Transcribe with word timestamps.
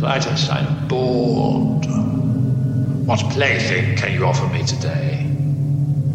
Klytus, 0.00 0.50
I'm 0.50 0.88
bored. 0.88 1.84
What 3.06 3.20
plaything 3.32 3.96
can 3.96 4.14
you 4.14 4.24
offer 4.24 4.46
me 4.46 4.64
today? 4.64 5.18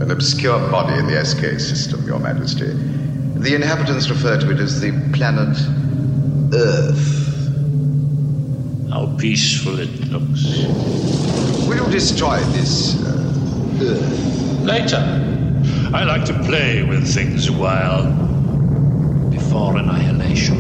An 0.01 0.09
obscure 0.09 0.57
body 0.71 0.97
in 0.97 1.05
the 1.05 1.23
SK 1.23 1.59
system, 1.59 2.03
Your 2.07 2.17
Majesty. 2.17 2.65
The 2.65 3.53
inhabitants 3.53 4.09
refer 4.09 4.39
to 4.39 4.49
it 4.49 4.59
as 4.59 4.81
the 4.81 4.91
planet 5.13 5.55
Earth. 6.51 7.51
How 8.89 9.15
peaceful 9.19 9.77
it 9.77 10.09
looks. 10.09 10.65
Will 11.67 11.85
you 11.85 11.91
destroy 11.91 12.39
this 12.55 12.99
uh, 13.05 13.83
Earth? 13.83 14.61
Later. 14.61 14.97
I 15.93 16.05
like 16.05 16.25
to 16.25 16.33
play 16.43 16.81
with 16.81 17.07
things 17.07 17.49
a 17.49 17.53
while. 17.53 18.11
Before 19.29 19.77
annihilation. 19.77 20.55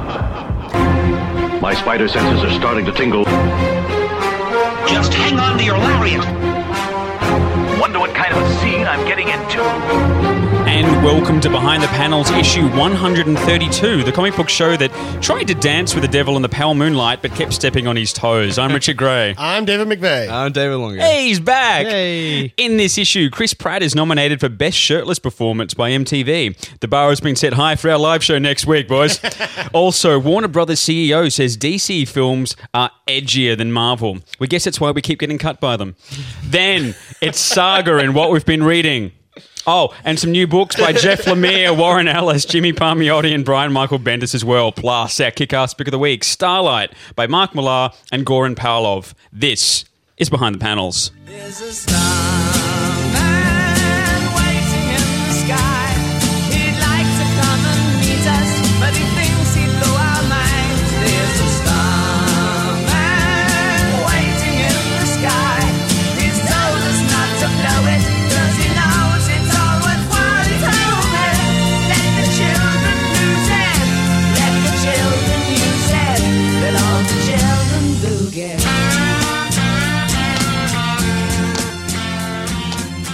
My 1.61 1.75
spider 1.75 2.07
senses 2.07 2.43
are 2.43 2.51
starting 2.59 2.85
to 2.85 2.91
tingle. 2.91 3.23
Just 3.23 5.13
hang 5.13 5.37
on 5.37 5.59
to 5.59 5.63
your 5.63 5.77
lariat. 5.77 6.25
Wonder 7.79 7.99
what 7.99 8.15
kind 8.15 8.33
of 8.33 8.41
a 8.41 8.53
scene 8.55 8.87
I'm 8.87 9.05
getting 9.05 9.27
into. 9.27 10.50
And 10.71 10.87
welcome 11.03 11.41
to 11.41 11.49
Behind 11.49 11.83
the 11.83 11.87
Panels, 11.87 12.29
issue 12.31 12.61
132, 12.61 14.05
the 14.05 14.11
comic 14.13 14.37
book 14.37 14.47
show 14.47 14.77
that 14.77 14.89
tried 15.21 15.49
to 15.49 15.53
dance 15.53 15.93
with 15.93 16.01
the 16.01 16.07
devil 16.07 16.37
in 16.37 16.41
the 16.41 16.47
pale 16.47 16.73
moonlight 16.73 17.21
but 17.21 17.31
kept 17.31 17.51
stepping 17.51 17.87
on 17.87 17.97
his 17.97 18.13
toes. 18.13 18.57
I'm 18.57 18.71
Richard 18.71 18.95
Gray. 18.95 19.35
I'm 19.37 19.65
David 19.65 19.89
McVeigh. 19.89 20.29
I'm 20.29 20.53
David 20.53 20.77
Longo. 20.77 21.01
Hey, 21.01 21.27
he's 21.27 21.41
back! 21.41 21.87
Yay. 21.87 22.53
In 22.55 22.77
this 22.77 22.97
issue, 22.97 23.29
Chris 23.29 23.53
Pratt 23.53 23.83
is 23.83 23.95
nominated 23.95 24.39
for 24.39 24.47
Best 24.47 24.77
Shirtless 24.77 25.19
Performance 25.19 25.73
by 25.73 25.91
MTV. 25.91 26.79
The 26.79 26.87
bar 26.87 27.09
has 27.09 27.19
been 27.19 27.35
set 27.35 27.51
high 27.51 27.75
for 27.75 27.89
our 27.89 27.99
live 27.99 28.23
show 28.23 28.39
next 28.39 28.65
week, 28.65 28.87
boys. 28.87 29.19
also, 29.73 30.19
Warner 30.19 30.47
Brothers 30.47 30.79
CEO 30.79 31.29
says 31.29 31.57
DC 31.57 32.07
films 32.07 32.55
are 32.73 32.91
edgier 33.09 33.57
than 33.57 33.73
Marvel. 33.73 34.19
We 34.39 34.47
guess 34.47 34.63
that's 34.63 34.79
why 34.79 34.91
we 34.91 35.01
keep 35.01 35.19
getting 35.19 35.37
cut 35.37 35.59
by 35.59 35.75
them. 35.75 35.97
Then, 36.45 36.95
it's 37.19 37.41
Saga 37.41 37.97
and 37.97 38.15
what 38.15 38.31
we've 38.31 38.45
been 38.45 38.63
reading. 38.63 39.11
Oh, 39.67 39.93
and 40.03 40.17
some 40.19 40.31
new 40.31 40.47
books 40.47 40.75
by 40.75 40.93
Jeff 40.93 41.21
Lemire, 41.25 41.77
Warren 41.77 42.07
Ellis, 42.07 42.45
Jimmy 42.45 42.73
Palmiotti, 42.73 43.33
and 43.33 43.45
Brian 43.45 43.71
Michael 43.71 43.99
Bendis 43.99 44.33
as 44.33 44.43
well. 44.43 44.71
Plus, 44.71 45.19
our 45.19 45.31
kick-ass 45.31 45.73
pick 45.73 45.87
of 45.87 45.91
the 45.91 45.99
week, 45.99 46.23
Starlight 46.23 46.93
by 47.15 47.27
Mark 47.27 47.53
Millar 47.53 47.91
and 48.11 48.25
Goran 48.25 48.55
Parlov. 48.55 49.13
This 49.31 49.85
is 50.17 50.29
Behind 50.29 50.55
the 50.55 50.59
Panels. 50.59 51.11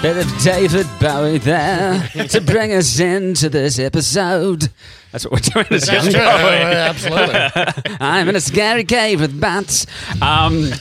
Bit 0.02 0.17
of 0.17 0.44
David 0.44 0.86
Bowie 1.02 1.40
there 1.40 2.08
to 2.30 2.40
bring 2.40 2.72
us 2.72 3.00
into 3.00 3.50
this 3.50 3.80
episode. 3.80 4.70
That's 5.18 5.26
what 5.26 5.34
we're 5.34 5.40
doing. 5.64 5.66
That's 5.72 5.92
young 5.92 6.04
true. 6.04 6.12
Bowie. 6.14 6.62
Uh, 6.62 6.92
absolutely. 6.92 7.96
I'm 8.00 8.30
in 8.30 8.36
a 8.36 8.40
scary 8.40 8.84
cave 8.84 9.20
with 9.20 9.42
bats. 9.42 9.88
Um, 10.22 10.58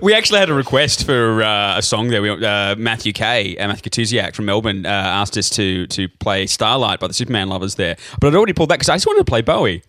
we 0.00 0.14
actually 0.14 0.38
had 0.38 0.48
a 0.48 0.54
request 0.54 1.04
for 1.04 1.42
uh, 1.42 1.78
a 1.78 1.82
song 1.82 2.06
there. 2.06 2.22
We, 2.22 2.30
uh, 2.30 2.76
Matthew 2.76 3.12
Kay, 3.12 3.56
uh, 3.56 3.66
Matthew 3.66 3.90
Katusiak 3.90 4.36
from 4.36 4.44
Melbourne, 4.44 4.86
uh, 4.86 4.88
asked 4.88 5.36
us 5.36 5.50
to 5.50 5.88
to 5.88 6.08
play 6.08 6.46
Starlight 6.46 7.00
by 7.00 7.08
the 7.08 7.14
Supermen 7.14 7.48
Lovers 7.48 7.74
there. 7.74 7.96
But 8.20 8.28
I'd 8.28 8.36
already 8.36 8.52
pulled 8.52 8.68
that 8.68 8.78
because 8.78 8.88
I 8.88 8.94
just 8.94 9.06
wanted 9.08 9.20
to 9.20 9.24
play 9.24 9.42
Bowie. 9.42 9.82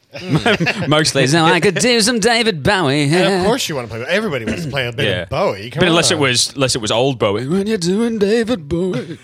Mostly. 0.87 1.27
So 1.27 1.43
I 1.43 1.59
could 1.59 1.75
do 1.75 2.01
some 2.01 2.19
David 2.19 2.63
Bowie. 2.63 3.03
And 3.13 3.41
of 3.41 3.45
course 3.45 3.69
you 3.69 3.75
want 3.75 3.87
to 3.89 3.95
play. 3.95 4.03
Everybody 4.07 4.45
wants 4.45 4.63
to 4.65 4.69
play 4.71 4.87
a 4.87 4.91
bit 4.91 5.05
Yeah. 5.05 5.21
of 5.23 5.29
Bowie. 5.29 5.69
Come 5.69 5.81
But 5.81 5.89
unless 5.89 6.11
on. 6.11 6.17
it 6.17 6.21
was 6.21 6.53
unless 6.55 6.73
it 6.75 6.81
was 6.81 6.89
old 6.91 7.19
Bowie. 7.19 7.47
When 7.47 7.67
you're 7.67 7.77
doing 7.77 8.17
David 8.17 8.67
Bowie. 8.67 9.19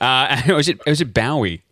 uh, 0.00 0.42
was 0.48 0.68
it 0.68 0.78
was 0.86 1.00
it 1.00 1.12
Bowie? 1.12 1.62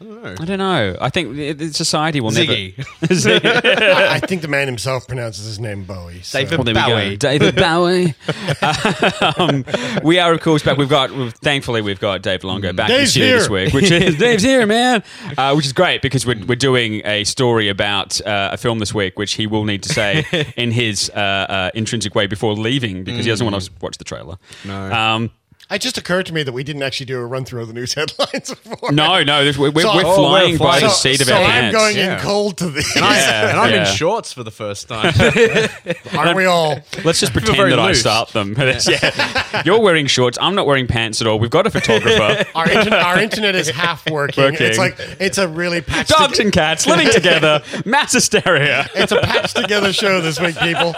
I 0.00 0.44
don't 0.44 0.58
know. 0.58 0.96
I 1.00 1.10
think 1.10 1.34
the- 1.34 1.52
the 1.54 1.72
society 1.72 2.20
will 2.20 2.30
Ziggy. 2.30 2.76
never. 3.24 3.84
I, 3.84 4.14
I 4.14 4.20
think 4.20 4.42
the 4.42 4.48
man 4.48 4.68
himself 4.68 5.08
pronounces 5.08 5.44
his 5.46 5.58
name 5.58 5.82
Bowie. 5.84 6.22
so- 6.22 6.38
David 6.38 6.58
Well, 6.58 6.64
there 6.64 6.74
we 6.74 6.80
go. 6.80 6.86
Bowie. 6.86 7.16
David 7.16 7.56
Bowie. 7.56 8.14
um, 9.36 9.64
we 10.04 10.18
are, 10.20 10.32
of 10.32 10.40
course, 10.40 10.62
back. 10.62 10.76
We've 10.78 10.88
got, 10.88 11.10
we've, 11.10 11.32
thankfully, 11.34 11.82
we've 11.82 11.98
got 11.98 12.22
Dave 12.22 12.44
Longo 12.44 12.72
back 12.72 12.90
in 12.90 12.94
the 12.94 12.98
Dave's 13.00 13.10
studio 13.10 13.28
here. 13.28 13.38
this 13.38 13.48
week, 13.50 13.72
which 13.74 13.90
is 13.90 14.16
Dave's 14.18 14.42
here, 14.44 14.66
man. 14.66 15.02
Uh, 15.36 15.52
which 15.54 15.66
is 15.66 15.72
great 15.72 16.00
because 16.00 16.24
we're, 16.24 16.44
we're 16.46 16.54
doing 16.54 17.02
a 17.04 17.24
story 17.24 17.68
about 17.68 18.20
uh, 18.26 18.50
a 18.52 18.56
film 18.56 18.78
this 18.78 18.94
week, 18.94 19.18
which 19.18 19.32
he 19.34 19.46
will 19.48 19.64
need 19.64 19.82
to 19.82 19.88
say 19.92 20.24
in 20.56 20.70
his 20.70 21.10
uh, 21.10 21.18
uh, 21.18 21.70
intrinsic 21.74 22.14
way 22.14 22.26
before 22.28 22.54
leaving 22.54 23.02
because 23.04 23.24
he 23.24 23.30
doesn't 23.32 23.50
want 23.50 23.60
to 23.62 23.70
watch 23.80 23.98
the 23.98 24.04
trailer. 24.04 24.36
No. 24.64 24.92
Um, 24.92 25.30
It 25.70 25.80
just 25.82 25.98
occurred 25.98 26.24
to 26.26 26.32
me 26.32 26.42
that 26.44 26.52
we 26.52 26.64
didn't 26.64 26.82
actually 26.82 27.04
do 27.06 27.18
a 27.18 27.26
run 27.26 27.44
through 27.44 27.60
of 27.60 27.68
the 27.68 27.74
news 27.74 27.92
headlines 27.94 28.54
before. 28.54 28.90
no, 28.90 29.22
no, 29.22 29.44
this- 29.44 29.58
we're, 29.58 29.70
we're, 29.70 29.82
So- 29.82 29.94
we're 29.96 30.02
oh, 30.06 30.16
flying 30.16 30.52
we're 30.52 30.58
by 30.58 30.64
flying. 30.78 30.84
the 30.84 30.88
So, 30.90 30.96
seat 31.10 31.20
of 31.20 31.26
so 31.26 31.34
our 31.34 31.42
I'm 31.42 31.50
pants. 31.50 31.76
going 31.76 31.96
Yeah. 31.96 32.14
in 32.14 32.20
cold 32.20 32.56
to 32.58 32.70
these. 32.70 32.96
Yeah, 32.96 33.50
and 33.50 33.60
I'm 33.60 33.70
yeah. 33.74 33.88
in 33.90 33.94
shorts 33.94 34.32
for 34.32 34.42
the 34.44 34.50
first 34.50 34.88
time. 34.88 35.12
Aren't 36.18 36.36
we 36.36 36.46
all? 36.46 36.78
Let's 37.04 37.20
just 37.20 37.32
pretend 37.34 37.56
very 37.58 37.70
that 37.70 37.78
I 37.78 37.92
start 37.92 38.30
them. 38.30 38.54
yeah. 38.58 39.62
You're 39.64 39.80
wearing 39.80 40.06
shorts. 40.06 40.38
I'm 40.40 40.54
not 40.54 40.66
wearing 40.66 40.86
pants 40.86 41.20
at 41.20 41.26
all. 41.26 41.38
We've 41.38 41.50
got 41.50 41.66
a 41.66 41.70
photographer. 41.70 42.46
Our 42.54 42.70
internet, 42.70 43.02
our 43.02 43.18
internet 43.20 43.54
is 43.54 43.68
half 43.68 44.08
working. 44.10 44.44
Working. 44.44 44.66
It's 44.68 44.78
like 44.78 44.96
it's 45.20 45.36
a 45.38 45.48
really 45.48 45.82
patched 45.82 46.10
Dogs 46.10 46.38
toge- 46.38 46.44
and 46.44 46.52
cats 46.52 46.86
living 46.86 47.10
together. 47.10 47.62
Mass 47.84 48.12
hysteria. 48.14 48.88
It's 48.94 49.12
a 49.12 49.20
patched 49.20 49.56
together 49.56 49.92
show 49.92 50.20
this 50.22 50.40
week, 50.40 50.56
people. 50.58 50.94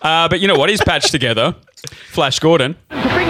Uh, 0.00 0.28
but 0.28 0.40
you 0.40 0.48
know 0.48 0.56
what 0.56 0.70
is 0.70 0.80
patched 0.80 1.10
together? 1.10 1.54
Flash 2.10 2.38
Gordon. 2.38 2.76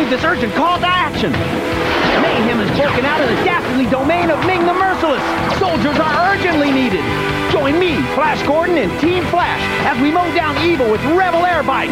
To 0.06 0.10
this 0.10 0.22
urgent 0.22 0.54
call 0.54 0.78
to 0.78 0.86
action. 0.86 1.32
Mayhem 1.32 2.62
has 2.62 2.70
broken 2.78 3.04
out 3.04 3.18
in 3.18 3.26
the 3.26 3.42
dastardly 3.42 3.90
domain 3.90 4.30
of 4.30 4.38
Ming 4.46 4.62
the 4.62 4.72
Merciless. 4.72 5.18
Soldiers 5.58 5.98
are 5.98 6.30
urgently 6.30 6.70
needed. 6.70 7.02
Join 7.50 7.74
me, 7.80 7.98
Flash 8.14 8.38
Gordon, 8.46 8.78
and 8.78 8.86
Team 9.00 9.24
Flash 9.34 9.58
as 9.82 10.00
we 10.00 10.12
mow 10.12 10.30
down 10.32 10.54
evil 10.62 10.86
with 10.92 11.02
rebel 11.18 11.42
air 11.42 11.64
bikes. 11.64 11.90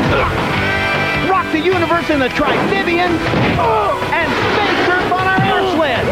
Rock 1.27 1.51
the 1.51 1.59
universe 1.59 2.09
in 2.09 2.23
the 2.23 2.31
Trifibians 2.31 3.19
uh, 3.59 3.99
and 4.15 4.31
space 4.55 4.79
surf 4.87 5.11
on 5.11 5.27
our 5.27 5.43
air 5.51 5.67
sleds. 5.75 6.07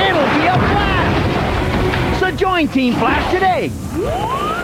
It'll 0.00 0.32
be 0.40 0.48
a 0.48 0.56
blast. 0.56 2.20
So 2.20 2.30
join 2.32 2.68
Team 2.68 2.94
Flash 2.94 3.28
today. 3.28 3.68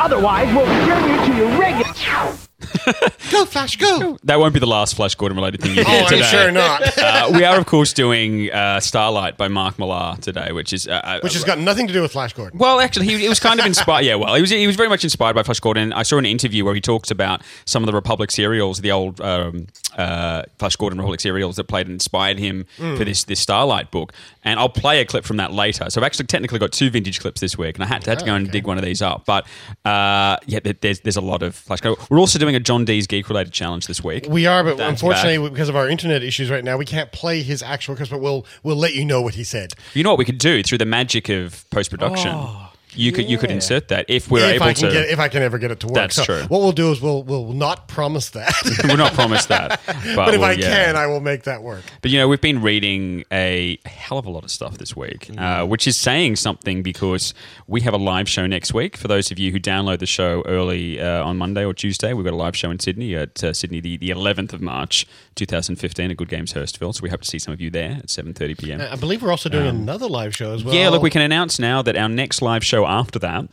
Otherwise, 0.00 0.48
we'll 0.56 0.64
return 0.64 1.04
you 1.04 1.20
to 1.20 1.32
your 1.36 1.52
regular. 1.60 2.49
Go 3.30 3.44
Flash, 3.44 3.76
go! 3.76 4.18
That 4.24 4.38
won't 4.38 4.52
be 4.52 4.60
the 4.60 4.66
last 4.66 4.94
Flash 4.96 5.14
Gordon 5.14 5.36
related 5.36 5.62
thing 5.62 5.74
you 5.76 5.82
Oh, 5.86 5.90
hear 5.90 6.02
I'm 6.02 6.08
today. 6.08 6.22
sure 6.30 6.50
not. 6.50 6.82
Uh, 7.00 7.30
we 7.34 7.44
are, 7.44 7.58
of 7.58 7.66
course, 7.66 7.92
doing 7.92 8.50
uh, 8.52 8.78
Starlight 8.78 9.36
by 9.36 9.48
Mark 9.48 9.78
Millar 9.78 10.16
today, 10.20 10.52
which 10.52 10.72
is 10.72 10.86
uh, 10.86 11.00
uh, 11.02 11.20
Which 11.22 11.32
has 11.34 11.44
got 11.44 11.58
nothing 11.58 11.86
to 11.86 11.92
do 11.92 12.02
with 12.02 12.12
Flash 12.12 12.32
Gordon. 12.34 12.58
Well, 12.58 12.78
actually, 12.80 13.06
he, 13.06 13.18
he 13.18 13.28
was 13.28 13.40
kind 13.40 13.58
of 13.58 13.66
inspired. 13.66 14.04
Yeah, 14.04 14.14
well, 14.16 14.34
he 14.34 14.40
was 14.40 14.50
he 14.50 14.66
was 14.66 14.76
very 14.76 14.88
much 14.88 15.02
inspired 15.02 15.34
by 15.34 15.42
Flash 15.42 15.60
Gordon. 15.60 15.92
I 15.92 16.02
saw 16.02 16.18
an 16.18 16.26
interview 16.26 16.64
where 16.64 16.74
he 16.74 16.80
talks 16.80 17.10
about 17.10 17.42
some 17.64 17.82
of 17.82 17.86
the 17.86 17.92
Republic 17.92 18.30
serials, 18.30 18.80
the 18.80 18.90
old 18.92 19.20
um, 19.20 19.66
uh, 19.96 20.42
Flash 20.58 20.76
Gordon 20.76 20.98
Republic 20.98 21.20
serials 21.20 21.56
that 21.56 21.64
played 21.64 21.86
and 21.86 21.94
inspired 21.94 22.38
him 22.38 22.66
for 22.76 23.04
this 23.04 23.24
this 23.24 23.40
Starlight 23.40 23.90
book. 23.90 24.12
And 24.44 24.58
I'll 24.58 24.68
play 24.68 25.00
a 25.00 25.04
clip 25.04 25.24
from 25.24 25.36
that 25.38 25.52
later. 25.52 25.88
So 25.90 26.00
I've 26.00 26.06
actually 26.06 26.26
technically 26.26 26.58
got 26.58 26.72
two 26.72 26.90
vintage 26.90 27.20
clips 27.20 27.40
this 27.40 27.58
week, 27.58 27.76
and 27.76 27.84
I 27.84 27.86
had 27.86 28.02
to, 28.04 28.10
had 28.10 28.18
to 28.20 28.24
go 28.24 28.34
and 28.34 28.50
dig 28.50 28.66
one 28.66 28.78
of 28.78 28.84
these 28.84 29.02
up. 29.02 29.24
But 29.26 29.46
uh, 29.84 30.36
yeah, 30.46 30.60
there's 30.80 31.00
there's 31.00 31.16
a 31.16 31.20
lot 31.22 31.42
of 31.42 31.54
Flash 31.54 31.80
Gordon. 31.80 32.04
We're 32.10 32.20
also 32.20 32.38
doing 32.38 32.49
a 32.54 32.60
John 32.60 32.84
D's 32.84 33.06
geek 33.06 33.28
related 33.28 33.52
challenge 33.52 33.86
this 33.86 34.02
week. 34.02 34.26
We 34.28 34.46
are, 34.46 34.62
but 34.64 34.80
unfortunately, 34.80 35.38
back. 35.38 35.52
because 35.52 35.68
of 35.68 35.76
our 35.76 35.88
internet 35.88 36.22
issues 36.22 36.50
right 36.50 36.64
now, 36.64 36.76
we 36.76 36.84
can't 36.84 37.12
play 37.12 37.42
his 37.42 37.62
actual. 37.62 37.96
But 37.96 38.20
we'll 38.20 38.46
we'll 38.62 38.76
let 38.76 38.94
you 38.94 39.04
know 39.04 39.20
what 39.20 39.34
he 39.34 39.44
said. 39.44 39.74
You 39.94 40.02
know 40.02 40.10
what 40.10 40.18
we 40.18 40.24
could 40.24 40.38
do 40.38 40.62
through 40.62 40.78
the 40.78 40.86
magic 40.86 41.28
of 41.28 41.68
post 41.70 41.90
production. 41.90 42.32
Oh. 42.34 42.69
You 42.94 43.12
could 43.12 43.28
you 43.28 43.38
could 43.38 43.50
insert 43.50 43.88
that 43.88 44.06
if 44.08 44.30
we're 44.30 44.48
if 44.48 44.60
able 44.60 44.74
to. 44.74 44.90
get 44.90 45.08
if 45.08 45.18
I 45.18 45.28
can 45.28 45.42
ever 45.42 45.58
get 45.58 45.70
it 45.70 45.80
to 45.80 45.86
work. 45.86 45.94
That's 45.94 46.16
so 46.16 46.24
true. 46.24 46.42
What 46.42 46.60
we'll 46.60 46.72
do 46.72 46.90
is 46.90 47.00
we'll 47.00 47.22
we'll 47.22 47.52
not 47.52 47.88
promise 47.88 48.30
that. 48.30 48.52
we're 48.84 48.96
not 48.96 49.12
promise 49.12 49.46
that, 49.46 49.80
but, 49.86 50.16
but 50.16 50.34
if 50.34 50.40
we'll- 50.40 50.44
I 50.44 50.52
yeah. 50.52 50.86
can, 50.86 50.96
I 50.96 51.06
will 51.06 51.20
make 51.20 51.44
that 51.44 51.62
work. 51.62 51.82
But 52.02 52.10
you 52.10 52.18
know, 52.18 52.28
we've 52.28 52.40
been 52.40 52.62
reading 52.62 53.24
a 53.32 53.78
hell 53.84 54.18
of 54.18 54.26
a 54.26 54.30
lot 54.30 54.44
of 54.44 54.50
stuff 54.50 54.78
this 54.78 54.96
week, 54.96 55.30
uh, 55.38 55.66
which 55.66 55.86
is 55.86 55.96
saying 55.96 56.36
something 56.36 56.82
because 56.82 57.34
we 57.66 57.80
have 57.82 57.94
a 57.94 57.98
live 57.98 58.28
show 58.28 58.46
next 58.46 58.74
week. 58.74 58.96
For 58.96 59.08
those 59.08 59.30
of 59.30 59.38
you 59.38 59.52
who 59.52 59.60
download 59.60 59.98
the 59.98 60.06
show 60.06 60.42
early 60.46 61.00
uh, 61.00 61.24
on 61.24 61.36
Monday 61.36 61.64
or 61.64 61.74
Tuesday, 61.74 62.12
we've 62.12 62.24
got 62.24 62.34
a 62.34 62.36
live 62.36 62.56
show 62.56 62.70
in 62.70 62.78
Sydney 62.78 63.14
at 63.14 63.42
uh, 63.44 63.52
Sydney 63.52 63.80
the, 63.80 63.96
the 63.96 64.10
11th 64.10 64.52
of 64.52 64.60
March, 64.60 65.06
2015 65.46 66.10
at 66.10 66.16
Good 66.16 66.28
Games 66.28 66.52
Hurstville. 66.54 66.94
So 66.94 67.02
we 67.02 67.08
hope 67.10 67.20
to 67.22 67.28
see 67.28 67.38
some 67.38 67.52
of 67.54 67.60
you 67.60 67.70
there 67.70 67.92
at 67.98 68.06
7:30 68.06 68.58
p.m. 68.58 68.80
I 68.80 68.96
believe 68.96 69.22
we're 69.22 69.30
also 69.30 69.48
doing 69.48 69.66
another 69.66 70.06
live 70.06 70.34
show 70.34 70.54
as 70.54 70.64
well. 70.64 70.74
Um, 70.74 70.80
Yeah, 70.80 70.88
look, 70.90 71.02
we 71.02 71.10
can 71.10 71.22
announce 71.22 71.58
now 71.58 71.82
that 71.82 71.96
our 71.96 72.08
next 72.08 72.42
live 72.42 72.64
show 72.64 72.86
after 72.86 73.18
that 73.20 73.48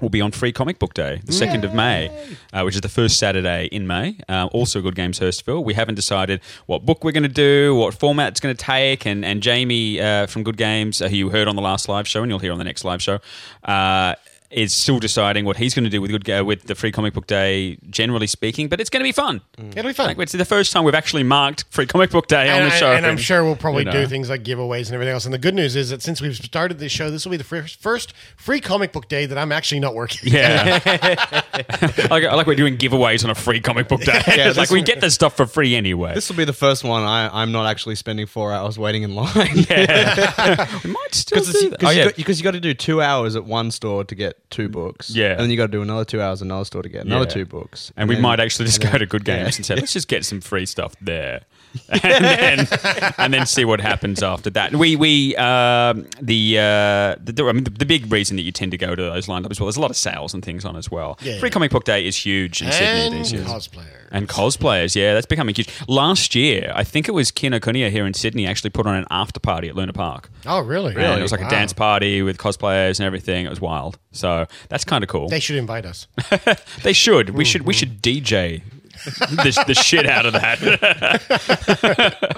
will 0.00 0.08
be 0.10 0.20
on 0.20 0.30
Free 0.30 0.52
Comic 0.52 0.78
Book 0.78 0.94
Day, 0.94 1.20
the 1.24 1.32
2nd 1.32 1.64
of 1.64 1.74
May, 1.74 2.08
uh, 2.52 2.62
which 2.62 2.76
is 2.76 2.82
the 2.82 2.88
first 2.88 3.18
Saturday 3.18 3.66
in 3.72 3.84
May. 3.88 4.16
Uh, 4.28 4.46
also, 4.52 4.80
Good 4.80 4.94
Games 4.94 5.18
Hurstville. 5.18 5.64
We 5.64 5.74
haven't 5.74 5.96
decided 5.96 6.40
what 6.66 6.86
book 6.86 7.02
we're 7.02 7.10
going 7.10 7.24
to 7.24 7.28
do, 7.28 7.74
what 7.74 7.94
format 7.94 8.28
it's 8.28 8.38
going 8.38 8.54
to 8.54 8.64
take, 8.64 9.04
and, 9.06 9.24
and 9.24 9.42
Jamie 9.42 10.00
uh, 10.00 10.28
from 10.28 10.44
Good 10.44 10.56
Games, 10.56 11.02
uh, 11.02 11.08
who 11.08 11.16
you 11.16 11.30
heard 11.30 11.48
on 11.48 11.56
the 11.56 11.62
last 11.62 11.88
live 11.88 12.06
show 12.06 12.22
and 12.22 12.30
you'll 12.30 12.38
hear 12.38 12.52
on 12.52 12.58
the 12.58 12.64
next 12.64 12.84
live 12.84 13.02
show, 13.02 13.18
uh, 13.64 14.14
is 14.50 14.72
still 14.72 14.98
deciding 14.98 15.44
what 15.44 15.58
he's 15.58 15.74
going 15.74 15.84
to 15.84 15.90
do 15.90 16.00
with 16.00 16.10
good 16.10 16.28
uh, 16.30 16.44
with 16.44 16.64
the 16.64 16.74
Free 16.74 16.90
Comic 16.90 17.12
Book 17.12 17.26
Day, 17.26 17.78
generally 17.90 18.26
speaking. 18.26 18.68
But 18.68 18.80
it's 18.80 18.88
going 18.88 19.00
to 19.00 19.04
be 19.08 19.12
fun. 19.12 19.42
It'll 19.58 19.84
be 19.84 19.92
fun. 19.92 20.06
Like, 20.08 20.18
it's 20.18 20.32
the 20.32 20.44
first 20.44 20.72
time 20.72 20.84
we've 20.84 20.94
actually 20.94 21.22
marked 21.22 21.64
Free 21.70 21.86
Comic 21.86 22.10
Book 22.10 22.28
Day 22.28 22.48
on 22.50 22.62
and, 22.62 22.70
the 22.70 22.74
I- 22.74 22.78
show. 22.78 22.92
and 22.92 23.04
I'm 23.04 23.18
sure 23.18 23.44
we'll 23.44 23.56
probably 23.56 23.82
you 23.82 23.86
know. 23.86 23.92
do 23.92 24.06
things 24.06 24.30
like 24.30 24.44
giveaways 24.44 24.86
and 24.86 24.94
everything 24.94 25.12
else. 25.12 25.24
And 25.26 25.34
the 25.34 25.38
good 25.38 25.54
news 25.54 25.76
is 25.76 25.90
that 25.90 26.02
since 26.02 26.20
we've 26.22 26.34
started 26.36 26.78
this 26.78 26.92
show, 26.92 27.10
this 27.10 27.26
will 27.26 27.32
be 27.32 27.36
the 27.36 27.44
first, 27.44 27.80
first 27.80 28.14
free 28.36 28.60
comic 28.60 28.92
book 28.92 29.08
day 29.08 29.26
that 29.26 29.36
I'm 29.36 29.52
actually 29.52 29.80
not 29.80 29.94
working. 29.94 30.32
Yeah. 30.32 30.80
I 30.84 32.06
like, 32.10 32.24
I 32.24 32.34
like 32.34 32.46
we're 32.46 32.54
doing 32.54 32.78
giveaways 32.78 33.24
on 33.24 33.30
a 33.30 33.34
free 33.34 33.60
comic 33.60 33.88
book 33.88 34.00
day. 34.00 34.12
Yeah, 34.28 34.48
it's 34.48 34.56
like 34.58 34.70
we 34.70 34.80
get 34.82 35.00
this 35.00 35.14
stuff 35.14 35.36
for 35.36 35.46
free 35.46 35.74
anyway. 35.74 36.14
This 36.14 36.28
will 36.28 36.36
be 36.36 36.44
the 36.44 36.52
first 36.52 36.84
one 36.84 37.02
I, 37.02 37.28
I'm 37.42 37.52
not 37.52 37.66
actually 37.66 37.96
spending 37.96 38.26
four 38.26 38.52
hours 38.52 38.78
waiting 38.78 39.02
in 39.02 39.14
line. 39.14 39.28
yeah. 39.68 40.66
we 40.84 40.90
might 40.90 41.14
still 41.14 41.40
Because 41.40 41.52
do 41.60 41.70
that. 41.70 41.84
Oh, 41.84 41.90
yeah. 41.90 42.10
you, 42.16 42.24
got 42.42 42.52
to 42.52 42.60
do 42.60 42.72
two 42.74 43.02
hours 43.02 43.36
at 43.36 43.44
one 43.44 43.70
store 43.70 44.04
to 44.04 44.14
get 44.14 44.37
two 44.50 44.68
books. 44.68 45.10
Yeah. 45.10 45.32
And 45.32 45.40
then 45.40 45.50
you 45.50 45.56
got 45.56 45.66
to 45.66 45.72
do 45.72 45.82
another 45.82 46.04
two 46.04 46.20
hours 46.22 46.42
another 46.42 46.64
store 46.64 46.82
to 46.82 46.88
get 46.88 47.04
another 47.06 47.24
Yeah. 47.24 47.30
two 47.30 47.44
books. 47.46 47.92
And 47.96 48.08
we 48.08 48.14
then- 48.16 48.22
might 48.22 48.40
actually 48.40 48.66
just 48.66 48.78
and 48.78 48.84
go 48.84 48.90
then- 48.92 49.00
to 49.00 49.06
Good. 49.06 49.24
Games 49.24 49.56
and 49.56 49.66
say, 49.66 49.74
let's 49.74 49.92
just 49.98 50.08
get 50.08 50.24
some 50.24 50.40
free 50.40 50.66
stuff 50.66 50.94
there. 51.00 51.42
and 51.88 52.24
then 52.24 53.12
and 53.18 53.34
then 53.34 53.46
see 53.46 53.64
what 53.64 53.80
happens 53.80 54.22
after 54.22 54.50
that. 54.50 54.74
We 54.74 54.96
we 54.96 55.36
um, 55.36 56.06
the, 56.20 56.58
uh, 56.58 57.16
the 57.22 57.44
I 57.48 57.52
mean 57.52 57.64
the, 57.64 57.70
the 57.70 57.86
big 57.86 58.10
reason 58.10 58.36
that 58.36 58.42
you 58.42 58.52
tend 58.52 58.70
to 58.72 58.78
go 58.78 58.94
to 58.94 59.02
those 59.02 59.28
lined 59.28 59.44
up 59.44 59.50
as 59.50 59.60
well. 59.60 59.66
There's 59.66 59.76
a 59.76 59.80
lot 59.80 59.90
of 59.90 59.96
sales 59.96 60.34
and 60.34 60.44
things 60.44 60.64
on 60.64 60.76
as 60.76 60.90
well. 60.90 61.18
Yeah. 61.22 61.38
Free 61.38 61.50
Comic 61.50 61.70
Book 61.70 61.84
Day 61.84 62.06
is 62.06 62.16
huge 62.16 62.62
in 62.62 62.70
Sydney 62.72 62.86
And 63.06 63.14
these 63.14 63.32
years. 63.32 63.46
cosplayers. 63.46 63.94
And 64.10 64.26
cosplayers, 64.28 64.96
yeah, 64.96 65.12
that's 65.12 65.26
becoming 65.26 65.54
huge. 65.54 65.68
Last 65.86 66.34
year, 66.34 66.72
I 66.74 66.82
think 66.82 67.08
it 67.08 67.12
was 67.12 67.30
Kinokuniya 67.30 67.90
here 67.90 68.06
in 68.06 68.14
Sydney 68.14 68.46
actually 68.46 68.70
put 68.70 68.86
on 68.86 68.94
an 68.94 69.04
after 69.10 69.38
party 69.38 69.68
at 69.68 69.76
Luna 69.76 69.92
Park. 69.92 70.30
Oh, 70.46 70.60
really? 70.60 70.94
And 70.94 71.18
it 71.20 71.22
was 71.22 71.30
like 71.32 71.42
Wow. 71.42 71.48
a 71.48 71.50
dance 71.50 71.74
party 71.74 72.22
with 72.22 72.38
cosplayers 72.38 72.98
and 72.98 73.06
everything. 73.06 73.44
It 73.44 73.50
was 73.50 73.60
wild. 73.60 73.98
So 74.12 74.46
that's 74.70 74.84
kind 74.84 75.04
of 75.04 75.10
cool. 75.10 75.28
They 75.28 75.40
should 75.40 75.56
invite 75.56 75.84
us. 75.84 76.06
They 76.82 76.92
should. 76.94 77.30
We 77.30 77.44
should. 77.44 77.62
We 77.62 77.74
should 77.74 78.00
DJ 78.02 78.62
the, 79.04 79.64
the 79.66 79.74
shit 79.74 80.06
out 80.06 80.26
of 80.26 80.32
that. 80.32 80.58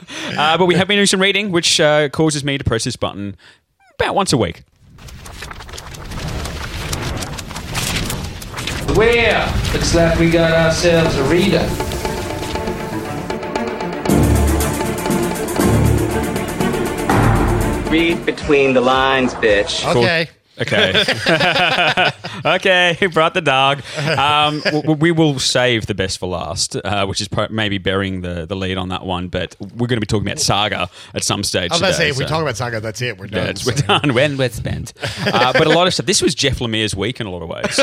uh, 0.39 0.59
but 0.59 0.67
we 0.67 0.75
have 0.75 0.89
been 0.89 0.97
doing 0.97 1.07
some 1.07 1.21
reading, 1.21 1.51
which 1.51 1.81
uh, 1.81 2.09
causes 2.11 2.45
me 2.45 2.59
to 2.59 2.65
press 2.65 2.85
this 2.85 2.97
button 2.97 3.37
about 3.95 4.15
once 4.15 4.33
a 4.33 4.37
week. 4.37 4.63
Well, 8.97 9.73
looks 9.73 9.95
like 9.95 10.19
we 10.19 10.31
got 10.31 10.53
ourselves 10.53 11.17
a 11.17 11.25
reader. 11.25 11.67
Read 17.91 18.27
between 18.27 18.75
the 18.75 18.81
lines, 18.81 19.35
bitch. 19.35 19.87
Okay. 19.97 20.29
Okay. 20.61 21.05
okay, 22.45 22.97
He 22.99 23.07
brought 23.07 23.35
the 23.35 23.41
dog. 23.41 23.83
Um, 23.99 24.61
w- 24.61 24.93
we 24.93 25.11
will 25.13 25.39
save 25.39 25.87
the 25.87 25.95
best 25.95 26.19
for 26.19 26.29
last, 26.29 26.77
uh, 26.77 27.07
which 27.07 27.21
is 27.21 27.29
pro- 27.29 27.49
maybe 27.51 27.79
burying 27.79 28.21
the, 28.21 28.47
the 28.47 28.57
lead 28.57 28.77
on 28.79 28.89
that 28.91 29.05
one. 29.05 29.29
But 29.29 29.57
we're 29.61 29.87
going 29.87 29.97
to 29.97 30.01
be 30.01 30.07
talking 30.07 30.27
about 30.27 30.39
Saga 30.39 30.89
at 31.15 31.25
some 31.25 31.43
stage. 31.45 31.71
I 31.71 31.75
was 31.75 31.81
about 31.81 31.87
to 31.89 31.95
say, 31.95 31.99
today, 32.05 32.11
if 32.11 32.19
we 32.19 32.25
so- 32.25 32.29
talk 32.29 32.43
about 32.43 32.57
Saga, 32.57 32.81
that's 32.81 33.01
it. 33.03 33.19
We're 33.19 33.27
done. 33.27 33.45
Yeah, 33.45 33.51
it's, 33.51 33.67
we're 33.67 33.73
done. 33.75 34.15
When 34.15 34.37
we're 34.37 34.49
spent. 34.51 34.93
Uh, 35.27 35.53
but 35.53 35.67
a 35.67 35.71
lot 35.71 35.87
of 35.87 35.95
stuff. 35.95 36.07
This 36.07 36.23
was 36.23 36.35
Jeff 36.35 36.59
Lemire's 36.59 36.95
week 36.95 37.21
in 37.21 37.27
a 37.27 37.31
lot 37.31 37.43
of 37.43 37.49
ways, 37.49 37.79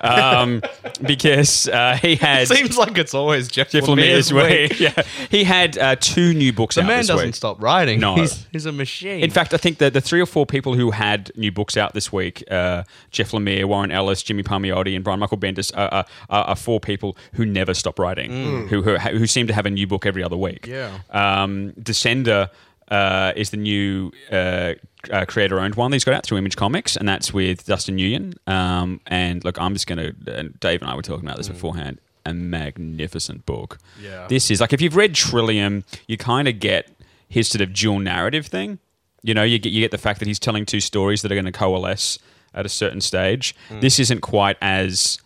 um, 0.00 0.62
because 1.02 1.68
uh, 1.68 1.96
he 2.00 2.16
had 2.16 2.48
Seems 2.48 2.76
like 2.76 2.96
it's 2.98 3.14
always 3.14 3.48
Jeff, 3.48 3.70
Jeff 3.70 3.84
Lemire's 3.84 4.30
Lemire's 4.30 4.32
week. 4.32 4.70
week. 4.70 4.80
Yeah, 4.86 5.02
he 5.30 5.44
had 5.44 5.78
uh, 5.78 5.96
two 5.98 6.32
new 6.34 6.52
books 6.52 6.74
The 6.76 6.82
out 6.82 6.86
man 6.86 6.98
this 6.98 7.06
doesn't 7.08 7.26
week. 7.26 7.34
stop 7.34 7.60
writing. 7.62 7.98
No. 8.00 8.14
He's, 8.16 8.46
he's 8.52 8.66
a 8.66 8.72
machine. 8.72 9.20
In 9.22 9.30
fact, 9.30 9.52
I 9.54 9.56
think 9.56 9.78
that 9.78 9.92
the 9.94 10.00
three 10.00 10.20
or 10.20 10.26
four 10.26 10.46
people 10.46 10.74
who 10.74 10.90
had 10.92 11.30
new 11.36 11.50
books 11.50 11.76
out 11.76 11.92
this 11.94 12.12
week, 12.12 12.15
uh, 12.50 12.82
Jeff 13.10 13.32
Lemire, 13.32 13.64
Warren 13.64 13.90
Ellis, 13.90 14.22
Jimmy 14.22 14.42
Palmiotti, 14.42 14.94
and 14.94 15.04
Brian 15.04 15.20
Michael 15.20 15.38
Bendis, 15.38 15.76
are, 15.76 16.04
are, 16.30 16.44
are, 16.44 16.56
four 16.56 16.80
people 16.80 17.16
who 17.32 17.44
never 17.44 17.74
stop 17.74 17.98
writing, 17.98 18.66
who, 18.68 18.82
who 18.82 18.96
who 18.96 19.26
seem 19.26 19.46
to 19.46 19.54
have 19.54 19.66
a 19.66 19.70
new 19.70 19.86
book 19.86 20.06
every 20.06 20.22
other 20.22 20.36
week. 20.36 20.66
Yeah. 20.66 20.98
Um, 21.10 21.72
Descender 21.72 22.50
uh, 22.88 23.32
is 23.36 23.50
the 23.50 23.56
new 23.56 24.12
uh, 24.30 24.74
uh, 25.10 25.24
creator-owned 25.26 25.74
one 25.74 25.90
that 25.90 25.96
he's 25.96 26.04
got 26.04 26.14
out 26.14 26.24
through 26.24 26.38
Image 26.38 26.56
Comics, 26.56 26.96
and 26.96 27.08
that's 27.08 27.32
with 27.32 27.66
Dustin 27.66 27.96
Nguyen. 27.96 28.36
Um, 28.48 29.00
and 29.06 29.44
look, 29.44 29.60
I'm 29.60 29.72
just 29.72 29.86
going 29.86 29.98
to. 29.98 30.38
And 30.38 30.58
Dave 30.60 30.82
and 30.82 30.90
I 30.90 30.94
were 30.94 31.02
talking 31.02 31.24
about 31.24 31.36
this 31.36 31.48
beforehand. 31.48 32.00
A 32.24 32.34
magnificent 32.34 33.46
book. 33.46 33.78
Yeah. 34.02 34.26
This 34.28 34.50
is 34.50 34.60
like 34.60 34.72
if 34.72 34.80
you've 34.80 34.96
read 34.96 35.14
Trillium, 35.14 35.84
you 36.08 36.16
kind 36.16 36.48
of 36.48 36.58
get 36.58 36.90
his 37.28 37.48
sort 37.48 37.60
of 37.60 37.72
dual 37.72 38.00
narrative 38.00 38.46
thing. 38.46 38.78
You 39.26 39.34
know, 39.34 39.42
you 39.42 39.58
get 39.58 39.72
you 39.72 39.80
get 39.80 39.90
the 39.90 39.98
fact 39.98 40.18
that 40.20 40.28
he's 40.28 40.38
telling 40.38 40.64
two 40.64 40.80
stories 40.80 41.22
that 41.22 41.32
are 41.32 41.34
going 41.34 41.46
to 41.46 41.52
coalesce 41.52 42.18
at 42.54 42.64
a 42.64 42.68
certain 42.68 43.00
stage. 43.00 43.54
Mm. 43.68 43.80
This 43.80 43.98
isn't 43.98 44.20
quite 44.20 44.56
as 44.60 45.18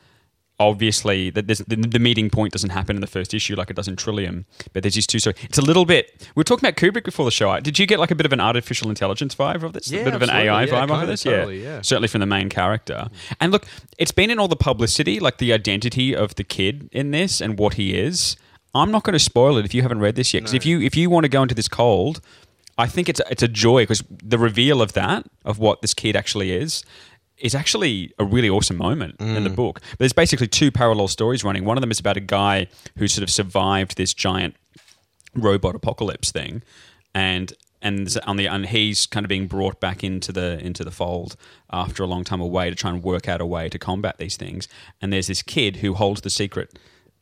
obviously 0.60 1.30
that 1.30 1.46
the, 1.48 1.54
the 1.64 1.98
meeting 1.98 2.28
point 2.28 2.52
doesn't 2.52 2.70
happen 2.70 2.94
in 2.94 3.00
the 3.00 3.06
first 3.06 3.32
issue 3.32 3.56
like 3.56 3.70
it 3.70 3.76
does 3.76 3.88
in 3.88 3.96
Trillium, 3.96 4.44
but 4.74 4.82
there's 4.82 4.94
these 4.94 5.06
two 5.06 5.18
stories. 5.18 5.38
It's 5.42 5.56
a 5.56 5.62
little 5.62 5.86
bit. 5.86 6.14
We 6.34 6.40
were 6.40 6.44
talking 6.44 6.68
about 6.68 6.76
Kubrick 6.76 7.04
before 7.04 7.24
the 7.24 7.30
show. 7.30 7.58
Did 7.60 7.78
you 7.78 7.86
get 7.86 7.98
like 7.98 8.10
a 8.10 8.14
bit 8.14 8.26
of 8.26 8.32
an 8.32 8.40
artificial 8.40 8.90
intelligence 8.90 9.34
vibe 9.34 9.62
of 9.62 9.72
this? 9.72 9.90
Yeah, 9.90 10.00
a 10.00 10.04
bit 10.04 10.14
of 10.14 10.22
an. 10.22 10.28
AI 10.28 10.64
Yeah, 10.64 10.86
vibe 10.86 11.02
of 11.02 11.08
this? 11.08 11.22
totally, 11.22 11.64
yeah. 11.64 11.80
certainly 11.80 12.08
from 12.08 12.20
the 12.20 12.26
main 12.26 12.50
character. 12.50 13.08
Mm. 13.08 13.36
And 13.40 13.52
look, 13.52 13.66
it's 13.96 14.12
been 14.12 14.30
in 14.30 14.38
all 14.38 14.48
the 14.48 14.56
publicity, 14.56 15.18
like 15.18 15.38
the 15.38 15.52
identity 15.52 16.14
of 16.14 16.34
the 16.34 16.44
kid 16.44 16.90
in 16.92 17.10
this 17.10 17.40
and 17.40 17.58
what 17.58 17.74
he 17.74 17.98
is. 17.98 18.36
I'm 18.74 18.90
not 18.92 19.02
going 19.02 19.14
to 19.14 19.18
spoil 19.18 19.56
it 19.56 19.64
if 19.64 19.74
you 19.74 19.82
haven't 19.82 20.00
read 20.00 20.14
this 20.14 20.32
yet. 20.32 20.40
Because 20.40 20.54
if 20.54 20.64
you 20.64 20.80
if 20.80 20.94
you 20.94 21.10
want 21.10 21.24
to 21.24 21.28
go 21.28 21.42
into 21.42 21.54
this 21.54 21.68
cold, 21.68 22.20
I 22.80 22.86
think 22.86 23.08
it's 23.08 23.20
a, 23.20 23.24
it's 23.30 23.42
a 23.42 23.48
joy 23.48 23.82
because 23.82 24.02
the 24.08 24.38
reveal 24.38 24.82
of 24.82 24.94
that 24.94 25.26
of 25.44 25.58
what 25.58 25.82
this 25.82 25.94
kid 25.94 26.16
actually 26.16 26.52
is 26.52 26.84
is 27.38 27.54
actually 27.54 28.12
a 28.18 28.24
really 28.24 28.50
awesome 28.50 28.76
moment 28.76 29.16
in 29.18 29.44
the 29.44 29.50
book. 29.50 29.80
But 29.92 29.98
there's 29.98 30.12
basically 30.12 30.46
two 30.46 30.70
parallel 30.70 31.08
stories 31.08 31.42
running. 31.42 31.64
One 31.64 31.76
of 31.76 31.80
them 31.80 31.90
is 31.90 31.98
about 31.98 32.18
a 32.18 32.20
guy 32.20 32.66
who 32.98 33.08
sort 33.08 33.22
of 33.22 33.30
survived 33.30 33.96
this 33.96 34.12
giant 34.12 34.56
robot 35.34 35.74
apocalypse 35.74 36.30
thing, 36.32 36.62
and 37.14 37.52
and 37.82 38.14
on 38.26 38.36
the 38.36 38.46
and 38.46 38.66
he's 38.66 39.06
kind 39.06 39.24
of 39.24 39.28
being 39.28 39.46
brought 39.46 39.80
back 39.80 40.04
into 40.04 40.32
the 40.32 40.58
into 40.60 40.84
the 40.84 40.90
fold 40.90 41.36
after 41.70 42.02
a 42.02 42.06
long 42.06 42.24
time 42.24 42.40
away 42.40 42.68
to 42.68 42.76
try 42.76 42.90
and 42.90 43.02
work 43.02 43.28
out 43.28 43.40
a 43.40 43.46
way 43.46 43.68
to 43.68 43.78
combat 43.78 44.18
these 44.18 44.36
things. 44.36 44.68
And 45.00 45.12
there's 45.12 45.28
this 45.28 45.42
kid 45.42 45.76
who 45.76 45.94
holds 45.94 46.20
the 46.20 46.30
secret, 46.30 46.78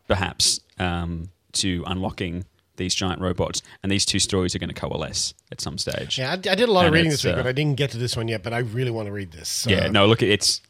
perhaps, 0.09 0.61
um, 0.79 1.31
to 1.53 1.85
unlocking 1.87 2.45
these 2.79 2.95
giant 2.95 3.21
robots. 3.21 3.61
And 3.83 3.93
these 3.93 4.07
two 4.07 4.19
stories 4.19 4.55
are 4.55 4.59
going 4.59 4.73
to 4.73 4.75
coalesce 4.81 5.35
at 5.53 5.61
some 5.61 5.77
stage. 5.77 6.19
Yeah, 6.19 6.31
I, 6.31 6.33
I 6.35 6.55
did 6.55 6.63
a 6.69 6.73
lot 6.73 6.87
of 6.87 6.93
reading 6.95 7.11
this 7.11 7.25
week, 7.25 7.35
uh, 7.35 7.37
but 7.37 7.47
I 7.47 7.53
didn't 7.53 7.77
get 7.77 7.91
to 7.91 7.99
this 7.99 8.17
one 8.17 8.27
yet. 8.29 8.43
But 8.43 8.55
I 8.55 8.59
really 8.59 8.91
want 8.91 9.07
to 9.07 9.13
read 9.13 9.33
this. 9.33 9.49
So. 9.49 9.71
Yeah, 9.71 9.89
no, 9.89 10.07
look, 10.07 10.23
it's. 10.23 10.63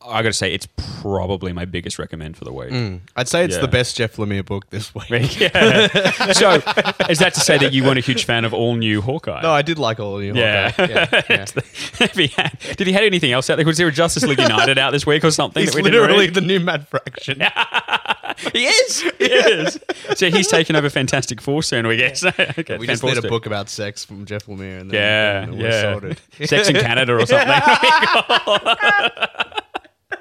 I 0.00 0.22
got 0.22 0.28
to 0.28 0.32
say, 0.32 0.54
it's 0.54 0.68
probably 1.02 1.52
my 1.52 1.64
biggest 1.64 1.98
recommend 1.98 2.36
for 2.36 2.44
the 2.44 2.52
week. 2.52 3.00
I'd 3.16 3.26
say 3.26 3.44
it's 3.44 3.56
Yeah. 3.56 3.62
the 3.62 3.68
best 3.68 3.96
Jeff 3.96 4.14
Lemire 4.14 4.46
book 4.46 4.70
this 4.70 4.94
week. 4.94 5.10
yeah. 5.40 5.88
So, 6.32 6.62
is 7.10 7.18
that 7.18 7.32
to 7.34 7.40
say 7.40 7.58
that 7.58 7.72
you 7.72 7.82
weren't 7.82 7.98
a 7.98 8.00
huge 8.02 8.24
fan 8.24 8.44
of 8.44 8.54
all 8.54 8.76
new 8.76 9.00
Hawkeye? 9.00 9.42
No, 9.42 9.50
I 9.50 9.62
did 9.62 9.76
like 9.76 9.98
all 9.98 10.18
of 10.18 10.22
you. 10.22 10.34
Yeah. 10.36 10.72
yeah, 10.78 11.22
yeah. 11.28 12.06
He 12.14 12.28
had, 12.28 12.56
did 12.76 12.86
he 12.86 12.92
have 12.92 13.02
anything 13.02 13.32
else 13.32 13.50
out 13.50 13.56
there? 13.56 13.66
Was 13.66 13.76
there 13.76 13.88
a 13.88 13.92
Justice 13.92 14.22
League 14.22 14.38
United 14.38 14.78
out 14.78 14.92
this 14.92 15.04
week 15.04 15.24
or 15.24 15.32
something? 15.32 15.60
He's 15.62 15.72
that 15.72 15.82
we 15.82 15.90
literally 15.90 16.28
the 16.28 16.42
new 16.42 16.60
Matt 16.60 16.88
Fraction. 16.88 17.42
he 18.52 18.66
is. 18.66 19.00
He 19.18 19.24
is. 19.24 19.78
So 20.16 20.30
he's 20.30 20.48
taking 20.48 20.76
over 20.76 20.88
Fantastic 20.90 21.40
Four 21.40 21.62
soon, 21.62 21.86
we 21.86 21.96
guess. 21.96 22.24
okay, 22.24 22.76
We 22.78 22.86
just 22.86 23.02
Fan 23.02 23.14
need 23.14 23.24
a 23.24 23.28
book 23.28 23.46
about 23.46 23.68
sex 23.68 24.04
from 24.04 24.26
Jeff 24.26 24.46
Lemire, 24.46 24.80
and 24.80 24.90
then, 24.90 24.94
Yeah, 24.94 25.42
and 25.42 25.52
then 25.54 25.60
we're 25.60 25.70
yeah. 25.70 25.92
sorted. 25.92 26.20
Sex 26.44 26.68
in 26.68 26.76
Canada 26.76 27.16
or 27.18 27.26
something. 27.26 27.48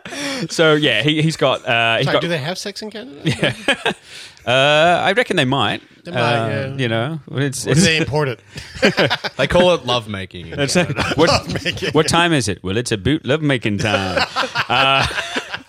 so 0.49 0.73
yeah, 0.75 1.01
he, 1.03 1.21
he's 1.21 1.37
got. 1.37 1.65
Uh, 1.67 1.97
he's 1.97 2.05
Sorry, 2.05 2.15
got 2.15 2.21
do 2.21 2.27
they 2.27 2.37
have 2.37 2.57
sex 2.57 2.81
in 2.81 2.91
Canada? 2.91 3.21
uh, 4.45 5.01
I 5.03 5.13
reckon 5.13 5.35
they 5.37 5.45
might. 5.45 5.81
They 6.03 6.11
might, 6.11 6.19
Uh, 6.19 6.47
yeah. 6.49 6.75
You 6.77 6.87
know, 6.87 7.19
it's, 7.31 7.63
Or 7.65 7.73
do 7.73 7.79
it's, 7.79 7.83
they 7.83 7.97
import 7.97 8.27
it? 8.29 8.39
They 9.37 9.47
call 9.47 9.73
it 9.73 9.85
lovemaking. 9.85 10.47
in 10.47 10.59
It's 10.59 10.73
Canada. 10.75 11.03
what, 11.15 11.93
what 11.93 12.07
time 12.07 12.31
is 12.33 12.47
it? 12.47 12.63
Well, 12.63 12.77
it's 12.77 12.91
a 12.91 12.97
boot 12.97 13.25
love 13.25 13.41
making 13.41 13.79
time. 13.79 14.25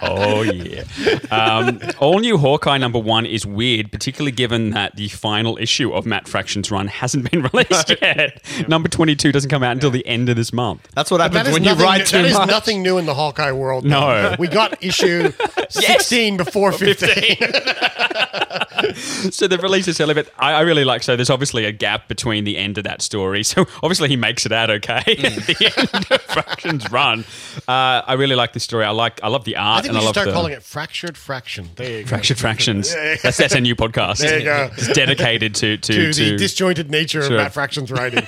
Oh 0.00 0.42
yeah. 0.42 0.84
Um, 1.30 1.80
all 1.98 2.20
new 2.20 2.38
Hawkeye 2.38 2.78
number 2.78 2.98
one 3.00 3.26
is 3.26 3.44
weird, 3.44 3.90
particularly 3.90 4.30
given 4.32 4.70
that 4.70 4.94
the 4.96 5.08
final 5.08 5.58
issue 5.58 5.92
of 5.92 6.06
Matt 6.06 6.28
Fraction's 6.28 6.70
run 6.70 6.86
hasn't 6.86 7.30
been 7.30 7.42
released 7.52 7.90
yet. 8.00 8.40
Number 8.68 8.88
twenty 8.88 9.16
two 9.16 9.32
doesn't 9.32 9.50
come 9.50 9.62
out 9.64 9.72
until 9.72 9.90
the 9.90 10.06
end 10.06 10.28
of 10.28 10.36
this 10.36 10.52
month. 10.52 10.88
That's 10.94 11.10
what 11.10 11.20
happens 11.20 11.48
is 11.48 11.52
when 11.52 11.64
you 11.64 11.70
nothing 11.70 11.84
write 11.84 11.98
new- 11.98 12.04
too 12.06 12.16
that 12.18 12.26
is 12.26 12.34
much. 12.34 12.48
nothing 12.48 12.82
new 12.82 12.98
in 12.98 13.06
the 13.06 13.14
Hawkeye 13.14 13.50
world. 13.52 13.84
No. 13.84 14.00
though. 14.30 14.36
we 14.38 14.46
got 14.48 14.82
issue 14.84 15.32
sixteen 15.68 16.36
before 16.36 16.70
fifteen. 16.72 17.36
so 19.30 19.46
they've 19.48 19.62
released 19.62 19.86
this 19.86 20.00
early, 20.00 20.14
but 20.14 20.30
I, 20.38 20.52
I 20.54 20.60
really 20.62 20.84
like. 20.84 21.02
So 21.02 21.16
there's 21.16 21.30
obviously 21.30 21.64
a 21.64 21.72
gap 21.72 22.08
between 22.08 22.44
the 22.44 22.56
end 22.56 22.78
of 22.78 22.84
that 22.84 23.02
story. 23.02 23.42
So 23.48 23.62
obviously 23.82 24.08
he 24.08 24.16
makes 24.16 24.44
it 24.46 24.52
out 24.52 24.68
okay 24.70 24.98
at 24.98 25.06
the 25.16 25.72
end 25.76 26.06
of 26.10 26.20
Fraction's 26.22 26.90
run. 26.90 27.20
Uh, 27.66 28.02
I 28.06 28.12
really 28.14 28.34
like 28.34 28.52
this 28.52 28.62
story. 28.62 28.84
I 28.84 28.90
like. 28.90 29.20
I 29.22 29.28
love 29.28 29.44
the 29.44 29.56
art, 29.56 29.78
I 29.78 29.82
think 29.82 29.88
and 29.88 29.94
we 29.94 29.98
I 29.98 30.00
should 30.00 30.04
love 30.06 30.14
start 30.14 30.26
the 30.26 30.32
calling 30.32 30.52
it 30.52 30.62
Fractured 30.62 31.16
Fraction. 31.16 31.70
There 31.76 31.98
you 31.98 32.02
go. 32.04 32.08
Fractured 32.08 32.38
Fractions. 32.38 32.92
That's 33.22 33.36
that's 33.38 33.54
a 33.54 33.60
new 33.60 33.74
podcast. 33.74 34.18
There 34.18 34.38
you 34.38 34.44
go. 34.44 34.70
It's 34.76 34.88
dedicated 34.92 35.54
to 35.56 35.76
to, 35.78 35.92
to, 35.92 36.12
to 36.12 36.30
the 36.32 36.36
disjointed 36.36 36.90
nature 36.90 37.20
to- 37.20 37.26
of 37.26 37.32
Matt 37.40 37.52
Fraction's 37.54 37.90
writing. 37.90 38.24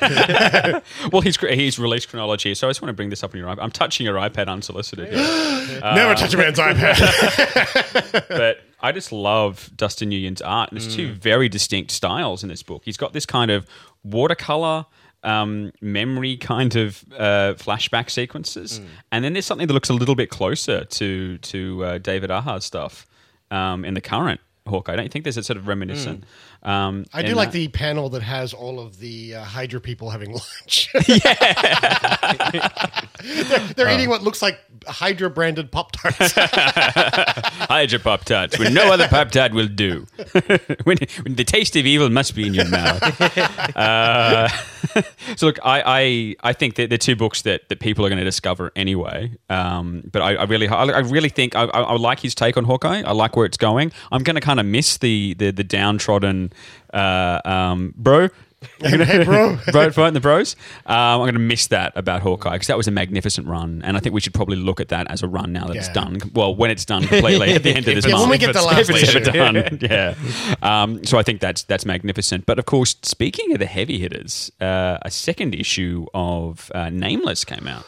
well, 1.13 1.21
he's 1.23 1.37
he's 1.37 1.79
released 1.79 2.09
chronology. 2.09 2.55
So 2.55 2.67
I 2.67 2.71
just 2.71 2.81
want 2.83 2.89
to 2.91 2.95
bring 2.95 3.11
this 3.11 3.23
up 3.23 3.35
on 3.35 3.39
your 3.39 3.49
iPad. 3.49 3.59
I'm 3.63 3.71
touching 3.71 4.07
your 4.07 4.17
iPad 4.17 4.49
unsolicited. 4.49 5.13
Here. 5.13 5.81
Never 5.83 6.15
touch 6.15 6.33
a 6.35 6.37
man's 6.39 6.59
iPad. 6.59 8.29
but 8.29 8.61
I 8.83 8.93
just 8.93 9.13
love 9.13 9.71
Dustin 9.77 10.11
Nguyen's 10.11 10.43
art. 10.43 10.71
And 10.71 10.81
there's 10.81 10.95
two 10.95 11.13
very 11.13 11.49
distinct 11.49 11.91
styles 11.91 12.43
in 12.43 12.49
this 12.49 12.63
book. 12.63 12.83
He's 12.85 12.97
got 12.97 13.13
this 13.13 13.27
kind 13.27 13.51
of 13.51 13.67
watercolor. 14.05 14.87
Um, 15.23 15.73
memory 15.83 16.39
kind 16.39 16.75
of 16.77 17.05
uh, 17.13 17.53
flashback 17.59 18.09
sequences, 18.09 18.81
and 19.13 19.23
then 19.23 19.35
there's 19.35 19.45
something 19.45 19.67
that 19.67 19.75
looks 19.75 19.91
a 19.91 19.93
little 19.93 20.15
bit 20.15 20.31
closer 20.31 20.87
to 20.87 21.37
to 21.37 21.85
uh, 21.85 21.99
David 21.99 22.31
Aja's 22.31 22.65
stuff 22.65 23.07
um, 23.51 23.85
in 23.85 23.93
the 23.93 24.01
current 24.01 24.41
Hawkeye. 24.67 24.95
I 24.95 24.97
don't 24.97 25.05
you 25.05 25.11
think 25.11 25.25
there's 25.25 25.37
a 25.37 25.43
sort 25.43 25.59
of 25.59 25.69
reminiscent? 25.69 26.25
Um, 26.63 27.07
I 27.15 27.23
do 27.23 27.35
like 27.35 27.49
that? 27.53 27.59
the 27.59 27.69
panel 27.69 28.11
that 28.11 28.23
has 28.23 28.53
all 28.53 28.81
of 28.81 28.99
the 29.01 29.37
uh, 29.37 29.45
Hydra 29.45 29.81
people 29.81 30.11
having 30.11 30.31
lunch. 30.33 30.91
they're 33.23 33.59
they're 33.75 33.89
Oh. 33.89 33.95
eating 33.95 34.09
what 34.09 34.23
looks 34.23 34.41
like 34.43 34.59
Hydra 34.87 35.31
branded 35.31 35.71
Pop 35.73 35.93
Tarts. 35.93 36.33
Hydra 36.37 37.99
Pop 37.99 38.25
Tarts 38.25 38.59
when 38.59 38.73
no 38.75 38.93
other 38.93 39.09
Pop 39.09 39.31
Tart 39.31 39.53
will 39.53 39.67
do. 39.69 40.07
when, 40.85 40.97
when 41.23 41.35
the 41.37 41.45
taste 41.45 41.77
of 41.77 41.87
evil 41.87 42.09
must 42.11 42.35
be 42.35 42.47
in 42.47 42.55
your 42.55 42.69
mouth. 42.69 43.03
Uh, 43.77 44.49
so 45.37 45.47
look, 45.47 45.59
I, 45.65 45.83
I 46.43 46.51
I 46.51 46.53
think 46.53 46.77
that 46.77 46.89
they're 46.89 46.99
two 46.99 47.17
books 47.17 47.43
that, 47.43 47.69
that 47.69 47.81
people 47.81 48.05
are 48.07 48.09
going 48.09 48.19
to 48.19 48.25
discover 48.25 48.73
anyway. 48.77 49.33
Um, 49.49 50.03
but 50.13 50.23
I, 50.23 50.35
I 50.37 50.45
really 50.45 50.69
I, 50.69 50.85
I 50.85 50.99
really 51.01 51.29
think 51.29 51.55
I, 51.55 51.65
I, 51.65 51.81
I 51.83 51.97
like 51.97 52.21
his 52.21 52.35
take 52.35 52.57
on 52.57 52.65
Hawkeye. 52.65 53.03
I 53.05 53.13
like 53.13 53.37
where 53.37 53.47
it's 53.47 53.57
going. 53.59 53.93
I'm 54.13 54.23
going 54.23 54.35
to 54.37 54.41
kind 54.41 54.61
of 54.61 54.67
miss 54.67 54.99
the 54.99 55.35
the, 55.35 55.51
the 55.51 55.65
downtrodden 55.65 56.50
uh, 56.93 57.41
um, 57.45 57.95
bro. 57.97 58.29
hey, 58.81 59.25
bro. 59.25 59.59
bro, 59.73 59.91
fighting 59.91 60.13
the 60.13 60.21
bros. 60.21 60.55
Um, 60.85 60.95
I'm 60.95 61.21
going 61.21 61.33
to 61.33 61.39
miss 61.39 61.69
that 61.69 61.93
about 61.97 62.21
Hawkeye 62.21 62.53
because 62.53 62.67
that 62.67 62.77
was 62.77 62.87
a 62.89 62.91
magnificent 62.91 63.47
run, 63.47 63.81
and 63.83 63.97
I 63.97 64.01
think 64.01 64.15
we 64.15 64.21
should 64.21 64.35
probably 64.35 64.57
look 64.57 64.81
at 64.81 64.89
that 64.89 65.11
as 65.11 65.23
a 65.23 65.29
run 65.29 65.53
now 65.53 65.67
that 65.67 65.77
it's 65.77 65.89
done. 65.89 66.21
Well, 66.35 66.55
when 66.55 66.71
it's 66.71 66.85
done 66.85 67.07
completely 67.07 67.53
at 67.55 67.63
the 67.63 67.71
end 67.75 67.89
of 67.89 67.95
this 67.95 68.05
Yeah, 68.05 68.13
month, 68.13 68.23
when 68.25 68.31
we 68.31 68.39
get 68.39 68.53
the 68.53 68.61
last 68.63 68.91
if 68.91 68.97
it's 68.97 69.15
ever 69.15 69.25
done, 69.25 69.79
yeah. 69.81 70.15
Um, 70.63 71.03
so 71.05 71.17
I 71.19 71.23
think 71.23 71.41
that's 71.41 71.63
that's 71.63 71.87
magnificent. 71.87 72.45
But 72.45 72.59
of 72.59 72.67
course, 72.67 72.97
speaking 73.03 73.53
of 73.55 73.61
the 73.61 73.67
heavy 73.67 73.99
hitters, 73.99 74.53
uh, 74.61 74.99
a 75.03 75.11
second 75.11 75.55
issue 75.55 76.05
of 76.13 76.71
uh, 76.75 76.91
Nameless 76.91 77.47
came 77.47 77.67
out. 77.67 77.87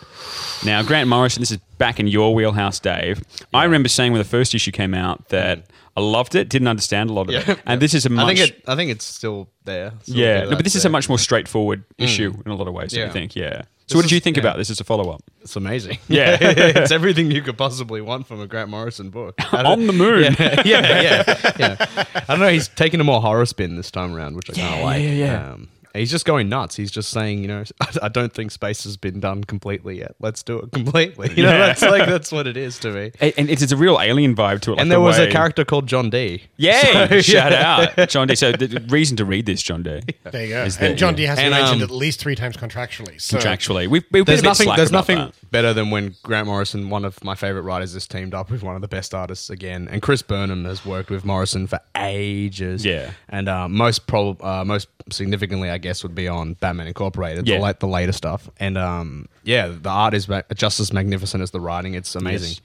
Now, 0.64 0.82
Grant 0.82 1.08
Morrison, 1.08 1.42
this 1.42 1.50
is 1.50 1.58
back 1.76 2.00
in 2.00 2.06
your 2.06 2.34
wheelhouse, 2.34 2.78
Dave. 2.80 3.22
I 3.52 3.64
remember 3.64 3.90
saying 3.90 4.12
when 4.12 4.20
the 4.20 4.24
first 4.28 4.54
issue 4.54 4.70
came 4.70 4.94
out 4.94 5.28
that 5.28 5.66
I 5.96 6.00
loved 6.00 6.34
it, 6.34 6.48
didn't 6.48 6.68
understand 6.68 7.10
a 7.10 7.12
lot 7.12 7.28
of 7.28 7.48
it, 7.48 7.60
and 7.66 7.80
this 7.80 7.92
is 7.92 8.06
a 8.06 8.08
much 8.08 8.24
I 8.24 8.34
think 8.34 8.50
it. 8.50 8.62
I 8.66 8.76
think 8.76 8.90
it's 8.90 9.04
still 9.04 9.48
there. 9.64 9.92
Still 10.02 10.16
yeah, 10.16 10.32
there, 10.38 10.44
no, 10.44 10.50
but 10.56 10.64
this 10.64 10.72
that's 10.72 10.76
is 10.76 10.84
a 10.86 10.88
much 10.90 11.08
more 11.08 11.18
straightforward 11.18 11.84
issue 11.98 12.32
in 12.46 12.50
a 12.50 12.54
lot 12.54 12.66
of 12.66 12.72
ways. 12.74 12.92
Yeah. 12.94 13.04
Yeah. 13.04 13.08
I 13.10 13.12
think, 13.12 13.36
yeah. 13.36 13.62
So, 13.62 13.66
This 13.88 13.94
what 13.96 14.02
did 14.04 14.12
you 14.12 14.20
think 14.20 14.36
yeah. 14.36 14.42
about 14.42 14.56
this 14.56 14.70
as 14.70 14.80
a 14.80 14.84
follow 14.84 15.10
up? 15.10 15.22
It's 15.42 15.54
amazing. 15.56 15.98
Yeah. 16.08 16.38
it's 16.40 16.90
everything 16.92 17.30
you 17.30 17.42
could 17.42 17.58
possibly 17.58 18.00
want 18.00 18.26
from 18.26 18.40
a 18.40 18.46
Grant 18.46 18.70
Morrison 18.70 19.10
book. 19.10 19.34
On 19.52 19.86
the 19.86 19.92
moon. 19.92 20.34
Yeah, 20.38 20.62
yeah, 20.64 21.02
yeah, 21.02 21.52
yeah. 21.58 22.04
I 22.14 22.24
don't 22.28 22.40
know. 22.40 22.48
He's 22.48 22.68
taking 22.68 23.00
a 23.00 23.04
more 23.04 23.20
horror 23.20 23.44
spin 23.44 23.76
this 23.76 23.90
time 23.90 24.14
around, 24.14 24.36
which 24.36 24.48
I 24.50 24.54
kind 24.54 24.66
of 24.74 24.78
Yeah, 24.80 24.84
like. 24.84 25.02
yeah, 25.02 25.10
yeah. 25.10 25.52
Um, 25.52 25.68
he's 25.94 26.10
just 26.10 26.24
going 26.24 26.48
nuts. 26.48 26.76
He's 26.76 26.90
just 26.90 27.10
saying, 27.10 27.40
you 27.42 27.48
know, 27.48 27.64
I 28.02 28.08
don't 28.08 28.32
think 28.32 28.50
space 28.50 28.84
has 28.84 28.96
been 28.96 29.20
done 29.20 29.44
completely 29.44 29.98
yet. 29.98 30.14
Let's 30.20 30.42
do 30.42 30.58
it 30.60 30.72
completely. 30.72 31.30
You 31.36 31.42
know, 31.44 31.50
Yeah. 31.52 31.58
that's 31.66 31.82
like 31.82 32.06
that's 32.06 32.32
what 32.32 32.46
it 32.46 32.56
is 32.56 32.78
to 32.80 32.90
me. 32.92 33.12
And, 33.20 33.32
and 33.36 33.50
it's, 33.50 33.62
it's 33.62 33.72
a 33.72 33.76
real 33.76 34.00
alien 34.00 34.34
vibe 34.34 34.60
to 34.62 34.70
it. 34.70 34.74
like 34.74 34.80
and 34.82 34.90
the 34.90 34.94
there 34.94 35.00
was 35.00 35.18
way- 35.18 35.28
a 35.28 35.32
character 35.32 35.64
called 35.64 35.86
John 35.86 36.10
D. 36.10 36.42
Yay! 36.56 36.80
So, 36.82 37.20
shout 37.20 37.52
yeah. 37.52 37.92
out, 37.96 38.08
John 38.08 38.26
D. 38.28 38.34
So 38.34 38.52
the 38.52 38.66
the 38.66 38.80
reason 38.88 39.16
to 39.18 39.24
read 39.24 39.46
this, 39.46 39.62
John 39.62 39.82
D. 39.82 40.00
There 40.24 40.44
you 40.44 40.48
go. 40.50 40.62
Is 40.64 40.76
and 40.78 40.92
that- 40.92 40.98
John 40.98 41.14
D 41.14 41.22
has 41.24 41.38
to 41.38 41.42
be 41.42 41.46
And, 41.46 41.52
mentioned 41.54 41.82
um, 41.82 41.88
at 41.88 41.90
least 41.90 42.20
three 42.20 42.34
times 42.34 42.56
contractually. 42.56 43.20
So 43.20 43.38
Contractually, 43.38 43.86
we've, 43.88 44.04
we've 44.10 44.24
been 44.24 44.24
There's 44.24 44.40
a 44.40 44.42
bit 44.42 44.48
nothing. 44.48 44.64
slack 44.66 44.76
There's 44.76 44.90
about 44.90 44.98
nothing 44.98 45.18
that. 45.18 45.50
better 45.50 45.72
than 45.74 45.90
when 45.90 46.14
Grant 46.22 46.46
Morrison, 46.46 46.90
one 46.90 47.04
of 47.04 47.22
my 47.24 47.34
favorite 47.34 47.62
writers, 47.62 47.92
has 47.94 48.06
teamed 48.06 48.34
up 48.34 48.50
with 48.50 48.62
one 48.62 48.74
of 48.76 48.80
the 48.82 48.88
best 48.88 49.14
artists 49.14 49.50
again. 49.50 49.88
And 49.90 50.00
Chris 50.02 50.22
Burnham 50.22 50.64
has 50.64 50.84
worked 50.86 51.10
with 51.10 51.24
Morrison 51.24 51.66
for 51.66 51.80
ages. 51.96 52.84
Yeah. 52.84 53.10
and 53.28 53.48
uh, 53.48 53.68
most 53.68 54.06
prob- 54.06 54.42
uh, 54.42 54.64
most 54.64 54.88
significantly, 55.10 55.70
I 55.70 55.78
guess, 55.82 56.02
would 56.02 56.14
be 56.14 56.28
on 56.28 56.54
Batman 56.54 56.86
Incorporated, 56.86 57.46
Yeah. 57.46 57.58
the, 57.58 57.62
late, 57.64 57.80
the 57.80 57.86
later 57.88 58.12
stuff. 58.12 58.48
And 58.58 58.78
um, 58.78 59.26
yeah, 59.44 59.68
the 59.68 59.90
art 59.90 60.14
is 60.14 60.28
ma- 60.28 60.42
just 60.54 60.80
as 60.80 60.92
magnificent 60.92 61.42
as 61.42 61.50
the 61.50 61.60
writing. 61.60 61.94
It's 61.94 62.14
amazing. 62.14 62.48
Yes. 62.50 62.60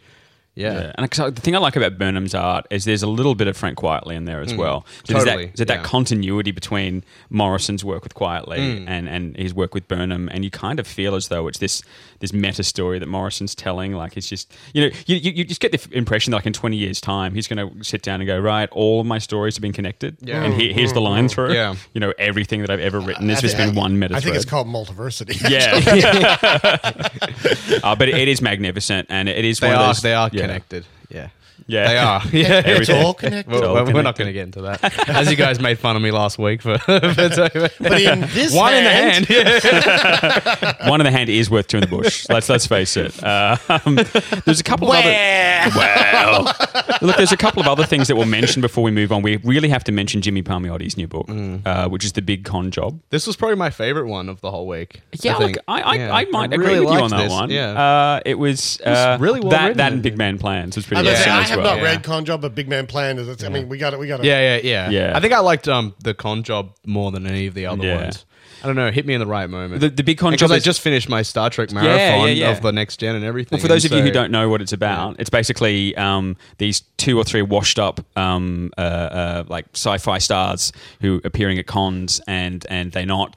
Yeah. 0.55 0.73
Yeah. 0.73 0.91
And 0.97 1.07
the 1.35 1.39
thing 1.41 1.55
I 1.55 1.59
like 1.59 1.75
about 1.75 1.99
Burnham's 1.99 2.33
art 2.33 2.65
is 2.71 2.83
there's 2.85 3.03
a 3.03 3.07
little 3.07 3.35
bit 3.35 3.47
of 3.47 3.55
Frank 3.55 3.77
Quitely 3.77 4.15
in 4.15 4.25
there 4.25 4.41
as 4.41 4.55
well. 4.55 4.87
So 5.03 5.13
there's 5.13 5.23
Mm. 5.23 5.27
totally, 5.27 5.45
that, 5.45 5.55
there's 5.57 5.67
that 5.67 5.83
continuity 5.83 6.49
between 6.49 7.03
Morrison's 7.29 7.85
work 7.85 8.03
with 8.03 8.15
Quitely 8.15 8.57
Mm. 8.57 8.85
and, 8.87 9.07
and 9.07 9.37
his 9.37 9.53
work 9.53 9.75
with 9.75 9.87
Burnham, 9.87 10.29
and 10.31 10.43
you 10.43 10.49
kind 10.49 10.79
of 10.79 10.87
feel 10.87 11.13
as 11.13 11.27
though 11.27 11.47
it's 11.47 11.59
this 11.59 11.83
this 12.19 12.33
meta 12.33 12.63
story 12.63 12.99
that 12.99 13.07
Morrison's 13.07 13.55
telling. 13.55 13.93
Like 13.93 14.17
it's 14.17 14.27
just 14.29 14.51
you 14.73 14.81
know 14.89 14.95
you, 15.05 15.15
you, 15.17 15.31
you 15.31 15.43
just 15.43 15.61
get 15.61 15.71
the 15.71 15.97
impression 15.97 16.31
that 16.31 16.37
like 16.37 16.45
in 16.45 16.53
20 16.53 16.75
years 16.77 17.01
time 17.01 17.33
he's 17.33 17.47
going 17.47 17.69
to 17.77 17.83
sit 17.83 18.01
down 18.01 18.21
and 18.21 18.27
go 18.27 18.39
right, 18.39 18.69
all 18.71 19.01
of 19.01 19.07
my 19.07 19.17
stories 19.19 19.55
have 19.55 19.61
been 19.61 19.73
connected, 19.73 20.17
Yeah. 20.21 20.43
and 20.43 20.53
he, 20.53 20.73
here's 20.73 20.93
the 20.93 21.01
line 21.01 21.29
through. 21.29 21.53
Yeah. 21.53 21.75
you 21.93 22.01
know 22.01 22.13
everything 22.17 22.61
that 22.61 22.69
I've 22.69 22.79
ever 22.79 22.99
written. 22.99 23.29
I 23.29 23.35
just 23.35 23.57
been 23.57 23.75
one 23.75 23.99
meta. 23.99 24.15
I 24.15 24.19
think 24.19 24.35
it's 24.35 24.45
called 24.45 24.67
multiversity. 24.67 25.37
Yeah, 25.49 25.79
uh, 27.83 27.95
but 27.95 28.09
it 28.09 28.27
is 28.27 28.41
magnificent, 28.41 29.07
and 29.09 29.29
it 29.29 29.45
is 29.45 29.59
They 29.59 29.67
one 29.67 29.75
of 29.75 29.81
are. 29.81 29.87
those, 29.87 30.01
They 30.01 30.13
are 30.13 30.29
connected. 30.29 30.85
Yeah. 31.67 31.83
Yeah. 31.83 31.87
They 31.87 31.97
are. 31.97 32.21
Yeah. 32.37 32.57
It's 32.59 32.67
Everything. 32.67 33.05
all 33.05 33.13
connected. 33.13 33.51
Well, 33.51 33.77
all 33.77 33.85
we're 33.85 34.01
not 34.01 34.17
going 34.17 34.27
to 34.27 34.33
get 34.33 34.43
into 34.43 34.61
that. 34.61 35.09
As 35.09 35.29
you 35.29 35.35
guys 35.35 35.59
made 35.59 35.79
fun 35.79 35.95
of 35.95 36.01
me 36.01 36.11
last 36.11 36.37
week 36.39 36.61
for, 36.61 36.77
for 36.79 36.97
But 36.97 38.01
in 38.01 38.21
this 38.33 38.53
one 38.53 38.71
hand, 38.73 39.29
in 39.29 39.45
the 39.45 39.59
hand. 39.61 40.77
One 40.89 41.01
in 41.01 41.05
the 41.05 41.11
hand 41.11 41.29
is 41.29 41.49
worth 41.49 41.67
two 41.67 41.77
in 41.77 41.81
the 41.81 41.87
bush. 41.87 42.25
Let's 42.29 42.47
let's 42.49 42.65
face 42.67 42.95
it. 42.97 43.21
Uh, 43.23 43.57
um, 43.69 43.95
there's 44.45 44.59
a 44.59 44.63
couple 44.63 44.89
of 44.91 44.97
other. 44.97 45.09
Well, 45.75 46.43
look, 47.01 47.17
there's 47.17 47.31
a 47.31 47.37
couple 47.37 47.61
of 47.61 47.67
other 47.67 47.83
things 47.85 48.07
that 48.07 48.15
we'll 48.15 48.25
mention 48.25 48.61
before 48.61 48.83
we 48.83 48.91
move 48.91 49.11
on. 49.11 49.21
We 49.21 49.37
really 49.37 49.69
have 49.69 49.83
to 49.85 49.91
mention 49.91 50.21
Jimmy 50.21 50.43
Palmiotti's 50.43 50.95
new 50.97 51.07
book, 51.07 51.27
Mm. 51.27 51.65
uh, 51.65 51.89
which 51.89 52.05
is 52.05 52.13
the 52.13 52.21
Big 52.21 52.45
Con 52.45 52.71
Job. 52.71 53.01
This 53.09 53.27
was 53.27 53.35
probably 53.35 53.57
my 53.57 53.69
favorite 53.69 54.07
one 54.07 54.29
of 54.29 54.39
the 54.41 54.51
whole 54.51 54.67
week. 54.67 55.01
Yeah, 55.21 55.35
I 55.35 55.39
look. 55.39 55.57
I, 55.67 55.81
I, 55.81 55.95
Yeah. 55.95 56.15
I 56.15 56.25
might 56.25 56.51
I 56.51 56.55
agree 56.55 56.67
really 56.67 56.85
with 56.85 56.93
you 56.95 57.01
on 57.01 57.09
that 57.11 57.23
this. 57.23 57.31
one. 57.31 57.49
Yeah. 57.49 57.71
uh, 57.71 58.19
it 58.25 58.35
was, 58.35 58.79
uh, 58.81 59.17
really 59.19 59.39
well 59.41 59.49
that 59.51 59.63
written. 59.63 59.77
that 59.77 59.91
and 59.93 60.01
Big 60.03 60.17
Man 60.17 60.37
Plans 60.37 60.75
was 60.75 60.85
pretty 60.85 61.03
was 61.07 61.19
gonna 61.25 61.41
I 61.41 61.43
as 61.59 61.65
have 61.65 61.75
well. 61.77 61.77
not 61.77 61.83
read 61.95 62.03
Con 62.03 62.25
Job, 62.25 62.41
but 62.41 62.55
Big 62.55 62.67
Man 62.67 62.87
Plan 62.87 63.17
is. 63.19 63.43
I 63.43 63.49
mean, 63.49 63.69
we 63.69 63.77
got 63.77 63.93
it. 63.93 63.99
We 63.99 64.07
got 64.07 64.19
it. 64.21 64.25
yeah, 64.25 64.57
yeah, 64.57 64.61
yeah, 64.63 64.89
Yeah. 64.89 65.17
I 65.17 65.19
think 65.19 65.33
I 65.33 65.39
liked 65.39 65.67
um 65.67 65.93
the 66.03 66.13
con 66.13 66.43
job 66.43 66.71
more 66.85 67.11
than 67.11 67.25
any 67.27 67.47
of 67.47 67.53
the 67.53 67.65
other 67.65 67.85
Yeah. 67.85 68.01
ones. 68.01 68.25
I 68.63 68.65
don't 68.65 68.75
know. 68.75 68.89
Hit 68.89 69.05
me 69.05 69.13
in 69.13 69.19
the 69.19 69.27
right 69.27 69.47
moment. 69.47 69.81
The- 69.81 69.89
the 69.89 70.03
Big 70.03 70.17
Con 70.17 70.31
because 70.31 70.49
Job 70.49 70.53
I 70.55 70.57
is- 70.57 70.63
just 70.63 70.81
finished 70.81 71.07
my 71.07 71.21
Star 71.21 71.47
Trek 71.51 71.69
yeah, 71.71 71.75
marathon 71.79 72.35
yeah. 72.35 72.49
of 72.49 72.61
the 72.63 72.71
next 72.71 72.97
gen 72.99 73.13
and 73.15 73.23
everything. 73.23 73.57
Well, 73.57 73.61
for 73.61 73.67
those 73.67 73.85
and 73.85 73.93
of 73.93 73.97
you 73.99 74.03
who 74.03 74.09
so- 74.09 74.13
don't 74.15 74.31
know 74.31 74.49
what 74.49 74.63
it's 74.63 74.73
about, 74.73 75.17
it's 75.19 75.29
basically 75.29 75.95
um, 75.95 76.35
these 76.57 76.81
two 76.97 77.19
or 77.19 77.23
three 77.23 77.43
washed 77.43 77.77
up 77.77 77.99
um, 78.17 78.71
uh, 78.75 78.81
uh, 78.81 79.43
like 79.47 79.65
sci-fi 79.75 80.17
stars 80.17 80.73
who 81.01 81.21
appearing 81.23 81.59
at 81.59 81.67
cons 81.67 82.19
and 82.27 82.65
and 82.67 82.93
they're 82.93 83.05
not 83.05 83.35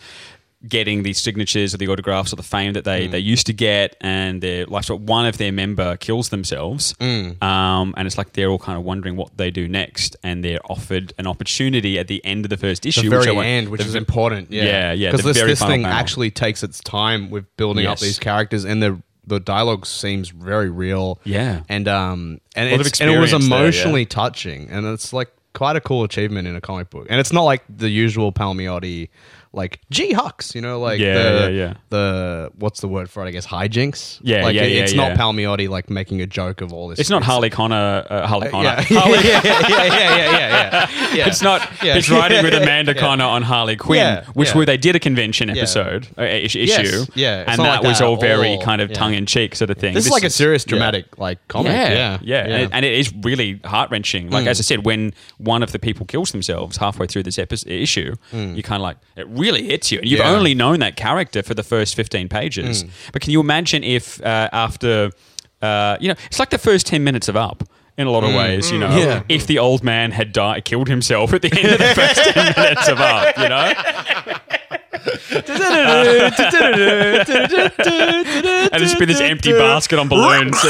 getting 0.69 1.03
the 1.05 1.13
signatures 1.15 1.73
or 1.75 1.79
the 1.79 1.89
autographs 1.89 2.33
or 2.33 2.37
the 2.37 2.43
fame 2.43 2.75
that 2.75 2.83
Mm. 2.83 2.85
they, 2.85 3.07
they 3.07 3.19
used 3.19 3.47
to 3.47 3.53
get 3.55 3.97
and 4.01 4.43
their 4.43 4.67
lifestyle. 4.67 4.99
One 4.99 5.25
of 5.25 5.39
their 5.39 5.53
member 5.53 5.97
kills 5.97 6.29
themselves 6.29 6.95
Mm. 7.01 7.43
um, 7.43 7.95
and 7.97 8.07
it's 8.07 8.19
like 8.19 8.35
they're 8.35 8.51
all 8.51 8.59
kind 8.59 8.77
of 8.77 8.85
wondering 8.85 9.17
what 9.17 9.37
they 9.39 9.51
do 9.51 9.67
next 9.69 10.17
and 10.23 10.45
they're 10.45 10.61
offered 10.71 11.15
an 11.19 11.27
opportunity 11.27 11.99
at 11.99 12.09
the 12.09 12.23
end 12.27 12.45
of 12.45 12.51
the 12.51 12.59
first 12.59 12.85
issue. 12.85 13.09
the 13.09 13.17
which 13.17 13.25
very 13.25 13.35
won't- 13.37 13.47
end, 13.49 13.69
which 13.71 13.81
the 13.81 13.87
is 13.89 13.95
important. 13.95 14.53
Yeah, 14.53 14.65
Yeah, 14.65 14.93
yeah, 14.93 15.11
Because 15.13 15.25
the 15.25 15.33
this, 15.33 15.43
this 15.43 15.61
thing 15.61 15.83
panel. 15.85 15.99
actually 15.99 16.31
takes 16.31 16.63
its 16.63 16.81
time 16.81 17.31
with 17.31 17.45
building 17.57 17.87
up 17.87 17.99
these 17.99 18.19
characters, 18.19 18.65
and 18.65 18.83
the 18.83 19.01
the 19.27 19.39
dialogue 19.39 19.87
seems 19.87 20.31
very 20.31 20.69
real. 20.71 21.21
Yeah. 21.25 21.61
and 21.69 21.87
um, 21.87 22.41
and 22.57 22.67
and 22.67 22.75
it 22.75 22.79
was 22.79 22.89
experience 22.89 23.31
there, 23.31 23.41
emotionally 23.41 24.01
yeah. 24.03 24.07
touching, 24.09 24.69
and 24.71 24.85
it's 24.87 25.13
like 25.13 25.29
quite 25.55 25.77
a 25.77 25.81
cool 25.81 26.05
achievement 26.05 26.49
in 26.49 26.57
a 26.57 26.61
comic 26.61 26.91
book. 26.91 27.07
And 27.09 27.21
it's 27.21 27.33
not 27.33 27.43
like 27.43 27.63
the 27.69 27.89
usual 27.89 28.33
Palmiotti 28.33 29.09
like 29.53 29.81
G 29.91 30.13
Hux, 30.13 30.55
you 30.55 30.61
know, 30.61 30.79
like 30.79 31.01
Yeah, 31.01 31.15
the, 31.15 31.31
yeah, 31.41 31.49
yeah. 31.49 31.75
the 31.89 32.53
what's 32.57 32.81
the 32.81 32.89
word 32.89 33.11
for 33.11 33.25
it? 33.25 33.29
I 33.29 33.31
guess 33.33 33.47
hijinks. 33.47 34.21
Yeah, 34.23 34.45
like, 34.45 34.55
yeah, 34.55 34.63
it- 34.63 34.73
yeah, 34.73 34.83
It's 34.83 34.93
yeah. 34.93 35.09
not 35.09 35.19
Palmiotti 35.19 35.69
like 35.69 35.91
making 35.91 36.21
a 36.21 36.27
joke 36.27 36.61
of 36.61 36.73
all 36.73 36.89
this. 36.89 37.01
It's 37.01 37.11
not 37.11 37.25
Harley 37.25 37.51
Connor. 37.51 38.07
Uh, 38.09 38.27
Harley 38.29 38.49
uh, 38.49 38.51
Connor. 38.51 38.65
Yeah, 38.65 38.85
yeah, 38.89 38.99
Harley, 39.01 39.29
yeah, 39.29 39.41
yeah, 39.45 39.69
yeah, 39.69 39.69
yeah, 39.69 40.07
yeah, 40.07 40.87
yeah, 40.89 41.15
yeah. 41.15 41.27
It's 41.31 41.43
not. 41.43 41.69
Yeah. 41.83 41.97
It's 41.97 42.09
riding 42.09 42.45
with 42.45 42.55
Amanda 42.63 42.95
Yeah. 42.95 43.01
Conner 43.01 43.25
on 43.25 43.43
Harley 43.43 43.77
Quinn, 43.77 43.99
Yeah, 43.99 44.25
which 44.35 44.55
yeah. 44.55 44.65
they 44.65 44.77
did 44.77 44.95
a 44.95 45.01
convention 45.01 45.51
episode 45.51 46.07
uh, 46.17 46.23
issue. 46.23 46.61
Yes, 46.61 47.09
yeah, 47.15 47.43
it's 47.43 47.51
and 47.51 47.61
that 47.61 47.77
like 47.77 47.83
was 47.83 47.99
that 47.99 48.05
all 48.05 48.17
very 48.17 48.55
all, 48.55 48.63
kind 48.63 48.81
of 48.81 48.91
yeah. 48.91 48.97
tongue 48.97 49.15
in 49.15 49.27
cheek 49.27 49.57
sort 49.57 49.71
of 49.71 49.79
thing. 49.79 49.95
This, 49.95 50.07
is 50.07 50.13
like 50.13 50.23
a 50.23 50.31
serious 50.31 50.65
yeah. 50.65 50.71
dramatic 50.71 51.19
like 51.19 51.47
comic. 51.49 51.73
Yeah, 51.73 52.19
yeah, 52.23 52.45
And, 52.47 52.73
and 52.73 52.85
it 52.85 52.93
is 52.93 53.13
really 53.23 53.61
heart 53.65 53.91
wrenching. 53.91 54.31
Like 54.31 54.45
mm. 54.45 54.49
as 54.49 54.61
I 54.61 54.63
said, 54.63 54.85
when 54.85 55.13
one 55.39 55.63
of 55.63 55.73
the 55.73 55.79
people 55.79 56.07
kills 56.07 56.31
themselves 56.31 56.77
halfway 56.77 57.07
through 57.07 57.25
this 57.25 57.39
episode 57.39 57.71
issue, 57.71 58.15
mm. 58.33 58.57
you 58.57 58.63
kind 58.63 58.81
of 58.81 58.83
like 58.83 58.99
it 59.17 59.29
really 59.41 59.63
hits 59.67 59.91
you, 59.91 59.99
and 60.01 60.09
you've 60.09 60.21
Mm. 60.21 60.25
Yeah. 60.25 60.37
only 60.39 60.55
known 60.55 60.79
that 60.81 60.97
character 60.97 61.43
for 61.43 61.55
the 61.55 61.63
first 61.65 61.95
fifteen 61.97 62.29
pages. 62.29 62.85
Mm. 62.85 62.91
But 63.13 63.23
can 63.23 63.31
you 63.33 63.41
imagine 63.41 63.83
if 63.83 64.21
uh, 64.23 64.49
after, 64.53 65.11
uh, 65.63 65.97
you 66.01 66.09
know, 66.09 66.15
it's 66.27 66.39
like 66.39 66.51
the 66.51 66.59
first 66.59 66.87
ten 66.87 67.03
minutes 67.05 67.29
of 67.29 67.37
Up. 67.37 67.63
In 67.99 68.07
a 68.07 68.11
lot 68.11 68.25
of 68.25 68.31
Mm. 68.31 68.39
ways, 68.39 68.71
you 68.73 68.79
know, 68.79 68.97
Yeah. 68.97 69.23
if 69.29 69.47
the 69.47 69.59
old 69.59 69.83
man 69.85 70.13
had 70.13 70.33
died, 70.33 70.65
killed 70.65 70.89
himself 70.89 71.35
at 71.35 71.43
the 71.43 71.53
end 71.59 71.69
of 71.73 71.79
the 71.79 71.93
first 71.95 72.15
ten 72.35 72.55
minutes 72.57 72.89
of 72.89 72.99
Up, 72.99 73.37
you 73.37 73.49
know, 73.49 73.73
and 75.07 75.15
it's 78.83 78.95
been 78.97 79.09
this 79.09 79.21
empty 79.21 79.53
basket 79.53 79.99
on 79.99 80.09
balloons. 80.09 80.57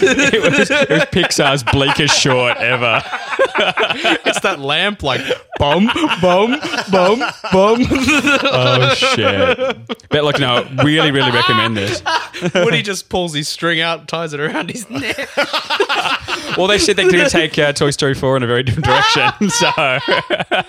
It, 0.00 0.42
was, 0.42 0.70
it 0.70 0.88
was 0.88 1.02
Pixar's 1.06 1.64
bleakest 1.64 2.16
short 2.16 2.56
ever. 2.58 3.02
it's 4.24 4.38
that 4.40 4.60
lamp 4.60 5.02
like 5.02 5.20
bum 5.58 5.86
bum 6.20 6.60
bum 6.92 7.18
bum. 7.52 7.86
Oh 7.90 8.94
shit! 8.94 9.76
But 10.10 10.24
look, 10.24 10.38
no, 10.38 10.64
really, 10.84 11.10
really 11.10 11.32
recommend 11.32 11.76
this. 11.76 12.02
Woody 12.54 12.82
just 12.82 13.08
pulls 13.08 13.34
his 13.34 13.48
string 13.48 13.80
out, 13.80 14.06
ties 14.06 14.32
it 14.32 14.38
around 14.38 14.70
his 14.70 14.88
neck. 14.88 15.28
Well, 16.56 16.66
they 16.66 16.78
said 16.78 16.96
they're 16.96 17.10
going 17.10 17.24
to 17.24 17.30
take 17.30 17.58
uh, 17.58 17.72
Toy 17.72 17.90
Story 17.90 18.14
4 18.14 18.38
in 18.38 18.42
a 18.42 18.46
very 18.46 18.62
different 18.62 18.86
direction. 18.86 19.50
So, 19.50 19.70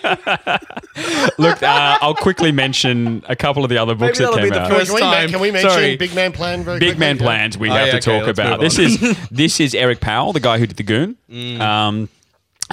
look, 1.37 1.61
uh, 1.63 1.97
I'll 2.01 2.15
quickly 2.15 2.51
mention 2.51 3.23
a 3.27 3.35
couple 3.35 3.63
of 3.63 3.69
the 3.69 3.77
other 3.77 3.95
books 3.95 4.19
Maybe 4.19 4.31
that 4.31 4.35
that'll 4.35 4.37
came 4.37 4.43
be 4.45 4.49
the 4.49 4.61
out. 4.61 4.67
Can 4.67 4.73
we, 4.73 4.79
first 4.79 4.91
can 4.91 4.95
we 4.95 5.01
time. 5.01 5.29
can 5.29 5.39
we 5.39 5.51
mention 5.51 5.69
Sorry. 5.69 5.95
Big 5.97 6.15
Man 6.15 6.31
Plan 6.31 6.63
very 6.63 6.79
Big 6.79 6.89
quickly? 6.89 6.99
Man 6.99 7.15
Yeah. 7.17 7.21
Plans 7.23 7.57
we 7.57 7.69
Oh, 7.69 7.73
have 7.73 7.87
yeah, 7.87 7.99
to 7.99 8.11
okay, 8.11 8.19
talk 8.19 8.27
about. 8.29 8.59
This 8.59 8.79
is 8.79 9.17
this 9.29 9.59
is 9.59 9.75
Eric 9.75 9.99
Powell, 9.99 10.33
the 10.33 10.39
guy 10.39 10.57
who 10.57 10.67
did 10.67 10.77
the 10.77 10.83
Goon. 10.83 11.17
Mm. 11.31 11.59
Um, 11.59 12.09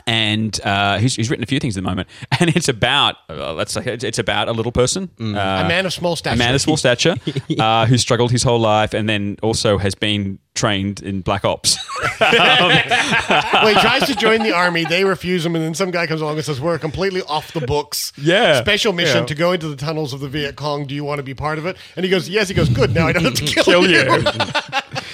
and 0.07 0.61
uh, 0.65 0.99
he's, 0.99 1.17
he's 1.17 1.29
written 1.31 1.43
a 1.43 1.47
few 1.47 1.59
things 1.59 1.77
at 1.77 1.83
the 1.83 1.89
moment, 1.89 2.09
and 2.41 2.55
it's 2.57 2.69
about 2.69 3.17
uh, 3.29 3.53
let's 3.55 3.73
say 3.73 3.83
it's, 3.85 4.19
about 4.19 4.49
a 4.49 4.53
little 4.53 4.73
person, 4.73 5.11
uh, 5.21 5.25
A 5.25 5.69
man 5.69 5.87
of 5.87 5.93
small 5.93 6.17
stature. 6.17 6.35
a 6.35 6.39
man 6.39 6.55
of 6.55 6.61
small 6.61 6.77
stature, 6.77 7.17
uh, 7.59 7.87
who 7.87 7.99
struggled 7.99 8.31
his 8.31 8.43
whole 8.43 8.61
life, 8.61 8.95
and 8.95 9.09
then 9.09 9.37
also 9.43 9.79
has 9.79 9.95
been 9.95 10.39
trained 10.55 11.03
in 11.03 11.21
black 11.21 11.45
ops. 11.45 11.77
well, 12.21 13.67
he 13.69 13.75
tries 13.81 14.07
to 14.07 14.15
join 14.15 14.43
the 14.43 14.53
army. 14.55 14.85
They 14.85 15.05
refuse 15.05 15.45
him, 15.45 15.55
and 15.55 15.65
then 15.65 15.75
some 15.75 15.91
guy 15.91 16.07
comes 16.07 16.21
along 16.21 16.37
and 16.37 16.45
says, 16.45 16.61
"We're 16.61 16.79
completely 16.79 17.23
off 17.23 17.53
the 17.53 17.61
books. 17.61 18.13
Yeah. 18.17 18.61
special 18.61 18.93
mission 18.93 19.19
Yeah. 19.23 19.27
to 19.27 19.35
go 19.35 19.53
into 19.53 19.69
the 19.69 19.77
tunnels 19.77 20.13
of 20.13 20.21
the 20.21 20.29
Viet 20.29 20.57
Cong. 20.57 20.87
Do 20.87 20.95
you 20.95 21.05
want 21.05 21.19
to 21.19 21.23
be 21.23 21.35
part 21.35 21.59
of 21.59 21.67
it?" 21.67 21.77
And 21.97 22.05
he 22.05 22.11
goes, 22.11 22.29
"Yes." 22.29 22.49
He 22.49 22.55
goes, 22.55 22.69
"Good. 22.69 22.95
Now 22.95 23.07
I 23.07 23.13
don't 23.13 23.25
have 23.25 23.35
to 23.35 23.45
kill, 23.45 23.65
Kill 23.65 23.91
you." 23.91 23.99
you. 23.99 24.23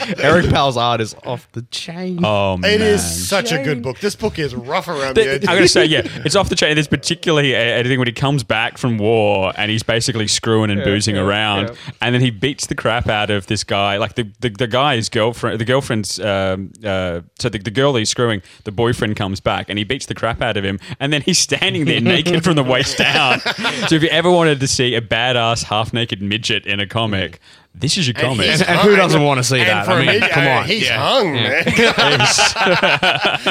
Eric 0.19 0.51
Powell's 0.51 0.77
art 0.77 1.01
is 1.01 1.15
off 1.25 1.51
the 1.53 1.63
chain. 1.71 2.25
Oh 2.25 2.57
man, 2.57 2.71
It 2.75 2.81
is 2.81 3.29
such 3.29 3.53
a 3.53 3.63
good 3.63 3.83
book. 3.83 3.99
This 4.01 4.15
book 4.17 4.39
is 4.39 4.55
rough 4.55 4.89
around 4.89 5.17
the 5.17 5.23
The- 5.25 5.31
edges. 5.35 5.49
I'm 5.49 5.55
going 5.55 5.65
to 5.65 5.69
say, 5.69 5.85
yeah, 5.85 6.03
it's 6.25 6.37
off 6.37 6.49
the 6.49 6.55
chain. 6.57 6.75
There's 6.75 6.89
particularly 6.89 7.53
a, 7.55 7.81
a 7.81 7.85
thing 7.85 7.99
when 7.99 8.09
he 8.09 8.13
comes 8.13 8.43
back 8.43 8.79
from 8.79 8.99
war 8.99 9.53
and 9.57 9.71
he's 9.71 9.83
basically 9.83 10.29
screwing 10.29 10.71
and 10.71 10.83
boozing 10.83 11.17
yeah, 11.17 11.23
around, 11.23 11.69
yeah. 11.69 11.75
and 12.01 12.15
then 12.15 12.21
he 12.23 12.31
beats 12.31 12.67
the 12.67 12.75
crap 12.75 13.09
out 13.09 13.31
of 13.31 13.47
this 13.47 13.65
guy. 13.65 13.97
Like 13.97 14.15
the 14.15 14.31
the, 14.41 14.51
the 14.51 14.67
guy's 14.67 15.09
girlfriend, 15.09 15.61
the 15.61 15.65
girlfriend's, 15.65 16.19
um, 16.21 16.73
uh, 16.85 17.21
so 17.39 17.49
the, 17.49 17.59
the 17.59 17.71
girl 17.71 17.95
he's 17.95 18.11
screwing, 18.11 18.43
the 18.65 18.73
boyfriend 18.73 19.17
comes 19.17 19.41
back 19.41 19.69
and 19.69 19.79
he 19.79 19.85
beats 19.85 20.07
the 20.07 20.15
crap 20.15 20.41
out 20.43 20.57
of 20.57 20.65
him, 20.65 20.79
and 21.01 21.13
then 21.13 21.23
he's 21.23 21.39
standing 21.39 21.85
there 21.85 22.01
naked 22.13 22.45
from 22.45 22.57
the 22.57 22.65
waist 22.65 22.99
down. 22.99 23.41
So 23.89 23.95
if 23.97 24.03
you 24.03 24.09
ever 24.09 24.31
wanted 24.31 24.61
to 24.61 24.69
see 24.69 24.95
a 24.95 25.01
badass 25.01 25.65
half 25.65 25.93
naked 25.93 26.23
midget 26.23 26.67
in 26.67 26.81
a 26.81 26.87
comic. 26.87 27.41
This 27.75 27.97
is 27.99 28.07
your 28.07 28.15
And 28.19 28.27
comic. 28.29 28.49
he's 28.51 28.63
And 28.63 28.79
who 28.81 28.95
doesn't 28.95 29.23
want 29.25 29.39
to 29.39 29.45
see 29.45 29.59
and 29.59 29.69
that? 29.69 29.89
I 29.89 29.99
mean, 30.05 30.21
me, 30.21 30.29
come 30.29 30.47
uh, 30.47 30.51
on. 30.51 30.65
he's 30.67 30.85
Yeah. 30.87 30.99
hung, 31.03 31.33
man. 31.33 31.65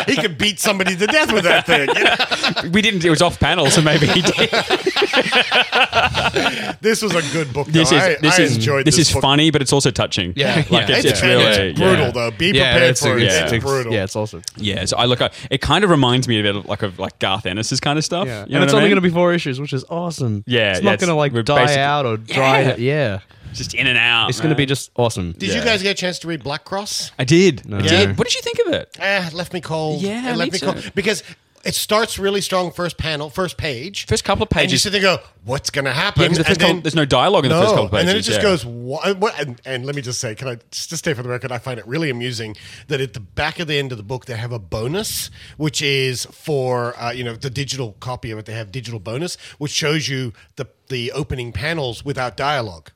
he 0.08 0.16
could 0.16 0.38
beat 0.38 0.60
somebody 0.60 0.96
to 0.96 1.08
death 1.08 1.34
with 1.34 1.44
that 1.44 1.66
thing. 1.66 1.90
you 1.90 2.04
know? 2.04 2.16
we 2.72 2.82
didn't. 2.82 3.04
It 3.04 3.10
was 3.10 3.22
off 3.22 3.40
panel, 3.40 3.70
so 3.70 3.82
maybe 3.82 4.08
he 4.08 4.22
did. 4.22 4.50
This 6.82 7.02
was 7.02 7.14
a 7.14 7.22
good 7.34 7.54
book. 7.54 7.68
Though. 7.68 7.74
This 7.80 7.92
is 7.92 8.02
I, 8.02 8.16
this 8.16 8.40
I 8.40 8.44
is 8.44 8.56
enjoyed 8.56 8.86
this, 8.88 8.96
this, 8.96 9.08
is 9.10 9.14
book. 9.14 9.22
funny, 9.22 9.52
but 9.52 9.62
it's 9.62 9.74
also 9.74 9.92
touching. 9.92 10.34
Yeah, 10.36 10.56
like 10.70 10.88
yeah. 10.90 10.98
it's, 10.98 11.06
It's, 11.06 11.12
it's 11.12 11.22
really 11.22 11.44
it's 11.44 11.80
brutal 11.80 12.06
yeah. 12.06 12.12
though. 12.12 12.32
Be 12.32 12.48
Yeah, 12.48 12.72
prepared 12.74 12.92
it's, 12.92 13.02
for 13.02 13.18
it. 13.18 13.24
it's, 13.24 13.34
It's, 13.36 13.44
it's- 13.54 13.64
brutal. 13.64 13.94
Yeah, 13.94 14.04
it's 14.06 14.16
also. 14.16 14.42
Yeah, 14.58 14.86
so 14.86 14.98
I 14.98 15.06
look. 15.06 15.22
It 15.52 15.62
kind 15.62 15.84
of 15.84 15.90
reminds 15.90 16.28
me 16.28 16.40
a 16.40 16.44
bit 16.44 16.56
of 16.56 16.66
like 16.66 16.82
of 16.82 16.98
like 16.98 17.20
Garth 17.20 17.46
Ennis's 17.46 17.80
kind 17.80 18.00
of 18.00 18.06
stuff. 18.06 18.28
Yeah, 18.28 18.46
You 18.46 18.52
know 18.54 18.56
and 18.58 18.64
it's 18.66 18.74
only 18.74 18.90
going 18.90 18.96
to 18.96 19.02
be 19.02 19.10
four 19.10 19.34
issues, 19.34 19.60
which 19.60 19.74
is 19.74 19.86
awesome. 19.90 20.44
Yeah, 20.48 20.72
it's 20.72 20.82
not 20.82 21.00
going 21.00 21.10
to 21.10 21.16
like 21.16 21.34
die 21.46 21.78
out 21.80 22.06
or 22.06 22.18
dry. 22.18 22.76
Yeah. 22.76 23.20
Yeah, 23.52 23.58
just 23.58 23.74
in 23.74 23.88
and 23.88 23.98
out. 23.98 24.30
it's 24.30 24.40
going 24.40 24.50
to 24.50 24.56
be 24.56 24.66
just 24.66 24.92
awesome. 24.96 25.34
Did 25.34 25.54
you 25.54 25.64
guys 25.64 25.82
get 25.84 25.92
a 25.92 25.94
chance 26.00 26.20
to 26.20 26.28
read 26.28 26.44
Black 26.44 26.64
Cross? 26.66 27.12
I 27.20 27.24
did. 27.26 27.68
No. 27.68 27.78
I 27.78 27.82
did. 27.82 28.18
What 28.18 28.28
did 28.28 28.36
you 28.36 28.42
think 28.42 28.60
of 28.68 28.74
it? 28.74 28.98
Eh, 29.00 29.28
it 29.28 29.34
left 29.34 29.54
me 29.54 29.62
cold. 29.62 30.02
Yeah, 30.02 30.32
it 30.32 30.38
left 30.38 30.54
me 30.54 30.60
me, 30.68 30.72
cold 30.74 30.84
too. 30.84 30.92
because 30.96 31.24
it 31.64 31.76
starts 31.76 32.18
really 32.18 32.42
strong. 32.42 32.72
First 32.72 32.98
panel, 32.98 33.30
first 33.30 33.56
page, 33.56 34.08
First 34.08 34.24
couple 34.24 34.42
of 34.42 34.50
pages. 34.50 34.64
and 34.64 34.72
you 34.72 34.74
pages. 34.74 34.82
sit 34.82 34.92
there 35.02 35.12
and 35.12 35.20
go, 35.20 35.26
"What's 35.46 35.70
going 35.70 35.86
to 35.86 35.92
happen?" 35.92 36.24
Yeah, 36.24 36.28
'cause 36.30 36.38
the 36.38 36.42
And 36.42 36.48
first 36.48 36.60
couple- 36.60 36.82
there's 36.82 36.96
no 36.96 37.06
dialogue 37.06 37.46
in 37.46 37.52
the 37.52 37.56
first 37.62 37.70
couple 37.70 37.86
of 37.86 37.92
pages. 37.92 38.02
and 38.02 38.10
then 38.10 38.16
it 38.18 38.22
just 38.24 38.38
yeah. 38.40 38.42
goes. 38.42 38.66
What, 38.66 39.18
what, 39.20 39.40
and, 39.40 39.62
and 39.64 39.86
let 39.86 39.96
me 39.96 40.02
just 40.02 40.20
say, 40.20 40.34
can 40.34 40.48
I 40.48 40.58
just 40.72 40.90
to 40.90 40.98
stay 40.98 41.14
for 41.14 41.22
the 41.22 41.30
record? 41.30 41.52
I 41.52 41.60
find 41.60 41.78
it 41.80 41.86
really 41.86 42.10
amusing 42.10 42.56
that 42.88 43.00
at 43.00 43.14
the 43.14 43.20
back 43.20 43.60
of 43.60 43.68
the 43.68 43.78
end 43.78 43.92
of 43.92 44.00
the 44.00 44.04
book 44.04 44.26
they 44.26 44.38
have 44.38 44.52
a 44.52 44.58
bonus, 44.60 45.30
which 45.58 45.84
is 45.84 46.26
for 46.32 47.00
uh, 47.00 47.12
you 47.12 47.24
know 47.24 47.36
the 47.36 47.52
digital 47.52 47.96
copy 48.00 48.32
of 48.32 48.40
it. 48.40 48.46
They 48.48 48.54
have 48.54 48.72
digital 48.72 49.00
bonus, 49.00 49.36
which 49.60 49.72
shows 49.72 50.10
you 50.10 50.34
the 50.56 50.66
the 50.90 51.12
opening 51.12 51.52
panels 51.52 52.04
without 52.04 52.36
dialogue, 52.36 52.90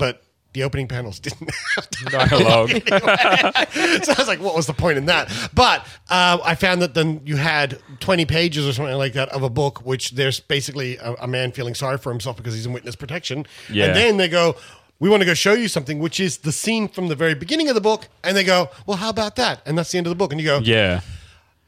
but. 0.00 0.22
The 0.52 0.64
opening 0.64 0.88
panels 0.88 1.20
didn't 1.20 1.48
have 1.76 1.88
Dialogue. 2.10 2.70
so 2.88 2.88
I 2.88 4.14
was 4.18 4.26
like, 4.26 4.40
what 4.40 4.56
was 4.56 4.66
the 4.66 4.72
point 4.76 4.98
in 4.98 5.06
that? 5.06 5.30
But 5.54 5.86
uh, 6.08 6.38
I 6.44 6.56
found 6.56 6.82
that 6.82 6.92
then 6.94 7.20
you 7.24 7.36
had 7.36 7.78
20 8.00 8.24
pages 8.26 8.66
or 8.66 8.72
something 8.72 8.96
like 8.96 9.12
that 9.12 9.28
of 9.28 9.44
a 9.44 9.48
book, 9.48 9.86
which 9.86 10.10
there's 10.10 10.40
basically 10.40 10.96
a, 10.96 11.12
a 11.20 11.28
man 11.28 11.52
feeling 11.52 11.76
sorry 11.76 11.98
for 11.98 12.10
himself 12.10 12.36
because 12.36 12.52
he's 12.54 12.66
in 12.66 12.72
witness 12.72 12.96
protection. 12.96 13.46
Yeah. 13.70 13.84
And 13.86 13.94
then 13.96 14.16
they 14.16 14.26
go, 14.28 14.56
we 14.98 15.08
want 15.08 15.20
to 15.22 15.24
go 15.24 15.34
show 15.34 15.52
you 15.52 15.68
something, 15.68 16.00
which 16.00 16.18
is 16.18 16.38
the 16.38 16.50
scene 16.50 16.88
from 16.88 17.06
the 17.06 17.14
very 17.14 17.36
beginning 17.36 17.68
of 17.68 17.76
the 17.76 17.80
book. 17.80 18.08
And 18.24 18.36
they 18.36 18.42
go, 18.42 18.70
well, 18.86 18.96
how 18.96 19.10
about 19.10 19.36
that? 19.36 19.62
And 19.66 19.78
that's 19.78 19.92
the 19.92 19.98
end 19.98 20.08
of 20.08 20.10
the 20.10 20.16
book. 20.16 20.32
And 20.32 20.40
you 20.40 20.48
go, 20.48 20.58
yeah. 20.58 21.02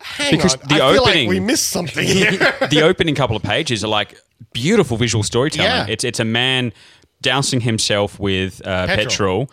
hang 0.01 0.33
Because 0.33 0.57
on, 0.57 0.69
the 0.69 0.75
I 0.83 0.93
feel 0.93 1.03
opening- 1.03 1.29
like 1.29 1.29
we 1.29 1.39
missed 1.39 1.69
something 1.69 2.05
here. 2.05 2.33
the 2.69 2.83
opening 2.83 3.15
couple 3.15 3.37
of 3.37 3.45
pages 3.45 3.85
are 3.85 3.89
like 3.89 4.19
beautiful 4.53 4.97
visual 4.97 5.23
storytelling. 5.23 5.71
Yeah. 5.71 5.87
It's 5.89 6.03
it's 6.03 6.19
a 6.19 6.25
man 6.25 6.73
dousing 7.23 7.61
himself 7.63 8.21
with 8.21 8.61
uh, 8.67 8.87
Petrol. 8.87 9.47
petrol. 9.47 9.51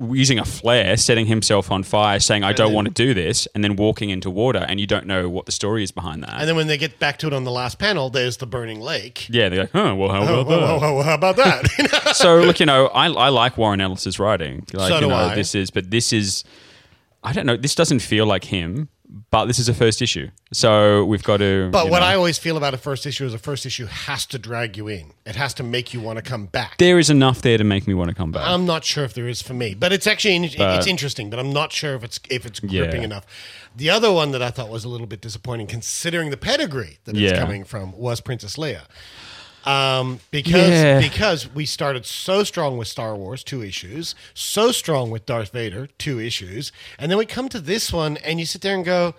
Using 0.00 0.38
a 0.38 0.44
flare, 0.44 0.96
setting 0.96 1.26
himself 1.26 1.72
on 1.72 1.82
fire, 1.82 2.20
saying, 2.20 2.44
"I 2.44 2.52
don't 2.52 2.68
then- 2.68 2.74
want 2.76 2.86
to 2.86 2.94
do 2.94 3.14
this," 3.14 3.48
and 3.52 3.64
then 3.64 3.74
walking 3.74 4.10
into 4.10 4.30
water, 4.30 4.64
and 4.68 4.78
you 4.78 4.86
don't 4.86 5.06
know 5.06 5.28
what 5.28 5.46
the 5.46 5.50
story 5.50 5.82
is 5.82 5.90
behind 5.90 6.22
that. 6.22 6.34
and 6.38 6.48
then 6.48 6.54
when 6.54 6.68
they 6.68 6.78
get 6.78 7.00
back 7.00 7.18
to 7.18 7.26
it 7.26 7.32
on 7.32 7.42
the 7.42 7.50
last 7.50 7.80
panel, 7.80 8.08
there's 8.08 8.36
the 8.36 8.46
burning 8.46 8.80
lake. 8.80 9.26
yeah, 9.28 9.48
they're 9.48 9.62
like, 9.62 9.72
"Huh, 9.72 9.96
well, 9.96 10.08
how 10.10 10.20
Oh, 10.22 10.40
about 10.42 10.46
oh, 10.46 10.60
that?" 10.60 10.82
oh, 10.84 10.98
oh, 10.98 11.02
how 11.02 11.14
about 11.14 11.34
that? 11.34 12.12
so 12.16 12.38
look, 12.38 12.60
you 12.60 12.66
know, 12.66 12.86
I, 12.86 13.06
I 13.08 13.28
like 13.30 13.58
Warren 13.58 13.80
Ellis's 13.80 14.20
writing. 14.20 14.64
Like, 14.72 14.86
So 14.90 14.94
you 14.94 15.00
do 15.00 15.08
know, 15.08 15.16
I. 15.16 15.34
This 15.34 15.56
is, 15.56 15.72
but 15.72 15.90
this 15.90 16.12
is, 16.12 16.44
I 17.24 17.32
don't 17.32 17.44
know. 17.46 17.56
This 17.56 17.74
doesn't 17.74 17.98
feel 17.98 18.24
like 18.24 18.44
him, 18.44 18.88
but 19.30 19.46
this 19.46 19.58
is 19.58 19.68
a 19.68 19.74
first 19.74 20.02
issue, 20.02 20.28
so 20.52 21.04
we've 21.04 21.22
got 21.22 21.38
to. 21.38 21.70
But 21.72 21.88
what 21.90 22.00
know. 22.00 22.06
I 22.06 22.14
always 22.14 22.38
feel 22.38 22.56
about 22.58 22.74
a 22.74 22.78
first 22.78 23.06
issue 23.06 23.24
is 23.24 23.32
a 23.32 23.38
first 23.38 23.64
issue 23.64 23.86
has 23.86 24.26
to 24.26 24.38
drag 24.38 24.76
you 24.76 24.88
in. 24.88 25.12
It 25.24 25.34
has 25.36 25.54
to 25.54 25.62
make 25.62 25.94
you 25.94 26.00
want 26.00 26.18
to 26.18 26.22
come 26.22 26.46
back. 26.46 26.76
there 26.78 26.98
is 26.98 27.08
enough 27.08 27.40
there 27.40 27.56
to 27.56 27.64
make 27.64 27.86
me 27.86 27.94
want 27.94 28.10
to 28.10 28.14
come 28.14 28.32
back. 28.32 28.46
I'm 28.46 28.66
not 28.66 28.84
sure 28.84 29.04
if 29.04 29.14
there 29.14 29.26
is 29.26 29.40
for 29.40 29.54
me, 29.54 29.74
but 29.74 29.92
it's 29.92 30.06
actually 30.06 30.38
But- 30.58 30.76
it's 30.76 30.86
interesting. 30.86 31.30
But 31.30 31.38
I'm 31.38 31.52
not 31.52 31.72
sure 31.72 31.94
if 31.94 32.04
it's 32.04 32.20
if 32.28 32.44
it's 32.44 32.60
Yeah. 32.62 32.82
gripping 32.82 33.02
enough. 33.02 33.24
The 33.74 33.88
other 33.90 34.12
one 34.12 34.32
that 34.32 34.42
I 34.42 34.50
thought 34.50 34.68
was 34.68 34.84
a 34.84 34.88
little 34.88 35.06
bit 35.06 35.20
disappointing, 35.20 35.68
considering 35.68 36.30
the 36.30 36.36
pedigree 36.36 36.98
that 37.04 37.16
it's 37.16 37.32
Yeah. 37.32 37.38
coming 37.38 37.64
from, 37.64 37.92
was 37.96 38.20
Princess 38.20 38.56
Leia. 38.56 38.82
Um, 39.68 40.20
because 40.30 40.70
Yeah. 40.70 41.00
because 41.00 41.52
we 41.52 41.66
started 41.66 42.06
so 42.06 42.42
strong 42.44 42.78
with 42.78 42.88
Star 42.88 43.14
Wars, 43.14 43.44
two 43.44 43.62
issues, 43.62 44.14
so 44.34 44.72
strong 44.72 45.10
with 45.10 45.26
Darth 45.26 45.50
Vader, 45.52 45.88
two 45.98 46.18
issues, 46.18 46.72
and 46.98 47.10
then 47.10 47.18
we 47.18 47.26
come 47.26 47.48
to 47.50 47.60
this 47.60 47.92
one, 47.92 48.16
and 48.18 48.40
you 48.40 48.46
sit 48.46 48.62
there 48.62 48.74
and 48.74 48.84
go, 48.84 49.14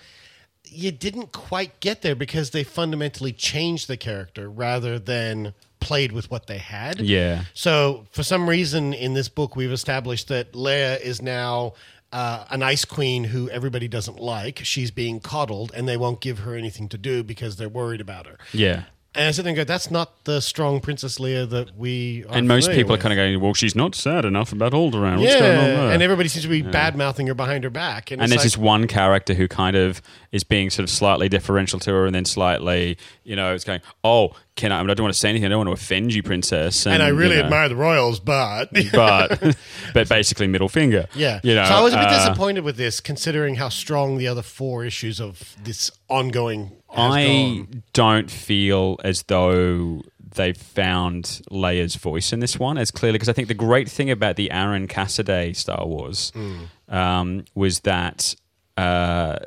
you 0.71 0.91
didn't 0.91 1.31
quite 1.31 1.79
get 1.79 2.01
there 2.01 2.15
because 2.15 2.49
they 2.51 2.63
fundamentally 2.63 3.31
changed 3.31 3.88
the 3.88 3.97
character 3.97 4.49
rather 4.49 4.99
than 4.99 5.53
played 5.79 6.12
with 6.12 6.29
what 6.29 6.47
they 6.47 6.57
had. 6.57 6.99
Yeah. 6.99 7.43
So 7.53 8.05
for 8.12 8.23
some 8.23 8.49
reason 8.49 8.93
in 8.93 9.13
this 9.13 9.29
book, 9.29 9.55
we've 9.55 9.71
established 9.71 10.27
that 10.27 10.53
Leia 10.53 10.99
is 10.99 11.21
now 11.21 11.73
uh, 12.12 12.45
an 12.49 12.62
ice 12.63 12.85
queen 12.85 13.23
who 13.25 13.49
everybody 13.49 13.88
doesn't 13.88 14.19
like. 14.19 14.59
She's 14.63 14.91
being 14.91 15.19
coddled, 15.19 15.71
and 15.75 15.88
they 15.88 15.97
won't 15.97 16.21
give 16.21 16.39
her 16.39 16.55
anything 16.55 16.89
to 16.89 16.97
do 16.97 17.23
because 17.23 17.55
they're 17.57 17.69
worried 17.69 18.01
about 18.01 18.25
her. 18.27 18.38
Yeah. 18.51 18.83
And 19.15 19.28
I 19.28 19.32
sit 19.32 19.41
there 19.41 19.50
and 19.50 19.58
go, 19.58 19.63
"That's 19.63 19.89
not 19.89 20.24
the 20.26 20.39
strong 20.39 20.82
Princess 20.82 21.17
Leia 21.17 21.50
that 21.50 21.76
we." 21.76 22.26
Are 22.30 22.38
And 22.38 22.48
most 22.48 22.69
people 22.69 22.93
are 22.93 22.98
kind 23.00 23.12
of 23.12 23.17
going, 23.17 23.39
well, 23.41 23.56
she's 23.56 23.76
not 23.76 23.95
sad 23.95 24.24
enough 24.24 24.52
about 24.52 24.74
Alderaan. 24.74 25.19
What's 25.19 25.34
yeah, 25.34 25.39
going 25.39 25.58
on 25.58 25.63
there? 25.63 25.91
and 25.93 26.04
everybody 26.04 26.30
seems 26.30 26.43
to 26.43 26.50
be 26.50 26.62
bad 26.62 26.95
mouthing 26.95 27.26
her 27.26 27.34
behind 27.34 27.63
her 27.63 27.72
back. 27.72 28.12
And, 28.12 28.22
and 28.22 28.32
there's 28.32 28.39
like, 28.39 28.43
this 28.43 28.58
one 28.58 28.86
character 28.86 29.34
who 29.34 29.48
kind 29.48 29.76
of 29.76 30.02
is 30.32 30.43
being 30.43 30.69
sort 30.69 30.84
of 30.84 30.91
slightly 30.91 31.28
differential 31.28 31.80
to 31.80 31.91
her, 31.91 32.06
and 32.06 32.13
then 32.13 32.26
slightly, 32.26 33.00
you 33.24 33.36
know, 33.36 33.56
it's 33.56 33.63
going, 33.63 33.82
"Oh, 34.04 34.36
can 34.56 34.72
I? 34.72 34.78
I, 34.78 34.82
mean, 34.84 34.91
I 34.91 34.93
don't 34.93 35.06
want 35.06 35.13
to 35.15 35.19
say 35.19 35.30
anything. 35.30 35.48
I 35.48 35.50
don't 35.50 35.65
want 35.65 35.69
to 35.69 35.84
offend 35.84 36.13
you, 36.13 36.22
princess." 36.22 36.86
and 36.86 37.02
I 37.02 37.08
really 37.08 37.36
you 37.36 37.41
know, 37.41 37.45
admire 37.45 37.69
the 37.69 37.76
royals, 37.76 38.19
but 38.19 38.69
but 38.93 39.58
but 39.93 40.08
basically 40.08 40.45
middle 40.45 40.69
finger. 40.69 41.08
Yeah. 41.15 41.39
you 41.43 41.56
know. 41.56 41.65
so 41.65 41.74
I 41.74 41.82
was 41.82 41.93
a 41.93 41.98
bit 41.98 42.08
uh, 42.08 42.26
disappointed 42.26 42.63
with 42.63 42.78
this, 42.78 43.00
considering 43.00 43.56
how 43.56 43.69
strong 43.69 44.17
the 44.17 44.28
other 44.28 44.43
four 44.43 44.86
issues 44.86 45.19
of 45.19 45.56
this 45.63 45.89
ongoing. 46.10 46.74
I 46.95 47.25
gone. 47.69 47.84
don't 47.93 48.32
feel 48.32 48.97
as 49.04 49.23
though 49.23 50.02
they've 50.36 50.56
found 50.58 51.41
Leia's 51.52 51.95
voice 51.95 52.32
in 52.34 52.39
this 52.39 52.58
one 52.60 52.78
as 52.78 52.91
clearly 52.91 53.15
because 53.17 53.30
I 53.30 53.34
think 53.34 53.47
the 53.47 53.54
great 53.56 53.89
thing 53.89 54.10
about 54.12 54.36
the 54.36 54.52
Aaron 54.52 54.88
Cassaday 54.88 55.56
Star 55.56 55.86
Wars 55.86 56.32
Mm. 56.36 56.67
um, 56.93 57.45
was 57.56 57.80
that. 57.82 58.36
Uh, 58.78 59.39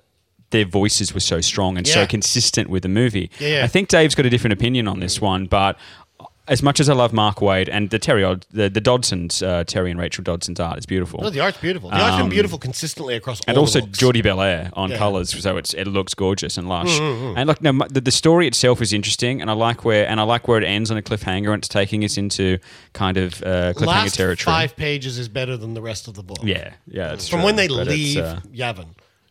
their 0.51 0.67
voices 0.67 1.15
were 1.15 1.21
so 1.21 1.41
strong 1.41 1.79
and 1.79 1.89
so 1.89 2.07
consistent 2.07 2.69
with 2.69 2.83
the 2.83 2.89
movie. 2.91 3.31
Yeah, 3.39 3.49
yeah. 3.49 3.65
I 3.65 3.69
think 3.69 3.89
Dave's 3.89 4.15
got 4.15 4.27
a 4.27 4.29
different 4.29 4.53
opinion 4.53 4.87
on 4.87 5.01
this 5.01 5.19
one, 5.19 5.47
but 5.47 5.79
as 6.49 6.61
much 6.63 6.81
as 6.81 6.89
I 6.89 6.95
love 6.95 7.13
Mark 7.13 7.37
Waid 7.39 7.69
and 7.71 7.91
the 7.91 7.99
Terry, 8.01 8.25
Od- 8.25 8.45
the, 8.51 8.69
the 8.69 8.81
Dodsons, 8.81 9.43
uh, 9.47 9.63
Terry 9.65 9.91
and 9.93 10.01
Rachel 10.01 10.25
Dodson's 10.25 10.59
art 10.59 10.77
is 10.77 10.87
beautiful. 10.87 11.21
No, 11.21 11.31
the 11.31 11.39
art's 11.41 11.59
beautiful. 11.59 11.89
The 11.89 11.97
art's 11.97 12.17
been 12.17 12.25
Um, 12.25 12.29
beautiful 12.31 12.59
consistently 12.59 13.15
across 13.15 13.39
all 13.41 13.45
and 13.47 13.57
the 13.57 13.61
also 13.61 13.81
books. 13.81 13.97
Jordie 13.99 14.23
Bellaire 14.23 14.71
on 14.73 14.91
Yeah. 14.91 14.99
colours, 14.99 15.31
so 15.41 15.57
it's 15.57 15.73
it 15.75 15.87
looks 15.87 16.15
gorgeous 16.15 16.59
and 16.59 16.69
lush. 16.69 16.89
Mm, 16.89 17.01
mm, 17.01 17.21
mm. 17.21 17.35
And 17.37 17.47
look, 17.47 17.63
no, 17.63 17.69
m- 17.69 17.83
the, 17.89 18.01
the 18.01 18.11
story 18.11 18.49
itself 18.49 18.83
is 18.83 18.93
interesting, 18.93 19.41
and 19.41 19.49
I 19.51 19.55
like 19.55 19.85
where 19.85 20.07
and 20.09 20.19
I 20.19 20.25
like 20.25 20.49
where 20.49 20.59
it 20.61 20.65
ends 20.67 20.91
on 20.91 20.97
a 20.97 21.03
cliffhanger, 21.03 21.53
and 21.53 21.59
it's 21.61 21.69
taking 21.69 22.05
us 22.05 22.17
into 22.19 22.59
kind 22.93 23.17
of 23.19 23.41
uh, 23.45 23.73
cliffhanger 23.75 23.87
Last 23.87 24.15
territory. 24.17 24.53
five 24.53 24.77
pages 24.77 25.19
is 25.19 25.29
better 25.29 25.57
than 25.57 25.75
the 25.75 25.83
rest 25.83 26.09
of 26.09 26.15
the 26.15 26.23
book. 26.25 26.39
Yeah, 26.43 26.73
yeah, 26.89 27.09
that's 27.09 27.29
From 27.29 27.39
true, 27.39 27.47
when 27.47 27.57
they 27.57 27.69
but 27.69 27.87
it's, 27.87 27.89
leave 27.91 28.19
uh, 28.19 28.41
Yavin, 28.53 28.87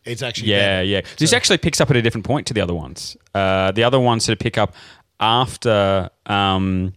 it's 0.06 0.22
actually 0.22 0.48
yeah, 0.50 0.76
better. 0.78 0.84
yeah. 0.84 1.00
This 1.18 1.34
actually 1.34 1.58
picks 1.58 1.78
up 1.80 1.90
at 1.90 1.96
a 1.96 2.00
different 2.02 2.24
point 2.24 2.46
to 2.46 2.54
the 2.54 2.62
other 2.62 2.74
ones. 2.74 3.18
Uh, 3.34 3.70
the 3.72 3.84
other 3.84 4.00
ones 4.00 4.24
sort 4.24 4.32
of 4.32 4.38
pick 4.40 4.56
up 4.56 4.74
after. 5.20 6.08
Um, 6.26 6.94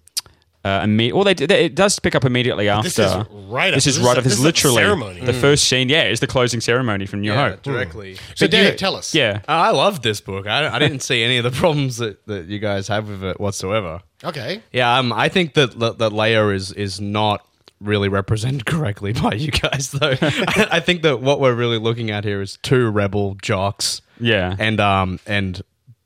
uh, 0.66 0.82
imme- 0.84 1.14
well, 1.14 1.24
they, 1.24 1.34
they, 1.36 1.66
it 1.66 1.76
does 1.76 2.00
pick 2.00 2.16
up 2.16 2.26
immediately 2.26 2.68
after. 2.70 2.90
this 2.90 2.98
is 3.00 3.14
right 3.48 3.74
This 3.74 3.86
after- 3.86 3.90
is 3.90 3.96
this 3.98 3.98
right 4.00 4.02
is- 4.02 4.08
after. 4.18 4.22
This 4.22 4.24
this 4.24 4.34
is 4.34 4.40
is 4.40 4.40
a 4.40 4.44
literally 4.44 4.76
ceremony. 4.84 5.20
the 5.22 5.32
Mm. 5.32 5.42
first 5.42 5.64
scene. 5.66 5.90
Yeah, 5.90 6.04
is 6.06 6.20
the 6.20 6.28
closing 6.28 6.60
ceremony 6.60 7.06
from 7.06 7.22
New 7.22 7.32
Yeah, 7.32 7.50
Hope 7.52 7.62
directly. 7.62 8.16
So, 8.16 8.48
But 8.48 8.54
you- 8.54 8.64
Dave, 8.64 8.76
tell 8.78 8.96
us. 8.96 9.14
Yeah, 9.14 9.40
Uh, 9.48 9.52
I 9.52 9.70
love 9.72 10.02
this 10.02 10.20
book. 10.22 10.48
I, 10.48 10.68
I 10.76 10.80
didn't 10.80 11.02
see 11.02 11.24
any 11.24 11.38
of 11.38 11.44
the 11.44 11.52
problems 11.62 11.98
that, 11.98 12.26
that 12.28 12.48
you 12.48 12.60
guys 12.60 12.88
have 12.88 13.08
with 13.08 13.24
it 13.24 13.40
whatsoever. 13.40 14.02
Okay. 14.24 14.62
Yeah, 14.74 14.98
um, 14.98 15.14
I 15.14 15.30
think 15.30 15.54
that 15.54 15.78
that 15.80 16.00
that 16.00 16.12
Leia 16.12 16.54
is 16.54 16.72
is 16.72 17.00
not 17.00 17.46
really 17.80 18.10
represented 18.10 18.66
correctly 18.74 19.14
by 19.14 19.34
you 19.34 19.52
guys, 19.52 19.92
though. 19.92 20.16
I, 20.22 20.68
I 20.72 20.80
think 20.80 21.04
that 21.04 21.22
what 21.22 21.40
we're 21.40 21.54
really 21.54 21.78
looking 21.78 22.10
at 22.10 22.24
here 22.24 22.42
is 22.42 22.58
two 22.64 22.90
rebel 22.90 23.36
jocks. 23.42 24.02
Yeah. 24.20 24.56
and 24.58 24.80
um 24.80 25.20
and 25.28 25.62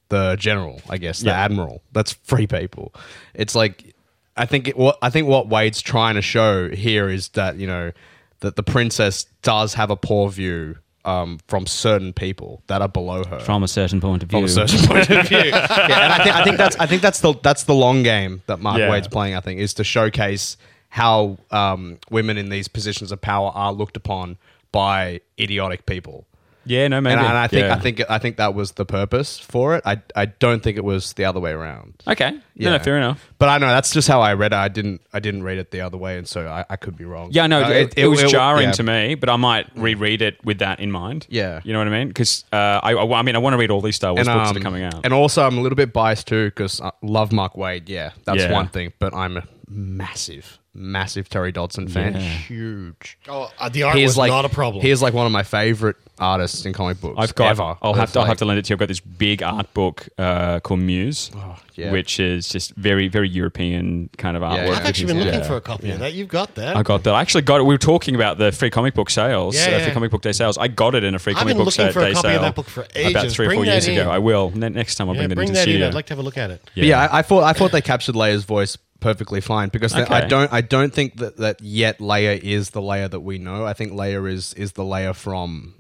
the 0.09 0.35
general, 0.39 0.81
I 0.89 0.97
guess, 0.97 1.19
the 1.19 1.27
Yeah. 1.27 1.43
admiral. 1.45 1.83
That's 1.91 2.13
free 2.23 2.47
people. 2.47 2.93
It's 3.35 3.53
like 3.53 3.93
I 4.39 4.45
think 4.45 4.67
it, 4.69 4.77
what 4.77 4.97
I 5.01 5.09
think 5.09 5.27
what 5.27 5.47
Waid's 5.47 5.81
trying 5.81 6.15
to 6.15 6.21
show 6.21 6.69
here 6.69 7.09
is 7.09 7.29
that 7.29 7.57
you 7.57 7.67
know 7.67 7.91
that 8.39 8.55
the 8.55 8.63
princess 8.63 9.25
does 9.41 9.73
have 9.75 9.89
a 9.91 9.95
poor 9.95 10.29
view. 10.29 10.77
Um, 11.05 11.39
from 11.47 11.65
certain 11.65 12.11
people 12.11 12.61
that 12.67 12.81
are 12.81 12.89
below 12.89 13.23
her, 13.23 13.39
from 13.39 13.63
a 13.63 13.69
certain 13.69 14.01
point 14.01 14.21
of 14.21 14.29
view. 14.29 14.39
from 14.39 14.43
a 14.45 14.49
certain 14.67 14.85
point 14.85 15.09
of 15.09 15.27
view. 15.29 15.37
yeah, 15.45 16.03
and 16.03 16.13
I 16.13 16.23
think 16.23 16.35
I 16.35 16.43
think 16.43 16.57
that's 16.57 16.75
I 16.75 16.85
think 16.87 17.01
that's 17.01 17.21
the 17.21 17.33
that's 17.41 17.63
the 17.63 17.73
long 17.73 18.03
game 18.03 18.43
that 18.47 18.59
Mark 18.59 18.77
Yeah. 18.79 18.89
Waid's 18.89 19.07
playing. 19.07 19.33
I 19.33 19.39
think 19.39 19.61
is 19.61 19.73
to 19.75 19.85
showcase 19.85 20.57
how 20.89 21.37
um, 21.51 21.99
women 22.11 22.37
in 22.37 22.49
these 22.49 22.67
positions 22.67 23.13
of 23.13 23.21
power 23.21 23.49
are 23.55 23.71
looked 23.71 23.95
upon 23.95 24.37
by 24.73 25.21
idiotic 25.39 25.85
people. 25.85 26.25
Yeah, 26.65 26.87
no, 26.87 27.01
maybe. 27.01 27.17
And, 27.17 27.25
and 27.27 27.37
I 27.37 27.47
think 27.47 27.65
Yeah. 27.65 27.75
I 27.75 27.79
think 27.79 28.01
I 28.09 28.17
think 28.19 28.37
that 28.37 28.53
was 28.53 28.73
the 28.73 28.85
purpose 28.85 29.39
for 29.39 29.75
it. 29.75 29.83
I 29.85 30.01
I 30.15 30.25
don't 30.25 30.61
think 30.61 30.77
it 30.77 30.83
was 30.83 31.13
the 31.13 31.25
other 31.25 31.39
way 31.39 31.51
around. 31.51 31.95
Okay. 32.07 32.31
No, 32.55 32.71
no, 32.71 32.79
fair 32.79 32.97
enough. 32.97 33.25
But 33.37 33.49
I 33.49 33.57
know 33.57 33.67
that's 33.67 33.91
just 33.93 34.07
how 34.07 34.19
I 34.21 34.33
read 34.33 34.51
it. 34.51 34.57
I 34.57 34.67
didn't 34.67 35.01
I 35.13 35.19
didn't 35.19 35.43
read 35.43 35.57
it 35.57 35.71
the 35.71 35.81
other 35.81 35.97
way, 35.97 36.17
and 36.17 36.27
so 36.27 36.45
I, 36.47 36.65
I 36.69 36.75
could 36.75 36.97
be 36.97 37.05
wrong. 37.05 37.29
Yeah, 37.31 37.47
no, 37.47 37.63
Uh, 37.63 37.69
it, 37.69 37.93
it, 37.97 38.07
was 38.07 38.21
jarring 38.29 38.67
yeah. 38.67 38.71
to 38.73 38.83
me, 38.83 39.15
but 39.15 39.29
I 39.29 39.37
might 39.37 39.67
reread 39.75 40.21
it 40.21 40.43
with 40.43 40.59
that 40.59 40.79
in 40.79 40.91
mind. 40.91 41.25
Yeah. 41.29 41.61
you 41.63 41.71
know 41.71 41.79
what 41.79 41.87
I 41.87 41.91
mean? 41.91 42.09
Because 42.09 42.43
uh, 42.51 42.81
I, 42.83 42.93
I, 42.93 43.19
I 43.19 43.21
mean, 43.21 43.35
I 43.35 43.39
want 43.39 43.53
to 43.53 43.57
read 43.57 43.71
all 43.71 43.81
these 43.81 43.95
Star 43.95 44.13
Wars 44.13 44.27
books 44.27 44.49
that 44.49 44.55
are 44.55 44.57
um, 44.57 44.63
coming 44.63 44.83
out. 44.83 45.05
And 45.05 45.13
also, 45.13 45.45
I'm 45.45 45.57
a 45.57 45.61
little 45.61 45.77
bit 45.77 45.93
biased 45.93 46.27
too 46.27 46.45
because 46.47 46.81
I 46.81 46.91
love 47.01 47.31
Mark 47.31 47.53
Waid. 47.53 47.87
Yeah, 47.87 48.11
that's 48.25 48.39
Yeah. 48.41 48.51
one 48.51 48.67
thing. 48.67 48.91
But 48.99 49.13
I'm 49.13 49.37
a 49.37 49.43
massive, 49.69 50.59
massive 50.73 51.29
Terry 51.29 51.51
Dodson 51.51 51.87
fan. 51.87 52.15
Yeah. 52.15 52.19
Huge. 52.19 53.17
Oh, 53.27 53.49
uh, 53.59 53.69
the 53.69 53.83
art 53.83 53.95
He 53.95 54.03
was 54.03 54.17
like 54.17 54.29
not 54.31 54.45
a 54.45 54.49
problem. 54.49 54.81
He 54.83 54.91
is 54.91 55.01
like 55.01 55.13
one 55.13 55.25
of 55.25 55.31
my 55.31 55.43
favorite 55.43 55.95
artists 56.19 56.65
in 56.65 56.73
comic 56.73 56.99
books. 57.01 57.15
I've 57.17 57.35
got. 57.35 57.49
ever. 57.51 57.77
I'll 57.81 57.93
have 57.93 58.03
It's 58.05 58.13
to. 58.13 58.19
I'll 58.19 58.25
have 58.25 58.37
to 58.37 58.45
lend 58.45 58.59
it 58.59 58.65
to 58.65 58.69
you. 58.69 58.75
I've 58.75 58.79
got 58.79 58.87
this 58.87 58.99
big 58.99 59.41
art 59.43 59.73
book 59.73 60.07
uh, 60.17 60.59
called 60.59 60.79
Muse, 60.81 61.31
Oh, 61.35 61.57
yeah. 61.75 61.91
which 61.91 62.19
is 62.19 62.49
just 62.49 62.75
very, 62.75 63.07
very 63.07 63.29
European 63.29 64.09
kind 64.17 64.35
of 64.37 64.43
artwork. 64.43 64.67
yeah. 64.67 64.71
I've 64.73 64.85
actually 64.85 65.07
been 65.07 65.17
Yeah. 65.17 65.23
looking 65.25 65.43
for 65.43 65.55
a 65.55 65.61
copy 65.61 65.91
of 65.91 65.99
that. 65.99 66.13
You've 66.13 66.27
got 66.27 66.55
that. 66.55 66.75
I 66.75 66.83
got 66.83 67.03
that. 67.03 67.13
I 67.13 67.21
actually 67.21 67.43
got 67.43 67.59
it. 67.59 67.63
We 67.63 67.73
were 67.73 67.77
talking 67.77 68.15
about 68.15 68.37
the 68.37 68.51
free 68.51 68.69
comic 68.69 68.93
book 68.93 69.09
sales, 69.09 69.55
Yeah, 69.55 69.65
uh, 69.65 69.69
yeah. 69.69 69.83
free 69.85 69.93
comic 69.93 70.11
book 70.11 70.21
day 70.21 70.31
sales. 70.31 70.57
I 70.57 70.67
got 70.67 70.95
it 70.95 71.03
in 71.03 71.15
a 71.15 71.19
free 71.19 71.33
I've 71.33 71.39
comic 71.39 71.51
been 71.51 71.57
book 71.65 71.77
looking 71.77 71.91
for 71.93 71.99
a 71.99 72.03
copy 72.03 72.11
of 72.11 72.17
sale 72.19 72.41
that 72.41 72.55
book 72.55 72.67
for 72.69 72.85
ages. 72.95 73.11
about 73.11 73.23
ages. 73.25 73.35
three 73.35 73.47
or 73.47 73.53
four 73.53 73.65
years 73.65 73.87
in. 73.87 73.97
ago. 73.97 74.09
I 74.11 74.17
will. 74.19 74.51
Ne- 74.51 74.69
next 74.69 74.95
time 74.95 75.09
I'll 75.09 75.15
yeah, 75.15 75.21
bring 75.21 75.29
that 75.29 75.35
bring 75.35 75.47
into 75.49 75.59
that 75.59 75.65
the 75.65 75.71
in. 75.71 75.75
studio. 75.75 75.87
I'd 75.87 75.93
like 75.93 76.05
to 76.07 76.13
have 76.13 76.19
a 76.19 76.23
look 76.23 76.37
at 76.37 76.51
it. 76.51 76.61
But 76.75 76.83
yeah, 76.83 77.01
I, 77.01 77.19
I 77.19 77.21
thought 77.21 77.43
I 77.43 77.53
thought 77.53 77.71
they 77.71 77.81
captured 77.81 78.15
Leia's 78.15 78.43
voice 78.45 78.77
perfectly 78.99 79.39
fine 79.39 79.69
because 79.69 79.93
they- 79.93 80.03
I 80.03 80.27
don't 80.27 80.51
I 80.51 80.59
don't 80.59 80.93
think 80.93 81.17
that, 81.17 81.37
that 81.37 81.61
yet 81.61 81.99
Leia 81.99 82.37
is 82.37 82.71
the 82.71 82.81
Leia 82.81 83.09
that 83.09 83.21
we 83.21 83.37
know. 83.37 83.65
I 83.65 83.71
think 83.71 83.93
Leia 83.93 84.29
is 84.29 84.53
is 84.55 84.73
the 84.73 84.83
Leia 84.83 85.15
from 85.15 85.75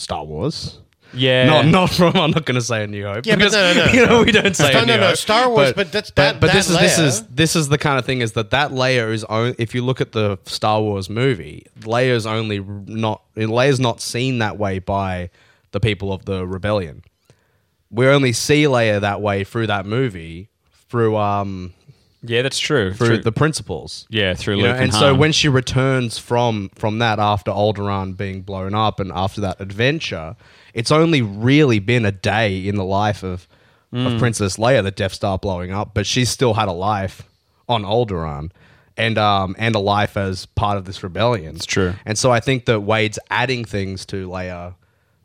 Star 0.00 0.24
Wars. 0.24 0.78
yeah, 1.14 1.46
Not 1.46 1.66
not 1.66 1.90
from 1.90 2.16
I'm 2.16 2.30
not 2.32 2.44
going 2.44 2.56
to 2.56 2.60
say 2.60 2.84
a 2.84 2.86
New 2.86 3.06
Hope. 3.06 3.24
Yeah, 3.26 3.34
but 3.36 3.50
because, 3.50 3.52
no, 3.54 3.74
no, 3.74 3.86
no. 3.86 3.92
You 4.00 4.06
know 4.06 4.22
we 4.24 4.32
don't 4.32 4.54
say 4.54 4.70
Star- 4.70 4.82
a 4.82 4.86
no, 4.86 4.94
New 4.94 5.00
no, 5.00 5.06
Hope. 5.08 5.16
Star 5.16 5.48
Wars, 5.50 5.72
but 5.74 5.90
that's- 5.92 6.12
that- 6.16 6.38
but 6.40 6.52
this 6.52 6.68
is 6.68 6.78
this 6.78 6.98
is 6.98 7.22
this 7.28 7.56
is 7.56 7.68
the 7.68 7.78
kind 7.78 7.98
of 7.98 8.04
thing 8.04 8.20
is 8.20 8.32
that 8.32 8.50
that 8.50 8.70
Leia 8.72 9.10
is 9.12 9.24
only 9.24 9.54
if 9.58 9.74
you 9.74 9.84
look 9.84 10.00
at 10.00 10.12
the 10.12 10.38
Star 10.44 10.80
Wars 10.82 11.08
movie, 11.08 11.66
Leia's 11.80 12.26
only 12.26 12.60
not 12.60 13.22
Leia's 13.36 13.80
not 13.80 14.00
seen 14.00 14.38
that 14.38 14.58
way 14.58 14.78
by 14.80 15.30
the 15.72 15.80
people 15.80 16.12
of 16.12 16.24
the 16.26 16.46
rebellion. 16.46 17.02
We 17.90 18.06
only 18.06 18.32
see 18.32 18.64
Leia 18.64 19.00
that 19.00 19.22
way 19.22 19.44
through 19.44 19.68
that 19.68 19.86
movie 19.86 20.48
through 20.90 21.16
um 21.16 21.72
yeah, 22.22 22.42
that's 22.42 22.58
true. 22.58 22.92
through 22.92 23.06
Through- 23.06 23.22
the 23.22 23.32
principles. 23.32 24.06
yeah, 24.10 24.34
through 24.34 24.56
You 24.56 24.62
Luke 24.62 24.70
know, 24.70 24.74
and, 24.76 24.84
and 24.84 24.94
so 24.94 25.14
when 25.14 25.32
she 25.32 25.48
returns 25.48 26.18
from 26.18 26.70
from 26.74 26.98
that 26.98 27.18
after 27.18 27.50
Alderaan 27.50 28.16
being 28.16 28.42
blown 28.42 28.74
up 28.74 29.00
and 29.00 29.10
after 29.12 29.40
that 29.42 29.60
adventure, 29.60 30.36
it's 30.74 30.90
only 30.90 31.22
really 31.22 31.78
been 31.78 32.04
a 32.04 32.12
day 32.12 32.66
in 32.66 32.76
the 32.76 32.84
life 32.84 33.22
of 33.22 33.46
Mm. 33.90 34.12
of 34.14 34.18
Princess 34.18 34.58
Leia, 34.58 34.82
the 34.82 34.90
Death 34.90 35.14
Star 35.14 35.38
blowing 35.38 35.72
up, 35.72 35.92
but 35.94 36.06
she's 36.06 36.28
still 36.28 36.52
had 36.52 36.68
a 36.68 36.72
life 36.72 37.22
on 37.70 37.84
Alderaan. 37.84 38.50
And 38.98 39.16
um 39.16 39.54
and 39.58 39.74
a 39.74 39.78
life 39.78 40.14
as 40.16 40.44
part 40.44 40.76
of 40.76 40.84
this 40.84 41.02
rebellion. 41.02 41.56
It's 41.56 41.64
true. 41.64 41.94
And 42.04 42.18
so 42.18 42.30
I 42.30 42.40
think 42.40 42.66
that 42.66 42.80
Waid's 42.80 43.18
adding 43.30 43.64
things 43.64 44.04
to 44.06 44.28
Leia 44.28 44.74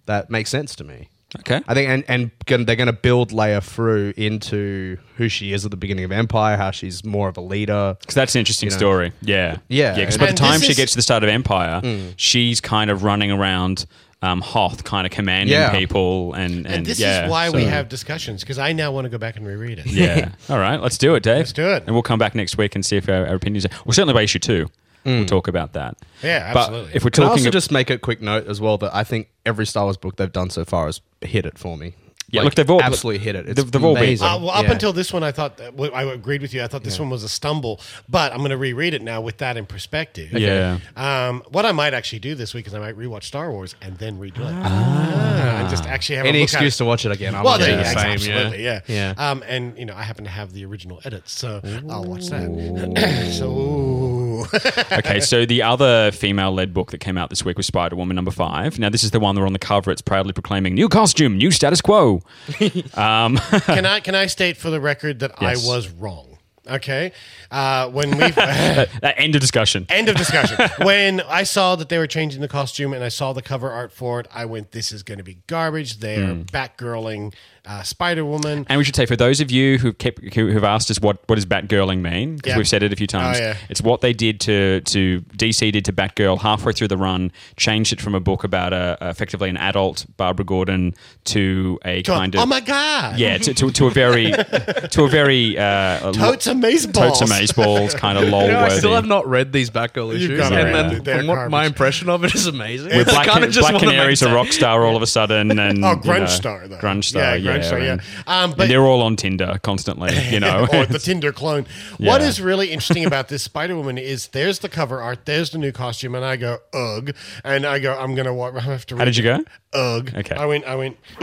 that 0.05 0.29
makes 0.29 0.49
sense 0.49 0.75
to 0.75 0.83
me. 0.85 1.09
Okay, 1.39 1.61
I 1.67 1.73
think, 1.73 1.89
and 1.89 2.03
and 2.07 2.31
gonna, 2.45 2.63
they're 2.65 2.75
going 2.75 2.87
to 2.87 2.93
build 2.93 3.31
Leia 3.31 3.63
through 3.63 4.13
into 4.17 4.97
who 5.17 5.29
she 5.29 5.53
is 5.53 5.65
at 5.65 5.71
the 5.71 5.77
beginning 5.77 6.05
of 6.05 6.11
Empire, 6.11 6.57
how 6.57 6.71
she's 6.71 7.03
more 7.03 7.29
of 7.29 7.37
a 7.37 7.41
leader. 7.41 7.95
Because 7.99 8.15
that's 8.15 8.35
an 8.35 8.39
interesting 8.39 8.67
You 8.67 8.71
know. 8.71 8.77
story. 8.77 9.11
Yeah. 9.21 9.57
Yeah. 9.67 9.95
Yeah. 9.95 9.95
Because 9.95 10.17
by 10.17 10.27
the 10.27 10.33
time 10.33 10.59
she 10.61 10.71
is- 10.71 10.77
gets 10.77 10.91
to 10.93 10.97
the 10.97 11.01
start 11.01 11.23
of 11.23 11.29
Empire, 11.29 11.81
Mm. 11.83 12.13
she's 12.17 12.61
kind 12.61 12.89
of 12.91 13.03
running 13.03 13.31
around 13.31 13.85
um, 14.21 14.39
Hoth, 14.39 14.85
kind 14.85 15.05
of 15.05 15.11
commanding 15.11 15.51
Yeah. 15.53 15.77
people. 15.77 16.33
And, 16.33 16.65
and, 16.65 16.67
And 16.67 16.85
this 16.85 16.97
yeah, 16.97 17.25
is 17.25 17.29
why 17.29 17.49
we 17.49 17.65
have 17.65 17.89
discussions 17.89 18.39
because 18.39 18.57
I 18.57 18.71
now 18.71 18.89
want 18.93 19.03
to 19.03 19.09
go 19.09 19.17
back 19.17 19.35
and 19.35 19.45
reread 19.45 19.79
it. 19.79 19.85
Yeah. 19.87 20.29
All 20.49 20.59
right. 20.59 20.81
Let's 20.81 20.97
do 20.97 21.13
it, 21.15 21.23
Dave. 21.23 21.39
Let's 21.39 21.51
do 21.51 21.67
it. 21.67 21.83
And 21.85 21.93
we'll 21.93 22.03
come 22.03 22.19
back 22.19 22.33
next 22.33 22.57
week 22.57 22.73
and 22.73 22.85
see 22.85 22.95
if 22.95 23.09
our, 23.09 23.27
our 23.27 23.35
opinions 23.35 23.65
are. 23.65 23.69
Well, 23.83 23.91
certainly 23.91 24.13
by 24.13 24.21
issue 24.21 24.39
two, 24.39 24.69
we'll 25.05 25.25
talk 25.25 25.47
about 25.47 25.73
that. 25.73 25.97
Yeah, 26.21 26.53
But 26.53 26.59
absolutely. 26.61 26.91
if 26.95 27.03
we're 27.03 27.09
Can 27.11 27.23
I 27.23 27.27
talking 27.27 27.39
also 27.41 27.49
ab- 27.49 27.53
just 27.53 27.71
make 27.71 27.89
a 27.89 27.97
quick 27.97 28.21
note 28.21 28.47
as 28.47 28.59
well 28.61 28.77
that 28.79 28.95
I 28.95 29.03
think 29.03 29.29
every 29.45 29.65
Star 29.65 29.83
Wars 29.85 29.97
book 29.97 30.15
they've 30.17 30.31
done 30.31 30.49
so 30.49 30.63
far 30.65 30.85
has 30.85 31.01
hit 31.21 31.45
it 31.45 31.57
for 31.57 31.77
me. 31.77 31.93
Yeah, 32.31 32.39
Like, 32.41 32.45
look, 32.45 32.55
they've 32.55 32.69
all- 32.71 32.81
absolutely 32.81 33.23
hit 33.23 33.35
it. 33.35 33.47
It's 33.47 33.61
they've- 33.61 33.71
they've 33.71 33.83
all 33.83 33.93
been- 33.93 34.03
amazing. 34.05 34.27
Uh, 34.27 34.39
well, 34.39 34.49
up 34.49 34.63
Yeah. 34.65 34.71
until 34.71 34.91
this 34.91 35.13
one, 35.13 35.21
I 35.21 35.31
thought 35.31 35.57
that, 35.57 35.75
well, 35.75 35.91
I 35.93 36.01
agreed 36.03 36.41
with 36.41 36.51
you. 36.51 36.63
I 36.63 36.67
thought 36.67 36.83
this 36.83 36.97
one 36.97 37.11
was 37.11 37.23
a 37.23 37.29
stumble, 37.29 37.79
but 38.09 38.31
I'm 38.31 38.39
going 38.39 38.49
to 38.49 38.57
reread 38.57 38.95
it 38.95 39.03
now 39.03 39.21
with 39.21 39.37
that 39.37 39.55
in 39.55 39.67
perspective. 39.67 40.31
Yeah. 40.33 40.79
Um, 40.95 41.43
what 41.49 41.63
I 41.63 41.73
might 41.73 41.93
actually 41.93 42.17
do 42.19 42.33
this 42.33 42.55
week 42.55 42.65
is 42.65 42.73
I 42.73 42.79
might 42.79 42.97
rewatch 42.97 43.25
Star 43.25 43.51
Wars 43.51 43.75
and 43.83 43.99
then 43.99 44.17
redo 44.17 44.39
it. 44.39 44.55
Ah, 44.63 45.59
and 45.59 45.69
just 45.69 45.85
actually 45.85 46.15
have 46.15 46.25
any 46.25 46.39
a 46.39 46.41
look 46.41 46.49
excuse 46.49 46.73
at 46.75 46.77
to 46.79 46.85
watch 46.85 47.05
it 47.05 47.11
again. 47.11 47.35
I'm 47.35 47.43
Well, 47.43 47.59
gonna 47.59 47.65
there, 47.65 47.75
do 47.77 47.83
yeah, 47.83 47.93
the 47.93 47.99
same. 47.99 48.11
absolutely, 48.13 48.63
yeah. 48.63 48.79
yeah. 48.87 49.13
Um, 49.17 49.43
and 49.47 49.77
you 49.77 49.85
know, 49.85 49.93
I 49.95 50.01
happen 50.01 50.23
to 50.23 50.31
have 50.31 50.53
the 50.53 50.65
original 50.65 51.01
edits, 51.05 51.37
so 51.37 51.61
I'll 51.87 52.03
watch 52.05 52.27
that. 52.29 53.29
so, 53.37 54.02
Okay, 54.91 55.19
so 55.19 55.45
the 55.45 55.61
other 55.61 56.11
female-led 56.11 56.73
book 56.73 56.91
that 56.91 56.99
came 56.99 57.17
out 57.17 57.29
this 57.29 57.43
week 57.45 57.57
was 57.57 57.65
Spider 57.65 57.95
Woman 57.95 58.15
number 58.15 58.31
five. 58.31 58.79
Now 58.79 58.89
this 58.89 59.03
is 59.03 59.11
the 59.11 59.19
one 59.19 59.35
where 59.35 59.45
on 59.45 59.53
the 59.53 59.59
cover 59.59 59.91
it's 59.91 60.01
proudly 60.01 60.33
proclaiming 60.33 60.73
new 60.75 60.87
costume, 60.89 61.37
new 61.37 61.51
status 61.51 61.81
quo. 61.81 62.21
um, 62.95 63.37
can 63.65 63.85
I 63.85 63.99
can 63.99 64.15
I 64.15 64.27
state 64.27 64.57
for 64.57 64.69
the 64.69 64.79
record 64.79 65.19
that 65.19 65.31
Yes. 65.41 65.65
I 65.65 65.67
was 65.67 65.89
wrong? 65.89 66.29
Okay, 66.65 67.11
uh, 67.51 67.89
when 67.89 68.15
we 68.17 68.23
uh, 68.23 68.85
end 69.17 69.35
of 69.35 69.41
discussion. 69.41 69.85
end 69.89 70.07
of 70.07 70.15
discussion. 70.15 70.57
when 70.85 71.19
I 71.19 71.43
saw 71.43 71.75
that 71.75 71.89
they 71.89 71.97
were 71.97 72.07
changing 72.07 72.39
the 72.39 72.47
costume 72.47 72.93
and 72.93 73.03
I 73.03 73.09
saw 73.09 73.33
the 73.33 73.41
cover 73.41 73.69
art 73.69 73.91
for 73.91 74.21
it, 74.21 74.27
I 74.33 74.45
went, 74.45 74.71
"This 74.71 74.93
is 74.93 75.03
going 75.03 75.17
to 75.17 75.25
be 75.25 75.39
garbage." 75.47 75.97
They're 75.97 76.33
Hmm. 76.35 76.41
Batgirling 76.43 77.33
uh, 77.65 77.81
Spider 77.83 78.25
Woman. 78.25 78.65
And 78.69 78.77
we 78.77 78.83
should 78.83 78.95
say 78.95 79.05
for 79.05 79.15
those 79.15 79.39
of 79.41 79.49
you 79.51 79.77
who 79.77 79.93
kept 79.93 80.19
who, 80.33 80.51
who've 80.51 80.63
asked 80.63 80.91
us 80.91 80.99
what 80.99 81.17
what 81.27 81.35
does 81.35 81.45
Batgirling 81.45 82.01
mean 82.01 82.35
because 82.35 82.51
Yeah. 82.51 82.57
we've 82.57 82.67
said 82.67 82.83
it 82.83 82.91
a 82.91 82.95
few 82.95 83.07
times. 83.07 83.37
Oh, 83.37 83.41
yeah. 83.41 83.57
It's 83.69 83.81
what 83.81 84.01
they 84.01 84.13
did 84.13 84.39
to 84.41 84.81
to 84.81 85.21
DC 85.37 85.71
did 85.71 85.85
to 85.85 85.93
Batgirl 85.93 86.41
halfway 86.41 86.73
through 86.73 86.89
the 86.89 86.97
run, 86.97 87.31
changed 87.55 87.93
it 87.93 88.01
from 88.01 88.15
a 88.15 88.19
book 88.19 88.43
about 88.43 88.73
a 88.73 88.97
effectively 89.01 89.49
an 89.49 89.57
adult 89.57 90.05
Barbara 90.17 90.45
Gordon 90.45 90.93
to 91.25 91.79
a 91.85 92.01
To 92.01 92.13
a- 92.13 92.15
kind 92.17 92.35
of 92.35 92.41
oh 92.41 92.45
my 92.45 92.59
god! 92.59 93.17
yeah 93.17 93.37
to, 93.37 93.53
to, 93.53 93.71
to 93.71 93.87
a 93.87 93.91
very 93.91 94.31
to 94.31 95.03
a 95.03 95.07
very 95.09 95.57
uh, 95.57 96.11
Totes 96.11 96.47
amaze 96.47 96.85
totes 96.85 97.19
balls. 97.19 97.21
amaze 97.21 97.51
balls 97.53 97.93
kind 97.95 98.17
of 98.17 98.27
lol 98.27 98.41
You 98.43 98.47
know, 98.51 98.59
I 98.59 98.69
still 98.77 98.93
have 98.93 99.05
not 99.05 99.27
read 99.27 99.53
these 99.53 99.69
Batgirl 99.69 100.15
issues, 100.15 100.39
and 100.39 100.53
read 100.55 101.05
then 101.05 101.17
from 101.19 101.27
what 101.27 101.49
my 101.49 101.65
impression 101.65 102.09
of 102.09 102.23
it 102.25 102.35
is 102.35 102.45
amazing. 102.47 102.95
With 102.95 103.07
I 103.13 103.23
Black, 103.23 103.27
kinda 103.27 103.59
Black 103.59 103.79
Canary's 103.81 104.21
a 104.21 104.33
rock 104.33 104.47
star 104.47 104.85
all 104.85 104.95
of 104.95 105.01
a 105.01 105.07
sudden, 105.07 105.57
and 105.59 105.83
Oh, 105.83 105.91
you 105.91 105.95
Grunge 105.97 106.19
know, 106.19 106.25
Star, 106.27 106.67
though. 106.67 106.77
Grunge 106.77 107.05
Star, 107.05 107.37
Yeah, 107.37 107.52
Yeah. 107.61 107.97
Um, 108.27 108.51
but- 108.51 108.61
and 108.61 108.71
they're 108.71 108.85
all 108.85 109.01
on 109.01 109.15
Tinder 109.15 109.59
constantly, 109.63 110.11
you 110.31 110.39
know. 110.39 110.67
or 110.73 110.85
the 110.85 110.99
Tinder 110.99 111.31
clone. 111.31 111.65
What 111.97 112.21
Yeah. 112.21 112.27
is 112.27 112.41
really 112.41 112.71
interesting 112.71 113.05
about 113.05 113.27
this 113.27 113.43
Spider 113.43 113.75
Woman 113.75 113.97
is 113.97 114.27
there's 114.29 114.59
the 114.59 114.69
cover 114.69 115.01
art, 115.01 115.25
there's 115.25 115.51
the 115.51 115.57
new 115.57 115.71
costume, 115.71 116.15
and 116.15 116.23
I 116.25 116.35
go 116.37 116.59
ugh, 116.73 117.15
and 117.43 117.65
I 117.65 117.79
go 117.79 117.97
I'm 117.97 118.15
gonna 118.15 118.33
wa- 118.33 118.51
I 118.55 118.59
have 118.61 118.85
to. 118.87 118.97
How 118.97 119.05
did 119.05 119.17
you 119.17 119.23
go? 119.23 119.39
Ugh. 119.73 120.11
Okay. 120.15 120.35
I 120.35 120.45
went. 120.45 120.65
I 120.65 120.75
went. 120.75 120.97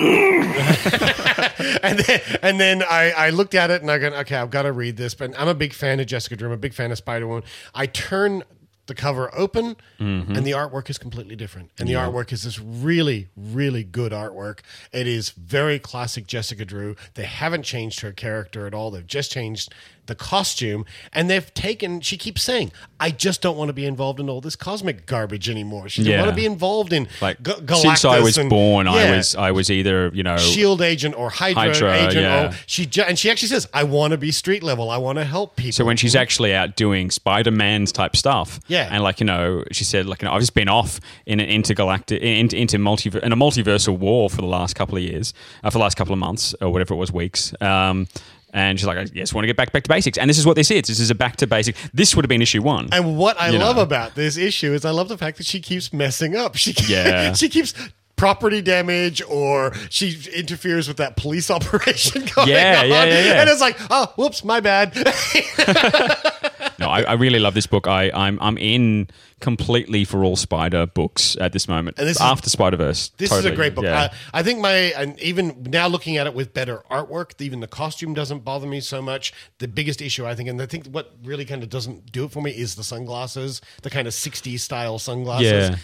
and 1.83 1.99
then 1.99 2.21
and 2.43 2.61
then 2.61 2.83
I, 2.83 3.13
I 3.17 3.31
looked 3.31 3.55
at 3.55 3.71
it 3.71 3.83
and 3.83 3.91
I 3.91 3.99
go 3.99 4.09
okay 4.09 4.37
I've 4.37 4.51
got 4.51 4.63
to 4.63 4.73
read 4.73 4.97
this. 4.97 5.15
But 5.15 5.39
I'm 5.39 5.49
a 5.49 5.55
big 5.55 5.73
fan 5.73 6.01
of 6.01 6.07
Jessica 6.07 6.37
Drew. 6.37 6.49
I'm 6.49 6.55
a 6.55 6.57
big 6.57 6.75
fan 6.75 6.91
of 6.91 6.99
Spider 6.99 7.27
Woman. 7.27 7.45
I 7.75 7.87
turn 7.87 8.43
the 8.91 8.95
cover 8.95 9.31
open 9.35 9.77
Mm-hmm. 10.01 10.35
and 10.35 10.47
the 10.47 10.51
artwork 10.53 10.91
is 10.91 10.99
completely 10.99 11.37
different. 11.37 11.71
And 11.79 11.89
the 11.89 11.93
artwork 11.93 12.33
is 12.33 12.43
this 12.43 12.59
really, 12.59 13.29
really 13.37 13.85
good 13.85 14.13
artwork. 14.13 14.61
It 14.93 15.07
is 15.07 15.31
very 15.31 15.79
classic 15.79 16.27
Jessica 16.27 16.65
Drew. 16.65 16.97
They 17.15 17.25
haven't 17.25 17.63
changed 17.63 18.01
her 18.01 18.13
character 18.13 18.67
at 18.67 18.75
all. 18.75 18.91
They've 18.91 19.07
just 19.07 19.31
changed 19.31 19.73
the 20.11 20.15
costume 20.15 20.85
and 21.15 21.31
they've 21.31 21.53
taken 21.55 22.01
she 22.03 22.19
keeps 22.19 22.43
saying, 22.43 22.71
I 22.99 23.11
just 23.11 23.41
don't 23.41 23.57
want 23.57 23.71
to 23.71 23.73
be 23.73 23.87
involved 23.87 24.21
in 24.21 24.29
all 24.29 24.43
this 24.43 24.57
cosmic 24.57 25.07
garbage 25.07 25.49
anymore. 25.49 25.89
She 25.89 26.03
doesn't 26.03 26.13
Yeah. 26.13 26.21
want 26.21 26.31
to 26.31 26.37
be 26.37 26.45
involved 26.45 26.93
in 26.93 27.09
like 27.23 27.43
Ga- 27.43 27.55
Galactus 27.61 27.81
since 27.81 28.05
I 28.05 28.21
was 28.21 28.37
and- 28.37 28.51
born, 28.51 28.87
I 28.87 29.03
Yeah. 29.05 29.17
was 29.17 29.35
I 29.35 29.51
was 29.53 29.71
either 29.71 30.11
you 30.13 30.23
know 30.23 30.37
Shield 30.37 30.83
agent 30.83 31.15
or 31.17 31.31
Hydra, 31.31 31.63
Hydra, 31.73 31.95
agent. 31.97 32.21
yeah. 32.21 32.43
Or 32.49 32.55
she 32.67 32.85
ju- 32.85 33.05
and 33.09 33.19
she 33.19 33.31
actually 33.31 33.49
says, 33.49 33.67
"I 33.73 33.85
want 33.85 34.11
to 34.11 34.19
be 34.19 34.31
street 34.33 34.63
level. 34.63 34.91
I 34.91 34.99
want 34.99 35.19
to 35.19 35.25
help 35.25 35.57
people." 35.57 35.73
So 35.73 35.85
when 35.87 35.97
she's 35.97 36.15
actually 36.15 36.55
out 36.55 36.77
doing 36.77 37.11
Spider 37.11 37.51
Man's 37.53 37.93
type 37.93 38.17
stuff, 38.17 38.61
Yeah. 38.69 38.89
and 38.91 39.03
like 39.03 39.21
you 39.21 39.27
know, 39.27 39.65
she 39.73 39.85
said 39.85 40.07
like 40.07 40.21
you 40.21 40.27
know, 40.29 40.35
I've 40.35 40.41
just 40.41 40.55
been 40.55 40.69
off 40.69 41.01
in 41.27 41.41
an 41.41 41.49
intergalactic 41.49 42.21
into 42.21 42.57
into 42.57 42.77
multi 42.79 43.11
in 43.23 43.33
a 43.33 43.37
multiversal 43.37 43.97
war 43.97 44.29
for 44.29 44.43
the 44.43 44.47
last 44.49 44.75
couple 44.75 44.97
of 44.97 45.03
years, 45.05 45.33
uh, 45.65 45.71
for 45.71 45.79
the 45.79 45.83
last 45.85 45.97
couple 45.97 46.13
of 46.13 46.19
months 46.19 46.55
or 46.61 46.71
whatever 46.71 46.95
it 46.95 46.97
was, 46.99 47.13
weeks. 47.13 47.55
Um, 47.61 48.09
and 48.53 48.79
she's 48.79 48.87
like, 48.87 48.99
I 48.99 49.05
just 49.05 49.35
want 49.35 49.45
to 49.45 49.47
get 49.47 49.57
back 49.57 49.73
back 49.73 49.83
to 49.85 49.89
basics. 49.89 50.19
And 50.19 50.29
this 50.29 50.39
is 50.39 50.47
what 50.47 50.57
this 50.57 50.71
is. 50.71 50.83
This 50.89 50.99
is 51.01 51.11
a 51.11 51.15
back 51.15 51.37
to 51.37 51.47
basic. 51.47 51.77
This 51.95 52.15
would 52.17 52.25
have 52.25 52.29
been 52.29 52.43
issue 52.43 52.63
one. 52.63 52.89
And 52.93 53.17
what 53.17 53.41
I 53.41 53.51
You 53.51 53.59
love 53.59 53.77
know. 53.77 53.83
about 53.83 54.15
this 54.15 54.37
issue 54.37 54.73
is 54.75 54.85
I 54.85 54.91
love 54.91 55.09
the 55.09 55.19
fact 55.19 55.37
that 55.39 55.47
she 55.47 55.61
keeps 55.61 55.93
messing 55.93 56.37
up. 56.37 56.57
She 56.57 56.73
Yeah. 56.89 57.33
she 57.35 57.49
keeps 57.49 57.75
property 58.17 58.61
damage 58.61 59.23
or 59.29 59.73
she 59.89 60.19
interferes 60.35 60.87
with 60.89 60.99
that 60.99 61.17
police 61.17 61.51
operation 61.57 62.23
going 62.35 62.49
Yeah, 62.49 62.81
on. 62.83 62.89
yeah, 62.91 63.05
yeah, 63.07 63.25
yeah. 63.25 63.41
And 63.41 63.49
it's 63.49 63.61
like, 63.63 63.77
oh, 63.91 64.13
whoops, 64.17 64.45
my 64.45 64.61
bad. 64.61 64.93
No, 66.81 66.89
I, 66.89 67.03
I 67.03 67.13
really 67.13 67.39
love 67.39 67.55
this 67.55 67.67
book. 67.67 67.87
I, 67.87 68.11
I'm 68.15 68.39
I'm 68.41 68.57
in 68.59 69.09
completely 69.41 70.05
for 70.05 70.25
all 70.25 70.37
Spider 70.37 70.87
books 70.87 71.37
at 71.41 71.53
this 71.53 71.69
moment. 71.69 71.99
And 71.99 72.09
this 72.09 72.17
is- 72.17 72.23
after 72.23 72.49
Spider 72.51 72.77
Verse. 72.77 73.11
This 73.19 73.31
is 73.31 73.45
a 73.45 73.55
great 73.55 73.75
book. 73.75 73.85
Uh, 73.85 74.09
I 74.33 74.43
think 74.43 74.61
my 74.61 74.75
and 74.97 75.19
even 75.21 75.63
now 75.69 75.87
looking 75.89 76.17
at 76.17 76.27
it 76.27 76.35
with 76.35 76.55
better 76.55 76.83
artwork, 76.91 77.41
even 77.41 77.61
the 77.61 77.69
costume 77.69 78.15
doesn't 78.15 78.45
bother 78.45 78.67
me 78.67 78.81
so 78.81 79.03
much. 79.03 79.33
The 79.59 79.69
biggest 79.69 80.01
issue 80.03 80.27
I 80.27 80.35
think, 80.35 80.49
and 80.49 80.61
I 80.61 80.67
think 80.67 80.87
what 80.87 81.15
really 81.23 81.45
kind 81.45 81.63
of 81.63 81.69
doesn't 81.69 82.11
do 82.13 82.25
it 82.25 82.33
for 82.33 82.43
me 82.43 82.51
is 82.51 82.75
the 82.75 82.85
sunglasses, 82.85 83.61
the 83.83 83.91
kind 83.91 84.09
of 84.09 84.15
'60s 84.15 84.61
style 84.61 84.99
sunglasses. 84.99 85.71
Yeah. 85.71 85.77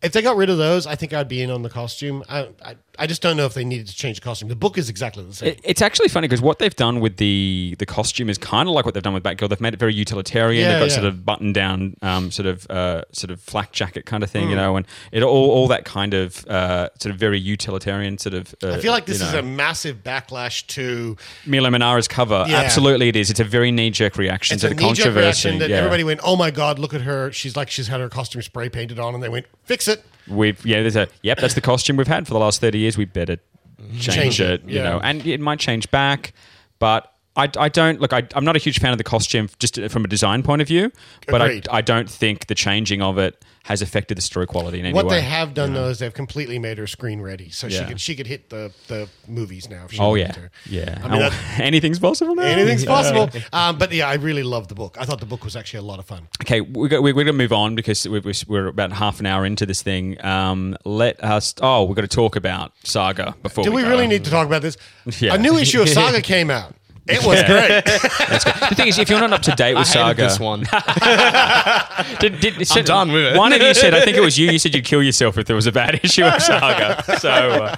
If 0.00 0.12
they 0.12 0.22
got 0.22 0.36
rid 0.36 0.48
of 0.48 0.58
those, 0.58 0.86
I 0.86 0.94
think 0.94 1.12
I'd 1.12 1.28
be 1.28 1.42
in 1.42 1.50
on 1.50 1.62
the 1.62 1.68
costume. 1.70 2.22
I, 2.28 2.48
I, 2.64 2.76
I 2.98 3.06
just 3.06 3.22
don't 3.22 3.36
know 3.36 3.46
if 3.46 3.54
they 3.54 3.64
needed 3.64 3.86
to 3.86 3.94
change 3.94 4.18
the 4.18 4.24
costume. 4.24 4.48
The 4.48 4.56
book 4.56 4.76
is 4.76 4.88
exactly 4.90 5.24
the 5.24 5.32
same. 5.32 5.48
It, 5.50 5.60
it's 5.62 5.80
actually 5.82 6.08
funny 6.08 6.26
because 6.26 6.42
what 6.42 6.58
they've 6.58 6.74
done 6.74 7.00
with 7.00 7.16
the 7.16 7.76
the 7.78 7.86
costume 7.86 8.28
is 8.28 8.38
kind 8.38 8.68
of 8.68 8.74
like 8.74 8.84
what 8.84 8.94
they've 8.94 9.02
done 9.02 9.14
with 9.14 9.22
Batgirl. 9.22 9.48
They've 9.48 9.60
made 9.60 9.74
it 9.74 9.78
very 9.80 9.94
utilitarian. 9.94 10.62
Yeah, 10.62 10.72
they've 10.72 10.80
got 10.80 10.88
yeah. 10.90 10.94
sort 11.02 11.06
of 11.06 11.24
button 11.24 11.52
down, 11.52 11.96
um, 12.02 12.30
sort 12.30 12.46
of 12.46 12.68
uh, 12.70 13.02
sort 13.12 13.30
of 13.30 13.40
flak 13.40 13.72
jacket 13.72 14.04
kind 14.06 14.22
of 14.22 14.30
thing, 14.30 14.46
Mm. 14.46 14.50
you 14.50 14.56
know, 14.56 14.76
and 14.76 14.86
it 15.12 15.22
all 15.22 15.50
all 15.50 15.68
that 15.68 15.84
kind 15.84 16.14
of 16.14 16.46
uh, 16.48 16.88
sort 16.98 17.12
of 17.14 17.18
very 17.20 17.38
utilitarian 17.38 18.18
sort 18.18 18.34
of. 18.34 18.54
Uh, 18.62 18.72
I 18.72 18.80
feel 18.80 18.92
like 18.92 19.06
this 19.06 19.20
you 19.20 19.26
is 19.26 19.34
a 19.34 19.42
massive 19.42 20.02
backlash 20.02 20.66
to 20.68 21.16
Milo 21.46 21.70
Manara's 21.70 22.08
cover. 22.08 22.44
Yeah. 22.48 22.56
Absolutely, 22.58 23.08
it 23.08 23.16
is. 23.16 23.30
It's 23.30 23.40
a 23.40 23.44
very 23.44 23.70
knee 23.70 23.90
jerk 23.90 24.16
reaction 24.16 24.54
it's 24.54 24.62
to 24.62 24.68
a 24.70 24.74
the 24.74 24.80
controversy. 24.80 25.20
reaction 25.20 25.58
that 25.60 25.70
everybody 25.70 26.04
went, 26.04 26.20
"Oh 26.24 26.36
my 26.36 26.50
god, 26.50 26.78
look 26.78 26.94
at 26.94 27.02
her! 27.02 27.30
She's 27.32 27.56
like 27.56 27.70
she's 27.70 27.88
had 27.88 28.00
her 28.00 28.08
costume 28.08 28.42
spray 28.42 28.68
painted 28.68 28.98
on," 28.98 29.14
and 29.14 29.22
they 29.22 29.28
went, 29.28 29.46
"Fix 29.64 29.86
it." 29.88 30.04
We've 30.28 30.64
yeah, 30.66 30.80
there's 30.82 30.96
a 30.96 31.08
yep. 31.22 31.38
That's 31.38 31.54
the 31.54 31.60
costume 31.60 31.96
we've 31.96 32.06
had 32.06 32.26
for 32.26 32.34
the 32.34 32.40
last 32.40 32.60
thirty 32.60 32.78
years. 32.78 32.96
We 32.96 33.04
better 33.04 33.38
change, 33.92 34.04
Change 34.04 34.40
it, 34.40 34.50
it, 34.50 34.68
you 34.68 34.76
yeah. 34.76 34.84
know, 34.84 35.00
and 35.02 35.26
it 35.26 35.40
might 35.40 35.58
change 35.58 35.90
back, 35.90 36.32
but. 36.78 37.12
I, 37.38 37.48
I 37.58 37.68
don't 37.68 38.00
look. 38.00 38.12
I, 38.12 38.26
I'm 38.34 38.44
not 38.44 38.56
a 38.56 38.58
huge 38.58 38.80
fan 38.80 38.92
of 38.92 38.98
the 38.98 39.04
costume, 39.04 39.48
just 39.58 39.80
from 39.90 40.04
a 40.04 40.08
design 40.08 40.42
point 40.42 40.60
of 40.60 40.68
view. 40.68 40.90
But 41.28 41.40
I, 41.40 41.44
Agreed. 41.46 41.68
I 41.70 41.80
don't 41.80 42.10
think 42.10 42.46
the 42.48 42.54
changing 42.54 43.00
of 43.00 43.16
it 43.18 43.42
has 43.64 43.82
affected 43.82 44.16
the 44.16 44.22
story 44.22 44.46
quality 44.46 44.80
in 44.80 44.86
any 44.86 44.94
What 44.94 45.04
way. 45.06 45.16
they 45.16 45.20
have 45.20 45.52
done 45.52 45.74
though 45.74 45.88
is 45.88 45.98
they've 45.98 46.14
completely 46.14 46.58
made 46.58 46.78
her 46.78 46.86
screen 46.86 47.20
ready, 47.20 47.50
so 47.50 47.68
she 47.68 47.84
could 47.84 48.00
she 48.00 48.16
could 48.16 48.26
hit 48.26 48.48
the 48.48 48.72
the 48.88 49.08
movies 49.26 49.68
now. 49.68 49.84
If 49.84 49.92
she 49.92 49.98
Oh 50.00 50.14
yeah, 50.14 50.32
to. 50.32 50.50
yeah. 50.66 50.98
I 51.04 51.08
mean, 51.08 51.22
Oh, 51.22 51.30
anything's 51.58 51.98
possible 51.98 52.34
now. 52.34 52.42
anything's 52.44 52.84
Yeah. 52.84 52.88
possible. 52.90 53.28
Um, 53.52 53.76
but 53.78 53.92
yeah, 53.92 54.08
I 54.08 54.14
really 54.14 54.42
love 54.42 54.68
the 54.68 54.74
book. 54.74 54.96
I 55.00 55.04
thought 55.04 55.20
the 55.20 55.26
book 55.26 55.44
was 55.44 55.54
actually 55.56 55.78
a 55.80 55.82
lot 55.82 55.98
of 55.98 56.04
fun. 56.06 56.28
Okay, 56.42 56.60
we're, 56.60 57.00
we're 57.02 57.12
going 57.12 57.26
to 57.26 57.32
move 57.32 57.52
on 57.52 57.74
because 57.74 58.06
we're, 58.08 58.22
we're 58.46 58.66
about 58.68 58.92
half 58.92 59.20
an 59.20 59.26
hour 59.26 59.44
into 59.46 59.64
this 59.66 59.82
thing. 59.82 60.22
Um, 60.24 60.76
let 60.84 61.22
us. 61.22 61.54
Oh, 61.60 61.84
we're 61.84 61.94
going 61.94 62.08
to 62.08 62.14
talk 62.14 62.36
about 62.36 62.72
Saga 62.84 63.34
before. 63.42 63.64
Do 63.64 63.72
we 63.72 63.82
go. 63.82 63.88
really 63.88 64.06
need 64.06 64.24
to 64.24 64.30
talk 64.30 64.46
about 64.46 64.62
this? 64.62 64.76
Yeah. 65.20 65.34
A 65.34 65.38
new 65.38 65.56
issue 65.56 65.80
of 65.82 65.88
Saga 65.88 66.20
came 66.20 66.50
out. 66.50 66.74
It 67.08 67.24
was 67.24 67.42
great. 67.44 67.84
The 68.68 68.74
thing 68.74 68.88
is, 68.88 68.98
if 68.98 69.08
you're 69.08 69.18
not 69.20 69.32
up 69.32 69.42
to 69.42 69.52
date 69.52 69.74
I 69.74 69.78
with 69.80 69.88
hated 69.88 69.98
Saga, 70.00 70.22
this 70.22 70.38
one. 70.38 70.60
Did, 72.20 72.40
did, 72.40 72.70
I'm 72.76 72.84
done 72.84 73.12
with 73.12 73.24
it. 73.24 73.36
One 73.36 73.52
of 73.52 73.60
you 73.62 73.72
said, 73.74 73.94
I 73.94 74.04
think 74.04 74.16
it 74.16 74.20
was 74.20 74.38
you. 74.38 74.50
You 74.50 74.58
said 74.58 74.74
you'd 74.74 74.84
kill 74.84 75.02
yourself 75.02 75.38
if 75.38 75.46
there 75.46 75.56
was 75.56 75.66
a 75.66 75.72
bad 75.72 76.00
issue 76.04 76.24
of 76.24 76.40
Saga. 76.42 77.02
So, 77.18 77.28
uh, 77.30 77.74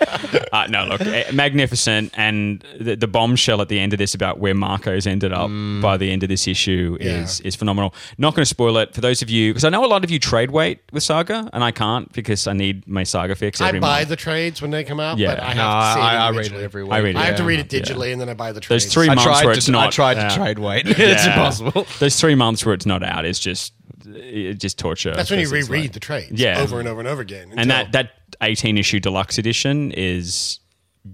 uh, 0.53 0.67
no, 0.69 0.85
look, 0.87 1.01
eh, 1.03 1.31
magnificent, 1.33 2.13
and 2.17 2.65
the, 2.79 2.97
the 2.97 3.07
bombshell 3.07 3.61
at 3.63 3.69
the 3.69 3.79
end 3.79 3.93
of 3.93 3.99
this 3.99 4.15
about 4.15 4.39
where 4.39 4.55
Marko's 4.55 5.07
ended 5.07 5.33
up 5.33 5.41
Mm. 5.51 5.81
by 5.81 5.97
the 5.97 6.11
end 6.11 6.23
of 6.23 6.29
this 6.29 6.47
issue 6.47 6.97
is 7.01 7.41
is 7.41 7.57
phenomenal. 7.57 7.95
Not 8.19 8.35
going 8.35 8.43
to 8.43 8.47
spoil 8.49 8.77
it 8.79 8.95
for 8.95 9.01
those 9.01 9.23
of 9.23 9.31
you 9.31 9.51
because 9.53 9.65
I 9.65 9.69
know 9.71 9.85
a 9.85 9.87
lot 9.89 10.05
of 10.05 10.11
you 10.11 10.19
trade 10.19 10.51
wait 10.51 10.81
with 10.93 11.03
Saga, 11.03 11.49
and 11.53 11.65
I 11.65 11.71
can't 11.71 12.13
because 12.13 12.47
I 12.47 12.53
need 12.53 12.87
my 12.87 13.03
Saga 13.05 13.35
fix 13.35 13.61
I 13.61 13.73
buy 13.73 13.79
month. 14.01 14.09
the 14.11 14.17
trades 14.17 14.61
when 14.63 14.71
they 14.71 14.85
come 14.85 15.01
out, 15.01 15.19
Yeah. 15.19 15.35
but 15.35 15.41
I 15.43 15.47
have 15.55 15.57
No, 15.57 15.63
to 15.63 15.93
see 15.95 16.01
it 16.01 16.03
I, 16.03 16.27
I 16.27 16.31
read 16.31 16.47
it 16.53 16.63
every 16.63 16.83
week. 16.85 16.93
I 16.93 16.99
read 16.99 17.17
it, 17.17 17.19
I 17.19 17.25
have 17.27 17.37
to 17.37 17.45
read 17.45 17.61
it 17.61 17.73
Yeah. 17.73 17.81
digitally, 17.81 18.13
and 18.13 18.21
then 18.21 18.29
I 18.29 18.35
buy 18.35 18.53
the 18.53 18.61
trades. 18.61 18.85
There's 18.85 18.93
trades. 18.93 19.07
three 19.09 19.09
I 19.09 19.15
months 19.25 19.41
tried 19.41 19.45
where 19.47 19.55
to, 19.55 19.59
it's 19.59 19.69
not. 19.69 19.87
I 19.87 19.91
tried 19.91 20.17
yeah. 20.17 20.29
to 20.29 20.37
trade 20.37 20.59
wait. 20.59 20.83
it's 20.87 21.27
impossible. 21.27 21.87
There's 21.99 22.19
three 22.21 22.35
months 22.35 22.65
where 22.65 22.75
it's 22.75 22.87
not 22.87 23.03
out. 23.03 23.25
It's 23.25 23.39
just 23.39 23.73
it's 24.07 24.61
just 24.61 24.79
torture. 24.79 25.15
That's 25.15 25.31
when 25.31 25.41
you 25.41 25.49
reread 25.49 25.83
like- 25.83 25.93
the 25.93 26.01
trades, 26.01 26.33
Yeah. 26.33 26.61
over 26.61 26.79
and 26.81 26.89
over 26.89 27.01
and 27.01 27.09
over 27.09 27.23
again. 27.23 27.53
and 27.57 27.71
that 27.71 27.93
that 27.93 28.13
18 28.43 28.79
issue 28.79 29.01
deluxe 29.01 29.39
edition 29.39 29.93
is 29.93 30.61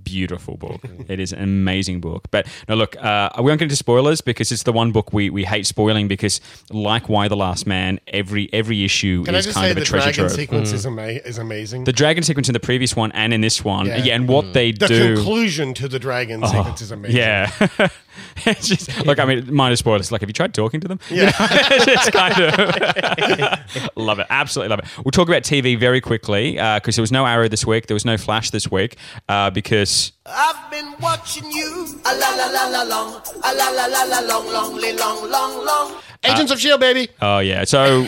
beautiful 0.04 0.56
book. 0.56 0.80
It 1.09 1.20
is 1.20 1.32
an 1.32 1.42
amazing 1.42 2.00
book. 2.00 2.28
But 2.30 2.46
no 2.68 2.74
look 2.74 2.96
uh, 2.96 3.30
we 3.38 3.44
won't 3.44 3.59
get 3.59 3.64
into 3.66 3.76
spoilers 3.76 4.20
because 4.20 4.52
it's 4.52 4.62
the 4.64 4.72
one 4.72 4.92
book 4.92 5.12
we, 5.12 5.30
we 5.30 5.44
hate 5.44 5.66
spoiling 5.66 6.09
because 6.09 6.40
like 6.70 7.09
Y 7.09 7.28
the 7.28 7.37
Last 7.37 7.66
Man 7.66 7.98
every 8.09 8.48
every 8.52 8.85
issue 8.85 9.24
Can 9.24 9.35
I 9.35 9.38
is 9.38 9.44
just 9.46 9.56
kind 9.56 9.66
say 9.66 9.70
of 9.72 9.76
a 9.76 9.80
the 9.80 9.87
treasure 9.87 10.04
dragon 10.12 10.24
trove. 10.26 10.32
sequence 10.32 10.72
is, 10.72 10.87
ama- 10.87 11.02
is 11.06 11.38
amazing. 11.38 11.85
the 11.85 11.92
dragon 11.92 12.22
sequence 12.22 12.48
in 12.48 12.52
the 12.52 12.61
previous 12.61 12.94
one 12.96 13.11
and 13.12 13.32
in 13.35 13.40
this 13.40 13.64
one 13.64 13.87
Yeah. 13.87 13.96
yeah, 14.04 14.14
and 14.14 14.28
what 14.28 14.52
they 14.52 14.72
the 14.72 14.87
do 14.88 15.09
The 15.11 15.14
conclusion 15.16 15.74
to 15.74 15.88
the 15.88 15.98
dragon 15.98 16.46
sequence 16.46 16.80
is 16.82 16.90
amazing. 16.90 17.16
yeah 17.16 17.50
it's 18.46 18.68
just 18.68 19.05
look 19.07 19.18
i 19.18 19.24
mean 19.24 19.52
minor 19.55 19.76
spoilers 19.76 20.11
like 20.12 20.20
have 20.20 20.29
you 20.31 20.35
tried 20.35 20.55
talking 20.55 20.81
to 20.81 20.88
them 20.88 20.98
Yeah. 21.11 21.33
it's 21.40 22.11
kind 22.11 22.38
of 22.40 23.90
love 23.96 24.18
it 24.18 24.26
absolutely 24.31 24.70
love 24.70 24.79
it 24.81 24.87
we'll 25.05 25.12
talk 25.12 25.29
about 25.29 25.42
tv 25.42 25.79
very 25.79 26.00
quickly 26.00 26.52
because 26.52 26.96
there 26.96 27.02
was 27.02 27.12
no 27.12 27.26
arrow 27.26 27.48
this 27.48 27.66
week 27.66 27.87
there 27.87 27.94
was 27.94 28.05
no 28.05 28.16
flash 28.16 28.50
this 28.50 28.70
week 28.70 28.96
uh, 29.29 29.50
because 29.50 30.12
I've 30.29 30.70
been 30.72 30.92
watching 31.00 31.48
you. 31.52 31.87
A 32.05 32.12
la 32.16 32.31
la 32.35 32.46
la 32.46 32.66
la 32.66 32.83
long. 32.83 33.22
A 33.44 33.55
la 33.55 33.68
la 33.70 33.87
la 33.87 34.02
la 34.02 34.18
long, 34.26 34.52
long, 34.52 34.81
long, 34.96 35.31
long, 35.31 35.64
long. 35.64 35.94
Agents 36.24 36.50
of 36.50 36.59
Shield, 36.59 36.81
baby. 36.81 37.09
Oh 37.22 37.38
yeah. 37.38 37.62
So 37.62 38.07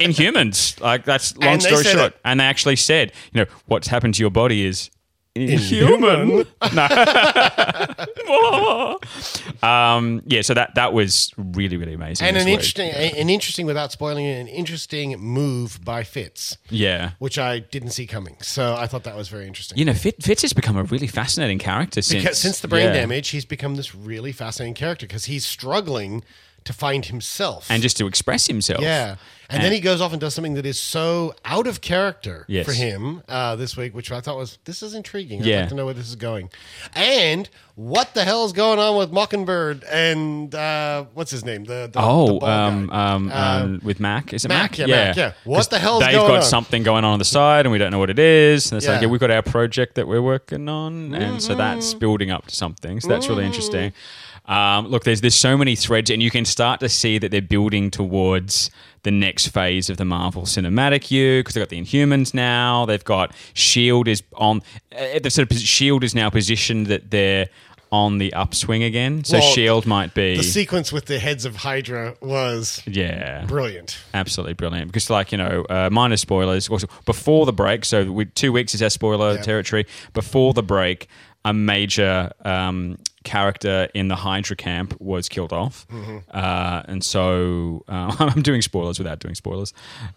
Inhumans, 0.00 0.80
like 0.80 1.04
that's 1.04 1.36
long 1.36 1.54
And 1.54 1.62
story 1.62 1.84
short, 1.84 2.12
it. 2.14 2.20
and 2.24 2.40
they 2.40 2.44
actually 2.44 2.76
said, 2.76 3.12
you 3.32 3.40
know, 3.42 3.46
what's 3.66 3.88
happened 3.88 4.14
to 4.14 4.20
your 4.22 4.30
body 4.30 4.64
is 4.64 4.90
inhuman. 5.40 6.46
no. 6.74 6.88
um, 9.62 10.22
yeah. 10.26 10.42
So 10.42 10.54
that 10.54 10.74
that 10.74 10.92
was 10.92 11.32
really 11.36 11.76
really 11.76 11.94
amazing. 11.94 12.26
And 12.26 12.36
an 12.36 12.44
week. 12.44 12.54
interesting, 12.54 12.90
an 12.90 13.28
interesting, 13.28 13.66
without 13.66 13.92
spoiling 13.92 14.24
it, 14.24 14.40
an 14.40 14.48
interesting 14.48 15.18
move 15.18 15.84
by 15.84 16.04
Fitz, 16.04 16.58
Yeah. 16.70 17.12
which 17.18 17.38
I 17.38 17.60
didn't 17.60 17.90
see 17.90 18.06
coming. 18.06 18.36
So 18.40 18.74
I 18.74 18.86
thought 18.86 19.04
that 19.04 19.16
was 19.16 19.28
very 19.28 19.46
interesting. 19.46 19.78
You 19.78 19.84
know, 19.84 19.94
Fit, 19.94 20.22
Fitz 20.22 20.42
has 20.42 20.52
become 20.52 20.76
a 20.76 20.84
really 20.84 21.06
fascinating 21.06 21.58
character 21.58 22.02
since 22.02 22.22
because 22.22 22.38
since 22.38 22.60
the 22.60 22.68
brain 22.68 22.86
yeah. 22.86 22.92
damage, 22.92 23.28
he's 23.28 23.44
become 23.44 23.76
this 23.76 23.94
really 23.94 24.32
fascinating 24.32 24.74
character 24.74 25.06
because 25.06 25.26
he's 25.26 25.46
struggling 25.46 26.22
to 26.64 26.72
find 26.72 27.04
himself 27.06 27.66
and 27.70 27.82
just 27.82 27.96
to 27.98 28.06
express 28.06 28.46
himself. 28.46 28.82
Yeah. 28.82 29.16
And, 29.50 29.62
then 29.64 29.72
he 29.72 29.80
goes 29.80 30.02
off 30.02 30.12
and 30.12 30.20
does 30.20 30.34
something 30.34 30.52
that 30.54 30.66
is 30.66 30.78
so 30.78 31.34
out 31.42 31.66
of 31.66 31.80
character 31.80 32.44
Yes. 32.48 32.66
for 32.66 32.72
him 32.74 33.22
uh, 33.30 33.56
this 33.56 33.78
week, 33.78 33.94
which 33.94 34.12
I 34.12 34.20
thought 34.20 34.36
was 34.36 34.58
this 34.66 34.82
is 34.82 34.92
intriguing. 34.92 35.40
I'd 35.40 35.46
Yeah. 35.46 35.60
like 35.60 35.68
to 35.70 35.74
know 35.74 35.86
where 35.86 35.94
this 35.94 36.06
is 36.06 36.16
going. 36.16 36.50
And 36.94 37.48
what 37.74 38.12
the 38.12 38.24
hell 38.24 38.44
is 38.44 38.52
going 38.52 38.78
on 38.78 38.98
with 38.98 39.10
Mockingbird 39.10 39.84
and 39.84 40.54
uh, 40.54 41.06
what's 41.14 41.30
his 41.30 41.46
name? 41.46 41.64
The, 41.64 41.88
the 41.90 41.92
the 41.92 42.00
Oh, 42.02 42.38
guy. 42.40 42.66
um, 42.66 42.90
um, 42.90 43.32
Uh, 43.32 43.60
um, 43.62 43.80
with 43.82 44.00
Mac, 44.00 44.34
is 44.34 44.44
it 44.44 44.48
Mac? 44.48 44.72
Mac, 44.72 44.78
yeah, 44.80 44.86
Mac, 44.86 45.16
yeah. 45.16 45.32
What 45.44 45.70
the 45.70 45.78
hell's 45.78 46.02
They've 46.04 46.12
going 46.12 46.28
got 46.28 46.36
on? 46.38 46.42
something 46.42 46.82
going 46.82 47.04
on 47.04 47.12
on 47.14 47.18
the 47.18 47.24
side, 47.24 47.64
and 47.64 47.72
we 47.72 47.78
don't 47.78 47.90
know 47.90 47.98
what 47.98 48.10
it 48.10 48.18
is. 48.18 48.70
And 48.70 48.76
it's 48.76 48.86
like, 48.86 48.96
Yeah. 48.96 49.00
yeah, 49.06 49.06
we've 49.08 49.20
got 49.20 49.30
our 49.30 49.40
project 49.42 49.94
that 49.94 50.06
we're 50.06 50.20
working 50.20 50.68
on, 50.68 51.14
and 51.14 51.40
so 51.42 51.54
that's 51.54 51.90
Mm-hmm. 51.90 51.98
building 52.00 52.30
up 52.30 52.46
to 52.48 52.54
something. 52.54 53.00
So 53.00 53.08
that's 53.08 53.28
really 53.28 53.46
interesting. 53.46 53.94
Um, 54.48 54.88
look, 54.88 55.04
there's 55.04 55.20
there's 55.20 55.34
so 55.34 55.56
many 55.56 55.76
threads, 55.76 56.10
and 56.10 56.22
you 56.22 56.30
can 56.30 56.44
start 56.44 56.80
to 56.80 56.88
see 56.88 57.18
that 57.18 57.30
they're 57.30 57.42
building 57.42 57.90
towards 57.90 58.70
the 59.02 59.10
next 59.10 59.48
phase 59.48 59.88
of 59.90 59.96
the 59.98 60.04
Marvel 60.04 60.42
Cinematic 60.42 61.10
U 61.10 61.40
because 61.40 61.54
they've 61.54 61.62
got 61.62 61.68
the 61.68 61.80
Inhumans 61.80 62.32
now. 62.34 62.86
They've 62.86 63.04
got 63.04 63.34
Shield 63.54 64.08
is 64.08 64.22
on. 64.34 64.62
Uh, 64.98 65.18
the 65.22 65.30
sort 65.30 65.52
of 65.52 65.58
Shield 65.58 66.02
is 66.02 66.14
now 66.14 66.30
positioned 66.30 66.86
that 66.86 67.10
they're 67.10 67.48
on 67.90 68.18
the 68.18 68.32
upswing 68.34 68.82
again. 68.82 69.24
So 69.24 69.38
Well, 69.38 69.52
Shield 69.52 69.86
might 69.86 70.12
be 70.12 70.36
the 70.36 70.42
sequence 70.42 70.92
with 70.92 71.06
the 71.06 71.18
heads 71.18 71.44
of 71.46 71.56
Hydra 71.56 72.16
was 72.20 72.82
yeah 72.86 73.44
brilliant. 73.46 73.98
Absolutely 74.12 74.54
brilliant. 74.54 74.88
Because, 74.88 75.08
like, 75.10 75.32
you 75.32 75.38
know, 75.38 75.64
uh, 75.70 75.88
minor 75.90 76.16
spoilers. 76.18 76.68
Also, 76.68 76.86
before 77.06 77.46
the 77.46 77.52
break, 77.52 77.84
so 77.86 78.10
we, 78.12 78.24
two 78.26 78.52
weeks 78.52 78.74
is 78.74 78.82
our 78.82 78.90
spoiler 78.90 79.34
Yeah. 79.36 79.42
territory. 79.42 79.86
Before 80.12 80.52
the 80.52 80.62
break, 80.62 81.06
a 81.46 81.54
major 81.54 82.30
um, 82.44 82.98
character 83.28 83.88
in 83.94 84.08
the 84.08 84.16
Hydra 84.16 84.56
camp 84.56 84.98
was 85.00 85.28
killed 85.28 85.52
off. 85.52 85.86
Mm-hmm. 85.88 86.18
Uh, 86.30 86.82
and 86.86 87.04
so 87.04 87.84
uh, 87.88 88.14
I'm 88.34 88.42
doing 88.42 88.62
spoilers 88.62 88.98
without 88.98 89.18
doing 89.18 89.34
spoilers. 89.34 89.72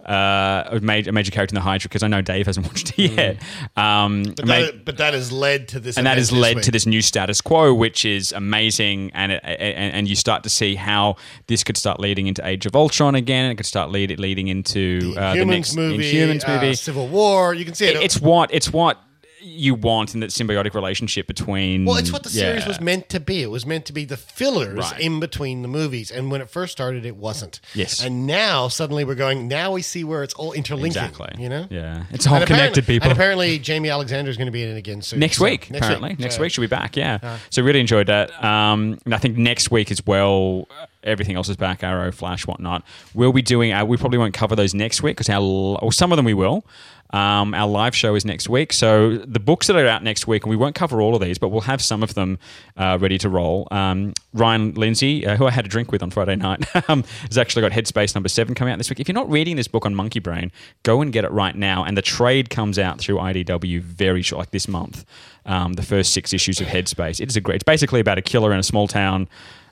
Uh, 0.07 0.63
a, 0.71 0.79
major, 0.81 1.09
a 1.09 1.13
major 1.13 1.31
character 1.31 1.53
in 1.53 1.55
the 1.55 1.61
Hydra, 1.61 1.89
because 1.89 2.03
I 2.03 2.07
know 2.07 2.21
Dave 2.21 2.45
hasn't 2.45 2.65
watched 2.71 2.97
it 2.97 3.11
yet. 3.11 3.37
Um, 3.75 4.23
But, 4.35 4.45
ma- 4.47 4.59
that, 4.59 4.85
but 4.85 4.97
that 4.97 5.13
has 5.13 5.31
led 5.31 5.67
to 5.69 5.79
this, 5.79 5.97
and 5.97 6.05
that 6.07 6.17
has 6.17 6.31
led 6.31 6.55
week. 6.57 6.65
to 6.65 6.71
this 6.71 6.85
new 6.85 7.01
status 7.01 7.41
quo, 7.41 7.73
which 7.73 8.05
is 8.05 8.31
amazing, 8.31 9.11
and 9.13 9.31
it, 9.33 9.41
and, 9.43 9.93
and 9.93 10.07
you 10.09 10.15
start 10.15 10.43
to 10.43 10.49
see 10.49 10.75
how 10.75 11.17
this 11.47 11.63
could 11.63 11.77
start 11.77 11.99
leading 11.99 12.27
into 12.27 12.45
Age 12.47 12.65
of 12.65 12.75
Ultron 12.75 13.15
again, 13.15 13.51
it 13.51 13.55
could 13.55 13.65
start 13.65 13.91
lead, 13.91 14.17
leading 14.19 14.47
into 14.47 15.13
uh, 15.17 15.33
the 15.33 15.39
Humans 15.41 15.49
next 15.49 15.75
movie, 15.75 16.13
Inhumans 16.13 16.47
uh, 16.47 16.55
movie. 16.55 16.73
Civil 16.75 17.07
War. 17.07 17.53
You 17.53 17.65
can 17.65 17.73
see 17.73 17.87
it. 17.87 17.95
It- 17.97 18.03
it's 18.03 18.19
what 18.21 18.53
it's 18.53 18.71
what 18.73 18.97
you 19.41 19.75
want 19.75 20.13
in 20.13 20.19
that 20.21 20.29
symbiotic 20.29 20.73
relationship 20.73 21.27
between. 21.27 21.85
Well, 21.85 21.97
it's 21.97 22.11
what 22.11 22.23
the 22.23 22.29
series 22.29 22.61
yeah. 22.61 22.67
was 22.67 22.79
meant 22.79 23.09
to 23.09 23.19
be. 23.19 23.41
It 23.41 23.49
was 23.49 23.65
meant 23.65 23.85
to 23.85 23.93
be 23.93 24.05
the 24.05 24.17
fillers 24.17 24.77
Right. 24.77 24.99
in 24.99 25.19
between 25.19 25.61
the 25.61 25.67
movies. 25.67 26.11
And 26.11 26.31
when 26.31 26.41
it 26.41 26.49
first 26.49 26.71
started, 26.71 27.05
it 27.05 27.15
wasn't. 27.15 27.59
Yes. 27.73 28.03
And 28.03 28.27
now 28.27 28.67
suddenly 28.67 29.03
we're 29.03 29.15
going, 29.15 29.47
now 29.47 29.71
we 29.71 29.81
see 29.81 30.03
where 30.03 30.23
it's 30.23 30.33
all 30.35 30.51
interlinking. 30.53 31.01
Exactly. 31.03 31.29
You 31.41 31.49
know? 31.49 31.67
Yeah, 31.69 32.03
it's 32.11 32.27
all 32.27 32.35
And 32.35 32.45
connected, 32.45 32.85
people. 32.85 33.09
And 33.09 33.17
apparently, 33.17 33.59
Jaimie 33.59 33.91
Alexander 33.91 34.29
is 34.29 34.37
going 34.37 34.45
to 34.47 34.51
be 34.51 34.63
in 34.63 34.69
it 34.69 34.77
again 34.77 35.01
soon. 35.01 35.19
next 35.19 35.37
So, 35.37 35.45
week, 35.45 35.69
apparently. 35.69 36.15
Next 36.19 36.35
So- 36.35 36.41
week 36.41 36.51
she'll 36.51 36.63
be 36.63 36.67
back. 36.67 36.95
Yeah. 36.95 37.37
so 37.49 37.61
really 37.63 37.79
enjoyed 37.79 38.07
that. 38.07 38.31
Um, 38.43 38.99
and 39.05 39.15
I 39.15 39.17
think 39.17 39.37
next 39.37 39.71
week 39.71 39.91
as 39.91 40.05
well. 40.05 40.67
Everything 41.03 41.35
else 41.35 41.49
is 41.49 41.57
back. 41.57 41.83
Arrow, 41.83 42.11
Flash, 42.11 42.45
whatnot. 42.45 42.83
We'll 43.13 43.33
be 43.33 43.41
doing. 43.41 43.71
Uh, 43.73 43.85
we 43.85 43.97
probably 43.97 44.17
won't 44.17 44.33
cover 44.33 44.55
those 44.55 44.73
next 44.73 45.01
week 45.01 45.17
because 45.17 45.29
our 45.29 45.41
or 45.41 45.91
some 45.91 46.11
of 46.11 46.15
them 46.17 46.25
we 46.25 46.33
will. 46.33 46.65
Um, 47.13 47.53
our 47.53 47.67
live 47.67 47.93
show 47.93 48.15
is 48.15 48.23
next 48.23 48.47
week, 48.47 48.71
so 48.71 49.17
the 49.17 49.39
books 49.39 49.67
that 49.67 49.75
are 49.75 49.85
out 49.85 50.01
next 50.01 50.27
week, 50.27 50.43
and 50.43 50.49
we 50.49 50.55
won't 50.55 50.75
cover 50.75 51.01
all 51.01 51.13
of 51.13 51.21
these, 51.21 51.37
but 51.37 51.49
we'll 51.49 51.61
have 51.61 51.81
some 51.81 52.03
of 52.03 52.13
them 52.13 52.39
uh, 52.77 52.97
ready 53.01 53.17
to 53.17 53.27
roll. 53.27 53.67
Um, 53.69 54.13
Ryan 54.33 54.73
Lindsay, 54.75 55.27
uh, 55.27 55.35
who 55.35 55.45
I 55.45 55.51
had 55.51 55.65
a 55.65 55.67
drink 55.67 55.91
with 55.91 56.01
on 56.01 56.09
Friday 56.09 56.37
night, 56.37 56.63
um, 56.89 57.03
has 57.27 57.37
actually 57.37 57.63
got 57.63 57.73
Headspace 57.73 58.15
number 58.15 58.29
seven 58.29 58.55
coming 58.55 58.71
out 58.71 58.77
this 58.77 58.89
week. 58.89 59.01
If 59.01 59.09
you're 59.09 59.13
not 59.13 59.29
reading 59.29 59.57
this 59.57 59.67
book 59.67 59.85
on 59.85 59.93
Monkey 59.93 60.19
Brain, 60.19 60.53
go 60.83 61.01
and 61.01 61.11
get 61.11 61.25
it 61.25 61.31
right 61.31 61.55
now. 61.55 61.83
And 61.83 61.97
the 61.97 62.01
trade 62.01 62.49
comes 62.49 62.79
out 62.79 62.99
through 62.99 63.17
IDW 63.17 63.81
very 63.81 64.21
short, 64.21 64.39
like 64.39 64.51
this 64.51 64.69
month. 64.69 65.03
Um, 65.45 65.73
the 65.73 65.83
first 65.83 66.13
six 66.13 66.31
issues 66.31 66.61
of 66.61 66.67
Headspace. 66.67 67.19
It 67.19 67.27
is 67.27 67.35
a 67.35 67.41
great. 67.41 67.55
It's 67.55 67.63
basically 67.63 67.99
about 67.99 68.19
a 68.19 68.21
killer 68.21 68.53
in 68.53 68.59
a 68.59 68.63
small 68.63 68.87
town. 68.87 69.27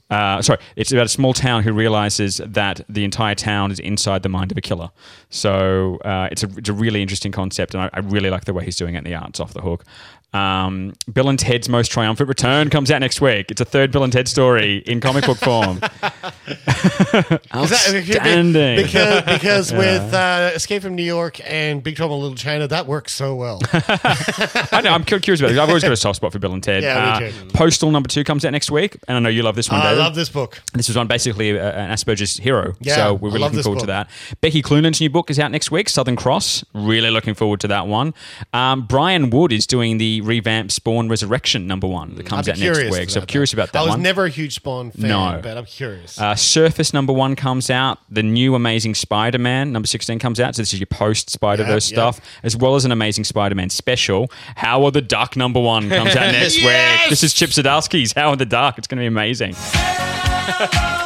Uh, 0.09 0.41
sorry, 0.41 0.59
it's 0.75 0.91
about 0.91 1.05
a 1.05 1.09
small 1.09 1.33
town 1.33 1.61
who 1.61 1.71
realizes 1.71 2.37
that 2.43 2.81
the 2.89 3.03
entire 3.03 3.35
town 3.35 3.71
is 3.71 3.79
inside 3.79 4.23
the 4.23 4.29
mind 4.29 4.51
of 4.51 4.57
a 4.57 4.61
killer. 4.61 4.89
So 5.29 5.97
uh, 6.03 6.29
it's 6.31 6.43
a 6.43 6.49
it's 6.57 6.69
a 6.69 6.73
really 6.73 7.01
interesting 7.01 7.31
concept, 7.31 7.75
and 7.75 7.83
I, 7.83 7.89
I 7.93 7.99
really 7.99 8.31
like 8.31 8.45
the 8.45 8.53
way 8.53 8.65
he's 8.65 8.75
doing 8.75 8.95
it. 8.95 8.99
And 8.99 9.07
the 9.07 9.13
art's 9.13 9.39
off 9.39 9.53
the 9.53 9.61
hook. 9.61 9.85
Um, 10.31 10.93
Bill 11.11 11.27
and 11.29 11.39
Ted's 11.39 11.67
Most 11.69 11.91
Triumphant 11.91 12.29
Return 12.29 12.69
comes 12.69 12.91
out 12.91 12.99
next 12.99 13.19
week. 13.21 13.49
It's 13.49 13.61
a 13.61 13.65
third 13.65 13.91
Bill 13.91 14.03
and 14.03 14.13
Ted 14.13 14.27
story 14.27 14.77
in 14.85 14.99
comic 15.01 15.25
book 15.25 15.37
form. 15.37 15.79
Outstanding. 17.55 18.77
Because, 18.83 19.23
because 19.25 19.73
with 19.73 20.13
uh, 20.13 20.51
Escape 20.53 20.81
from 20.83 20.95
New 20.95 21.03
York 21.03 21.39
and 21.49 21.81
Big 21.83 21.95
Trouble 21.95 22.17
in 22.17 22.21
Little 22.21 22.35
China, 22.37 22.67
that 22.67 22.85
works 22.87 23.13
so 23.13 23.35
well. 23.35 23.59
I 23.73 24.81
know. 24.83 24.91
I'm 24.93 25.03
cu- 25.03 25.19
curious 25.19 25.39
about 25.41 25.51
it. 25.51 25.57
I've 25.57 25.67
always 25.69 25.83
got 25.83 25.91
a 25.91 25.97
soft 25.97 26.17
spot 26.17 26.31
for 26.31 26.39
Bill 26.39 26.53
and 26.53 26.63
Ted. 26.63 26.83
Yeah, 26.83 27.19
me 27.19 27.25
Uh, 27.27 27.31
too. 27.31 27.47
Postal 27.53 27.91
number 27.91 28.07
two 28.09 28.23
comes 28.23 28.45
out 28.45 28.51
next 28.51 28.71
week, 28.71 28.97
and 29.07 29.17
I 29.17 29.19
know 29.19 29.29
you 29.29 29.43
love 29.43 29.55
this 29.55 29.69
one. 29.69 29.79
I 29.81 29.89
David. 29.91 29.99
love 29.99 30.15
this 30.15 30.29
book. 30.29 30.61
This 30.73 30.87
was 30.87 30.97
on 30.97 31.07
basically 31.07 31.57
uh, 31.59 31.63
an 31.71 31.89
Asperger's 31.91 32.37
hero. 32.37 32.73
Yeah, 32.79 32.95
so 32.95 33.13
we're 33.15 33.29
I 33.29 33.33
really 33.33 33.39
love 33.41 33.51
looking 33.51 33.57
this 33.57 33.65
forward 33.65 33.79
to 33.81 33.85
book. 33.87 34.07
that. 34.07 34.37
Becky 34.41 34.61
Cloonan's 34.61 35.01
new 35.01 35.09
book 35.09 35.29
is 35.29 35.39
out 35.39 35.51
next 35.51 35.71
week, 35.71 35.89
Southern 35.89 36.15
Cross. 36.15 36.63
Really 36.73 37.09
looking 37.09 37.33
forward 37.33 37.59
to 37.61 37.67
that 37.69 37.87
one. 37.87 38.13
Um, 38.53 38.85
Brian 38.85 39.29
Wood 39.29 39.51
is 39.51 39.65
doing 39.67 39.97
the 39.97 40.18
revamped 40.21 40.71
Spawn 40.71 41.10
Resurrection 41.10 41.67
number 41.67 41.86
one 41.88 42.15
that 42.15 42.25
comes 42.25 42.47
I'd 42.47 42.53
out 42.53 42.60
next 42.60 42.97
week. 42.97 43.10
So 43.10 43.19
I'm 43.19 43.25
curious 43.27 43.53
about 43.53 43.71
that 43.73 43.79
I 43.79 43.82
was 43.84 43.89
one. 43.91 44.01
never 44.01 44.25
a 44.25 44.29
huge 44.29 44.55
Spawn 44.55 44.91
fan, 44.91 45.10
No. 45.10 45.39
but 45.43 45.58
I'm 45.58 45.65
curious. 45.65 46.19
Uh, 46.19 46.36
Surface 46.36 46.93
number 46.93 47.13
one 47.13 47.36
comes 47.36 47.69
out. 47.69 47.99
The 48.10 48.23
new 48.23 48.55
Amazing 48.55 48.95
Spider-Man 48.95 49.71
number 49.71 49.88
sixteen 49.88 50.17
comes 50.19 50.39
out. 50.39 50.55
So 50.55 50.62
this 50.62 50.73
is 50.73 50.79
your 50.79 50.88
post 50.88 51.29
Spider 51.29 51.63
Verse 51.65 51.91
Yep, 51.91 51.97
yep. 51.97 52.13
stuff, 52.15 52.25
as 52.43 52.55
well 52.58 52.75
as 52.75 52.86
an 52.86 52.91
Amazing 52.91 53.25
Spider-Man 53.25 53.69
special. 53.69 54.32
How 54.55 54.79
Howard 54.79 54.93
the 54.93 55.01
Duck 55.01 55.36
number 55.36 55.60
one 55.60 55.89
comes 55.89 56.15
out 56.15 56.32
next 56.32 56.58
Yes! 56.62 57.01
week. 57.01 57.10
This 57.10 57.23
is 57.23 57.34
Chip 57.34 57.49
Zdarsky's 57.49 58.13
Howard 58.13 58.39
the 58.39 58.45
Duck. 58.45 58.77
It's 58.77 58.88
going 58.88 58.97
to 58.97 59.01
be 59.01 59.08
amazing. 59.08 59.55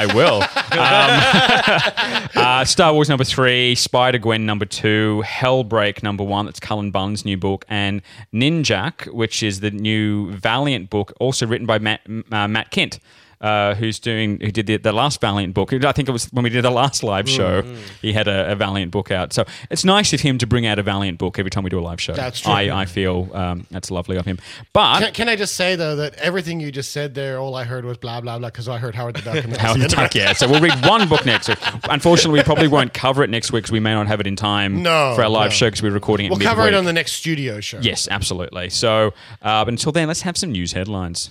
I 0.00 0.14
will. 0.14 0.42
Um, 0.70 2.28
uh, 2.36 2.64
Star 2.64 2.94
Wars 2.94 3.08
number 3.08 3.24
three, 3.24 3.74
Spider 3.74 4.18
Gwen 4.18 4.46
number 4.46 4.64
two, 4.64 5.20
Hellbreak 5.26 6.00
number 6.00 6.22
one. 6.22 6.46
That's 6.46 6.60
Cullen 6.60 6.92
Bunn's 6.92 7.24
new 7.24 7.36
book, 7.36 7.64
and 7.68 8.02
Ninjak, 8.32 9.12
which 9.12 9.42
is 9.42 9.58
the 9.58 9.72
new 9.72 10.30
Valiant 10.30 10.88
book, 10.90 11.12
also 11.18 11.44
written 11.44 11.66
by 11.66 11.80
Matt, 11.80 12.02
uh, 12.30 12.46
Matt 12.46 12.70
Kindt. 12.70 13.00
Uh, 13.40 13.74
who's 13.74 13.98
doing? 13.98 14.38
Who 14.40 14.50
did 14.50 14.66
the, 14.66 14.76
the 14.76 14.92
last 14.92 15.20
Valiant 15.20 15.54
book? 15.54 15.72
I 15.72 15.92
think 15.92 16.08
it 16.08 16.12
was 16.12 16.26
when 16.26 16.42
we 16.42 16.50
did 16.50 16.62
the 16.62 16.70
last 16.70 17.02
live 17.02 17.28
show. 17.28 17.62
He 18.02 18.12
had 18.12 18.28
a, 18.28 18.52
a 18.52 18.54
Valiant 18.54 18.90
book 18.92 19.10
out, 19.10 19.32
so 19.32 19.44
it's 19.70 19.84
nice 19.84 20.12
of 20.12 20.20
him 20.20 20.36
to 20.38 20.46
bring 20.46 20.66
out 20.66 20.78
a 20.78 20.82
Valiant 20.82 21.18
book 21.18 21.38
every 21.38 21.50
time 21.50 21.64
we 21.64 21.70
do 21.70 21.78
a 21.78 21.80
live 21.80 22.00
show. 22.00 22.12
That's 22.12 22.40
true. 22.40 22.52
I, 22.52 22.82
I 22.82 22.84
feel 22.84 23.30
um, 23.32 23.66
that's 23.70 23.90
lovely 23.90 24.16
of 24.16 24.26
him. 24.26 24.38
But 24.74 25.00
can, 25.00 25.12
can 25.12 25.28
I 25.30 25.36
just 25.36 25.56
say 25.56 25.74
though 25.74 25.96
that 25.96 26.14
everything 26.16 26.60
you 26.60 26.70
just 26.70 26.92
said 26.92 27.14
there, 27.14 27.38
all 27.38 27.54
I 27.54 27.64
heard 27.64 27.84
was 27.84 27.96
blah 27.96 28.20
blah 28.20 28.38
blah 28.38 28.48
because 28.48 28.68
I 28.68 28.78
heard 28.78 28.94
Howard 28.94 29.16
the 29.16 29.22
Duck. 29.22 29.34
Howard 29.44 29.50
the 29.50 29.56
the 29.56 29.68
end 29.68 29.82
of 29.84 29.90
Duck, 29.90 30.14
yeah. 30.14 30.32
So 30.34 30.46
we'll 30.48 30.60
read 30.60 30.84
one 30.86 31.08
book 31.08 31.24
next 31.24 31.48
week. 31.48 31.58
Unfortunately, 31.84 32.40
we 32.40 32.44
probably 32.44 32.68
won't 32.68 32.92
cover 32.92 33.22
it 33.22 33.30
next 33.30 33.52
week 33.52 33.62
because 33.64 33.72
we 33.72 33.80
may 33.80 33.94
not 33.94 34.06
have 34.06 34.20
it 34.20 34.26
in 34.26 34.36
time 34.36 34.82
No, 34.82 35.14
for 35.16 35.22
our 35.22 35.30
live 35.30 35.50
no. 35.50 35.54
show 35.54 35.66
because 35.68 35.82
we're 35.82 35.90
recording 35.92 36.26
it 36.26 36.30
We'll 36.30 36.40
cover 36.40 36.66
it 36.66 36.74
on 36.74 36.84
the 36.84 36.92
next 36.92 37.12
studio 37.12 37.60
show. 37.60 37.78
Yes, 37.80 38.06
absolutely. 38.10 38.70
So, 38.70 39.14
uh, 39.42 39.64
but 39.64 39.68
until 39.68 39.92
then, 39.92 40.08
let's 40.08 40.22
have 40.22 40.36
some 40.36 40.52
news 40.52 40.72
headlines. 40.72 41.30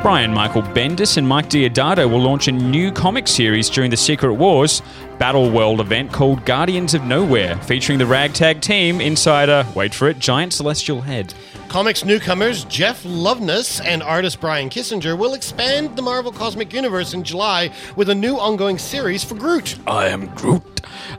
Brian 0.00 0.32
Michael 0.32 0.62
Bendis 0.62 1.16
and 1.16 1.26
Mike 1.26 1.50
Deodato 1.50 2.08
will 2.08 2.20
launch 2.20 2.46
a 2.46 2.52
new 2.52 2.92
comic 2.92 3.26
series 3.26 3.68
during 3.68 3.90
the 3.90 3.96
Secret 3.96 4.32
Wars 4.34 4.80
Battle 5.18 5.50
World 5.50 5.80
event 5.80 6.12
called 6.12 6.44
Guardians 6.44 6.94
of 6.94 7.02
Knowhere, 7.02 7.62
featuring 7.64 7.98
the 7.98 8.06
ragtag 8.06 8.60
team 8.60 9.00
inside 9.00 9.48
a, 9.48 9.66
wait 9.74 9.92
for 9.92 10.08
it, 10.08 10.20
giant 10.20 10.52
celestial 10.52 11.00
head. 11.00 11.34
Comics 11.68 12.04
newcomers 12.04 12.64
Jeff 12.64 13.02
Loveness 13.02 13.84
and 13.84 14.02
artist 14.02 14.40
Brian 14.40 14.70
Kesinger 14.70 15.18
will 15.18 15.34
expand 15.34 15.96
the 15.96 16.02
Marvel 16.02 16.30
Cosmic 16.30 16.72
Universe 16.72 17.12
in 17.12 17.24
July 17.24 17.70
with 17.96 18.08
a 18.08 18.14
new 18.14 18.36
ongoing 18.36 18.78
series 18.78 19.24
for 19.24 19.34
Groot. 19.34 19.76
I 19.86 20.06
am 20.08 20.28
Groot. 20.36 20.62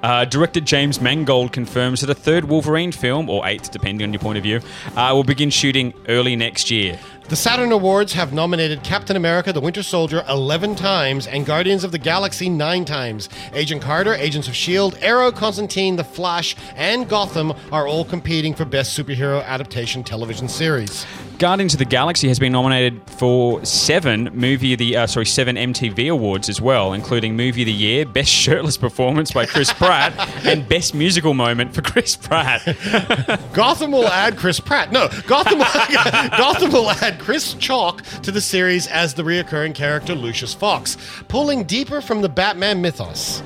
Uh, 0.02 0.24
director 0.26 0.62
James 0.62 1.02
Mangold 1.02 1.52
confirms 1.52 2.02
that 2.02 2.10
a 2.10 2.16
third 2.16 2.46
Wolverine 2.46 2.94
film, 2.94 3.30
or 3.30 3.46
eighth, 3.46 3.72
depending 3.72 4.08
on 4.08 4.14
your 4.14 4.22
point 4.22 4.38
of 4.38 4.44
view, 4.44 4.62
uh, 4.96 5.12
will 5.14 5.26
begin 5.26 5.50
shooting 5.50 5.94
early 6.08 6.36
next 6.36 6.72
year. 6.72 6.98
The 7.30 7.36
Saturn 7.36 7.72
Awards 7.72 8.14
have 8.14 8.34
nominated 8.34 8.82
Captain 8.82 9.16
America 9.16 9.54
the 9.54 9.62
Winter 9.62 9.84
Soldier 9.84 10.26
11 10.28 10.76
times 10.76 11.28
and 11.28 11.46
Guardians 11.46 11.84
of 11.84 11.92
the 11.92 12.00
Galaxy 12.00 12.50
9 12.50 12.86
times. 12.86 13.30
Agent 13.54 13.84
Carter, 13.84 14.16
Agents 14.16 14.48
of 14.48 14.56
S.H.I.E.L.D., 14.56 14.98
Arrow, 15.00 15.32
Constantine, 15.32 15.96
The 15.96 16.04
Flash, 16.04 16.56
and 16.76 17.08
Gotham 17.08 17.54
are 17.72 17.88
all 17.88 18.04
competing 18.04 18.56
for 18.56 18.66
Best 18.66 18.98
Superhero 18.98 19.46
Adaptation 19.46 20.04
Television 20.04 20.50
Series. 20.50 21.06
Guardians 21.40 21.74
of 21.74 21.80
the 21.80 21.86
Galaxy 21.86 22.28
has 22.28 22.38
been 22.38 22.52
nominated 22.52 23.02
for 23.12 23.64
seven 23.64 24.26
movie 24.34 24.76
the 24.76 24.98
uh, 24.98 25.08
sorry 25.08 25.26
seven 25.26 25.56
MTV 25.56 26.12
awards 26.12 26.50
as 26.50 26.60
well, 26.60 26.92
including 26.92 27.38
movie 27.38 27.62
of 27.62 27.68
the 27.68 27.72
year, 27.72 28.06
best 28.06 28.30
shirtless 28.30 28.76
performance 28.76 29.32
by 29.32 29.46
Chris 29.46 29.72
Pratt, 29.72 30.14
and 30.46 30.68
best 30.68 30.94
musical 30.94 31.34
moment 31.34 31.74
for 31.74 31.82
Chris 31.82 32.18
Pratt. 32.18 32.62
Gotham 33.54 33.94
will 33.94 34.10
add 34.10 34.36
Chris 34.36 34.60
Pratt. 34.60 34.92
No, 34.92 35.08
Gotham 35.28 35.60
will, 35.60 35.66
Gotham 36.38 36.74
will 36.74 36.92
add 36.92 37.20
Chris 37.20 37.54
Chalk 37.54 38.04
to 38.22 38.32
the 38.32 38.42
series 38.42 38.88
as 38.88 39.14
the 39.14 39.24
reoccurring 39.24 39.74
character 39.74 40.16
Lucius 40.16 40.54
Fox, 40.54 40.98
pulling 41.30 41.64
deeper 41.64 42.02
from 42.02 42.22
the 42.22 42.30
Batman 42.30 42.82
mythos. 42.82 43.42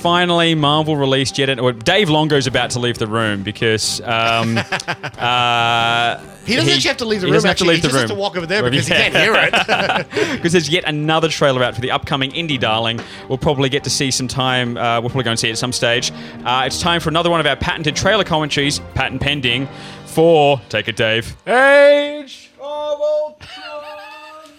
Finally, 0.00 0.54
Marvel 0.54 0.96
released 0.96 1.36
yet. 1.38 1.48
An, 1.50 1.58
or 1.58 1.72
Dave 1.72 2.08
Longo's 2.08 2.46
about 2.46 2.70
to 2.70 2.78
leave 2.78 2.96
the 2.98 3.06
room 3.06 3.42
because 3.42 4.00
um, 4.00 4.56
uh, 5.18 6.18
He 6.46 6.56
doesn't 6.56 6.72
actually 6.72 6.88
have 6.88 6.96
to 6.98 7.04
leave 7.04 7.20
the 7.20 7.26
he 7.26 7.30
room. 7.30 7.34
doesn't 7.34 7.48
have 7.48 7.58
to 7.58 7.64
leave 7.64 7.76
he 7.76 7.82
the 7.82 7.88
just 7.88 7.94
room 7.94 8.02
has 8.02 8.10
to 8.10 8.14
walk 8.16 8.36
over 8.36 8.46
there 8.46 8.62
Well, 8.62 8.70
because 8.70 8.88
yeah. 8.88 8.96
he 8.96 9.10
can't 9.10 9.14
hear 9.16 9.34
it. 9.36 10.32
because 10.36 10.52
there's 10.52 10.68
yet 10.70 10.84
another 10.86 11.28
trailer 11.28 11.62
out 11.62 11.74
for 11.74 11.82
the 11.82 11.90
upcoming 11.90 12.30
indie 12.32 12.58
darling. 12.58 12.98
We'll 13.28 13.36
probably 13.38 13.68
get 13.68 13.84
to 13.84 13.90
see 13.90 14.10
some 14.10 14.26
time. 14.26 14.76
Uh, 14.78 15.00
we'll 15.00 15.10
probably 15.10 15.24
go 15.24 15.30
and 15.30 15.38
see 15.38 15.48
it 15.48 15.52
at 15.52 15.58
some 15.58 15.72
stage. 15.72 16.12
Uh, 16.44 16.62
it's 16.66 16.80
time 16.80 17.00
for 17.00 17.10
another 17.10 17.28
one 17.30 17.40
of 17.40 17.46
our 17.46 17.56
patented 17.56 17.94
trailer 17.94 18.24
commentaries, 18.24 18.78
patent 18.94 19.20
pending, 19.20 19.68
for 20.06 20.60
take 20.70 20.88
it, 20.88 20.96
Dave. 20.96 21.36
Age 21.46 22.50
of 22.58 23.00
Ultron. 23.00 23.84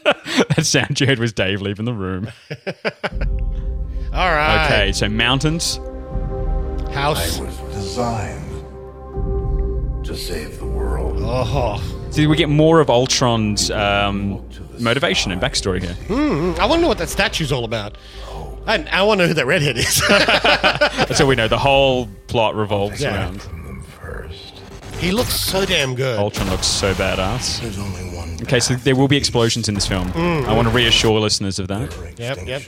that 0.55 0.65
sound 0.65 0.99
you 0.99 1.07
heard 1.07 1.19
was 1.19 1.33
Dave 1.33 1.61
leaving 1.61 1.85
the 1.85 1.93
room. 1.93 2.27
All 4.13 4.29
right. 4.29 4.65
Okay, 4.65 4.91
so 4.91 5.07
mountains. 5.09 5.77
House. 6.93 7.39
I 7.39 7.43
was 7.43 7.57
designed 7.73 8.45
to 10.05 10.15
save 10.15 10.59
the 10.59 10.65
world. 10.65 11.17
Oh. 11.21 11.81
See, 12.11 12.27
we 12.27 12.35
get 12.35 12.49
more 12.49 12.81
of 12.81 12.89
Ultron's 12.89 13.71
um, 13.71 14.45
motivation 14.79 15.31
and 15.31 15.41
backstory 15.41 15.81
here. 15.81 15.93
Hmm, 15.93 16.59
I 16.59 16.65
want 16.65 16.79
to 16.79 16.81
know 16.81 16.87
what 16.89 16.97
that 16.97 17.07
statue's 17.09 17.51
all 17.53 17.63
about. 17.63 17.97
And 18.67 18.87
I 18.89 19.01
want 19.03 19.19
to 19.19 19.23
know 19.23 19.27
who 19.29 19.33
that 19.35 19.45
redhead 19.45 19.77
is. 19.77 20.01
That's 20.09 21.21
all 21.21 21.27
we 21.27 21.35
know. 21.35 21.47
The 21.47 21.57
whole 21.57 22.07
plot 22.27 22.53
revolves 22.55 23.01
Yeah. 23.01 23.15
around. 23.15 23.41
he 24.99 25.11
looks 25.11 25.33
so 25.33 25.65
damn 25.65 25.95
good. 25.95 26.19
Ultron 26.19 26.49
looks 26.49 26.67
so 26.67 26.93
badass. 26.93 27.61
There's 27.61 27.79
only 27.79 28.15
one. 28.15 28.37
Okay, 28.43 28.59
so 28.59 28.75
there 28.75 28.95
will 28.95 29.07
be 29.07 29.17
explosions 29.17 29.67
in 29.69 29.73
this 29.75 29.87
film. 29.87 30.09
Mm. 30.11 30.45
I 30.45 30.53
want 30.53 30.67
to 30.67 30.73
reassure 30.73 31.19
listeners 31.19 31.57
of 31.59 31.69
that. 31.69 31.91
Yep, 32.19 32.45
yep. 32.45 32.61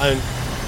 And 0.00 0.20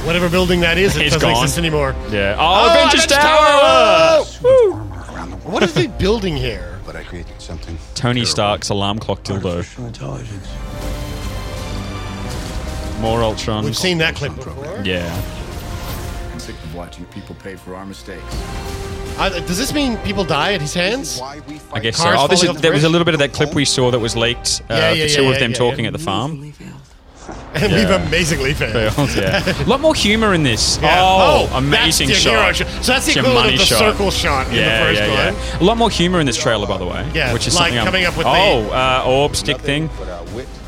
whatever 0.07 0.29
building 0.29 0.61
that 0.61 0.77
is, 0.79 0.97
it 0.97 1.03
It's 1.07 1.15
doesn't 1.15 1.29
gone. 1.33 1.43
exist 1.43 1.59
anymore. 1.59 1.95
Yeah. 2.11 2.37
Oh, 2.39 2.71
Avengers 2.71 3.07
Tower! 3.07 4.25
Tower! 4.25 4.77
What 5.51 5.63
is 5.63 5.75
he 5.77 5.87
building 5.87 6.37
here? 6.37 6.79
But 6.87 6.97
I 6.97 7.05
created 7.05 7.41
something. 7.41 7.79
Tony 7.95 8.25
Stark's 8.25 8.69
alarm 8.71 8.99
clock 8.99 9.23
dildo. 9.23 9.57
Artificial 9.57 9.87
intelligence. 9.87 10.49
More 13.01 13.23
Ultron. 13.23 13.65
We've 13.65 13.77
seen 13.77 13.99
that 13.99 14.15
clip 14.15 14.35
before. 14.37 14.83
Yeah. 14.85 15.09
I'm 16.33 16.39
sick 16.39 16.55
of 16.57 16.75
watching 16.75 17.05
people 17.07 17.35
pay 17.37 17.57
for 17.57 17.75
our 17.75 17.87
mistakes. 17.87 18.23
Uh, 19.19 19.31
does 19.47 19.57
this 19.59 19.73
mean 19.73 19.97
people 19.99 20.25
die 20.25 20.53
at 20.55 20.61
his 20.61 20.75
hands? 20.75 21.21
I 21.21 21.41
guess 21.81 21.97
so. 21.97 22.05
Cars 22.05 22.17
Oh, 22.21 22.27
this 22.29 22.41
falling 22.41 22.45
is, 22.45 22.49
off 22.51 22.57
the 22.57 22.63
there 22.63 22.73
was 22.73 22.83
a 22.83 22.87
bridge? 22.87 22.93
little 22.93 23.05
bit 23.07 23.15
of 23.15 23.21
that 23.21 23.33
clip 23.33 23.55
we 23.55 23.65
saw 23.65 23.91
that 23.91 23.99
was 23.99 24.17
leaked. 24.17 24.61
Uh, 24.69 24.75
Yeah, 24.75 24.93
yeah, 24.93 25.05
the 25.05 25.11
two 25.15 25.23
yeah, 25.23 25.29
of 25.29 25.35
yeah, 25.35 25.41
them 25.41 25.51
yeah, 25.53 25.57
talking 25.57 25.81
yeah. 25.85 25.87
at 25.89 25.93
the 25.93 25.99
farm. 25.99 26.53
And 27.55 27.73
we've 27.73 27.91
amazingly 27.91 28.55
failed. 28.55 28.93
Failed, 28.95 29.11
yeah. 29.17 29.63
A 29.65 29.69
lot 29.69 29.81
more 29.81 29.95
humor 29.95 30.35
in 30.35 30.43
this. 30.43 30.79
Yeah. 30.81 30.99
Oh, 31.03 31.49
Oh, 31.53 31.57
amazing 31.59 32.09
that's 32.09 32.21
shot. 32.21 32.57
shot. 32.57 32.67
So 32.85 32.93
that's 32.93 33.07
the 33.07 33.11
It's 33.13 33.17
equivalent 33.19 33.53
of 33.55 33.59
the 33.59 33.65
shot. 33.67 33.79
circle 33.79 34.11
shot 34.11 34.47
in 34.49 34.55
the 34.55 34.63
first 34.85 35.01
yeah, 35.01 35.27
one. 35.33 35.35
Yeah. 35.35 35.59
A 35.61 35.65
lot 35.65 35.77
more 35.77 35.91
humor 35.91 36.21
in 36.21 36.27
this 36.27 36.37
trailer, 36.37 36.67
by 36.67 36.79
the 36.79 36.87
way. 36.87 37.09
Yeah, 37.15 37.33
which 37.33 37.47
is 37.47 37.55
like 37.57 37.73
something 37.73 37.79
I'm- 37.79 37.87
coming 37.87 38.05
up 38.05 38.17
with 38.17 38.27
the- 38.27 38.33
oh, 38.33 38.71
uh, 38.71 39.05
orb 39.07 39.35
stick 39.37 39.59
thing. 39.59 39.89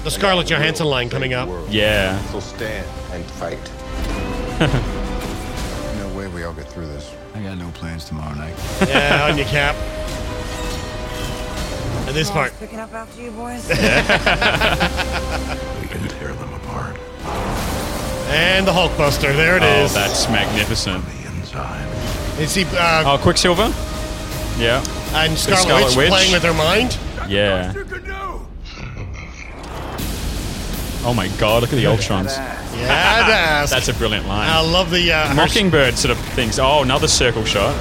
The 0.05 0.11
Scarlett 0.11 0.49
Johansson 0.49 0.87
line 0.87 1.09
coming 1.09 1.33
up. 1.35 1.49
Yeah. 1.71 2.21
So 2.33 2.41
stand 2.41 2.85
and 3.13 3.25
fight. 3.25 3.61
no 5.99 6.09
way 6.17 6.27
we 6.29 6.43
all 6.45 6.53
get 6.53 6.67
through 6.69 6.89
this. 6.89 7.13
I 7.35 7.43
got 7.43 7.57
no 7.59 7.71
plans 7.71 8.05
tomorrow 8.05 8.35
night. 8.35 8.55
Yeah, 8.89 9.29
on 9.31 9.37
your 9.39 9.47
cap. 9.47 9.77
And 12.09 12.17
this 12.17 12.31
part. 12.31 12.53
Picking 12.59 12.81
up 12.81 12.93
after 12.93 13.23
you 13.23 13.31
boys? 13.31 13.67
We 13.69 13.75
can 15.89 16.09
tear 16.09 16.33
them 16.35 16.52
apart. 16.52 16.52
And 18.33 18.67
the 18.67 18.73
Hulkbuster. 18.73 19.37
There 19.37 19.59
it 19.59 19.63
oh, 19.63 19.85
is. 19.85 19.93
that's 19.93 20.27
magnificent. 20.29 21.05
You 22.41 22.47
see, 22.47 22.65
uh, 22.73 23.05
Oh, 23.07 23.19
Quicksilver. 23.23 23.73
Yeah. 24.59 24.83
and 25.15 25.37
Scarlet, 25.37 25.63
Scarlet 25.63 25.85
Witch, 25.89 25.97
Witch. 25.97 26.09
playing 26.09 26.33
with 26.33 26.43
her 26.43 26.55
mind. 26.55 26.97
Yeah. 27.29 27.75
Oh 31.05 31.13
my 31.15 31.29
god, 31.39 31.63
look 31.63 31.73
at 31.73 31.77
the 31.77 31.85
Ultrons. 31.85 32.37
Yeah, 32.77 33.67
That's 33.67 33.89
a 33.89 33.95
brilliant 33.95 34.27
line. 34.27 34.49
I 34.49 34.61
love 34.61 34.91
the 34.91 35.13
uh, 35.13 35.35
Mockingbird 35.35 35.99
sort 35.99 36.17
of 36.17 36.25
things. 36.29 36.59
Oh, 36.59 36.83
another 36.83 37.09
circle 37.09 37.45
shot. 37.45 37.75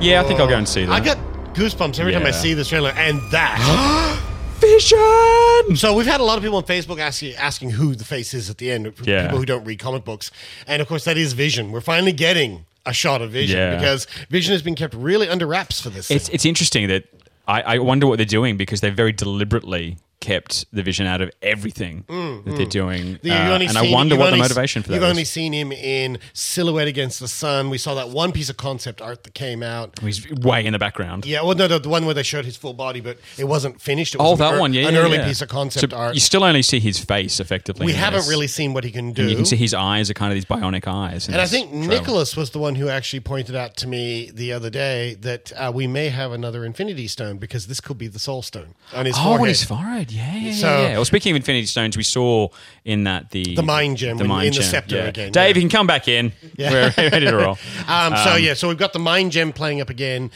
Yeah, 0.00 0.20
I 0.20 0.24
think 0.24 0.40
I'll 0.40 0.48
go 0.48 0.58
and 0.58 0.68
see 0.68 0.84
that. 0.84 0.92
I 0.92 1.00
get 1.00 1.18
goosebumps 1.54 1.98
every 1.98 2.12
time 2.12 2.22
I 2.22 2.26
Yeah. 2.26 2.30
see 2.32 2.54
this 2.54 2.68
trailer, 2.68 2.90
and 2.90 3.20
that. 3.32 4.20
Vision. 4.64 5.76
So 5.76 5.94
we've 5.94 6.06
had 6.06 6.20
a 6.20 6.24
lot 6.24 6.36
of 6.38 6.42
people 6.44 6.56
on 6.58 6.64
Facebook 6.64 6.98
asking 6.98 7.34
asking 7.36 7.70
who 7.70 7.94
the 7.94 8.04
face 8.04 8.34
is 8.34 8.48
at 8.50 8.58
the 8.58 8.70
end. 8.70 8.92
Yeah. 9.02 9.22
People 9.24 9.38
who 9.38 9.46
don't 9.46 9.64
read 9.64 9.78
comic 9.78 10.04
books, 10.04 10.30
and 10.66 10.80
of 10.80 10.88
course 10.88 11.04
that 11.04 11.16
is 11.16 11.32
Vision. 11.32 11.72
We're 11.72 11.80
finally 11.80 12.12
getting 12.12 12.66
a 12.86 12.92
shot 12.92 13.22
of 13.22 13.30
Vision 13.30 13.58
Yeah. 13.58 13.76
because 13.76 14.06
Vision 14.30 14.52
has 14.52 14.62
been 14.62 14.74
kept 14.74 14.94
really 14.94 15.28
under 15.28 15.46
wraps 15.46 15.80
for 15.80 15.90
this. 15.90 16.10
It's 16.10 16.26
thing. 16.26 16.34
it's 16.34 16.44
interesting 16.44 16.88
that 16.88 17.04
I, 17.46 17.62
I 17.62 17.78
wonder 17.78 18.06
what 18.06 18.16
they're 18.16 18.26
doing 18.26 18.56
because 18.56 18.80
they're 18.80 18.90
very 18.90 19.12
deliberately 19.12 19.96
kept 20.24 20.64
the 20.72 20.82
vision 20.82 21.06
out 21.06 21.20
of 21.20 21.30
everything 21.42 22.04
that 22.08 22.54
they're 22.56 22.66
doing, 22.66 23.18
The- 23.22 23.30
Uh, 23.30 23.58
and 23.58 23.76
I 23.78 23.90
wonder 23.90 24.16
what 24.16 24.30
the 24.30 24.36
motivation 24.38 24.82
for 24.82 24.88
that 24.88 24.94
You've 24.94 25.04
is. 25.04 25.10
only 25.10 25.24
seen 25.24 25.52
him 25.52 25.70
in 25.72 26.18
silhouette 26.32 26.88
against 26.88 27.20
the 27.20 27.28
sun. 27.28 27.68
We 27.70 27.78
saw 27.78 27.94
that 27.94 28.08
one 28.08 28.32
piece 28.32 28.48
of 28.48 28.56
concept 28.56 29.02
art 29.02 29.24
that 29.24 29.34
came 29.34 29.62
out. 29.62 29.98
He's 30.00 30.26
way 30.30 30.64
in 30.64 30.72
the 30.72 30.78
background. 30.78 31.26
Yeah, 31.26 31.42
well, 31.42 31.54
no, 31.54 31.66
no, 31.66 31.78
the 31.78 31.88
one 31.88 32.06
where 32.06 32.14
they 32.14 32.22
showed 32.22 32.44
his 32.44 32.56
full 32.56 32.72
body, 32.72 33.00
but 33.00 33.18
it 33.36 33.44
wasn't 33.44 33.80
finished. 33.80 34.14
It 34.14 34.18
was 34.18 34.28
Oh, 34.28 34.32
an 34.32 34.38
that 34.38 34.54
ear- 34.54 34.60
one, 34.60 34.72
yeah, 34.72 34.88
an 34.88 34.94
yeah, 34.94 35.00
early 35.00 35.16
yeah. 35.18 35.26
piece 35.28 35.42
of 35.42 35.48
concept 35.48 35.92
So 35.92 35.96
art. 35.96 36.14
You 36.14 36.20
still 36.20 36.42
only 36.44 36.62
see 36.62 36.80
his 36.80 36.98
face 36.98 37.38
effectively. 37.40 37.84
we 37.86 37.92
haven't 37.92 38.20
this. 38.20 38.28
really 38.28 38.46
seen 38.48 38.72
what 38.72 38.84
he 38.84 38.90
can 38.90 39.12
do. 39.12 39.22
And 39.22 39.30
you 39.30 39.36
can 39.36 39.44
see 39.44 39.56
his 39.56 39.74
eyes 39.74 40.10
are 40.10 40.14
kind 40.14 40.32
of 40.32 40.34
these 40.36 40.44
bionic 40.46 40.86
eyes. 40.88 41.28
And 41.28 41.36
I 41.40 41.46
think 41.46 41.70
trailer. 41.70 41.86
Nicholas 41.88 42.36
was 42.36 42.50
the 42.50 42.58
one 42.58 42.76
who 42.76 42.88
actually 42.88 43.20
pointed 43.20 43.54
out 43.56 43.76
to 43.76 43.86
me 43.86 44.30
the 44.32 44.52
other 44.52 44.70
day 44.70 45.14
that 45.20 45.52
uh, 45.56 45.70
we 45.74 45.86
may 45.86 46.08
have 46.08 46.32
another 46.32 46.64
Infinity 46.64 47.08
Stone 47.08 47.38
because 47.38 47.66
this 47.66 47.80
could 47.80 47.98
be 47.98 48.08
the 48.08 48.18
Soul 48.18 48.42
Stone 48.42 48.74
on 48.94 49.06
his 49.06 49.16
oh, 49.18 49.22
forehead. 49.22 49.40
on 49.42 49.48
his 49.48 49.64
forehead, 49.64 50.10
yeah, 50.14 50.36
yeah, 50.36 50.52
So- 50.52 50.66
yeah. 50.82 50.92
Well, 50.94 51.04
speaking 51.04 51.32
of 51.32 51.36
Infinity 51.36 51.66
Stones, 51.66 51.96
we 51.96 52.02
saw 52.02 52.48
in 52.84 53.04
that 53.04 53.30
the 53.30 53.54
The 53.54 53.62
Mind 53.62 53.96
Gem 53.96 54.16
the 54.18 54.24
mind 54.24 54.48
in 54.48 54.52
the 54.54 54.60
gem. 54.60 54.70
scepter 54.70 54.96
yeah. 54.96 55.02
again, 55.04 55.32
Dave, 55.32 55.56
yeah. 55.56 55.62
you 55.62 55.68
can 55.68 55.76
come 55.76 55.86
back 55.86 56.08
in. 56.08 56.32
Yeah. 56.56 56.92
We're 56.96 57.10
ready 57.10 57.26
to 57.26 57.36
roll. 57.36 57.58
Um, 57.88 58.16
so 58.16 58.32
Um, 58.34 58.42
yeah, 58.42 58.54
so 58.54 58.68
we've 58.68 58.78
got 58.78 58.92
the 58.92 58.98
Mind 59.00 59.32
Gem 59.32 59.52
playing 59.52 59.80
up 59.80 59.90
again. 59.90 60.30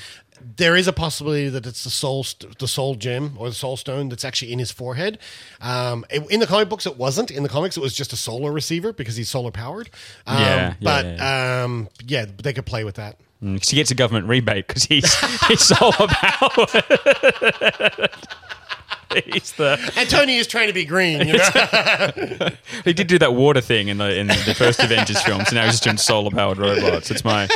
There 0.57 0.77
is 0.77 0.87
a 0.87 0.93
possibility 0.93 1.49
that 1.49 1.67
it's 1.67 1.83
the 1.85 1.91
soul, 1.91 2.23
st- 2.25 2.59
the 2.61 2.69
soul 2.69 2.95
gem 2.95 3.35
or 3.39 3.49
the 3.49 3.55
soul 3.55 3.77
stone 3.77 4.09
that's 4.09 4.25
actually 4.25 4.53
in 4.53 4.59
his 4.61 4.71
forehead. 4.71 5.19
Um, 5.61 6.05
it- 6.11 6.29
in 6.31 6.39
the 6.41 6.47
comic 6.47 6.69
books, 6.69 6.87
it 6.87 6.97
wasn't. 6.97 7.31
In 7.33 7.43
the 7.43 7.49
comics, 7.49 7.77
it 7.77 7.81
was 7.81 7.93
just 7.95 8.13
a 8.13 8.17
solar 8.17 8.53
receiver 8.53 8.93
because 8.93 9.17
he's 9.17 9.29
solar 9.29 9.51
powered. 9.51 9.91
Um, 10.27 10.39
Yeah, 10.41 10.57
yeah, 10.57 10.75
but 10.81 11.05
yeah. 11.07 11.63
Um, 11.65 11.89
yeah, 12.07 12.27
they 12.43 12.53
could 12.53 12.67
play 12.67 12.85
with 12.85 12.95
that. 12.97 13.17
Because 13.41 13.69
he 13.69 13.77
gets 13.77 13.93
a 13.93 13.95
government 13.95 14.27
rebate 14.27 14.67
because 14.67 14.85
he's 14.85 15.13
he's 15.49 15.61
solar 15.61 15.93
powered. 16.09 18.11
he's 19.27 19.53
the 19.53 19.93
And 19.97 20.09
Tony 20.09 20.37
is 20.37 20.47
trying 20.47 20.69
to 20.69 20.73
be 20.73 20.85
green. 20.85 21.27
You 21.27 21.39
know? 21.39 22.51
he 22.85 22.93
did 22.93 23.07
do 23.07 23.19
that 23.19 23.35
water 23.35 23.61
thing 23.61 23.89
in 23.89 23.99
the 23.99 24.17
in 24.17 24.27
the 24.27 24.55
first 24.57 24.81
Avengers 24.81 25.23
film, 25.23 25.45
so 25.45 25.55
now 25.55 25.65
he's 25.65 25.73
just 25.73 25.85
doing 25.85 25.97
solar 25.97 26.31
powered 26.31 26.59
robots. 26.59 27.11
It's 27.11 27.25
my 27.25 27.49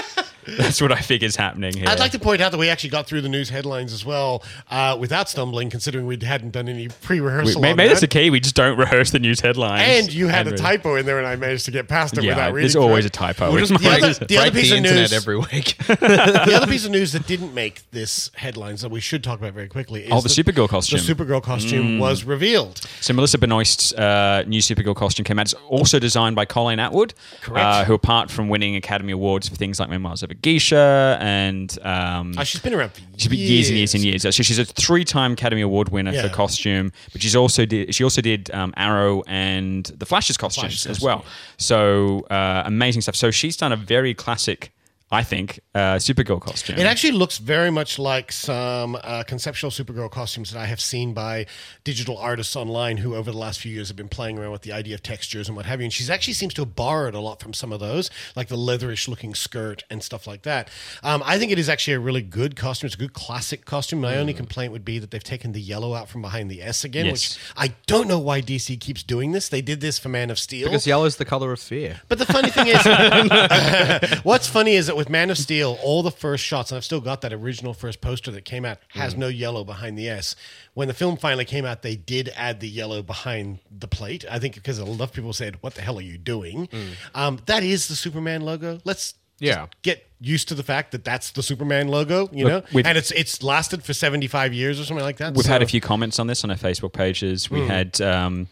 That's 0.46 0.80
what 0.80 0.90
I 0.92 0.96
think 1.00 1.22
is 1.22 1.36
happening 1.36 1.76
here. 1.76 1.86
I'd 1.88 1.98
like 2.00 2.12
to 2.12 2.18
point 2.18 2.40
out 2.40 2.52
that 2.52 2.58
we 2.58 2.68
actually 2.68 2.90
got 2.90 3.06
through 3.06 3.20
the 3.20 3.28
news 3.28 3.48
headlines 3.48 3.92
as 3.92 4.04
well 4.04 4.42
uh, 4.70 4.96
without 4.98 5.28
stumbling, 5.28 5.70
considering 5.70 6.06
we 6.06 6.18
hadn't 6.20 6.50
done 6.50 6.68
any 6.68 6.88
pre-rehearsal. 6.88 7.60
Maybe 7.60 7.70
on 7.72 7.76
maybe 7.76 7.88
that's 7.88 8.00
that. 8.00 8.10
the 8.10 8.18
key. 8.20 8.30
We 8.30 8.40
just 8.40 8.54
don't 8.56 8.76
rehearse 8.78 9.10
the 9.10 9.18
news 9.20 9.40
headlines. 9.40 9.82
And 10.06 10.12
you 10.12 10.28
had 10.28 10.46
a 10.46 10.50
And- 10.50 10.58
typo 10.58 10.96
in 10.96 11.06
there, 11.06 11.18
and 11.18 11.26
I 11.26 11.36
managed 11.36 11.64
to 11.66 11.70
get 11.70 11.86
past 11.88 12.16
it 12.18 12.24
Yeah, 12.24 12.30
without 12.30 12.52
reading. 12.54 12.62
there's 12.64 12.76
always 12.76 13.04
it. 13.04 13.08
a 13.08 13.10
typo. 13.10 13.50
We'll 13.52 13.64
just- 13.64 13.72
my- 13.72 13.78
the 13.78 14.06
other, 14.06 14.12
the 14.26 14.36
other 14.38 14.50
Break 14.50 14.54
piece 14.62 14.70
the 14.70 14.76
of 14.78 14.84
internet 14.84 15.00
news 15.00 15.12
every 15.12 15.38
week. 15.38 15.76
the 15.86 16.52
other 16.56 16.66
piece 16.66 16.84
of 16.84 16.90
news 16.90 17.12
that 17.12 17.26
didn't 17.26 17.54
make 17.54 17.82
this 17.92 18.30
headlines 18.34 18.80
that 18.82 18.90
we 18.90 19.00
should 19.00 19.22
talk 19.22 19.38
about 19.38 19.52
very 19.54 19.68
quickly 19.68 20.02
is 20.04 20.08
Oh, 20.12 20.20
the 20.20 20.28
Supergirl 20.28 20.68
costume. 20.68 20.98
The 21.04 21.14
Supergirl 21.14 21.42
costume 21.42 21.98
Mm. 21.98 22.00
was 22.00 22.24
revealed. 22.24 22.80
So 23.00 23.12
Melissa 23.14 23.38
Benoist's 23.38 23.92
uh, 23.94 24.44
new 24.46 24.60
Supergirl 24.60 24.94
costume 24.96 25.24
came 25.24 25.38
out. 25.38 25.42
It's 25.46 25.54
also 25.68 25.98
designed 25.98 26.36
by 26.36 26.44
Colleen 26.44 26.78
Atwood, 26.80 27.14
Correct. 27.40 27.64
uh, 27.64 27.84
who 27.84 27.94
apart 27.94 28.30
from 28.30 28.48
winning 28.48 28.76
Academy 28.76 29.12
Awards 29.12 29.48
for 29.48 29.56
things 29.56 29.78
like 29.80 29.88
Memoirs 29.88 30.22
of 30.22 30.30
a 30.32 30.34
Geisha 30.34 31.16
and 31.20 31.78
um, 31.82 32.34
Oh, 32.36 32.44
she's 32.44 32.60
been 32.60 32.74
around 32.74 32.90
for 32.90 33.00
she's 33.16 33.28
been 33.28 33.38
years 33.38 33.68
and 33.68 33.78
years 33.78 33.94
and 33.94 34.02
years. 34.04 34.22
So 34.22 34.30
she's 34.42 34.58
a 34.58 34.64
three-time 34.64 35.32
Academy 35.32 35.62
Award 35.62 35.90
winner 35.90 36.12
Yeah. 36.12 36.22
for 36.22 36.28
costume, 36.34 36.92
but 37.12 37.22
she's 37.22 37.36
also 37.36 37.64
did 37.64 37.94
she 37.94 38.02
also 38.04 38.20
did 38.20 38.50
um, 38.52 38.72
Arrow 38.76 39.22
and 39.26 39.84
the 39.86 40.06
Flash's 40.06 40.36
costumes 40.36 40.86
as 40.86 41.00
well. 41.00 41.24
So 41.58 42.26
uh, 42.30 42.62
amazing 42.66 43.02
stuff. 43.02 43.16
So 43.16 43.30
she's 43.30 43.56
done 43.56 43.72
a 43.72 43.76
very 43.76 44.14
classic, 44.14 44.72
I 45.12 45.22
think, 45.22 45.60
uh, 45.74 45.96
Supergirl 45.96 46.40
costume. 46.40 46.78
It 46.78 46.86
actually 46.86 47.12
looks 47.12 47.36
very 47.36 47.70
much 47.70 47.98
like 47.98 48.32
some 48.32 48.96
uh, 49.04 49.22
conceptual 49.24 49.70
Supergirl 49.70 50.10
costumes 50.10 50.50
that 50.52 50.58
I 50.58 50.64
have 50.64 50.80
seen 50.80 51.12
by 51.12 51.44
digital 51.84 52.16
artists 52.16 52.56
online 52.56 52.96
who, 52.96 53.14
over 53.14 53.30
the 53.30 53.36
last 53.36 53.60
few 53.60 53.70
years, 53.70 53.88
have 53.88 53.96
been 53.96 54.08
playing 54.08 54.38
around 54.38 54.52
with 54.52 54.62
the 54.62 54.72
idea 54.72 54.94
of 54.94 55.02
textures 55.02 55.48
and 55.48 55.56
what 55.56 55.66
have 55.66 55.80
you. 55.80 55.84
And 55.84 55.92
she 55.92 56.10
actually 56.10 56.32
seems 56.32 56.54
to 56.54 56.62
have 56.62 56.74
borrowed 56.74 57.14
a 57.14 57.20
lot 57.20 57.40
from 57.42 57.52
some 57.52 57.74
of 57.74 57.78
those, 57.80 58.10
like 58.34 58.48
the 58.48 58.56
leatherish 58.56 59.06
looking 59.06 59.34
skirt 59.34 59.84
and 59.90 60.02
stuff 60.02 60.26
like 60.26 60.42
that. 60.44 60.70
Um, 61.02 61.22
I 61.26 61.38
think 61.38 61.52
it 61.52 61.58
is 61.58 61.68
actually 61.68 61.92
a 61.94 62.00
really 62.00 62.22
good 62.22 62.56
costume. 62.56 62.86
It's 62.86 62.94
a 62.94 62.98
good 62.98 63.12
classic 63.12 63.66
costume. 63.66 64.00
My 64.00 64.16
only 64.16 64.32
complaint 64.32 64.72
would 64.72 64.84
be 64.84 64.98
that 64.98 65.10
they've 65.10 65.22
taken 65.22 65.52
the 65.52 65.60
yellow 65.60 65.92
out 65.92 66.08
from 66.08 66.22
behind 66.22 66.50
the 66.50 66.62
S 66.62 66.84
again, 66.84 67.04
Yes. 67.04 67.12
which 67.12 67.38
I 67.54 67.74
don't 67.86 68.08
know 68.08 68.18
why 68.18 68.40
DC 68.40 68.80
keeps 68.80 69.02
doing 69.02 69.32
this. 69.32 69.50
They 69.50 69.60
did 69.60 69.82
this 69.82 69.98
for 69.98 70.08
Man 70.08 70.30
of 70.30 70.38
Steel. 70.38 70.68
because 70.68 70.86
yellow 70.86 71.04
is 71.04 71.16
the 71.16 71.26
color 71.26 71.52
of 71.52 71.60
fear. 71.60 72.00
But 72.08 72.18
the 72.18 72.24
funny 72.26 72.48
thing 72.48 72.68
is, 72.68 72.82
what's 74.22 74.46
funny 74.48 74.74
is 74.74 74.86
that 74.86 74.96
with 75.02 75.10
Man 75.10 75.30
of 75.30 75.36
Steel, 75.38 75.78
all 75.82 76.04
the 76.04 76.12
first 76.12 76.44
shots, 76.44 76.70
and 76.70 76.76
I've 76.76 76.84
still 76.84 77.00
got 77.00 77.22
that 77.22 77.32
original 77.32 77.74
first 77.74 78.00
poster 78.00 78.30
that 78.30 78.44
came 78.44 78.64
out, 78.64 78.78
has 78.90 79.16
no 79.16 79.26
yellow 79.26 79.64
behind 79.64 79.98
the 79.98 80.08
S. 80.08 80.36
When 80.74 80.86
the 80.86 80.94
film 80.94 81.16
finally 81.16 81.44
came 81.44 81.64
out, 81.64 81.82
they 81.82 81.96
did 81.96 82.30
add 82.36 82.60
the 82.60 82.68
yellow 82.68 83.02
behind 83.02 83.58
the 83.76 83.88
plate. 83.88 84.24
I 84.30 84.38
think 84.38 84.54
because 84.54 84.78
a 84.78 84.84
lot 84.84 85.00
of 85.08 85.12
people 85.12 85.32
said, 85.32 85.56
"What 85.60 85.74
the 85.74 85.82
hell 85.82 85.98
are 85.98 86.02
you 86.02 86.18
doing?" 86.18 86.68
Um, 87.16 87.40
that 87.46 87.64
is 87.64 87.88
the 87.88 87.96
Superman 87.96 88.42
logo. 88.42 88.78
Let's 88.84 89.14
Yeah. 89.40 89.66
get 89.82 90.06
used 90.20 90.46
to 90.48 90.54
the 90.54 90.62
fact 90.62 90.92
that 90.92 91.02
that's 91.04 91.32
the 91.32 91.42
Superman 91.42 91.88
logo. 91.88 92.28
You 92.32 92.46
Look, 92.46 92.72
know, 92.72 92.82
and 92.84 92.96
it's 92.96 93.10
it's 93.10 93.42
lasted 93.42 93.82
for 93.82 93.92
seventy 93.92 94.28
five 94.28 94.54
years 94.54 94.78
or 94.78 94.84
something 94.84 95.04
like 95.04 95.16
that. 95.16 95.34
We've 95.34 95.44
had 95.46 95.62
a 95.62 95.66
few 95.66 95.80
comments 95.80 96.20
on 96.20 96.28
this 96.28 96.44
on 96.44 96.50
our 96.52 96.56
Facebook 96.56 96.92
pages. 96.92 97.50
We 97.50 97.58
Mm. 97.60 97.66
had 97.66 98.00
um, 98.00 98.46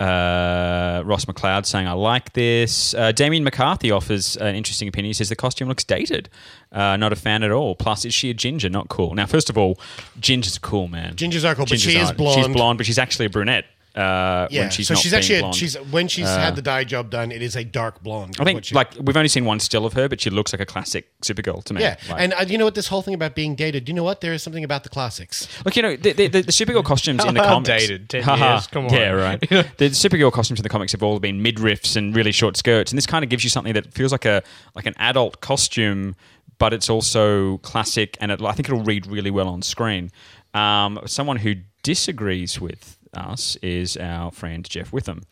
uh, 0.00 1.02
Ross 1.04 1.26
McLeod 1.26 1.66
saying, 1.66 1.86
I 1.86 1.92
like 1.92 2.32
this. 2.32 2.94
Uh, 2.94 3.12
Damien 3.12 3.44
McCarthy 3.44 3.90
offers 3.90 4.36
an 4.38 4.54
interesting 4.54 4.88
opinion. 4.88 5.10
He 5.10 5.14
says 5.14 5.28
the 5.28 5.36
costume 5.36 5.68
looks 5.68 5.84
dated. 5.84 6.30
Uh, 6.72 6.96
not 6.96 7.12
a 7.12 7.16
fan 7.16 7.42
at 7.42 7.50
all. 7.50 7.74
Plus, 7.74 8.04
is 8.06 8.14
she 8.14 8.30
a 8.30 8.34
ginger? 8.34 8.70
Not 8.70 8.88
cool. 8.88 9.14
Now, 9.14 9.26
first 9.26 9.50
of 9.50 9.58
all, 9.58 9.78
gingers 10.18 10.56
are 10.56 10.60
cool, 10.60 10.88
man. 10.88 11.16
Gingers 11.16 11.44
are 11.44 11.54
cool, 11.54 11.66
but 11.66 11.78
she 11.78 11.90
is 11.90 12.08
aren't. 12.08 12.18
She's 12.18 12.34
blonde. 12.34 12.52
blonde, 12.54 12.78
but 12.78 12.86
she's 12.86 12.98
actually 12.98 13.26
a 13.26 13.30
brunette. 13.30 13.66
Uh, 13.94 14.46
Yeah, 14.50 14.62
when 14.62 14.70
she's 14.70 14.86
so 14.88 14.94
not 14.94 15.02
she's 15.02 15.10
being 15.12 15.18
actually 15.20 15.48
a, 15.50 15.52
she's 15.52 15.74
when 15.90 16.06
she's 16.08 16.26
Uh, 16.26 16.38
had 16.38 16.54
the 16.56 16.62
dye 16.62 16.84
job 16.84 17.10
done, 17.10 17.32
it 17.32 17.42
is 17.42 17.56
a 17.56 17.64
dark 17.64 18.02
blonde. 18.02 18.36
I 18.38 18.44
think 18.44 18.64
she- 18.64 18.74
like 18.74 18.92
we've 19.00 19.16
only 19.16 19.28
seen 19.28 19.44
one 19.44 19.58
still 19.58 19.84
of 19.84 19.94
her, 19.94 20.08
but 20.08 20.20
she 20.20 20.30
looks 20.30 20.52
like 20.52 20.60
a 20.60 20.66
classic 20.66 21.08
Supergirl 21.22 21.64
to 21.64 21.74
me. 21.74 21.80
Yeah, 21.80 21.96
Like- 22.08 22.20
and 22.20 22.32
uh, 22.34 22.44
you 22.48 22.56
know 22.58 22.64
what? 22.66 22.74
This 22.76 22.86
whole 22.88 23.02
thing 23.02 23.14
about 23.14 23.34
being 23.34 23.54
dated. 23.56 23.88
You 23.88 23.94
know 23.94 24.04
what? 24.04 24.20
There 24.20 24.32
is 24.32 24.42
something 24.42 24.62
about 24.64 24.84
the 24.84 24.90
classics. 24.90 25.48
Look, 25.64 25.74
you 25.76 25.82
know, 25.82 25.96
the, 25.96 26.12
the, 26.12 26.26
the, 26.28 26.40
the 26.42 26.52
Supergirl 26.52 26.84
costumes 26.84 27.24
in 27.24 27.34
the 27.34 27.40
comics. 27.52 27.68
dated? 27.68 28.08
10 28.08 28.38
years? 28.38 28.66
Come 28.68 28.86
on. 28.86 28.92
Yeah, 28.94 29.10
right. 29.10 29.40
the 29.48 29.90
Supergirl 29.90 30.32
costumes 30.32 30.60
in 30.60 30.62
the 30.62 30.68
comics 30.68 30.92
have 30.92 31.02
all 31.02 31.18
been 31.18 31.42
midriffs 31.42 31.96
and 31.96 32.14
really 32.14 32.32
short 32.32 32.56
skirts, 32.56 32.92
and 32.92 32.96
this 32.98 33.06
kind 33.06 33.24
of 33.24 33.28
gives 33.30 33.42
you 33.44 33.50
something 33.50 33.72
that 33.74 33.92
feels 33.92 34.12
like 34.12 34.24
a 34.24 34.42
like 34.76 34.86
an 34.86 34.94
adult 34.98 35.40
costume, 35.40 36.14
but 36.58 36.72
it's 36.72 36.88
also 36.88 37.58
classic, 37.58 38.16
and 38.20 38.30
it, 38.30 38.40
I 38.40 38.52
think 38.52 38.68
it'll 38.68 38.84
read 38.84 39.06
really 39.06 39.30
well 39.30 39.48
on 39.48 39.62
screen. 39.62 40.10
Um, 40.54 41.00
someone 41.06 41.36
who 41.38 41.54
disagrees 41.82 42.60
with 42.60 42.96
us 43.14 43.56
is 43.62 43.96
our 43.96 44.30
friend 44.30 44.68
Jeff 44.68 44.92
Witham. 44.92 45.22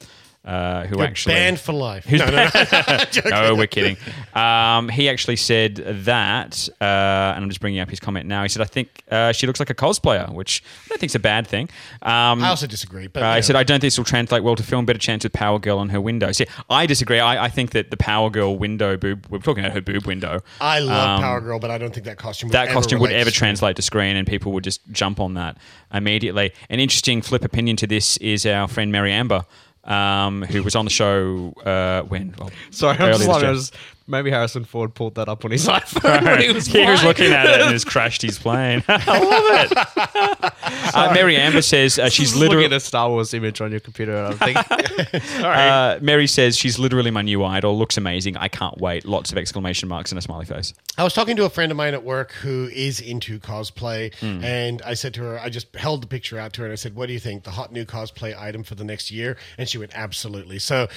Uh, 0.49 0.86
who 0.86 0.96
You're 0.96 1.05
actually 1.05 1.34
banned 1.34 1.61
for 1.61 1.74
life. 1.74 2.07
Who's 2.07 2.20
No, 2.20 2.30
no, 2.30 2.49
no. 2.55 3.20
no, 3.26 3.55
we're 3.55 3.66
kidding. 3.66 3.99
Um, 4.34 4.88
he 4.88 5.11
actually 5.11 5.36
said 5.36 5.74
that, 6.07 6.70
uh, 6.80 6.84
and 6.84 7.44
I'm 7.44 7.51
just 7.51 7.61
bringing 7.61 7.80
up 7.80 7.90
his 7.90 8.01
comment 8.01 8.24
now. 8.26 8.42
He 8.44 8.49
said, 8.49 8.62
"I 8.62 8.64
think 8.64 9.03
uh, 9.11 9.32
she 9.32 9.46
looks 9.46 9.61
like 9.61 9.68
a 9.68 9.74
cosplayer," 9.74 10.32
which 10.32 10.62
I 10.86 10.88
don't 10.88 11.01
think 11.01 11.11
is 11.11 11.14
a 11.14 11.18
bad 11.18 11.46
thing. 11.46 11.68
Um, 12.01 12.42
I 12.42 12.49
also 12.49 12.66
disagree, 12.66 13.09
but, 13.09 13.22
uh, 13.22 13.26
you 13.30 13.36
he 13.36 13.42
said, 13.42 13.57
"I 13.57 13.62
don't 13.62 13.74
think 13.80 13.88
this 13.88 13.99
will 13.99 14.07
translate 14.07 14.42
well 14.42 14.57
to 14.57 14.62
film. 14.62 14.86
Better 14.86 14.99
chance 14.99 15.22
with 15.22 15.34
Power 15.34 15.59
Girl 15.59 15.78
on 15.78 15.90
her 15.90 16.01
window." 16.01 16.32
See, 16.32 16.46
I 16.70 16.86
disagree. 16.86 17.20
I, 17.20 17.44
I 17.44 17.49
think 17.51 17.72
that 17.72 17.90
the 17.90 17.99
Power 17.99 18.30
Girl 18.30 18.57
window 18.57 18.96
boob. 18.96 19.26
We're 19.28 19.40
talking 19.40 19.62
about 19.62 19.74
her 19.74 19.82
boob 19.82 20.07
window. 20.07 20.40
I 20.62 20.78
love 20.78 21.18
Um, 21.18 21.22
Power 21.24 21.42
Girl, 21.42 21.59
but 21.59 21.70
I 21.70 21.76
don't 21.76 21.92
think 21.92 22.07
that 22.07 22.16
costume. 22.16 22.49
Would 22.49 22.55
that 22.55 22.68
ever 22.68 22.74
costume 22.74 23.01
would 23.01 23.12
ever 23.12 23.28
to 23.30 23.36
translate 23.36 23.76
to 23.76 23.82
screen, 23.82 24.16
and 24.16 24.26
people 24.26 24.53
would 24.53 24.64
just 24.64 24.80
jump 24.92 25.20
on 25.20 25.34
that 25.34 25.59
immediately. 25.92 26.53
An 26.70 26.80
interesting 26.80 27.20
flip 27.20 27.44
opinion 27.44 27.76
to 27.76 27.86
this 27.86 28.16
is 28.18 28.46
our 28.46 28.66
friend 28.66 28.90
Mary 28.90 29.12
Amber, 29.12 29.44
um, 29.89 30.43
who 30.43 30.62
was 30.62 30.76
on 30.76 30.84
the 30.84 30.91
show 30.91 31.53
uh, 31.64 32.03
when. 32.03 32.34
Well, 32.39 32.51
Sorry, 32.70 32.97
I'm 32.99 33.12
just 33.14 33.26
like. 33.26 33.43
I 33.45 33.51
was, 33.51 33.72
maybe 34.09 34.30
Harrison 34.30 34.64
Ford 34.64 34.94
pulled 34.94 35.14
that 35.16 35.28
up 35.28 35.44
on 35.44 35.50
his 35.50 35.66
iPhone 35.68 36.24
when 36.24 36.40
he 36.40 36.52
was 36.52 36.66
he 36.78 36.84
was 36.84 37.04
looking 37.04 37.32
at 37.32 37.46
it 37.46 37.61
and 37.61 37.70
just 37.70 37.86
crashed 37.90 38.22
his 38.22 38.38
plane. 38.38 38.82
I 38.88 39.18
love 39.18 39.70
it. 39.70 40.94
uh, 40.94 41.12
Mary 41.14 41.36
Amber 41.36 41.62
says 41.62 41.98
uh, 41.98 42.09
she's 42.09 42.34
literally 42.34 42.64
looking 42.64 42.72
at 42.74 42.76
a 42.78 42.80
Star 42.80 43.09
Wars 43.11 43.32
image 43.34 43.61
on 43.61 43.70
your 43.70 43.80
computer, 43.80 44.16
and 44.16 44.26
I'm 44.34 44.38
thinking, 44.38 45.42
Uh, 45.44 45.98
Mary 46.02 46.26
says 46.26 46.56
she's 46.56 46.78
literally 46.78 47.11
my 47.11 47.22
new 47.22 47.44
idol. 47.44 47.78
Looks 47.78 47.96
amazing. 47.96 48.36
I 48.36 48.48
can't 48.48 48.78
wait. 48.78 49.04
Lots 49.04 49.30
of 49.32 49.38
exclamation 49.38 49.88
marks 49.88 50.11
and 50.11 50.18
a 50.18 50.22
smiley 50.22 50.44
face. 50.46 50.74
I 50.96 51.04
was 51.04 51.12
talking 51.14 51.36
to 51.36 51.44
a 51.44 51.50
friend 51.50 51.70
of 51.70 51.76
mine 51.76 51.94
at 51.94 52.04
work 52.04 52.32
who 52.32 52.68
is 52.72 53.00
into 53.00 53.38
cosplay, 53.38 54.14
Hmm. 54.16 54.42
and 54.44 54.82
I 54.82 54.94
said 54.94 55.14
to 55.14 55.22
her, 55.22 55.38
I 55.40 55.48
just 55.48 55.74
held 55.76 56.02
the 56.02 56.06
picture 56.06 56.38
out 56.38 56.52
to 56.54 56.62
her, 56.62 56.66
and 56.66 56.72
I 56.72 56.76
said, 56.76 56.94
"What 56.94 57.06
do 57.06 57.12
you 57.12 57.20
think? 57.20 57.44
The 57.44 57.50
hot 57.52 57.72
new 57.72 57.84
cosplay 57.84 58.38
item 58.38 58.62
for 58.64 58.74
the 58.74 58.84
next 58.84 59.11
year?" 59.11 59.36
And 59.59 59.68
she 59.68 59.78
went, 59.78 59.92
"Absolutely." 59.94 60.59
So. 60.59 60.88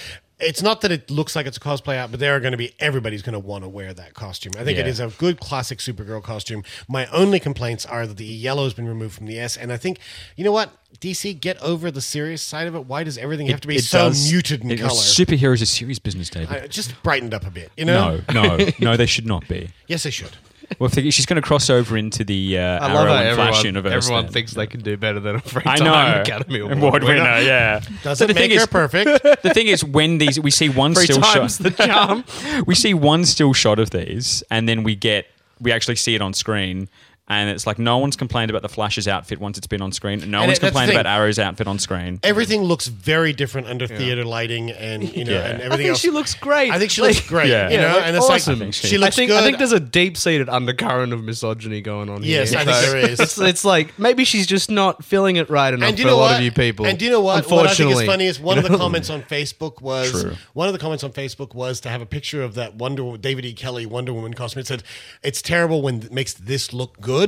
It's 0.42 0.62
not 0.62 0.82
that 0.82 0.92
it 0.92 1.10
looks 1.12 1.36
like 1.36 1.46
it's 1.46 1.58
a 1.58 1.60
cosplay 1.60 1.96
out, 1.98 2.12
but 2.12 2.20
there 2.20 2.36
are 2.36 2.40
going 2.40 2.52
to 2.52 2.58
be 2.58 2.74
everybody's 2.80 3.22
going 3.22 3.34
to 3.34 3.40
want 3.40 3.64
to 3.64 3.70
wear 3.70 3.94
that 3.94 4.14
costume. 4.14 4.54
I 4.58 4.64
think 4.64 4.78
it 4.80 4.86
Yeah. 4.86 4.92
is 4.92 5.00
a 5.00 5.08
good 5.18 5.40
classic 5.40 5.80
Supergirl 5.80 6.24
costume. 6.24 6.64
My 6.88 7.06
only 7.08 7.40
complaints 7.40 7.86
are 7.86 8.08
that 8.08 8.18
the 8.18 8.26
yellow 8.26 8.64
has 8.64 8.74
been 8.74 8.88
removed 8.88 9.16
from 9.16 9.28
the 9.28 9.40
S, 9.40 9.56
and 9.56 9.72
I 9.72 9.78
think 9.78 10.00
you 10.36 10.44
know 10.44 10.52
what, 10.52 10.72
DC, 11.00 11.34
get 11.40 11.58
over 11.62 11.92
the 11.92 12.02
serious 12.02 12.42
side 12.42 12.68
of 12.68 12.76
it. 12.76 12.86
Why 12.86 13.04
does 13.04 13.18
everything 13.18 13.48
have 13.48 13.62
to 13.62 13.68
be 13.68 13.78
so 13.80 14.10
does- 14.10 14.32
muted 14.32 14.64
in 14.64 14.72
it- 14.72 14.80
color? 14.80 14.92
Superheroes 14.92 15.62
are 15.62 15.66
serious 15.66 16.00
business, 16.00 16.30
David. 16.30 16.50
I, 16.64 16.68
just 16.68 17.02
brightened 17.04 17.34
up 17.34 17.46
a 17.46 17.52
bit, 17.52 17.72
you 17.78 17.86
know? 17.86 18.22
No, 18.34 18.58
no, 18.58 18.70
no. 18.80 18.98
They 18.98 19.06
should 19.06 19.26
not 19.26 19.48
be. 19.48 19.70
Yes, 19.88 20.04
they 20.04 20.10
should. 20.12 20.38
Well, 20.80 20.90
if 20.94 21.14
she's 21.14 21.26
going 21.26 21.42
to 21.42 21.46
cross 21.48 21.70
over 21.70 21.98
into 21.98 22.24
the 22.24 22.58
uh, 22.58 22.62
I 22.86 22.94
love 22.94 23.06
Arrow 23.08 23.14
how 23.14 23.22
and 23.24 23.36
Flash 23.36 23.64
universe. 23.64 23.92
everyone 24.06 24.24
then. 24.26 24.34
thinks 24.34 24.54
they 24.54 24.68
can 24.68 24.82
do 24.82 24.98
better 24.98 25.20
than 25.20 25.36
a 25.36 25.40
free 25.42 25.64
I 25.66 25.76
time 25.78 25.86
know. 25.86 26.22
Academy 26.22 26.60
Award, 26.60 26.78
Award 26.78 27.04
winner, 27.04 27.40
yeah. 27.42 27.82
Doesn't 28.04 28.28
the 28.28 28.34
make 28.34 28.52
her 28.52 28.58
is- 28.62 28.68
perfect. 28.68 29.24
The 29.44 29.54
thing 29.54 29.68
is, 29.68 29.84
when 29.84 30.18
these 30.18 30.40
we 30.40 30.52
see 30.52 30.70
one 30.70 30.94
Three 30.94 31.06
still 31.06 31.22
times 31.22 31.58
shot, 31.58 31.64
the 31.64 31.72
charm. 31.72 32.24
we 32.68 32.76
see 32.76 32.94
one 32.94 33.26
still 33.26 33.54
shot 33.54 33.80
of 33.80 33.90
these, 33.90 34.44
and 34.52 34.68
then 34.70 34.84
we 34.84 34.96
get 34.96 35.26
we 35.60 35.72
actually 35.72 35.96
see 35.96 36.16
it 36.16 36.22
on 36.22 36.34
screen. 36.34 36.90
And 37.32 37.50
it's 37.50 37.66
like 37.66 37.80
no 37.80 37.98
one's 37.98 38.18
complained 38.18 38.50
about 38.50 38.62
the 38.62 38.68
Flash's 38.70 39.08
outfit 39.08 39.40
once 39.40 39.58
it's 39.58 39.68
been 39.68 39.82
on 39.82 39.92
screen. 39.94 40.20
No 40.30 40.40
And 40.40 40.48
one's 40.50 40.58
it- 40.58 40.62
complained 40.62 40.92
about 40.92 41.06
Arrow's 41.06 41.40
outfit 41.40 41.66
on 41.68 41.80
screen. 41.80 42.20
everything 42.24 42.62
looks 42.64 42.88
very 42.88 43.32
different 43.32 43.68
under 43.68 43.88
theater 43.88 44.26
lighting 44.26 44.70
and 44.72 45.04
you 45.16 45.24
know 45.24 45.32
Yeah. 45.32 45.40
and 45.48 45.62
I 45.62 45.66
everything 45.66 45.72
I 45.72 45.78
think 45.78 45.90
else. 45.92 46.00
she 46.00 46.10
looks 46.10 46.34
great. 46.36 46.72
I 46.72 46.78
think 46.80 46.92
she 46.92 47.02
Like- 47.02 47.16
looks 47.16 47.28
great. 47.28 47.50
Yeah. 47.50 47.70
You 47.70 47.78
know, 47.78 47.88
like, 47.96 48.04
and 48.08 48.16
it's 48.18 48.26
awesome. 48.30 48.60
like 48.60 48.74
She- 48.74 48.88
she 48.88 48.96
I 48.98 49.00
looks 49.00 49.16
think 49.16 49.30
good. 49.32 49.40
I 49.40 49.44
think 49.44 49.58
there's 49.60 49.72
a 49.72 49.80
deep 49.80 50.18
seated 50.18 50.50
undercurrent 50.50 51.14
of 51.14 51.24
misogyny 51.24 51.80
going 51.82 52.10
on 52.10 52.22
here. 52.24 52.40
Yes, 52.42 52.54
I 52.54 52.66
think 52.66 52.78
there 52.82 52.98
is. 52.98 53.20
It's, 53.20 53.38
it's 53.40 53.64
like 53.66 53.98
maybe 53.98 54.26
she's 54.26 54.46
just 54.46 54.70
not 54.70 55.04
feeling 55.06 55.38
it 55.38 55.50
right 55.50 55.74
enough 55.74 55.98
for 55.98 56.08
a 56.08 56.12
lot 56.12 56.18
what? 56.32 56.36
of 56.40 56.42
you 56.44 56.52
people. 56.52 56.86
And 56.86 56.98
do 57.00 57.06
you 57.06 57.12
know 57.12 57.22
what? 57.22 57.46
What 57.50 57.66
I 57.66 57.70
think 57.70 57.92
is 57.92 58.00
Unfortunately. 58.00 58.06
funny 58.08 58.26
is 58.26 58.40
one 58.40 58.58
You 58.58 58.66
of 58.66 58.72
the 58.72 58.78
comments 58.78 59.10
on 59.10 59.22
Facebook 59.24 59.82
was 59.82 60.12
True. 60.12 60.36
one 60.54 60.68
of 60.68 60.74
the 60.74 60.80
comments 60.80 61.04
on 61.04 61.12
Facebook 61.12 61.54
was 61.56 61.80
to 61.82 61.90
have 61.90 62.02
a 62.02 62.06
picture 62.06 62.44
of 62.44 62.56
that 62.56 62.76
Wonder 62.76 63.16
David 63.18 63.46
E. 63.46 63.54
Kelley 63.54 63.86
Wonder 63.86 64.12
Woman 64.14 64.34
costume. 64.34 64.60
It 64.62 64.68
said, 64.68 64.84
"It's 65.24 65.42
terrible 65.42 65.82
when 65.82 66.02
it 66.02 66.12
makes 66.12 66.34
this 66.34 66.74
look 66.74 67.00
good." 67.00 67.21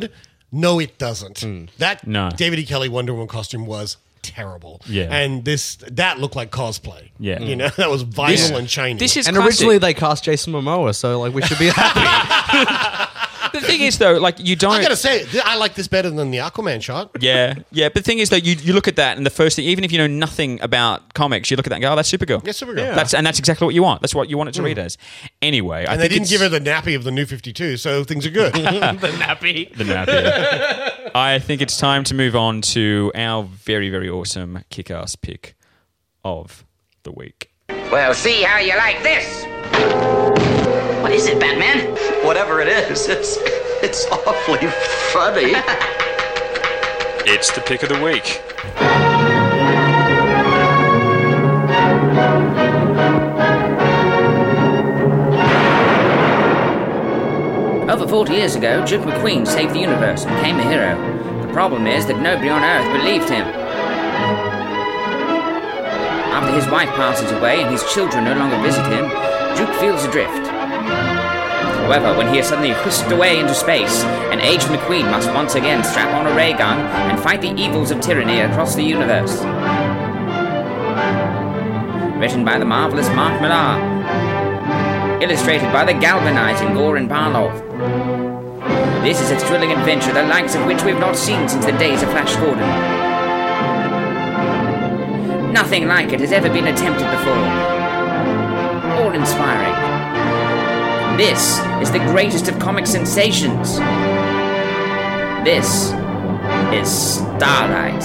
No, 0.51 0.79
it 0.79 0.97
doesn't. 0.97 1.39
Hmm. 1.39 1.65
That 1.79 2.05
No. 2.05 2.29
David 2.35 2.59
E. 2.59 2.65
Kelley 2.65 2.89
Wonder 2.89 3.13
Woman 3.13 3.27
costume 3.27 3.65
was 3.65 3.97
terrible. 4.21 4.81
Yeah. 4.87 5.13
and 5.13 5.43
this 5.43 5.75
that 5.91 6.19
looked 6.19 6.35
like 6.35 6.49
cosplay. 6.49 7.09
Yeah. 7.19 7.39
you 7.41 7.55
know 7.55 7.67
hmm. 7.67 7.75
that 7.81 7.89
was 7.89 8.03
vinyl 8.05 8.27
This- 8.29 8.49
and 8.51 8.69
shiny. 8.69 8.99
This 8.99 9.17
is 9.17 9.27
And 9.27 9.35
classic. 9.35 9.49
originally 9.49 9.77
they 9.79 9.93
cast 9.93 10.23
Jason 10.23 10.53
Momoa, 10.53 10.95
so 10.95 11.19
like 11.19 11.33
we 11.33 11.41
should 11.41 11.59
be 11.59 11.67
happy. 11.69 13.09
the 13.53 13.61
thing 13.61 13.77
thing 13.79 13.87
is, 13.87 13.97
though, 13.97 14.17
like 14.17 14.39
you 14.39 14.55
don't. 14.55 14.73
I 14.73 14.81
gotta 14.81 14.95
say, 14.95 15.23
th- 15.25 15.43
I 15.45 15.55
like 15.55 15.75
this 15.75 15.87
better 15.87 16.09
than 16.09 16.31
the 16.31 16.39
Aquaman 16.39 16.81
shot. 16.81 17.11
Yeah, 17.19 17.55
yeah. 17.71 17.87
But 17.87 17.95
the 17.95 18.01
thing 18.03 18.19
is, 18.19 18.29
though, 18.29 18.35
you, 18.35 18.55
you 18.55 18.73
look 18.73 18.87
at 18.87 18.97
that, 18.97 19.15
and 19.17 19.25
the 19.25 19.29
first 19.31 19.55
thing, 19.55 19.65
even 19.65 19.83
if 19.83 19.91
you 19.91 19.97
know 19.97 20.07
nothing 20.07 20.59
about 20.61 21.13
comics, 21.13 21.49
you 21.49 21.57
look 21.57 21.65
at 21.65 21.69
that 21.69 21.75
and 21.77 21.81
go, 21.83 21.93
"Oh, 21.93 21.95
that's 21.95 22.11
Supergirl." 22.11 22.45
Yeah, 22.45 22.51
Supergirl. 22.51 22.77
Yeah. 22.79 22.95
That's 22.95 23.13
and 23.13 23.25
that's 23.25 23.39
exactly 23.39 23.65
what 23.65 23.73
you 23.73 23.81
want. 23.83 24.01
That's 24.01 24.13
what 24.13 24.29
you 24.29 24.37
want 24.37 24.49
it 24.49 24.53
to 24.55 24.61
Mm. 24.61 24.65
read 24.65 24.79
as. 24.79 24.97
Anyway, 25.41 25.85
I 25.85 25.93
And 25.93 26.01
they 26.01 26.07
think 26.09 26.27
didn't 26.27 26.29
give 26.29 26.41
her 26.41 26.49
the 26.49 26.59
nappy 26.59 26.95
of 26.95 27.03
the 27.03 27.11
new 27.11 27.25
52, 27.25 27.77
so 27.77 28.03
things 28.03 28.25
are 28.25 28.29
good. 28.31 28.53
the 28.53 28.59
nappy. 28.61 29.75
the 29.75 29.83
nappy. 29.85 31.11
I 31.15 31.39
think 31.39 31.61
it's 31.61 31.77
time 31.77 32.03
to 32.05 32.13
move 32.15 32.35
on 32.35 32.61
to 32.61 33.11
our 33.15 33.43
very, 33.43 33.89
very 33.89 34.09
awesome 34.09 34.63
kick-ass 34.69 35.15
pick 35.15 35.55
of 36.23 36.65
the 37.03 37.11
week. 37.11 37.51
Well, 37.69 38.13
see 38.13 38.41
how 38.43 38.57
you 38.59 38.75
like 38.77 39.03
this. 39.03 40.92
What 41.13 41.19
is 41.19 41.27
it, 41.27 41.39
Batman? 41.39 41.95
Whatever 42.25 42.59
it 42.59 42.67
is, 42.67 43.07
it's 43.07 43.37
it's 43.83 44.07
awfully 44.07 44.67
funny. 45.13 45.53
It's 47.25 47.51
the 47.51 47.61
pick 47.61 47.83
of 47.83 47.89
the 47.89 48.03
week. 48.03 48.41
Over 57.89 58.07
40 58.07 58.33
years 58.33 58.55
ago, 58.55 58.83
Duke 58.83 59.03
McQueen 59.03 59.45
saved 59.45 59.75
the 59.75 59.79
universe 59.79 60.25
and 60.25 60.35
became 60.35 60.57
a 60.57 60.63
hero. 60.63 60.97
The 61.45 61.53
problem 61.53 61.85
is 61.85 62.07
that 62.07 62.19
nobody 62.19 62.49
on 62.49 62.63
Earth 62.63 62.91
believed 62.99 63.29
him. 63.29 63.45
After 66.33 66.51
his 66.55 66.67
wife 66.71 66.89
passes 66.89 67.31
away 67.31 67.61
and 67.61 67.71
his 67.71 67.83
children 67.93 68.23
no 68.25 68.33
longer 68.33 68.59
visit 68.63 68.85
him, 68.87 69.07
Duke 69.55 69.79
feels 69.79 70.03
adrift. 70.05 70.52
However, 71.83 72.17
when 72.17 72.33
he 72.33 72.39
is 72.39 72.47
suddenly 72.47 72.71
whisked 72.85 73.11
away 73.11 73.39
into 73.39 73.53
space, 73.53 74.03
an 74.31 74.39
aged 74.39 74.67
McQueen 74.67 75.11
must 75.11 75.27
once 75.33 75.55
again 75.55 75.83
strap 75.83 76.13
on 76.15 76.25
a 76.25 76.33
ray 76.33 76.53
gun 76.53 76.79
and 76.79 77.19
fight 77.21 77.41
the 77.41 77.53
evils 77.61 77.91
of 77.91 77.99
tyranny 77.99 78.39
across 78.39 78.73
the 78.73 78.83
universe. 78.83 79.43
Written 82.17 82.45
by 82.45 82.57
the 82.57 82.63
marvelous 82.63 83.09
Mark 83.09 83.41
Millar. 83.41 83.77
Illustrated 85.21 85.73
by 85.73 85.83
the 85.83 85.93
galvanizing 85.93 86.69
Goran 86.69 87.09
Parlov. 87.09 87.51
This 89.03 89.19
is 89.19 89.31
a 89.31 89.37
thrilling 89.37 89.73
adventure, 89.73 90.13
the 90.13 90.23
likes 90.23 90.55
of 90.55 90.65
which 90.65 90.81
we've 90.83 90.99
not 90.99 91.17
seen 91.17 91.49
since 91.49 91.65
the 91.65 91.73
days 91.73 92.01
of 92.01 92.09
Flash 92.11 92.33
Gordon. 92.37 92.69
Nothing 95.51 95.87
like 95.89 96.13
it 96.13 96.21
has 96.21 96.31
ever 96.31 96.47
been 96.47 96.67
attempted 96.67 97.11
before. 97.11 97.35
All 99.03 99.11
inspiring. 99.11 99.82
This 101.17 101.59
is 101.79 101.91
the 101.91 101.99
greatest 101.99 102.47
of 102.47 102.57
comic 102.57 102.87
sensations. 102.87 103.77
This 105.45 105.91
is 106.73 106.91
Starlight. 107.37 108.01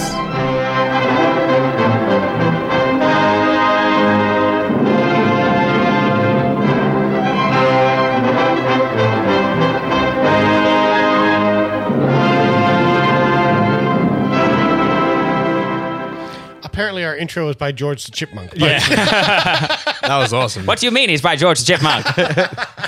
Apparently, 16.63 17.03
our 17.03 17.17
intro 17.17 17.45
was 17.47 17.55
by 17.55 17.71
George 17.71 18.05
the 18.05 18.11
Chipmunk. 18.11 18.53
Yeah. 18.55 18.79
that 20.01 20.17
was 20.17 20.31
awesome. 20.31 20.65
What 20.65 20.79
do 20.79 20.85
you 20.85 20.91
mean? 20.91 21.09
He's 21.09 21.21
by 21.21 21.35
George 21.35 21.59
the 21.59 21.65
Chipmunk. 21.65 22.05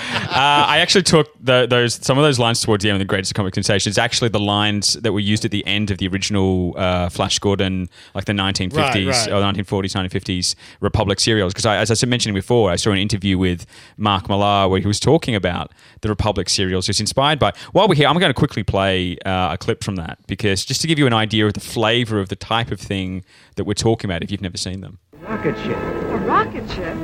uh, 0.42 0.66
I 0.68 0.80
actually 0.80 1.04
took 1.04 1.30
the, 1.40 1.68
those 1.68 1.94
some 1.96 2.18
of 2.18 2.24
those 2.24 2.40
lines 2.40 2.62
towards 2.62 2.84
the 2.84 2.90
end 2.90 2.96
of 2.96 3.00
the 3.00 3.06
greatest 3.06 3.36
comic 3.36 3.54
sensations. 3.54 3.98
Actually, 3.98 4.30
the 4.30 4.40
lines 4.40 4.94
that 4.94 5.12
were 5.14 5.20
used 5.20 5.46
at 5.46 5.52
the 5.52 5.66
end 5.68 5.92
of 5.92 6.00
the 6.00 6.08
original 6.08 6.74
uh, 6.78 7.10
Flash 7.10 7.38
Gordon, 7.40 7.90
like 8.16 8.26
the 8.26 8.34
1950s 8.34 8.76
Right, 8.76 8.96
right. 9.08 9.28
or 9.30 9.42
1940s, 9.42 9.94
1950s 10.10 10.56
Republic 10.80 11.20
serials. 11.20 11.54
Because 11.54 11.66
as 11.68 11.92
I 11.92 11.94
was 11.94 12.06
mentioning 12.08 12.34
before, 12.34 12.72
I 12.72 12.76
saw 12.76 12.92
an 12.92 12.98
interview 12.98 13.38
with 13.38 13.66
Mark 13.98 14.30
Millar 14.30 14.68
where 14.68 14.80
he 14.80 14.88
was 14.88 15.00
talking 15.00 15.36
about 15.36 15.72
the 16.02 16.10
Republic 16.10 16.50
serials. 16.50 16.88
He 16.88 16.90
was 16.90 17.00
inspired 17.00 17.38
by. 17.38 17.54
While 17.74 17.88
we're 17.88 17.96
here, 17.96 18.08
I'm 18.08 18.18
going 18.18 18.32
to 18.34 18.38
quickly 18.38 18.64
play 18.64 19.18
uh, 19.26 19.54
a 19.54 19.58
clip 19.60 19.84
from 19.84 19.96
that 19.98 20.18
because 20.28 20.66
just 20.66 20.82
to 20.82 20.88
give 20.88 20.98
you 20.98 21.06
an 21.08 21.14
idea 21.14 21.46
of 21.46 21.54
the 21.54 21.60
flavor 21.60 22.20
of 22.20 22.30
the 22.30 22.36
type 22.36 22.72
of 22.72 22.80
thing 22.80 23.24
that 23.58 23.66
we're 23.66 23.74
talking 23.76 24.10
about 24.10 24.24
if 24.24 24.32
you've 24.32 24.42
never 24.42 24.58
seen 24.58 24.82
them. 24.82 24.98
Rocket 25.20 25.56
ship. 25.58 25.78
A 25.78 26.18
rocket 26.26 26.68
ship? 26.72 26.98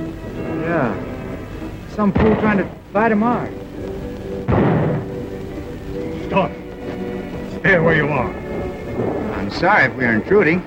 Yeah. 0.65 1.16
Some 1.97 2.13
fool 2.13 2.35
trying 2.35 2.59
to 2.59 2.69
fly 2.91 3.09
to 3.09 3.15
Mars. 3.15 3.51
Stop. 6.27 6.51
Stay 7.59 7.79
where 7.79 7.95
you 7.95 8.07
are. 8.07 8.31
I'm 9.33 9.49
sorry 9.49 9.85
if 9.85 9.95
we're 9.95 10.13
intruding. 10.13 10.61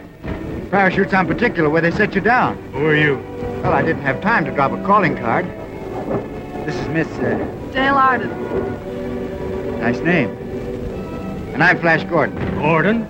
Parachutes 0.73 1.15
on 1.15 1.29
particular 1.29 1.71
where 1.71 1.83
they 1.83 1.93
set 1.93 2.17
you 2.17 2.21
down. 2.21 2.61
Who 2.73 2.85
are 2.85 2.97
you? 2.97 3.19
Well, 3.63 3.73
I 3.73 3.81
didn't 3.83 4.03
have 4.03 4.21
time 4.21 4.45
to 4.47 4.51
drop 4.51 4.73
a 4.73 4.83
calling 4.85 5.17
card. 5.17 5.47
This 6.67 6.75
is 6.75 6.89
Miss, 6.89 7.07
uh, 7.21 7.39
Dale 7.73 7.95
Arden. 7.95 9.79
nice 9.79 10.01
name. 10.01 10.31
And 11.55 11.63
I'm 11.63 11.79
Flash 11.79 12.03
Gordon. 12.11 12.59
Gordon? 12.59 13.09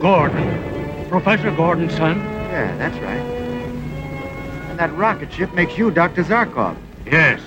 Gordon. 0.00 1.08
Professor 1.08 1.52
Gordon's 1.52 1.94
son? 1.94 2.18
Yeah, 2.18 2.76
that's 2.76 2.98
right. 2.98 3.20
And 4.68 4.80
that 4.80 4.92
rocket 4.96 5.32
ship 5.32 5.54
makes 5.54 5.78
you 5.78 5.92
Dr. 5.92 6.24
Zarkov. 6.24 6.76
Yes. 7.06 7.40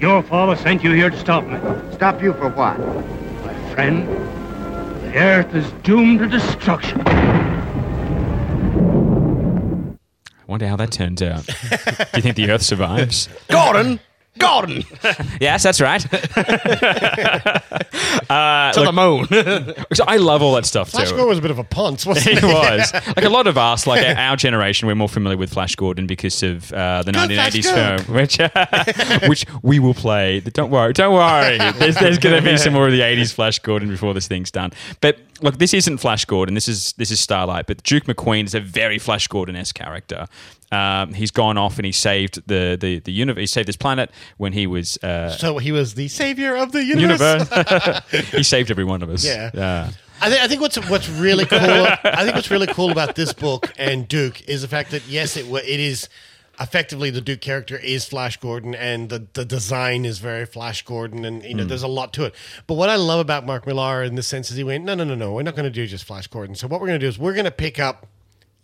Your 0.00 0.22
father 0.22 0.56
sent 0.56 0.82
you 0.82 0.92
here 0.92 1.10
to 1.10 1.18
stop 1.18 1.44
me. 1.44 1.58
Stop 1.92 2.22
you 2.22 2.32
for 2.32 2.48
what? 2.48 2.78
My 3.44 3.74
friend, 3.74 4.08
the 5.02 5.14
Earth 5.16 5.54
is 5.54 5.70
doomed 5.82 6.20
to 6.20 6.26
destruction. 6.26 7.02
I 7.06 7.66
wonder 10.46 10.66
how 10.66 10.76
that 10.76 10.92
turns 10.92 11.20
out. 11.20 11.44
Do 11.46 11.52
you 12.16 12.22
think 12.22 12.36
the 12.36 12.50
Earth 12.50 12.62
survives? 12.62 13.28
Gordon! 13.48 14.00
Gordon! 14.40 14.84
yes, 15.40 15.62
that's 15.62 15.80
right. 15.80 16.04
uh, 18.30 18.72
To 18.72 18.80
the 18.82 18.92
moon. 18.92 19.26
so 19.92 20.04
I 20.06 20.16
love 20.16 20.42
all 20.42 20.54
that 20.54 20.66
stuff 20.66 20.90
too. 20.90 20.98
Flash 20.98 21.10
too. 21.10 21.16
Gordon 21.16 21.28
was 21.28 21.38
a 21.38 21.42
bit 21.42 21.50
of 21.50 21.58
a 21.58 21.64
ponce, 21.64 22.06
wasn't 22.06 22.40
he 22.40 22.46
he? 22.46 22.52
was 22.52 22.92
like 22.92 23.24
a 23.24 23.28
lot 23.28 23.46
of 23.46 23.56
us, 23.58 23.86
like 23.86 24.04
our 24.04 24.36
generation, 24.36 24.88
we're 24.88 24.94
more 24.94 25.08
familiar 25.08 25.36
with 25.36 25.52
Flash 25.52 25.76
Gordon 25.76 26.06
because 26.06 26.42
of 26.42 26.72
uh, 26.72 27.02
the 27.02 27.12
Go, 27.12 27.20
1980s 27.20 28.04
film, 28.06 28.14
which 28.14 28.38
which 29.28 29.46
we 29.62 29.78
will 29.78 29.94
play. 29.94 30.40
Don't 30.40 30.70
worry, 30.70 30.92
don't 30.92 31.14
worry. 31.14 31.58
There's, 31.78 31.96
there's 31.96 32.18
going 32.18 32.42
to 32.42 32.50
be 32.50 32.56
some 32.56 32.72
more 32.72 32.86
of 32.86 32.92
the 32.92 33.00
80s 33.00 33.32
Flash 33.32 33.58
Gordon 33.58 33.88
before 33.88 34.14
this 34.14 34.26
thing's 34.28 34.50
done. 34.50 34.72
But 35.00 35.18
look, 35.42 35.58
this 35.58 35.74
isn't 35.74 35.98
Flash 35.98 36.24
Gordon. 36.24 36.54
This 36.54 36.68
is 36.68 36.92
this 36.94 37.10
is 37.10 37.20
Starlight. 37.20 37.66
But 37.66 37.82
Duke 37.82 38.04
McQueen 38.04 38.44
is 38.44 38.54
a 38.54 38.60
very 38.60 38.98
Flash 38.98 39.28
Gordon 39.28 39.56
esque 39.56 39.74
character. 39.74 40.26
Um, 40.72 41.14
he's 41.14 41.30
gone 41.32 41.58
off 41.58 41.78
and 41.78 41.84
he 41.86 41.92
saved 41.92 42.42
the 42.46 42.76
the 42.80 43.00
the 43.00 43.12
universe. 43.12 43.40
He 43.40 43.46
saved 43.46 43.66
this 43.68 43.76
planet 43.76 44.10
when 44.36 44.52
he 44.52 44.66
was. 44.66 44.96
Uh, 45.02 45.30
So 45.30 45.58
he 45.58 45.72
was 45.72 45.94
the 45.94 46.08
savior 46.08 46.54
of 46.56 46.70
the 46.72 46.84
universe. 46.84 47.20
universe. 47.50 48.00
he 48.30 48.42
saved 48.44 48.70
every 48.70 48.84
one 48.84 49.02
of 49.02 49.10
us. 49.10 49.24
Yeah. 49.24 49.50
Yeah. 49.54 49.90
I 50.22 50.28
think 50.30 50.42
I 50.42 50.48
think 50.48 50.60
what's 50.60 50.76
what's 50.88 51.08
really 51.08 51.44
cool. 51.46 51.58
I 51.58 52.22
think 52.24 52.34
what's 52.36 52.50
really 52.50 52.66
cool 52.68 52.90
about 52.92 53.14
this 53.16 53.32
book 53.32 53.72
and 53.78 54.06
Duke 54.06 54.48
is 54.48 54.62
the 54.62 54.68
fact 54.68 54.90
that 54.92 55.06
yes, 55.08 55.36
it 55.36 55.46
it 55.46 55.80
is 55.80 56.08
effectively 56.60 57.08
the 57.10 57.22
Duke 57.22 57.40
character 57.40 57.78
is 57.78 58.04
Flash 58.04 58.36
Gordon, 58.36 58.74
and 58.74 59.08
the 59.08 59.26
the 59.32 59.44
design 59.46 60.04
is 60.04 60.18
very 60.18 60.44
Flash 60.46 60.82
Gordon, 60.84 61.24
and 61.24 61.42
you 61.42 61.54
know 61.54 61.64
Mm. 61.64 61.68
there's 61.68 61.82
a 61.82 61.88
lot 61.88 62.12
to 62.12 62.24
it. 62.26 62.34
But 62.66 62.74
what 62.74 62.90
I 62.90 62.96
love 62.96 63.18
about 63.18 63.46
Mark 63.46 63.66
Millar 63.66 64.02
in 64.04 64.14
the 64.14 64.22
sense 64.22 64.50
is 64.50 64.56
he 64.58 64.64
went, 64.64 64.84
no, 64.84 64.94
no, 64.94 65.04
no, 65.04 65.14
no, 65.14 65.32
we're 65.32 65.42
not 65.42 65.56
going 65.56 65.64
to 65.64 65.70
do 65.70 65.86
just 65.86 66.04
Flash 66.04 66.26
Gordon. 66.26 66.54
So 66.54 66.68
what 66.68 66.80
we're 66.80 66.88
going 66.88 67.00
to 67.00 67.04
do 67.04 67.08
is 67.08 67.18
we're 67.18 67.32
going 67.32 67.46
to 67.46 67.50
pick 67.50 67.78
up 67.80 68.06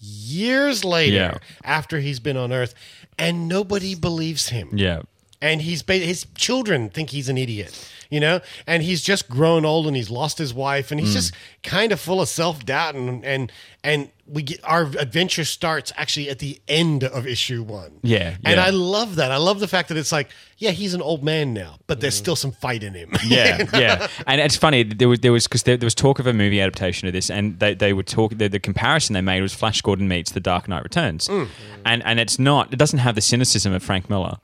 years 0.01 0.84
later 0.84 1.16
Yeah. 1.16 1.38
after 1.64 2.01
he's 2.01 2.20
been 2.20 2.36
on 2.36 2.53
Earth, 2.53 2.74
and 3.18 3.49
nobody 3.49 3.94
believes 3.94 4.49
him 4.51 4.70
Yeah. 4.76 5.03
And 5.43 5.62
he's 5.62 5.82
ba- 5.82 5.95
his 5.99 6.26
children 6.34 6.89
think 6.91 7.11
he's 7.11 7.28
an 7.28 7.37
idiot 7.39 7.91
you 8.09 8.20
know 8.20 8.41
and 8.66 8.82
he's 8.84 9.03
just 9.03 9.28
grown 9.28 9.64
old 9.64 9.87
and 9.87 9.97
he's 9.97 10.11
lost 10.11 10.39
his 10.39 10.55
wife 10.55 10.91
and 10.91 11.01
he's 11.01 11.11
Mm. 11.11 11.14
just 11.14 11.34
kind 11.62 11.91
of 11.93 11.99
full 12.01 12.20
of 12.20 12.28
self-doubt 12.28 12.95
and 12.95 13.24
and 13.24 13.51
and 13.82 14.11
we 14.28 14.43
get 14.43 14.61
our 14.64 14.82
adventure 14.99 15.45
starts 15.45 15.93
actually 15.97 16.28
at 16.28 16.39
the 16.39 16.61
end 16.68 17.03
of 17.05 17.26
issue 17.26 17.62
one 17.64 17.99
Yeah. 18.03 18.37
and 18.45 18.57
yeah. 18.57 18.64
i 18.64 18.70
love 18.70 19.16
that 19.16 19.30
i 19.32 19.37
love 19.37 19.59
the 19.61 19.66
fact 19.68 19.89
that 19.89 19.97
it's 19.97 20.12
like 20.12 20.30
yeah 20.59 20.70
he's 20.70 20.95
an 20.95 21.03
old 21.03 21.24
man 21.24 21.53
now 21.53 21.78
but 21.89 22.01
there's 22.01 22.14
still 22.14 22.37
some 22.37 22.53
fight 22.53 22.82
in 22.84 22.95
him 22.95 23.11
yeah, 23.26 23.64
yeah, 23.74 24.07
and 24.26 24.41
it's 24.41 24.57
funny. 24.57 24.84
There 24.84 25.09
was 25.09 25.20
there 25.20 25.32
was 25.32 25.47
because 25.49 25.64
there, 25.64 25.76
there 25.76 25.87
was 25.87 25.95
talk 25.95 26.18
of 26.20 26.26
a 26.28 26.32
movie 26.32 26.61
adaptation 26.61 27.07
of 27.09 27.12
this, 27.14 27.28
and 27.30 27.59
they, 27.59 27.74
they 27.74 27.93
were 27.93 28.03
talking. 28.05 28.39
The, 28.39 28.49
the 28.49 28.59
comparison 28.61 29.14
they 29.14 29.20
made 29.20 29.41
was 29.43 29.53
Flash 29.55 29.80
Gordon 29.82 30.07
meets 30.09 30.30
The 30.32 30.41
Dark 30.41 30.68
Knight 30.68 30.82
Returns, 30.84 31.26
Mm. 31.28 31.49
and 31.84 32.03
and 32.05 32.20
it's 32.20 32.39
not. 32.39 32.72
It 32.72 32.76
doesn't 32.78 33.01
have 33.01 33.14
the 33.14 33.20
cynicism 33.20 33.72
of 33.72 33.82
Frank 33.82 34.09
Miller 34.11 34.39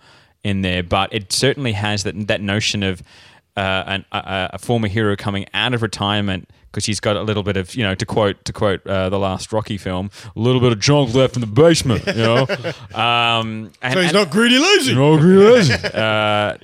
in 0.44 0.62
there, 0.62 0.82
but 0.82 1.12
it 1.12 1.32
certainly 1.32 1.72
has 1.72 2.02
that 2.04 2.28
that 2.28 2.40
notion 2.40 2.82
of. 2.82 3.02
uh, 3.54 3.84
an, 3.86 4.04
a, 4.12 4.50
a 4.54 4.58
former 4.58 4.88
hero 4.88 5.14
coming 5.14 5.44
out 5.52 5.74
of 5.74 5.82
retirement 5.82 6.48
because 6.72 6.86
he's 6.86 6.98
got 7.00 7.16
a 7.16 7.22
little 7.22 7.42
bit 7.42 7.56
of 7.58 7.74
you 7.74 7.84
know 7.84 7.94
to 7.94 8.06
quote 8.06 8.42
to 8.46 8.52
quote 8.52 8.84
uh, 8.86 9.08
the 9.10 9.18
last 9.18 9.52
Rocky 9.52 9.76
film, 9.78 10.10
a 10.34 10.40
little 10.40 10.60
bit 10.60 10.72
of 10.72 10.80
junk 10.80 11.14
left 11.14 11.36
in 11.36 11.40
the 11.42 11.46
basement, 11.46 12.06
you 12.06 12.14
know. 12.14 12.46
um, 12.94 13.70
and, 13.82 13.92
So 13.94 14.00
he's 14.00 14.10
and- 14.10 14.12
not 14.14 14.30
greedy 14.30 14.58
lazy. 14.58 14.94
not 14.94 15.18
greedy 15.20 15.38
lazy. 15.52 15.74
uh, 15.74 16.56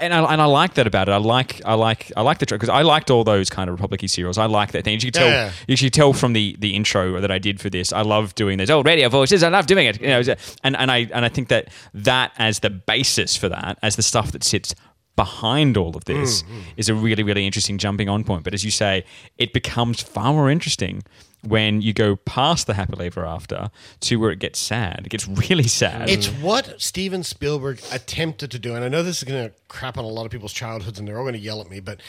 and 0.00 0.14
I, 0.14 0.32
and 0.32 0.40
I 0.42 0.44
like 0.46 0.74
that 0.74 0.86
about 0.86 1.08
it. 1.08 1.12
I 1.12 1.16
like 1.18 1.60
I 1.64 1.74
like 1.74 2.12
I 2.16 2.22
like 2.22 2.38
the 2.38 2.46
because 2.46 2.68
I 2.68 2.82
liked 2.82 3.10
all 3.10 3.24
those 3.24 3.50
kind 3.50 3.68
of 3.68 3.74
Republic 3.74 4.00
serials. 4.08 4.38
I 4.38 4.46
like 4.46 4.72
that 4.72 4.84
thing. 4.84 4.96
As 4.96 5.04
You 5.04 5.10
can 5.12 5.20
tell 5.22 5.28
Yeah. 5.30 5.50
you 5.66 5.76
can 5.76 5.90
tell 5.90 6.12
from 6.12 6.32
the 6.32 6.56
the 6.58 6.74
intro 6.74 7.20
that 7.20 7.30
I 7.30 7.38
did 7.38 7.60
for 7.60 7.68
this. 7.70 7.92
I 7.92 8.02
love 8.02 8.34
doing 8.34 8.58
those 8.58 8.70
old 8.70 8.86
radio 8.86 9.08
voices. 9.08 9.42
I 9.42 9.48
love 9.48 9.66
doing 9.66 9.86
it. 9.86 10.00
You 10.00 10.08
know, 10.08 10.22
and 10.62 10.76
and 10.76 10.90
I 10.90 11.08
and 11.12 11.24
I 11.24 11.28
think 11.28 11.48
that 11.48 11.68
that 11.94 12.32
as 12.38 12.60
the 12.60 12.70
basis 12.70 13.36
for 13.36 13.48
that, 13.48 13.78
as 13.82 13.96
the 13.96 14.02
stuff 14.02 14.32
that 14.32 14.44
sits 14.44 14.74
behind 15.22 15.76
all 15.76 15.94
of 15.96 16.04
this 16.04 16.42
Mm, 16.42 16.62
is 16.76 16.88
a 16.88 16.94
really 16.94 17.24
really 17.28 17.44
interesting 17.48 17.76
jumping 17.84 18.08
on 18.08 18.20
point. 18.24 18.42
But 18.44 18.54
as 18.54 18.62
you 18.64 18.70
say 18.70 19.04
it 19.36 19.52
becomes 19.52 19.96
far 20.00 20.32
more 20.32 20.48
interesting 20.56 21.02
when 21.42 21.82
you 21.86 21.92
go 21.92 22.16
past 22.16 22.66
the 22.66 22.74
happily 22.74 23.06
ever 23.06 23.24
after 23.36 23.70
to 24.00 24.16
where 24.20 24.32
it 24.32 24.40
gets 24.40 24.58
sad. 24.58 25.02
It 25.06 25.10
gets 25.10 25.26
really 25.28 25.68
sad. 25.82 26.08
It's 26.10 26.28
what 26.46 26.80
Steven 26.80 27.22
Spielberg 27.22 27.80
attempted 27.92 28.50
to 28.50 28.58
do, 28.58 28.74
and 28.74 28.84
I 28.84 28.88
know 28.88 29.02
this 29.02 29.18
is 29.18 29.24
going 29.24 29.44
to 29.48 29.54
crap 29.68 29.96
on 29.98 30.04
a 30.04 30.08
lot 30.08 30.24
of 30.26 30.32
people's 30.32 30.52
childhoods, 30.52 30.98
and 30.98 31.06
they're 31.06 31.18
all 31.18 31.24
going 31.24 31.40
to 31.40 31.46
yell 31.50 31.60
at 31.60 31.70
me, 31.70 31.78
but 31.80 32.00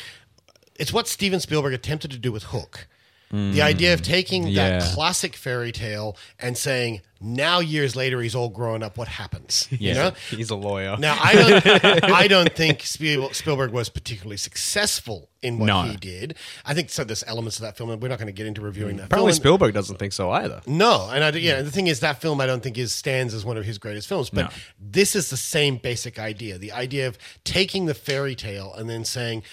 it's 0.76 0.91
what 0.93 1.07
Steven 1.07 1.39
Spielberg 1.39 1.74
attempted 1.74 2.10
to 2.12 2.18
do 2.18 2.32
with 2.32 2.43
Hook. 2.45 2.88
The 3.32 3.61
idea 3.61 3.93
of 3.93 4.01
taking 4.01 4.53
that 4.55 4.82
Mm. 4.82 4.93
Classic 4.95 5.36
fairy 5.36 5.71
tale 5.71 6.17
and 6.39 6.57
saying, 6.57 7.01
now 7.21 7.59
years 7.59 7.95
later, 7.95 8.21
he's 8.21 8.34
all 8.34 8.49
grown 8.49 8.82
up. 8.82 8.97
What 8.97 9.07
happens? 9.07 9.67
You 9.80 9.93
know? 9.93 10.11
He's 10.32 10.49
a 10.49 10.55
lawyer. 10.55 10.95
Now, 10.97 11.15
I 11.21 11.34
don't, 11.36 12.03
I 12.05 12.27
don't 12.27 12.51
think 12.55 12.82
Spielberg 12.84 13.71
was 13.71 13.89
particularly 13.89 14.38
successful 14.38 15.30
in 15.41 15.59
what 15.59 15.65
No. 15.67 15.82
he 15.84 15.95
did. 15.97 16.36
I 16.65 16.73
think 16.73 16.89
so. 16.89 17.03
There's 17.03 17.23
elements 17.27 17.57
of 17.57 17.61
that 17.63 17.77
film, 17.77 17.89
and 17.91 18.01
we're 18.01 18.07
not 18.07 18.17
going 18.19 18.27
to 18.27 18.34
get 18.34 18.47
into 18.47 18.61
reviewing 18.61 18.97
that. 18.97 19.05
Apparently, 19.07 19.32
film. 19.34 19.41
Spielberg 19.41 19.73
doesn't 19.73 19.97
think 19.97 20.13
so 20.13 20.32
either. 20.32 20.61
No, 20.65 21.09
and 21.13 21.23
I, 21.23 21.30
yeah, 21.32 21.61
the 21.61 21.71
thing 21.71 21.88
is 21.88 21.99
that 21.99 22.21
film 22.21 22.41
I 22.41 22.45
don't 22.47 22.63
think 22.63 22.77
is 22.77 22.93
stands 22.93 23.34
as 23.34 23.45
one 23.45 23.57
of 23.57 23.65
his 23.65 23.77
greatest 23.77 24.07
films, 24.07 24.30
but 24.30 24.45
No. 24.45 24.49
this 24.80 25.15
is 25.15 25.30
the 25.30 25.38
same 25.38 25.77
basic 25.77 26.17
idea. 26.19 26.57
The 26.57 26.71
idea 26.71 27.07
of 27.07 27.17
taking 27.43 27.86
the 27.86 27.93
fairy 27.93 28.36
tale 28.36 28.73
and 28.73 28.89
then 28.89 29.05
saying 29.05 29.43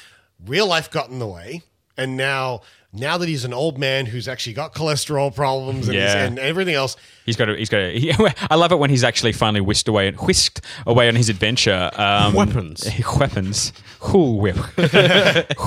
real 0.47 0.67
life 0.67 0.91
got 0.91 1.09
in 1.11 1.19
the 1.19 1.27
way 1.27 1.63
and 1.97 2.17
now 2.17 2.61
now 2.99 3.19
that 3.19 3.29
he's 3.29 3.45
an 3.45 3.53
old 3.53 3.79
man 3.79 4.07
who's 4.07 4.27
actually 4.29 4.53
got 4.55 4.75
cholesterol 4.75 5.35
problems 5.35 5.89
and, 5.89 5.97
he's- 5.97 6.15
Yeah. 6.15 6.25
and 6.25 6.39
everything 6.39 6.75
else, 6.75 6.97
He's 7.27 7.35
got. 7.35 7.51
A, 7.51 7.57
he's 7.57 7.69
got. 7.69 7.81
A, 7.81 7.91
he, 7.99 8.13
I 8.49 8.55
love 8.55 8.71
it 8.71 8.77
when 8.79 8.89
he's 8.89 9.03
actually 9.03 9.33
finally 9.33 9.61
whisked 9.61 9.89
away 9.89 10.07
and 10.07 10.17
whisked 10.17 10.61
away 10.87 11.09
on 11.09 11.17
his 11.17 11.29
adventure. 11.29 11.91
Um, 11.95 12.35
Weapons. 12.35 12.89
weapons. 13.19 13.73
Cool 13.99 14.39
whip, 14.39 14.55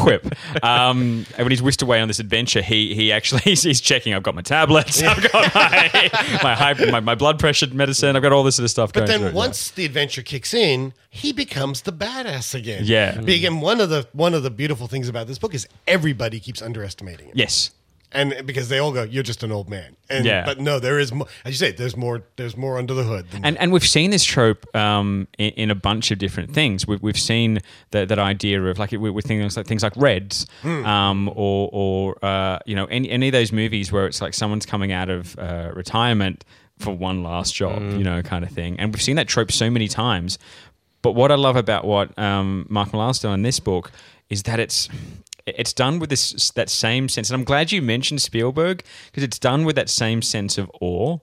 whip. 0.06 0.26
Um, 0.64 1.26
and 1.36 1.40
when 1.40 1.50
he's 1.50 1.62
whisked 1.62 1.82
away 1.82 2.00
on 2.00 2.08
this 2.08 2.20
adventure, 2.20 2.62
he 2.62 2.96
he 2.96 3.12
actually 3.12 3.42
he's, 3.42 3.64
he's 3.64 3.82
checking. 3.82 4.14
I've 4.14 4.24
got 4.24 4.36
my 4.36 4.42
tablets. 4.42 5.04
I've 5.04 5.22
got 5.34 5.54
my 5.54 6.10
my, 6.42 6.56
high, 6.56 6.74
my 6.92 7.02
my 7.02 7.16
blood 7.16 7.40
pressure 7.40 7.68
medicine. 7.74 8.16
I've 8.16 8.22
got 8.22 8.32
all 8.32 8.44
this 8.44 8.56
sort 8.56 8.64
of 8.64 8.72
stuff. 8.72 8.94
but 8.94 9.02
going 9.02 9.08
then 9.10 9.20
through 9.20 9.28
it, 9.30 9.34
once 9.34 9.70
the 9.72 9.84
adventure 9.84 10.22
kicks 10.22 10.54
in, 10.54 10.94
he 11.10 11.34
becomes 11.34 11.82
the 11.82 11.92
badass 11.92 12.56
again. 12.56 12.84
Yeah. 12.86 13.20
Big 13.20 13.44
and 13.44 13.62
one 13.62 13.82
of 13.82 13.90
the 13.90 14.08
one 14.14 14.34
of 14.34 14.44
the 14.44 14.50
beautiful 14.52 14.88
things 14.88 15.10
about 15.10 15.28
this 15.28 15.38
book 15.40 15.54
is 15.54 15.68
everybody 15.88 16.40
keeps 16.40 16.62
underestimating 16.62 17.19
him. 17.22 17.30
yeah. 17.36 17.44
Yes. 17.46 17.72
And 18.12 18.34
because 18.44 18.70
they 18.70 18.80
all 18.80 18.92
go, 18.92 19.04
you're 19.04 19.22
just 19.22 19.44
an 19.44 19.52
old 19.52 19.70
man. 19.70 19.96
And 20.10 20.26
Yeah. 20.26 20.44
but 20.44 20.60
no, 20.60 20.80
there 20.80 20.98
is 20.98 21.14
more 21.14 21.28
as 21.46 21.52
you 21.54 21.58
say, 21.68 21.72
there's 21.72 21.96
more 21.96 22.24
there's 22.38 22.58
more 22.58 22.80
under 22.80 22.96
the 22.96 23.04
hood 23.04 23.28
And 23.44 23.56
and 23.60 23.72
we've 23.72 23.86
seen 23.88 24.10
this 24.10 24.24
trope 24.24 24.66
um, 24.76 25.28
in, 25.38 25.52
in 25.52 25.70
a 25.70 25.76
bunch 25.76 26.10
of 26.10 26.18
different 26.18 26.52
things. 26.52 26.88
We've, 26.88 27.00
we've 27.04 27.20
seen 27.20 27.60
that 27.92 28.08
that 28.10 28.18
idea 28.18 28.64
of 28.64 28.80
like 28.80 28.92
we're 28.94 29.12
thinking 29.22 29.48
like 29.56 29.68
things 29.68 29.84
like 29.84 29.94
Reds, 29.96 30.48
Hmm. 30.64 30.84
um, 30.88 31.30
or 31.36 31.70
or 31.72 32.26
uh, 32.26 32.58
you 32.66 32.76
know 32.76 32.86
any 32.86 33.12
any 33.12 33.28
of 33.28 33.34
those 33.34 33.52
movies 33.52 33.92
where 33.92 34.08
it's 34.08 34.22
like 34.22 34.34
someone's 34.34 34.66
coming 34.66 34.92
out 34.92 35.10
of 35.10 35.38
uh, 35.38 35.70
retirement 35.76 36.46
for 36.80 36.92
one 36.98 37.22
last 37.22 37.54
job, 37.54 37.80
you 37.80 38.04
know, 38.04 38.24
kind 38.24 38.44
of 38.44 38.50
thing. 38.50 38.80
And 38.80 38.92
we've 38.92 39.04
seen 39.04 39.18
that 39.18 39.28
trope 39.28 39.52
so 39.52 39.70
many 39.70 39.88
times. 39.88 40.40
But 41.04 41.12
what 41.12 41.32
I 41.32 41.36
love 41.36 41.58
about 41.58 41.86
what 41.86 42.18
um, 42.18 42.66
Mark 42.70 42.92
Millar's 42.92 43.20
done 43.20 43.34
in 43.36 43.42
this 43.44 43.60
book 43.60 43.92
is 44.30 44.44
that 44.44 44.60
it's 44.60 44.90
it's 45.58 45.74
done 45.74 46.00
with 46.00 46.10
this 46.10 46.52
that 46.52 46.70
same 46.70 47.10
sense. 47.10 47.30
And 47.30 47.36
I'm 47.40 47.46
glad 47.46 47.72
you 47.72 47.82
mentioned 47.82 48.22
Spielberg 48.22 48.84
because 49.08 49.24
it's 49.24 49.40
done 49.40 49.66
with 49.66 49.76
that 49.76 49.90
same 49.90 50.22
sense 50.22 50.58
of 50.58 50.70
awe. 50.82 51.18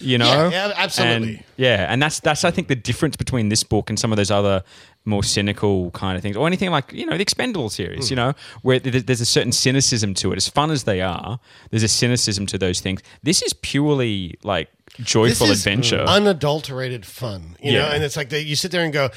You 0.00 0.18
know, 0.18 0.48
Yeah, 0.48 0.68
yeah, 0.68 0.72
absolutely. 0.76 1.34
And- 1.36 1.44
yeah, 1.56 1.86
and 1.88 2.02
that's 2.02 2.18
that's 2.18 2.42
I 2.44 2.50
think 2.50 2.66
the 2.68 2.74
difference 2.74 3.14
between 3.16 3.48
this 3.48 3.62
book 3.62 3.88
and 3.90 3.98
some 3.98 4.12
of 4.12 4.16
those 4.16 4.30
other 4.30 4.64
more 5.06 5.22
cynical 5.22 5.90
kind 5.92 6.16
of 6.16 6.22
things, 6.22 6.36
or 6.36 6.46
anything 6.48 6.70
like 6.70 6.92
you 6.92 7.06
know 7.06 7.16
the 7.16 7.22
Expendable 7.22 7.68
series. 7.70 8.08
Hmm. 8.08 8.12
You 8.12 8.16
know, 8.16 8.32
where 8.62 8.80
there's 8.80 9.20
a 9.20 9.24
certain 9.26 9.52
cynicism 9.52 10.14
to 10.14 10.32
it. 10.32 10.36
As 10.36 10.48
fun 10.48 10.72
as 10.72 10.82
they 10.82 11.00
are, 11.00 11.38
there's 11.70 11.84
a 11.84 11.88
cynicism 11.88 12.46
to 12.46 12.58
those 12.58 12.80
things. 12.80 13.02
This 13.22 13.40
is 13.42 13.52
purely 13.52 14.36
like 14.42 14.68
joyful 15.00 15.46
this 15.46 15.58
is 15.58 15.66
adventure. 15.66 16.00
unadulterated 16.00 17.06
fun. 17.06 17.56
You 17.62 17.72
know, 17.74 17.78
Yeah. 17.78 17.94
and 17.94 18.02
it's 18.02 18.16
like 18.16 18.30
they, 18.30 18.40
you 18.40 18.56
sit 18.56 18.72
there 18.72 18.82
and 18.82 18.92
go. 18.92 19.10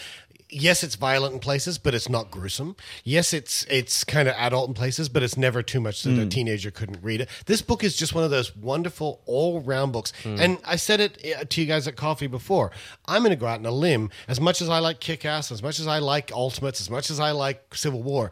Yes, 0.49 0.81
it's 0.81 0.95
violent 0.95 1.33
in 1.33 1.39
places, 1.41 1.77
but 1.77 1.93
it's 1.93 2.07
not 2.07 2.31
gruesome. 2.31 2.77
Yes, 3.03 3.33
it's 3.33 3.65
it's 3.65 4.05
kind 4.05 4.29
of 4.29 4.35
adult 4.37 4.69
in 4.69 4.73
places, 4.73 5.09
but 5.09 5.21
it's 5.21 5.35
never 5.35 5.61
too 5.61 5.81
much 5.81 6.03
that 6.03 6.11
a 6.11 6.25
Mm. 6.25 6.31
teenager 6.31 6.71
couldn't 6.71 7.03
read 7.03 7.19
it. 7.19 7.29
This 7.47 7.61
book 7.61 7.83
is 7.83 7.97
just 7.97 8.15
one 8.15 8.23
of 8.23 8.29
those 8.29 8.55
wonderful 8.55 9.21
all 9.25 9.59
round 9.59 9.91
books. 9.91 10.13
Mm. 10.23 10.39
And 10.39 10.57
I 10.63 10.77
said 10.77 11.01
it 11.01 11.17
uh, 11.37 11.43
to 11.49 11.61
you 11.61 11.67
guys 11.67 11.85
at 11.85 11.97
coffee 11.97 12.27
before. 12.27 12.71
I'm 13.05 13.23
going 13.23 13.31
to 13.31 13.35
go 13.35 13.45
out 13.45 13.59
on 13.59 13.65
a 13.65 13.71
limb. 13.71 14.09
As 14.29 14.39
much 14.39 14.61
as 14.61 14.69
I 14.69 14.79
like 14.79 15.01
Kick 15.01 15.25
Ass, 15.25 15.51
as 15.51 15.61
much 15.61 15.79
as 15.81 15.87
I 15.87 15.99
like 15.99 16.31
Ultimates, 16.31 16.79
as 16.79 16.89
much 16.89 17.09
as 17.11 17.19
I 17.19 17.31
like 17.31 17.75
Civil 17.75 18.01
War, 18.01 18.31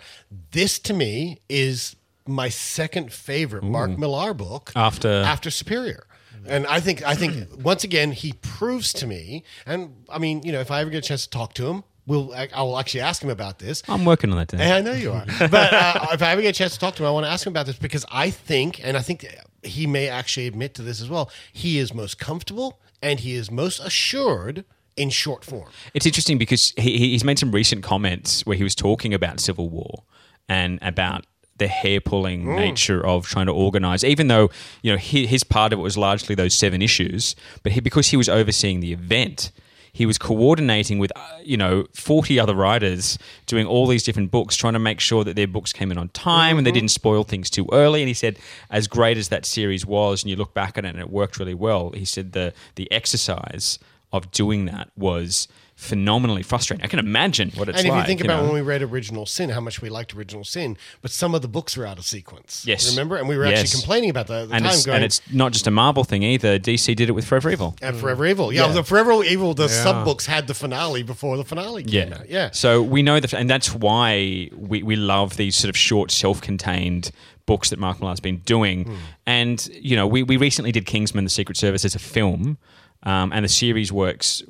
this 0.52 0.80
to 0.80 0.94
me 0.94 1.40
is 1.50 1.98
my 2.26 2.48
second 2.48 3.12
favorite 3.12 3.64
Mark 3.64 3.98
Millar 4.00 4.34
book 4.34 4.72
After- 4.76 5.12
after 5.22 5.52
Superior. 5.52 6.08
And 6.48 6.66
I 6.68 6.80
think 6.80 7.02
I 7.04 7.16
think 7.16 7.64
once 7.64 7.84
again 7.84 8.12
he 8.12 8.34
proves 8.34 8.94
to 8.94 9.08
me, 9.08 9.44
and 9.66 10.06
I 10.10 10.20
mean, 10.20 10.44
you 10.44 10.52
know, 10.52 10.60
if 10.62 10.70
I 10.72 10.80
ever 10.82 10.92
get 10.92 11.00
a 11.04 11.08
chance 11.08 11.24
to 11.24 11.30
talk 11.30 11.54
to 11.56 11.68
him, 11.68 11.84
we'll 12.08 12.34
I, 12.34 12.48
will 12.62 12.78
actually 12.78 13.02
ask 13.02 13.22
him 13.24 13.30
about 13.30 13.60
this. 13.60 13.82
I'm 13.88 14.06
working 14.06 14.32
on 14.32 14.38
that. 14.38 14.54
And 14.54 14.62
I 14.62 14.82
know 14.82 14.94
you 14.94 15.12
are, 15.12 15.26
but 15.40 15.74
uh, 15.74 16.08
if 16.14 16.22
I 16.22 16.32
ever 16.32 16.42
get 16.42 16.50
a 16.56 16.58
chance 16.58 16.74
to 16.74 16.80
talk 16.80 16.96
to 16.96 17.04
him, 17.04 17.08
I 17.08 17.12
want 17.12 17.26
to 17.26 17.30
ask 17.32 17.46
him 17.46 17.52
about 17.54 17.66
this 17.66 17.78
because 17.78 18.06
I 18.12 18.30
think, 18.30 18.80
and 18.86 18.96
I 18.98 19.02
think 19.02 19.26
he 19.64 19.88
may 19.88 20.08
actually 20.08 20.48
admit 20.48 20.74
to 20.76 20.82
this 20.82 21.02
as 21.02 21.10
well. 21.10 21.32
He 21.52 21.80
is 21.80 21.94
most 21.94 22.20
comfortable 22.20 22.80
and 23.02 23.20
he 23.20 23.34
is 23.36 23.50
most 23.52 23.80
assured 23.80 24.66
in 24.96 25.10
short 25.10 25.44
form. 25.44 25.70
It's 25.94 26.06
interesting 26.06 26.38
because 26.38 26.74
he, 26.78 26.98
he- 26.98 27.10
he's 27.12 27.24
made 27.24 27.38
some 27.40 27.52
recent 27.52 27.84
comments 27.84 28.46
where 28.46 28.56
he 28.56 28.64
was 28.64 28.76
talking 28.76 29.14
about 29.14 29.40
Civil 29.40 29.70
War 29.70 30.04
and 30.48 30.80
about 30.82 31.26
the 31.58 31.68
hair 31.68 32.00
pulling 32.02 32.44
Mm. 32.46 32.56
nature 32.58 33.06
of 33.06 33.26
trying 33.26 33.46
to 33.48 33.52
organize, 33.54 34.04
even 34.04 34.28
though 34.28 34.50
you 34.84 34.92
know 34.92 34.98
his, 34.98 35.30
his 35.30 35.44
part 35.44 35.72
of 35.74 35.80
it 35.80 35.82
was 35.82 35.98
largely 35.98 36.36
those 36.36 36.54
seven 36.54 36.82
issues, 36.82 37.36
but 37.64 37.72
he, 37.72 37.80
because 37.80 38.10
he 38.10 38.18
was 38.18 38.28
overseeing 38.30 38.80
the 38.82 38.92
event. 38.94 39.52
He 39.96 40.06
was 40.06 40.18
coordinating 40.18 41.00
with, 41.00 41.14
uh, 41.16 41.22
you 41.42 41.56
know, 41.56 41.86
40 41.94 42.38
other 42.38 42.54
writers 42.54 43.18
doing 43.46 43.66
all 43.66 43.88
these 43.88 44.04
different 44.04 44.30
books, 44.30 44.58
trying 44.58 44.74
to 44.74 44.80
make 44.80 45.00
sure 45.00 45.24
that 45.24 45.38
their 45.38 45.48
books 45.48 45.72
came 45.72 45.90
in 45.90 45.98
on 45.98 46.10
time 46.10 46.58
and 46.58 46.68
they 46.68 46.72
Mhm. 46.72 46.80
didn't 46.82 46.92
spoil 46.92 47.24
things 47.24 47.50
too 47.50 47.66
early. 47.72 48.02
And 48.02 48.10
he 48.10 48.14
said, 48.14 48.38
as 48.70 48.88
great 48.90 49.18
as 49.18 49.30
that 49.30 49.46
series 49.46 49.86
was, 49.86 50.22
and 50.22 50.30
you 50.30 50.36
look 50.36 50.54
back 50.54 50.78
at 50.78 50.84
it 50.84 50.90
and 50.90 51.00
it 51.00 51.10
worked 51.10 51.40
really 51.40 51.54
well, 51.54 51.92
he 51.96 52.04
said 52.04 52.34
the, 52.34 52.54
the 52.76 52.92
exercise 52.92 53.80
of 54.12 54.30
doing 54.32 54.66
that 54.66 54.90
was 54.98 55.48
phenomenally 55.76 56.42
frustrating. 56.42 56.84
I 56.84 56.88
can 56.88 57.00
imagine 57.00 57.52
what 57.56 57.68
it's 57.68 57.78
like. 57.78 57.86
and 57.86 57.94
if 57.96 58.02
you 58.04 58.08
think 58.08 58.22
about 58.22 58.38
know? 58.38 58.44
when 58.46 58.54
we 58.54 58.62
read 58.62 58.82
Original 58.82 59.26
Sin, 59.26 59.50
how 59.50 59.60
much 59.60 59.82
we 59.82 59.90
liked 59.90 60.16
Original 60.16 60.46
Sin, 60.46 60.78
but 61.02 61.12
some 61.12 61.36
of 61.36 61.42
the 61.42 61.50
books 61.50 61.76
were 61.76 61.86
out 61.86 61.98
of 61.98 62.06
sequence. 62.06 62.64
Yes. 62.66 62.90
remember, 62.90 63.18
and 63.18 63.28
we 63.28 63.38
were 63.38 63.46
Yes. 63.46 63.60
actually 63.60 63.82
complaining 63.82 64.10
about 64.10 64.28
that 64.28 64.44
at 64.44 64.50
the 64.50 64.56
and 64.56 64.64
time. 64.64 64.74
it's, 64.74 64.86
going, 64.86 64.96
and 64.96 65.04
it's 65.04 65.22
not 65.32 65.52
just 65.52 65.68
a 65.68 65.72
Marvel 65.72 66.04
thing 66.06 66.24
either. 66.24 66.58
DC 66.58 66.96
did 66.96 67.10
it 67.10 67.12
with 67.12 67.26
Forever 67.26 67.52
Evil. 67.52 67.76
and 67.82 67.98
Forever 67.98 68.26
Evil, 68.26 68.54
yeah, 68.54 68.68
Yeah. 68.68 68.74
the 68.74 68.84
Forever 68.84 69.22
Evil, 69.24 69.54
the 69.54 69.64
Yeah. 69.64 69.84
sub 69.84 70.06
books 70.06 70.26
had 70.28 70.48
the 70.48 70.54
finale 70.54 71.04
before 71.04 71.36
the 71.36 71.44
finale 71.46 71.84
came 71.84 72.14
out. 72.14 72.30
Yeah, 72.30 72.52
So 72.52 72.82
we 72.82 73.04
know 73.04 73.20
that, 73.20 73.34
and 73.34 73.50
that's 73.50 73.74
why 73.74 74.50
we, 74.56 74.82
we 74.82 74.96
love 74.96 75.36
these 75.36 75.56
sort 75.58 75.70
of 75.70 75.78
short, 75.78 76.10
self-contained 76.12 77.12
books 77.46 77.70
that 77.70 77.80
Mark 77.80 78.00
Millar's 78.00 78.20
been 78.22 78.38
doing. 78.38 78.86
Hmm. 78.86 78.96
And 79.28 79.70
you 79.80 79.96
know, 79.96 80.08
we 80.08 80.24
we 80.24 80.38
recently 80.38 80.72
did 80.72 80.86
Kingsman: 80.86 81.26
The 81.26 81.30
Secret 81.30 81.58
Service 81.58 81.84
as 81.86 81.96
a 81.96 82.00
film. 82.00 82.58
Um, 83.04 83.32
and 83.32 83.46
the 83.46 83.50
series 83.50 83.92
works 83.92 84.42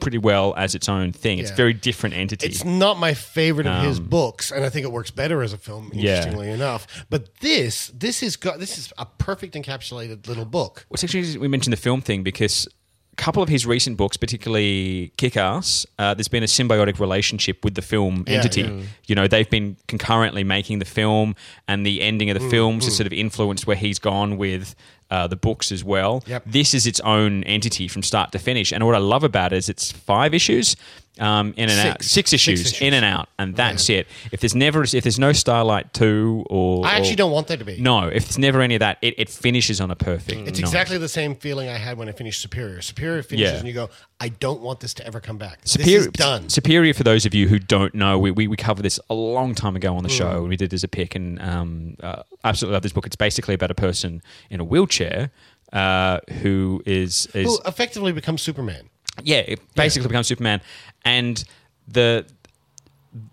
pretty 0.00 0.18
well 0.18 0.54
as 0.56 0.74
its 0.74 0.88
own 0.88 1.12
thing. 1.12 1.38
It's 1.38 1.50
Yeah. 1.50 1.56
very 1.56 1.74
different 1.74 2.14
entity. 2.16 2.46
It's 2.46 2.64
not 2.64 2.98
my 2.98 3.14
favorite 3.14 3.66
of 3.66 3.84
his 3.84 3.98
Um, 3.98 4.06
books, 4.06 4.50
and 4.50 4.64
I 4.64 4.68
think 4.70 4.84
it 4.84 4.92
works 4.92 5.10
better 5.10 5.42
as 5.42 5.52
a 5.52 5.58
film. 5.58 5.90
Yeah. 5.94 6.16
Interestingly 6.16 6.50
enough, 6.50 6.86
but 7.10 7.28
this 7.40 7.90
this 7.94 8.22
is 8.22 8.36
got 8.36 8.58
this 8.60 8.78
is 8.78 8.92
a 8.98 9.04
perfect 9.06 9.54
encapsulated 9.54 10.26
little 10.26 10.44
book. 10.46 10.86
Well, 10.88 10.94
it's 10.94 11.04
actually 11.04 11.20
interesting 11.20 11.40
we 11.42 11.48
mentioned 11.48 11.72
the 11.72 11.76
film 11.78 12.00
thing 12.00 12.22
because 12.22 12.66
a 13.12 13.16
couple 13.16 13.42
of 13.44 13.48
his 13.48 13.64
recent 13.64 13.96
books, 13.96 14.16
particularly 14.16 15.12
Kick 15.16 15.36
Ass, 15.36 15.86
uh, 16.00 16.14
there's 16.14 16.26
been 16.26 16.42
a 16.42 16.46
symbiotic 16.46 16.98
relationship 16.98 17.64
with 17.64 17.74
the 17.74 17.82
film 17.82 18.24
Yeah, 18.26 18.34
entity. 18.38 18.62
yeah. 18.62 18.80
You 19.06 19.14
know, 19.14 19.28
they've 19.28 19.48
been 19.48 19.76
concurrently 19.86 20.42
making 20.42 20.80
the 20.80 20.84
film, 20.84 21.36
and 21.68 21.86
the 21.86 22.02
ending 22.02 22.28
of 22.30 22.34
the 22.38 22.44
Mm, 22.44 22.50
films 22.50 22.86
is 22.86 22.94
mm. 22.94 22.96
sort 22.96 23.06
of 23.06 23.12
influenced 23.12 23.66
where 23.68 23.76
he's 23.76 23.98
gone 24.00 24.36
with 24.36 24.74
uh, 25.10 25.26
the 25.26 25.36
books 25.36 25.70
as 25.72 25.84
well. 25.84 26.22
Yep. 26.26 26.44
This 26.46 26.74
is 26.74 26.86
its 26.86 27.00
own 27.00 27.44
entity 27.44 27.88
from 27.88 28.02
start 28.02 28.32
to 28.32 28.38
finish. 28.38 28.72
And 28.72 28.84
what 28.84 28.94
I 28.94 28.98
love 28.98 29.24
about 29.24 29.52
it 29.52 29.56
is 29.56 29.68
it's 29.68 29.92
five 29.92 30.34
issues. 30.34 30.76
Um, 31.20 31.54
in 31.56 31.70
and 31.70 31.78
out, 31.78 32.02
Six. 32.02 32.10
six 32.10 32.30
Six 32.30 32.32
issues, 32.32 32.60
issues. 32.72 32.80
in 32.82 32.92
and 32.92 33.04
out, 33.04 33.28
and 33.38 33.54
that's 33.54 33.88
it. 33.88 34.08
If 34.32 34.40
there's 34.40 34.56
never, 34.56 34.82
if 34.82 34.90
there's 35.04 35.18
no 35.18 35.32
Starlight 35.32 35.92
two, 35.92 36.44
or 36.50 36.84
I 36.84 36.94
actually 36.94 37.12
or- 37.12 37.16
don't 37.16 37.30
want 37.30 37.46
there 37.46 37.56
to 37.56 37.64
be. 37.64 37.80
No, 37.80 38.08
if 38.08 38.24
there's 38.24 38.38
never 38.38 38.60
any 38.60 38.74
of 38.74 38.80
that, 38.80 38.98
it, 39.00 39.14
it 39.16 39.28
finishes 39.28 39.80
on 39.80 39.92
a 39.92 39.94
perfect. 39.94 40.48
It's 40.48 40.58
exactly 40.58 40.98
the 40.98 41.08
same 41.08 41.36
feeling 41.36 41.68
I 41.68 41.76
had 41.78 41.98
when 41.98 42.08
I 42.08 42.12
finished 42.12 42.40
Superior. 42.42 42.82
Superior 42.82 43.22
finishes 43.22 43.52
Yeah. 43.52 43.58
and 43.58 43.68
you 43.68 43.74
go, 43.74 43.90
I 44.18 44.28
don't 44.30 44.60
want 44.60 44.80
this 44.80 44.92
to 44.94 45.06
ever 45.06 45.20
come 45.20 45.38
back. 45.38 45.60
Superior, 45.64 46.08
done. 46.10 46.48
Superior, 46.48 46.92
for 46.94 47.04
those 47.04 47.24
of 47.26 47.32
you 47.32 47.46
who 47.46 47.60
don't 47.60 47.94
know, 47.94 48.18
we, 48.18 48.32
we, 48.32 48.48
we 48.48 48.56
covered 48.56 48.82
this 48.82 48.98
a 49.08 49.14
long 49.14 49.54
time 49.54 49.76
ago 49.76 49.96
on 49.96 50.02
the 50.02 50.08
Mm. 50.08 50.18
show. 50.18 50.42
We 50.44 50.56
did 50.56 50.74
as 50.74 50.82
a 50.82 50.88
pick, 50.88 51.14
and 51.14 51.40
um, 51.40 51.96
uh, 52.02 52.22
absolutely 52.42 52.74
love 52.74 52.82
this 52.82 52.92
book. 52.92 53.06
It's 53.06 53.14
basically 53.14 53.54
about 53.54 53.70
a 53.70 53.74
person 53.76 54.20
in 54.50 54.58
a 54.58 54.64
wheelchair 54.64 55.30
uh, 55.72 56.18
who 56.42 56.82
is 56.86 57.26
is 57.34 57.46
Who 57.46 57.58
effectively 57.66 58.10
becomes 58.12 58.42
Superman. 58.42 58.90
Yeah, 59.22 59.38
it 59.38 59.60
basically 59.74 60.08
becomes 60.08 60.26
Superman, 60.26 60.60
and 61.04 61.44
the 61.88 62.26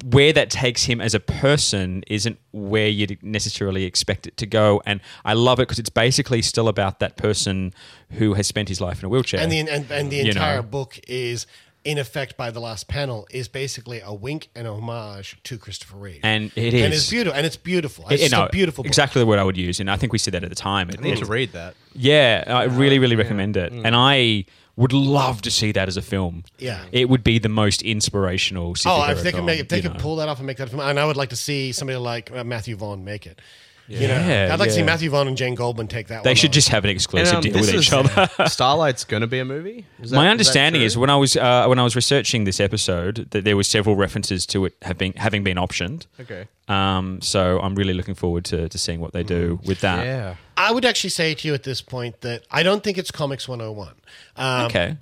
where 0.05 0.31
that 0.31 0.51
takes 0.51 0.83
him 0.83 1.01
as 1.01 1.15
a 1.15 1.19
person 1.19 2.03
isn't 2.07 2.37
where 2.51 2.87
you'd 2.87 3.21
necessarily 3.23 3.85
expect 3.85 4.27
it 4.27 4.37
to 4.37 4.45
go. 4.45 4.79
And 4.85 5.01
I 5.25 5.33
love 5.33 5.59
it 5.59 5.63
because 5.63 5.79
it's 5.79 5.89
basically 5.89 6.43
still 6.43 6.67
about 6.67 6.99
that 6.99 7.17
person 7.17 7.73
who 8.11 8.35
has 8.35 8.45
spent 8.45 8.69
his 8.69 8.79
life 8.79 8.99
in 8.99 9.05
a 9.05 9.09
wheelchair. 9.09 9.39
And 9.39 9.51
the 9.51 9.59
and, 9.59 9.89
and 9.89 10.11
the 10.11 10.17
you 10.17 10.25
entire 10.29 10.57
know. 10.57 10.61
book 10.63 10.99
is 11.07 11.47
in 11.83 11.97
effect 11.97 12.37
by 12.37 12.51
the 12.51 12.59
last 12.59 12.87
panel 12.87 13.27
is 13.31 13.47
basically 13.47 14.01
a 14.01 14.13
wink 14.13 14.49
and 14.55 14.67
a 14.67 14.71
homage 14.71 15.35
to 15.45 15.57
Christopher 15.57 15.97
Reeve. 15.97 16.19
And 16.21 16.51
it 16.55 16.75
And 16.75 16.93
it's 16.93 17.09
beautiful. 17.09 17.35
And 17.35 17.45
it's 17.47 17.57
beautiful. 17.57 18.07
It's 18.09 18.21
just 18.21 18.33
no, 18.33 18.45
a 18.45 18.49
beautiful 18.49 18.83
book. 18.83 18.87
Exactly 18.89 19.19
the 19.19 19.25
word 19.25 19.39
I 19.39 19.43
would 19.43 19.57
use, 19.57 19.79
and 19.79 19.89
I 19.89 19.95
think 19.97 20.13
we 20.13 20.19
said 20.19 20.35
that 20.35 20.43
at 20.43 20.49
the 20.49 20.55
time. 20.55 20.89
It- 20.91 20.99
I 20.99 21.01
need 21.03 21.17
to 21.17 21.25
read 21.25 21.53
that. 21.53 21.73
Yeah, 21.95 22.43
I 22.45 22.63
really, 22.65 22.99
really 22.99 23.15
recommend 23.15 23.57
it, 23.57 23.73
Mm. 23.73 23.81
and 23.83 23.95
I 23.95 24.45
would 24.81 24.93
love 24.93 25.43
to 25.43 25.51
see 25.51 25.71
that 25.71 25.87
as 25.87 25.95
a 25.95 26.01
film. 26.01 26.43
Yeah. 26.57 26.83
it 26.91 27.07
would 27.07 27.23
be 27.23 27.37
the 27.37 27.49
most 27.49 27.81
inspirational. 27.83 28.75
Oh, 28.85 29.11
if 29.11 29.21
they 29.21 29.31
could 29.31 29.43
make, 29.43 29.59
if 29.59 29.67
they 29.67 29.81
could 29.81 29.99
pull 29.99 30.15
that 30.17 30.27
off 30.27 30.39
and 30.39 30.47
make 30.47 30.57
that 30.57 30.69
film, 30.69 30.81
and 30.81 30.99
I 30.99 31.05
would 31.05 31.17
like 31.17 31.29
to 31.29 31.35
see 31.35 31.71
somebody 31.71 31.97
like 31.97 32.31
uh, 32.31 32.43
Matthew 32.43 32.75
Vaughn 32.75 33.05
make 33.05 33.27
it. 33.27 33.39
You 33.87 34.07
know, 34.07 34.13
Yeah, 34.25 34.49
I'd 34.53 34.59
like 34.59 34.69
to 34.69 34.73
see 34.73 34.79
yeah. 34.79 34.85
Matthew 34.85 35.09
Vaughn 35.09 35.27
and 35.27 35.35
Jane 35.35 35.53
Goldman 35.55 35.87
take 35.87 36.07
that. 36.07 36.23
They 36.23 36.29
one 36.29 36.35
should 36.35 36.49
on. 36.49 36.53
just 36.53 36.69
have 36.69 36.85
an 36.85 36.91
exclusive 36.91 37.27
And, 37.27 37.37
um, 37.37 37.41
deal 37.43 37.53
this 37.53 37.67
with 37.73 37.81
each 37.81 37.87
is- 37.87 37.93
other. 37.93 38.29
Starlight's 38.47 39.03
going 39.03 39.21
to 39.21 39.27
be 39.27 39.39
a 39.39 39.45
movie. 39.45 39.85
Is 40.01 40.11
that- 40.11 40.15
My 40.15 40.21
is 40.23 40.25
that 40.27 40.31
understanding 40.31 40.79
true? 40.81 40.85
is 40.85 40.97
when 40.97 41.09
I 41.09 41.15
was 41.17 41.35
uh, 41.35 41.65
when 41.67 41.77
I 41.79 41.83
was 41.83 41.95
researching 41.95 42.45
this 42.45 42.59
episode 42.59 43.27
that 43.31 43.43
there 43.43 43.57
were 43.57 43.63
several 43.63 43.95
references 43.95 44.45
to 44.47 44.65
it 44.65 44.75
have 44.83 44.97
been 44.97 45.13
having 45.13 45.43
been 45.43 45.57
optioned. 45.57 46.05
Okay. 46.19 46.47
Um, 46.67 47.19
so 47.21 47.59
I'm 47.59 47.75
really 47.75 47.93
looking 47.93 48.15
forward 48.15 48.45
to, 48.45 48.69
to 48.69 48.77
seeing 48.77 49.01
what 49.01 49.11
they 49.11 49.23
do 49.23 49.59
with 49.65 49.81
that. 49.81 50.05
Yeah. 50.05 50.35
I 50.55 50.71
would 50.71 50.85
actually 50.85 51.09
say 51.09 51.33
to 51.33 51.47
you 51.47 51.53
at 51.53 51.63
this 51.63 51.81
point 51.81 52.21
that 52.21 52.43
I 52.49 52.63
don't 52.63 52.81
think 52.83 52.97
it's 52.97 53.11
Comics 53.11 53.47
101. 53.49 53.93
Um, 54.37 54.65
Okay. 54.67 54.95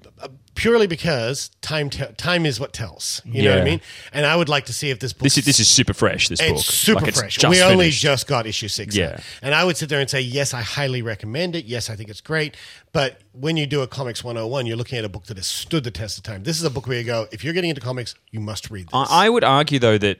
Purely 0.59 0.87
because 0.87 1.51
time 1.61 1.89
te- 1.89 2.11
time 2.17 2.45
is 2.45 2.59
what 2.59 2.73
tells. 2.73 3.21
You 3.23 3.43
know 3.43 3.51
what 3.51 3.61
I 3.61 3.63
mean? 3.63 3.81
And 4.11 4.25
I 4.25 4.35
would 4.35 4.49
like 4.49 4.65
to 4.65 4.73
see 4.73 4.89
if 4.89 4.99
this 4.99 5.13
book 5.13 5.23
This 5.23 5.37
is 5.37 5.45
this 5.45 5.59
is 5.59 5.69
super 5.69 5.93
fresh. 5.93 6.27
This 6.27 6.41
it's 6.41 6.51
book, 6.51 6.61
super 6.61 6.99
Like, 6.99 7.07
it's 7.07 7.19
fresh. 7.19 7.37
just 7.37 7.49
we 7.49 7.61
only 7.61 7.89
just 7.91 8.27
got 8.27 8.45
issue 8.45 8.67
six. 8.67 8.95
Yeah. 8.95 9.13
out. 9.13 9.19
and 9.41 9.55
I 9.55 9.63
would 9.63 9.77
sit 9.77 9.87
there 9.87 10.01
and 10.01 10.09
say, 10.09 10.19
yes, 10.19 10.53
I 10.53 10.61
highly 10.61 11.01
recommend 11.01 11.55
it. 11.55 11.63
Yes, 11.63 11.89
I 11.89 11.95
think 11.95 12.09
it's 12.09 12.21
great. 12.21 12.57
But 12.91 13.21
when 13.31 13.55
you 13.55 13.67
do 13.67 13.81
a 13.81 13.87
Comics 13.87 14.23
101, 14.23 14.65
you're 14.65 14.75
looking 14.75 14.99
at 14.99 15.05
a 15.05 15.09
book 15.09 15.27
that 15.27 15.37
has 15.37 15.47
stood 15.47 15.83
the 15.85 15.91
test 15.91 16.17
of 16.17 16.23
time. 16.25 16.43
This 16.43 16.57
is 16.57 16.63
a 16.63 16.69
book 16.69 16.87
where 16.87 16.97
you 16.97 17.05
go, 17.05 17.27
if 17.31 17.43
you're 17.43 17.53
getting 17.53 17.69
into 17.69 17.81
comics, 17.81 18.15
you 18.31 18.41
must 18.41 18.69
read 18.69 18.87
this. 18.87 18.93
I, 18.93 19.27
I 19.27 19.29
would 19.29 19.43
argue 19.45 19.79
though 19.79 19.97
that 19.97 20.19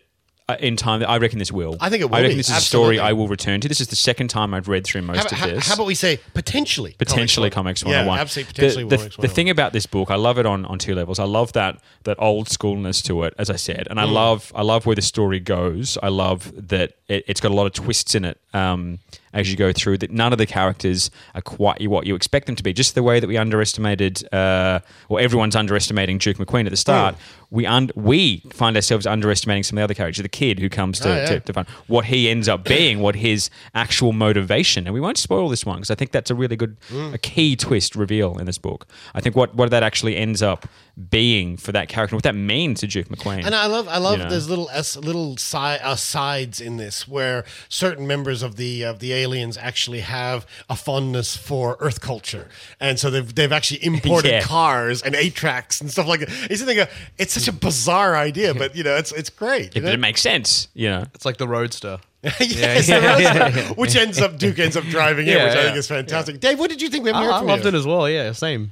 in 0.60 0.76
time, 0.76 1.04
I 1.08 1.18
reckon 1.18 1.39
this 1.39 1.52
will. 1.52 1.78
I 1.80 1.89
think 1.89 2.02
it 2.02 2.06
will 2.10 2.16
I 2.16 2.22
reckon 2.22 2.34
be, 2.34 2.38
this 2.38 2.50
is 2.50 2.56
absolutely. 2.56 2.95
a 2.95 3.00
story 3.00 3.10
I 3.10 3.14
will 3.14 3.28
return 3.28 3.62
to. 3.62 3.68
This 3.68 3.82
is 3.82 3.88
the 3.88 3.95
second 3.95 4.30
time 4.30 4.54
I've 4.54 4.68
read 4.68 4.84
through 4.86 5.02
most 5.04 5.18
how, 5.20 5.26
of 5.26 5.32
how- 5.32 5.47
this. 5.47 5.68
how 5.68 5.74
about 5.76 5.88
we 5.88 5.95
say 5.95 6.20
potentially? 6.34 6.95
potentially 6.97 7.50
Comics 7.50 7.84
comics 7.84 7.86
101? 7.86 8.08
101 8.08 8.18
Yeah, 8.18 8.22
absolutely 8.22 8.54
potentially 8.54 9.10
the, 9.10 9.16
the, 9.22 9.28
the 9.28 9.34
thing 9.34 9.50
about 9.50 9.74
this 9.74 9.86
book 9.86 10.10
i 10.12 10.16
love 10.16 10.38
it 10.38 10.45
on, 10.45 10.66
on 10.66 10.78
two 10.80 10.95
levels 10.95 11.20
i 11.20 11.24
love 11.24 11.54
that 11.54 11.80
that 12.04 12.18
old 12.20 12.47
schoolness 12.47 13.04
to 13.04 13.24
it 13.24 13.34
as 13.38 13.50
i 13.50 13.56
said 13.56 13.88
and 13.89 14.00
i 14.00 14.06
Mm. 14.06 14.14
love 14.14 14.52
i 14.56 14.62
love 14.62 14.86
where 14.86 14.95
the 14.95 15.02
story 15.02 15.39
goes 15.39 15.97
i 16.02 16.08
love 16.08 16.52
that 16.70 16.93
it, 17.08 17.24
it's 17.28 17.39
got 17.41 17.52
a 17.52 17.54
lot 17.54 17.66
of 17.66 17.74
twists 17.74 18.16
in 18.16 18.24
it 18.26 18.39
um, 18.54 19.00
as 19.34 19.50
you 19.52 19.58
go 19.58 19.72
through 19.72 19.98
that 19.98 20.12
none 20.12 20.32
of 20.32 20.38
the 20.38 20.46
characters 20.46 21.12
are 21.36 21.42
quite 21.42 21.86
what 21.88 22.06
you 22.08 22.16
expect 22.16 22.46
them 22.48 22.56
to 22.56 22.64
be 22.64 22.74
just 22.74 22.96
the 22.96 23.04
way 23.04 23.20
that 23.20 23.28
we 23.28 23.38
underestimated 23.38 24.28
uh, 24.34 24.80
or 25.10 25.20
everyone's 25.20 25.56
underestimating 25.56 26.18
duke 26.18 26.38
mcqueen 26.38 26.66
at 26.66 26.72
the 26.72 26.78
start 26.78 27.16
Mm. 27.16 27.18
we 27.52 27.66
un- 27.66 27.92
we 27.96 28.40
find 28.52 28.76
ourselves 28.76 29.08
underestimating 29.08 29.64
some 29.64 29.78
of 29.78 29.82
the 29.82 29.84
other 29.86 29.94
characters 29.94 30.22
the 30.22 30.30
kid 30.30 30.60
who 30.60 30.70
comes 30.70 31.00
to, 31.00 31.10
Oh, 31.12 31.16
yeah. 31.16 31.26
to, 31.26 31.40
to 31.40 31.54
find 31.54 31.68
what 31.88 32.06
he 32.06 32.30
ends 32.30 32.48
up 32.48 32.64
being 32.76 33.00
what 33.00 33.16
his 33.16 33.50
actual 33.74 34.14
motivation 34.14 34.86
and 34.86 34.94
we 34.94 35.00
won't 35.02 35.18
spoil 35.18 35.50
this 35.50 35.66
one 35.66 35.78
because 35.78 35.92
i 35.92 35.96
think 35.96 36.12
that's 36.12 36.30
a 36.32 36.36
really 36.36 36.56
good 36.56 36.78
Mm. 36.92 37.14
a 37.14 37.18
key 37.18 37.56
twist 37.56 37.96
reveal 37.96 38.38
in 38.38 38.46
this 38.46 38.58
book 38.58 38.88
i 39.16 39.22
think 39.22 39.36
what, 39.36 39.54
what 39.56 39.70
that 39.72 39.84
actually 39.84 40.16
ends 40.16 40.42
up 40.42 40.68
being 41.10 41.56
for 41.56 41.72
that 41.72 41.88
character 41.88 42.14
what 42.16 42.24
that 42.24 42.36
means 42.36 42.82
to 42.82 42.88
duke 42.88 43.08
mcqueen 43.08 43.45
And 43.45 43.56
I 43.56 43.68
love, 43.68 43.88
I 43.88 44.00
love 44.00 44.18
You 44.18 44.24
know? 44.26 44.30
there's 44.30 44.50
little 44.50 44.70
s 44.72 44.97
little 44.97 45.38
side 45.38 45.80
uh, 45.82 45.95
sides 45.95 46.60
in 46.60 46.76
this 46.76 47.08
where 47.08 47.45
certain 47.70 48.06
members 48.06 48.43
of 48.43 48.58
the 48.58 48.84
of 48.84 49.00
the 49.00 49.14
aliens 49.14 49.58
actually 49.58 50.02
have 50.02 50.45
a 50.70 50.76
fondness 50.76 51.38
for 51.38 51.78
Earth 51.80 52.02
culture, 52.02 52.50
and 52.82 53.00
so 53.00 53.10
they've 53.10 53.34
they've 53.34 53.52
actually 53.54 53.84
imported 53.86 54.30
Yeah. 54.32 54.41
cars 54.41 55.02
and 55.02 55.16
eight 55.16 55.36
tracks 55.36 55.80
and 55.80 55.89
stuff 55.89 56.06
like 56.08 56.20
that. 56.20 56.30
It's, 56.52 56.62
think, 56.64 56.89
it's 57.18 57.34
such 57.34 57.47
a 57.47 57.54
bizarre 57.54 58.16
idea, 58.18 58.54
but 58.54 58.76
you 58.76 58.84
know, 58.84 58.95
it's 58.97 59.12
it's 59.14 59.30
great. 59.30 59.76
you 59.76 59.82
it, 59.82 59.86
know? 59.86 59.91
it 59.91 60.00
makes 60.00 60.22
sense 60.22 60.68
you 60.74 60.89
know 60.89 61.06
It's 61.16 61.24
like 61.26 61.38
the 61.38 61.47
Roadster. 61.47 62.00
yes, 62.24 62.89
Yeah, 62.89 63.00
the 63.16 63.22
yeah, 63.22 63.47
yeah. 63.47 63.70
which 63.74 63.95
ends 63.95 64.20
up 64.20 64.38
Duke 64.38 64.60
ends 64.60 64.76
up 64.76 64.84
driving 64.86 65.28
in, 65.28 65.34
Yeah, 65.38 65.45
which 65.45 65.58
I 65.58 65.64
think 65.64 65.78
is 65.78 65.88
fantastic. 65.88 66.41
Dave, 66.41 66.60
what 66.60 66.70
did 66.70 66.82
you 66.82 66.89
think? 66.89 67.06
We 67.06 67.12
haven't 67.12 67.24
I, 67.24 67.26
heard 67.28 67.34
I 67.36 67.39
from 67.39 67.47
loved 67.47 67.64
you. 67.64 67.70
it 67.70 67.76
as 67.76 67.86
well. 67.88 68.10
Yeah, 68.10 68.34
same. 68.34 68.72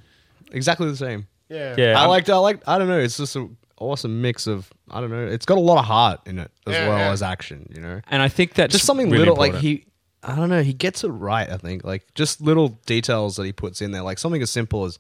Exactly 0.52 0.90
the 0.90 0.98
same. 0.98 1.28
Yeah. 1.50 1.76
Yeah, 1.78 1.98
I 1.98 2.02
I'm- 2.02 2.10
liked. 2.10 2.30
I 2.30 2.38
liked. 2.38 2.64
I 2.68 2.78
don't 2.78 2.88
know. 2.88 3.00
It's 3.00 3.18
just 3.18 3.36
an 3.36 3.58
awesome 3.80 4.22
mix 4.22 4.48
of. 4.48 4.70
I 4.90 5.02
don't 5.02 5.10
know. 5.12 5.26
It's 5.28 5.46
got 5.46 5.58
a 5.58 5.62
lot 5.62 5.78
of 5.78 5.86
heart 5.86 6.22
in 6.26 6.40
it 6.40 6.52
as 6.66 6.74
Yeah, 6.74 6.88
well 6.90 6.98
yeah. 6.98 7.12
as 7.12 7.22
action. 7.22 7.72
You 7.74 7.82
know, 7.82 8.02
and 8.10 8.22
i 8.22 8.28
think 8.30 8.54
that's 8.54 8.72
just 8.74 8.86
something 8.86 9.08
really 9.08 9.20
little 9.20 9.36
like 9.36 9.54
important. 9.54 9.80
he. 9.82 9.86
I 10.24 10.36
don't 10.36 10.50
know. 10.50 10.64
He 10.64 10.74
gets 10.74 11.04
it 11.04 11.10
right. 11.10 11.50
I 11.50 11.58
think 11.58 11.84
like 11.84 12.14
just 12.16 12.42
little 12.42 12.70
details 12.86 13.36
that 13.38 13.46
he 13.46 13.54
puts 13.54 13.82
in 13.82 13.92
there, 13.92 14.02
like 14.02 14.20
something 14.20 14.42
as 14.42 14.50
simple 14.52 14.86
as. 14.86 15.00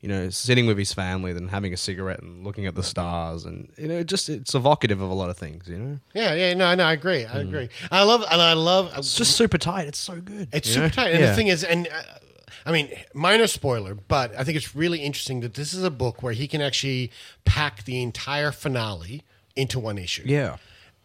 You 0.00 0.08
know, 0.08 0.30
sitting 0.30 0.66
with 0.66 0.78
his 0.78 0.92
family, 0.92 1.32
then 1.32 1.48
having 1.48 1.72
a 1.74 1.76
cigarette 1.76 2.22
and 2.22 2.44
looking 2.44 2.66
at 2.66 2.76
the 2.76 2.84
stars, 2.84 3.44
and 3.44 3.68
you 3.76 3.88
know, 3.88 4.04
just 4.04 4.28
it's 4.28 4.54
evocative 4.54 5.00
of 5.00 5.10
a 5.10 5.12
lot 5.12 5.28
of 5.28 5.36
things. 5.36 5.66
You 5.66 5.76
know, 5.76 5.98
Yeah, 6.14 6.34
yeah, 6.34 6.54
no, 6.54 6.72
no, 6.76 6.84
I 6.84 6.92
agree, 6.92 7.24
I 7.26 7.40
agree. 7.40 7.68
I 7.90 8.04
love, 8.04 8.22
and 8.30 8.40
I 8.40 8.52
love. 8.52 8.92
it's 8.96 9.16
just 9.16 9.36
super 9.36 9.58
tight. 9.58 9.88
It's 9.88 9.98
so 9.98 10.20
good. 10.20 10.50
It's 10.52 10.68
super 10.68 10.82
know? 10.82 10.88
tight. 10.90 11.10
And 11.14 11.20
Yeah. 11.22 11.30
the 11.30 11.34
thing 11.34 11.48
is, 11.48 11.64
and 11.64 11.88
uh, 11.88 11.90
I 12.66 12.72
mean, 12.72 12.90
minor 13.14 13.46
spoiler, 13.46 13.94
but 13.94 14.34
I 14.36 14.44
think 14.44 14.56
it's 14.56 14.74
really 14.74 14.98
interesting 15.00 15.40
that 15.40 15.54
this 15.54 15.72
is 15.72 15.82
a 15.82 15.90
book 15.90 16.22
where 16.22 16.32
he 16.32 16.48
can 16.48 16.60
actually 16.60 17.10
pack 17.44 17.84
the 17.84 18.02
entire 18.02 18.52
finale 18.52 19.22
into 19.56 19.78
one 19.78 19.98
issue. 19.98 20.22
Yeah. 20.26 20.56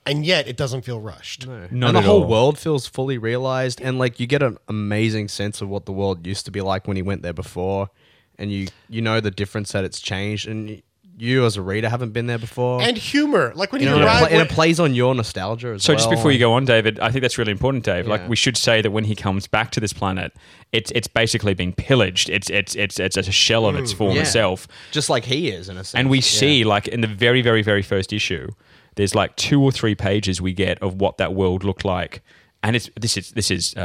And 0.06 0.26
yet 0.26 0.47
it 0.47 0.58
doesn't 0.58 0.82
feel 0.82 0.99
rushed. 0.99 1.47
Not 1.47 1.72
and 1.72 1.95
the 1.95 2.01
whole 2.01 2.24
all. 2.24 2.28
world 2.30 2.60
feels 2.60 2.86
fully 2.88 3.18
realized, 3.18 3.82
and 3.82 3.97
like 3.97 4.20
you 4.20 4.28
get 4.28 4.43
an 4.43 4.58
amazing 4.68 5.30
sense 5.30 5.62
of 5.62 5.70
what 5.70 5.86
the 5.86 5.93
world 5.93 6.28
used 6.28 6.45
to 6.45 6.51
be 6.51 6.60
like 6.60 6.88
when 6.88 6.97
he 6.97 7.01
went 7.04 7.22
there 7.22 7.34
before, 7.34 7.89
and 8.38 8.51
you 8.51 8.68
you 8.89 9.01
know 9.01 9.22
the 9.22 9.32
difference 9.32 9.72
that 9.72 9.86
it's 9.86 10.01
changed, 10.01 10.45
and 10.45 10.68
y- 10.68 10.84
you 11.18 11.45
as 11.45 11.57
a 11.57 11.61
reader 11.61 11.88
haven't 11.89 12.11
been 12.11 12.26
there 12.26 12.39
before, 12.39 12.82
And 12.82 12.97
humor. 12.97 13.51
Like 13.55 13.72
when 13.72 13.82
you 13.82 13.88
you 13.88 13.95
know, 13.95 14.01
and, 14.01 14.05
it 14.05 14.07
arrive. 14.22 14.32
and 14.32 14.41
it 14.41 14.49
plays 14.49 14.80
on 14.80 14.95
your 14.95 15.14
nostalgia 15.14 15.70
as 15.74 15.84
so 15.84 15.93
well. 15.93 15.99
So 15.99 16.03
just 16.05 16.09
before 16.09 16.32
you 16.32 16.39
go 16.39 16.53
on 16.53 16.66
david 16.66 16.99
i 16.99 17.11
think 17.11 17.22
that's 17.22 17.38
really 17.38 17.51
important 17.51 17.84
dave 17.84 18.05
Yeah. 18.05 18.11
like 18.14 18.28
we 18.30 18.36
should 18.36 18.57
say 18.57 18.82
that 18.82 18.91
when 18.91 19.03
he 19.03 19.16
comes 19.16 19.45
back 19.47 19.70
to 19.72 19.80
this 19.80 19.93
planet 19.93 20.34
it's 20.72 20.91
it's 20.91 21.07
basically 21.07 21.53
being 21.53 21.72
pillaged 21.74 22.30
it's 22.30 22.49
it's 22.49 22.76
it's 22.76 22.99
it's 22.99 23.16
a 23.18 23.32
shell 23.32 23.66
of 23.68 23.76
its 23.76 23.93
former 23.93 24.14
Mm, 24.16 24.18
Yeah. 24.18 24.24
self 24.24 24.68
just 24.91 25.09
like 25.09 25.26
he 25.26 25.49
is 25.49 25.70
in 25.70 25.78
a 25.78 25.84
sense, 25.84 25.93
and 25.99 26.09
we 26.09 26.18
Yeah. 26.18 26.22
see 26.41 26.64
like 26.64 26.88
in 26.88 27.01
the 27.01 27.07
very 27.07 27.41
very 27.43 27.61
very 27.61 27.84
first 27.84 28.11
issue 28.11 28.47
there's 28.95 29.14
like 29.14 29.36
two 29.36 29.61
or 29.61 29.72
three 29.72 29.95
pages 29.95 30.41
we 30.41 30.53
get 30.53 30.82
of 30.82 30.99
what 30.99 31.18
that 31.18 31.34
world 31.36 31.64
looked 31.64 31.86
like 31.86 32.22
and 32.64 32.76
it's 32.76 32.89
this 32.99 33.18
is 33.18 33.32
this 33.32 33.51
is 33.51 33.76
uh, 33.78 33.80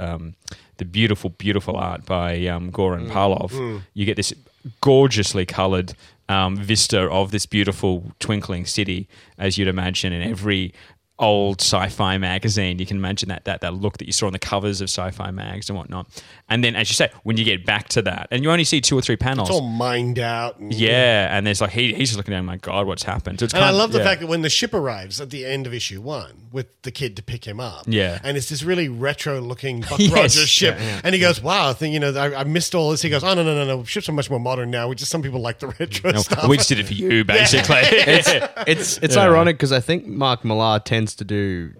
uh, 0.00 0.04
um, 0.14 0.34
the 0.78 0.84
beautiful 0.84 1.30
beautiful 1.30 1.76
art 1.76 2.06
by 2.06 2.46
um, 2.46 2.70
Goran 2.72 3.10
Parlov 3.10 3.50
mm. 3.52 3.82
you 3.92 4.06
get 4.06 4.16
this 4.16 4.32
gorgeously 4.80 5.44
colored 5.46 5.94
um, 6.28 6.56
vista 6.56 7.00
of 7.00 7.30
this 7.30 7.46
beautiful 7.46 8.12
twinkling 8.18 8.64
city 8.64 9.08
as 9.38 9.58
you'd 9.58 9.68
imagine 9.68 10.12
in 10.12 10.22
every 10.22 10.72
old 11.18 11.60
sci-fi 11.60 12.18
magazine 12.18 12.78
you 12.80 12.84
can 12.86 12.96
imagine 12.96 13.28
that 13.28 13.44
that 13.44 13.60
that 13.60 13.72
look 13.72 13.98
that 13.98 14.06
you 14.06 14.12
saw 14.12 14.26
on 14.26 14.32
the 14.32 14.38
covers 14.38 14.80
of 14.80 14.86
sci-fi 14.88 15.30
mags 15.30 15.70
and 15.70 15.78
whatnot 15.78 16.08
and 16.48 16.64
then 16.64 16.74
as 16.74 16.90
you 16.90 16.94
say 16.94 17.08
when 17.22 17.36
you 17.36 17.44
get 17.44 17.64
back 17.64 17.88
to 17.88 18.02
that 18.02 18.26
and 18.32 18.42
you 18.42 18.50
only 18.50 18.64
see 18.64 18.80
two 18.80 18.98
or 18.98 19.00
three 19.00 19.16
panels 19.16 19.48
it's 19.48 19.56
all 19.56 19.68
mined 19.68 20.18
out. 20.18 20.58
And, 20.58 20.72
yeah, 20.74 21.28
and 21.36 21.46
there's 21.46 21.60
like 21.60 21.70
he, 21.70 21.94
he's 21.94 22.08
just 22.10 22.16
looking 22.16 22.32
down. 22.32 22.40
Oh 22.40 22.46
my 22.46 22.56
God, 22.56 22.86
what's 22.86 23.02
happened? 23.04 23.38
So 23.38 23.44
it's 23.44 23.54
And 23.54 23.62
I 23.62 23.66
kind 23.68 23.74
of- 23.76 23.78
love 23.78 23.92
the 23.92 23.98
yeah. 23.98 24.04
fact 24.04 24.20
that 24.22 24.26
when 24.26 24.42
the 24.42 24.48
ship 24.50 24.74
arrives 24.74 25.20
at 25.20 25.30
the 25.30 25.44
end 25.44 25.66
of 25.66 25.74
issue 25.74 26.00
one 26.00 26.48
with 26.52 26.66
the 26.82 26.90
kid 26.90 27.16
to 27.16 27.22
pick 27.22 27.44
him 27.46 27.60
up, 27.60 27.84
Yeah. 27.86 28.18
and 28.24 28.36
it's 28.36 28.48
this 28.48 28.62
really 28.62 28.88
retro 28.88 29.40
looking 29.40 29.80
Buck 29.88 29.98
Yes. 29.98 30.12
Rogers 30.12 30.48
ship, 30.48 30.76
Yeah, 30.78 30.84
yeah. 30.84 31.00
and 31.04 31.14
he 31.14 31.20
goes, 31.20 31.40
"Wow, 31.42 31.70
I 31.70 31.72
think 31.74 31.94
you 31.94 32.00
know, 32.00 32.12
I, 32.14 32.40
I 32.40 32.44
missed 32.44 32.74
all 32.74 32.90
this." 32.90 33.02
He 33.02 33.08
goes, 33.10 33.22
"Oh 33.24 33.34
no, 33.34 33.42
no, 33.42 33.54
no, 33.54 33.64
no, 33.64 33.84
ships 33.84 34.08
are 34.08 34.12
much 34.12 34.30
more 34.30 34.40
modern 34.40 34.70
now. 34.70 34.88
We 34.88 34.94
just 34.96 35.10
some 35.10 35.22
people 35.22 35.40
like 35.40 35.58
the 35.60 35.68
retro 35.68 36.12
No, 36.12 36.20
stuff." 36.20 36.48
we 36.48 36.56
just 36.56 36.68
did 36.68 36.78
it 36.80 36.86
for 36.86 36.94
you, 36.94 37.24
basically. 37.26 37.76
it's 37.80 38.28
it's 38.66 38.98
it's 38.98 39.16
Yeah. 39.16 39.22
ironic 39.24 39.56
because 39.56 39.72
I 39.72 39.80
think 39.80 40.06
Mark 40.06 40.44
Millar 40.44 40.78
tends 40.80 41.03
to 41.16 41.24
do 41.24 41.74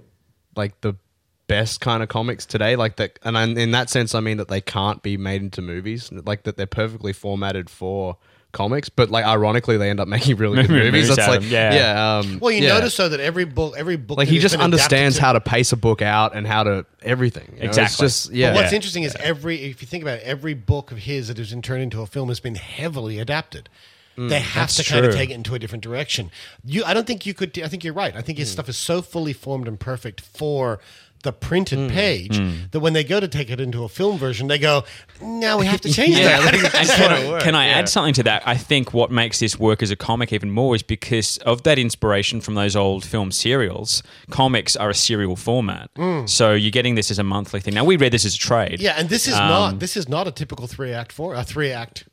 like 0.57 0.81
the 0.83 0.95
best 1.47 1.81
kind 1.81 2.03
of 2.03 2.09
comics 2.09 2.47
today. 2.47 2.77
Like 2.77 2.97
that, 2.97 3.19
and 3.23 3.37
I- 3.39 3.45
in 3.47 3.71
that 3.73 3.91
sense, 3.91 4.15
I 4.15 4.21
mean 4.21 4.37
that 4.39 4.49
they 4.49 4.61
can't 4.61 5.03
be 5.03 5.17
made 5.17 5.43
into 5.43 5.63
movies. 5.63 6.11
Like 6.13 6.43
that, 6.45 6.57
they're 6.57 6.67
perfectly 6.67 7.13
formatted 7.13 7.69
for 7.71 8.17
comics. 8.53 8.89
But 8.89 9.11
like, 9.11 9.25
ironically, 9.25 9.77
they 9.77 9.91
end 9.91 9.99
up 10.01 10.07
making 10.17 10.37
really 10.37 10.57
good 10.63 10.71
Movies 10.71 10.93
movies. 10.93 11.09
That's 11.17 11.29
like, 11.29 11.41
them, 11.41 11.51
yeah. 11.51 11.75
yeah. 11.75 12.19
um, 12.19 12.39
Well, 12.41 12.53
you 12.53 12.63
yeah. 12.63 12.75
notice 12.75 12.97
though 12.97 13.09
that 13.09 13.21
every 13.21 13.45
book, 13.45 13.75
every 13.77 13.97
book, 13.97 14.17
like 14.19 14.29
he 14.29 14.39
just 14.39 14.55
understands 14.57 15.17
to- 15.17 15.23
how 15.23 15.33
to 15.33 15.41
pace 15.41 15.73
a 15.73 15.77
book 15.77 16.03
out 16.03 16.35
and 16.37 16.47
how 16.47 16.63
to 16.65 16.87
everything. 17.03 17.49
you 17.55 17.63
know? 17.65 17.69
It's 17.69 17.79
Exactly. 17.79 18.05
just 18.07 18.31
yeah. 18.33 18.51
But 18.53 18.57
what's 18.63 18.73
interesting 18.73 19.03
is 19.03 19.15
every, 19.17 19.57
if 19.65 19.83
you 19.83 19.89
think 19.89 20.03
about 20.03 20.19
it, 20.19 20.23
every 20.25 20.55
book 20.55 20.93
of 20.93 20.99
his 20.99 21.29
that 21.29 21.39
has 21.39 21.51
been 21.51 21.63
turned 21.63 21.83
into 21.83 22.01
a 22.01 22.07
film 22.07 22.29
has 22.29 22.41
been 22.41 22.55
heavily 22.55 23.19
adapted. 23.19 23.69
Mm, 24.17 24.29
they 24.29 24.41
have 24.41 24.71
to 24.73 24.85
kind 24.85 25.05
of 25.05 25.15
take 25.15 25.31
it 25.31 25.35
into 25.35 25.55
a 25.55 25.59
different 25.59 25.83
direction. 25.85 26.31
You, 26.65 26.85
I 26.85 26.95
don't 26.95 27.07
think 27.07 27.27
you 27.27 27.35
could. 27.35 27.59
I 27.59 27.69
think 27.69 27.83
you're 27.85 27.95
right. 27.95 28.15
I 28.15 28.21
think 28.23 28.37
Mm. 28.39 28.43
his 28.43 28.51
stuff 28.53 28.69
is 28.69 28.77
so 28.77 29.03
fully 29.03 29.33
formed 29.33 29.67
and 29.69 29.79
perfect 29.79 30.21
for 30.21 30.81
the 31.25 31.33
printed 31.33 31.79
Mm. 31.79 31.91
page 31.91 32.39
that 32.73 32.81
when 32.81 32.93
they 32.93 33.03
go 33.03 33.19
to 33.19 33.27
take 33.27 33.49
it 33.49 33.59
into 33.59 33.83
a 33.83 33.89
film 33.89 34.19
version, 34.19 34.47
they 34.47 34.59
go, 34.59 34.85
"Now 35.23 35.59
we 35.59 35.65
have 35.65 35.81
to 35.81 35.91
change 35.91 36.19
Yeah, 36.19 36.39
that." 36.39 36.55
and 36.75 36.89
can, 36.91 37.13
I, 37.13 37.41
can 37.41 37.55
I 37.55 37.67
add 37.69 37.89
something 37.89 38.13
to 38.15 38.23
that? 38.25 38.43
I 38.47 38.59
think 38.59 38.93
what 38.93 39.11
makes 39.11 39.39
this 39.41 39.59
work 39.59 39.83
as 39.83 39.91
a 39.91 39.97
comic 39.97 40.35
even 40.35 40.51
more 40.51 40.77
is 40.77 40.83
because 40.83 41.39
of 41.39 41.63
that 41.63 41.79
inspiration 41.79 42.43
from 42.43 42.57
those 42.57 42.77
old 42.77 43.07
film 43.07 43.33
serials. 43.33 44.03
Comics 44.31 44.77
are 44.77 44.91
a 44.91 44.95
serial 44.95 45.35
format, 45.35 45.89
Mm. 45.97 46.29
so 46.29 46.53
you're 46.53 46.71
getting 46.71 46.95
this 46.95 47.11
as 47.11 47.19
a 47.19 47.25
monthly 47.25 47.61
thing. 47.61 47.73
Now 47.73 47.85
we 47.85 47.97
read 47.97 48.13
this 48.13 48.27
as 48.27 48.35
a 48.35 48.39
trade. 48.39 48.81
Yeah, 48.81 48.95
and 48.99 49.09
this 49.09 49.27
is 49.27 49.33
Um, 49.35 49.49
not 49.49 49.79
this 49.81 49.97
is 49.97 50.07
not 50.11 50.29
a 50.29 50.31
typical 50.31 50.67
three 50.67 50.93
act 50.93 51.11
for 51.11 51.35
a 51.35 51.43
three 51.43 51.71
act 51.73 52.05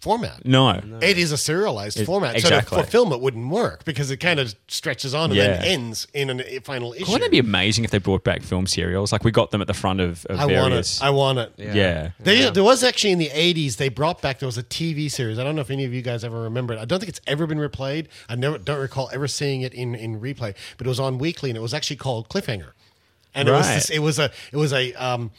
format. 0.00 0.44
No. 0.44 0.70
It 1.02 1.18
is 1.18 1.32
a 1.32 1.36
serialized 1.36 1.98
It- 1.98 2.04
format. 2.06 2.36
exactly. 2.36 2.76
So 2.78 2.84
for 2.84 2.88
film, 2.90 3.12
it 3.12 3.20
wouldn't 3.20 3.48
work 3.50 3.84
because 3.84 4.10
it 4.12 4.18
kind 4.18 4.38
of 4.38 4.54
stretches 4.68 5.12
on 5.12 5.30
and 5.32 5.40
then 5.40 5.60
Yeah. 5.60 5.68
ends 5.68 6.06
in 6.14 6.30
an- 6.30 6.42
a 6.46 6.60
final 6.60 6.92
issue. 6.92 7.06
Wouldn't 7.10 7.24
it 7.26 7.30
be 7.32 7.38
amazing 7.40 7.84
if 7.84 7.90
they 7.90 7.98
brought 7.98 8.22
back 8.22 8.42
film 8.42 8.66
serials? 8.68 9.10
Like 9.10 9.24
we 9.24 9.30
got 9.32 9.50
them 9.50 9.60
at 9.60 9.66
the 9.66 9.74
front 9.74 10.00
of, 10.00 10.24
of 10.26 10.38
I 10.38 10.46
want 10.46 10.68
various. 10.70 10.98
it. 10.98 11.04
I 11.04 11.10
want 11.10 11.38
it. 11.40 11.52
Yeah. 11.58 12.10
They, 12.20 12.48
There 12.50 12.62
was 12.62 12.84
actually 12.84 13.10
in 13.10 13.18
the 13.18 13.30
80s, 13.32 13.76
they 13.76 13.88
brought 13.88 14.22
back, 14.22 14.38
there 14.38 14.46
was 14.46 14.56
a 14.58 14.62
TV 14.62 15.08
series. 15.10 15.38
I 15.38 15.44
don't 15.44 15.56
know 15.56 15.62
if 15.62 15.70
any 15.70 15.84
of 15.84 15.92
you 15.92 16.02
guys 16.02 16.22
ever 16.22 16.40
remember 16.42 16.74
it. 16.74 16.78
I 16.78 16.84
don't 16.84 17.00
think 17.00 17.08
it's 17.10 17.20
ever 17.26 17.46
been 17.46 17.58
replayed. 17.58 18.06
I 18.28 18.36
never 18.36 18.56
don't 18.58 18.78
recall 18.80 19.10
ever 19.12 19.26
seeing 19.26 19.62
it 19.62 19.74
in, 19.74 19.94
in 19.96 20.20
replay, 20.20 20.54
but 20.76 20.86
it 20.86 20.88
was 20.88 21.00
on 21.00 21.18
weekly 21.18 21.50
and 21.50 21.56
it 21.56 21.60
was 21.62 21.74
actually 21.74 21.96
called 21.96 22.28
Cliffhanger. 22.28 22.70
And 23.34 23.48
it 23.48 23.52
was 23.52 23.66
Right. 23.66 23.74
this, 23.74 23.90
it 23.90 23.98
was 23.98 24.18
a, 24.18 24.30
it 24.52 24.56
was 24.56 24.72
a, 24.72 24.92
um, 24.94 25.30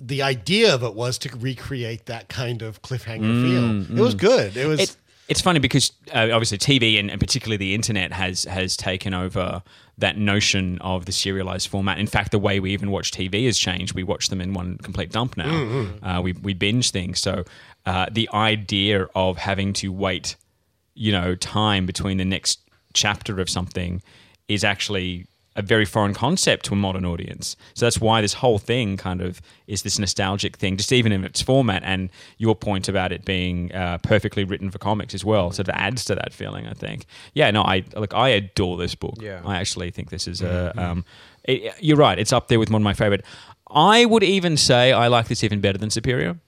the 0.00 0.22
idea 0.22 0.74
of 0.74 0.82
it 0.82 0.94
was 0.94 1.18
to 1.18 1.36
recreate 1.38 2.06
that 2.06 2.28
kind 2.28 2.62
of 2.62 2.82
cliffhanger 2.82 3.20
Mm, 3.20 3.86
feel. 3.86 3.98
It 3.98 4.02
was 4.02 4.14
mm. 4.14 4.18
good. 4.18 4.56
It 4.56 4.66
was. 4.66 4.80
It- 4.80 4.96
it's 5.28 5.40
funny 5.40 5.60
because 5.60 5.92
uh, 6.12 6.30
obviously 6.32 6.58
TV 6.58 6.98
and, 6.98 7.08
and 7.08 7.20
particularly 7.20 7.56
the 7.56 7.72
internet 7.72 8.12
has 8.12 8.42
has 8.46 8.76
taken 8.76 9.14
over 9.14 9.62
that 9.96 10.18
notion 10.18 10.78
of 10.80 11.04
the 11.06 11.12
serialized 11.12 11.68
format. 11.68 12.00
In 12.00 12.08
fact, 12.08 12.32
the 12.32 12.38
way 12.40 12.58
we 12.58 12.72
even 12.72 12.90
watch 12.90 13.12
TV 13.12 13.46
has 13.46 13.56
changed. 13.56 13.94
We 13.94 14.02
watch 14.02 14.28
them 14.28 14.40
in 14.40 14.54
one 14.54 14.78
complete 14.78 15.12
dump 15.12 15.36
now. 15.36 15.44
Mm, 15.52 15.98
Uh, 16.02 16.20
we 16.20 16.32
we 16.32 16.52
binge 16.52 16.90
things. 16.90 17.20
So 17.20 17.44
uh, 17.86 18.06
the 18.10 18.28
idea 18.34 19.06
of 19.14 19.38
having 19.38 19.72
to 19.74 19.92
wait, 19.92 20.34
you 20.94 21.12
know, 21.12 21.36
time 21.36 21.86
between 21.86 22.16
the 22.16 22.24
next 22.24 22.58
chapter 22.92 23.40
of 23.40 23.48
something 23.48 24.02
is 24.48 24.64
actually 24.64 25.26
a 25.60 25.62
very 25.62 25.84
foreign 25.84 26.14
concept 26.14 26.64
to 26.64 26.74
a 26.74 26.76
modern 26.76 27.04
audience. 27.04 27.56
So 27.74 27.86
that's 27.86 28.00
why 28.00 28.20
this 28.20 28.34
whole 28.34 28.58
thing 28.58 28.96
kind 28.96 29.20
of 29.20 29.40
is 29.66 29.82
this 29.82 29.98
nostalgic 29.98 30.56
thing, 30.56 30.76
just 30.76 30.92
even 30.92 31.12
in 31.12 31.24
its 31.24 31.40
format. 31.40 31.82
And 31.84 32.10
your 32.38 32.56
point 32.56 32.88
about 32.88 33.12
it 33.12 33.24
being 33.24 33.72
uh, 33.72 33.98
perfectly 33.98 34.44
written 34.44 34.70
for 34.70 34.78
comics 34.78 35.14
as 35.14 35.24
well, 35.24 35.52
sort 35.52 35.68
of 35.68 35.74
adds 35.76 36.04
to 36.06 36.14
that 36.14 36.32
feeling. 36.32 36.66
I 36.66 36.72
think. 36.72 37.06
Yeah, 37.34 37.50
no, 37.50 37.62
I 37.62 37.84
look, 37.94 38.14
I 38.14 38.30
adore 38.30 38.76
this 38.76 38.94
book. 38.94 39.16
Yeah. 39.20 39.42
I 39.44 39.58
actually 39.58 39.90
think 39.90 40.10
this 40.10 40.26
is 40.26 40.42
a. 40.42 40.72
Um, 40.76 41.04
it, 41.44 41.74
you're 41.80 41.96
right. 41.96 42.18
It's 42.18 42.32
up 42.32 42.48
there 42.48 42.58
with 42.58 42.70
one 42.70 42.82
of 42.82 42.84
my 42.84 42.94
favorite. 42.94 43.24
I 43.70 44.04
would 44.04 44.22
even 44.22 44.56
say 44.56 44.92
I 44.92 45.08
like 45.08 45.28
this 45.28 45.44
even 45.44 45.60
better 45.60 45.78
than 45.78 45.90
Superior. 45.90 46.38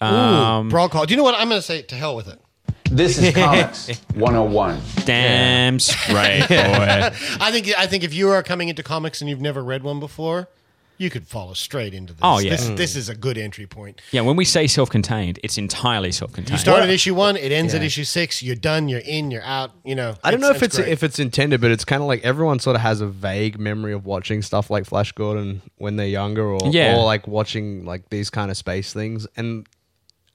Um, 0.00 0.68
broad. 0.68 0.90
Do 0.90 1.04
you 1.08 1.16
know 1.16 1.22
what? 1.22 1.34
I'm 1.34 1.48
going 1.48 1.60
to 1.60 1.66
say 1.66 1.82
to 1.82 1.94
hell 1.94 2.16
with 2.16 2.28
it. 2.28 2.40
This 2.90 3.18
is 3.18 3.34
Comics 3.34 3.88
101. 4.14 4.80
Damn 5.04 5.78
straight, 5.80 6.46
boy. 6.48 6.54
I 7.40 7.50
think 7.50 7.68
I 7.78 7.86
think 7.86 8.04
if 8.04 8.14
you 8.14 8.30
are 8.30 8.42
coming 8.42 8.68
into 8.68 8.82
comics 8.82 9.20
and 9.20 9.28
you've 9.28 9.40
never 9.40 9.64
read 9.64 9.82
one 9.82 9.98
before, 10.00 10.48
you 10.96 11.10
could 11.10 11.26
follow 11.26 11.54
straight 11.54 11.92
into 11.92 12.12
this. 12.12 12.20
Oh, 12.22 12.38
yeah. 12.38 12.50
This, 12.50 12.68
Mm. 12.68 12.76
this 12.76 12.94
is 12.94 13.08
a 13.08 13.16
good 13.16 13.36
entry 13.36 13.66
point. 13.66 14.00
Yeah, 14.12 14.20
when 14.20 14.36
we 14.36 14.44
say 14.44 14.68
self-contained, 14.68 15.40
it's 15.42 15.58
entirely 15.58 16.12
self-contained. 16.12 16.50
You 16.52 16.58
start 16.58 16.84
at 16.84 16.88
issue 16.88 17.16
one, 17.16 17.36
it 17.36 17.50
ends 17.50 17.74
at 17.74 17.82
issue 17.82 18.04
six. 18.04 18.44
You're 18.44 18.54
done. 18.54 18.88
You're 18.88 19.00
in. 19.00 19.32
You're 19.32 19.42
out. 19.42 19.72
You 19.84 19.96
know. 19.96 20.14
I 20.22 20.30
don't 20.30 20.40
know 20.40 20.50
if 20.50 20.62
it's 20.62 20.76
great. 20.76 20.88
if 20.88 21.02
it's 21.02 21.18
intended, 21.18 21.60
but 21.60 21.72
it's 21.72 21.84
kind 21.84 22.00
of 22.00 22.06
like 22.06 22.22
everyone 22.24 22.60
sort 22.60 22.76
of 22.76 22.82
has 22.82 23.00
a 23.00 23.08
vague 23.08 23.58
memory 23.58 23.92
of 23.92 24.06
watching 24.06 24.40
stuff 24.40 24.70
like 24.70 24.84
Flash 24.84 25.10
Gordon 25.12 25.62
when 25.78 25.96
they're 25.96 26.06
younger, 26.06 26.44
or 26.44 26.60
Yeah. 26.70 26.96
or 26.96 27.04
like 27.04 27.26
watching 27.26 27.84
like 27.84 28.10
these 28.10 28.30
kind 28.30 28.52
of 28.52 28.56
space 28.56 28.92
things. 28.92 29.26
And 29.36 29.66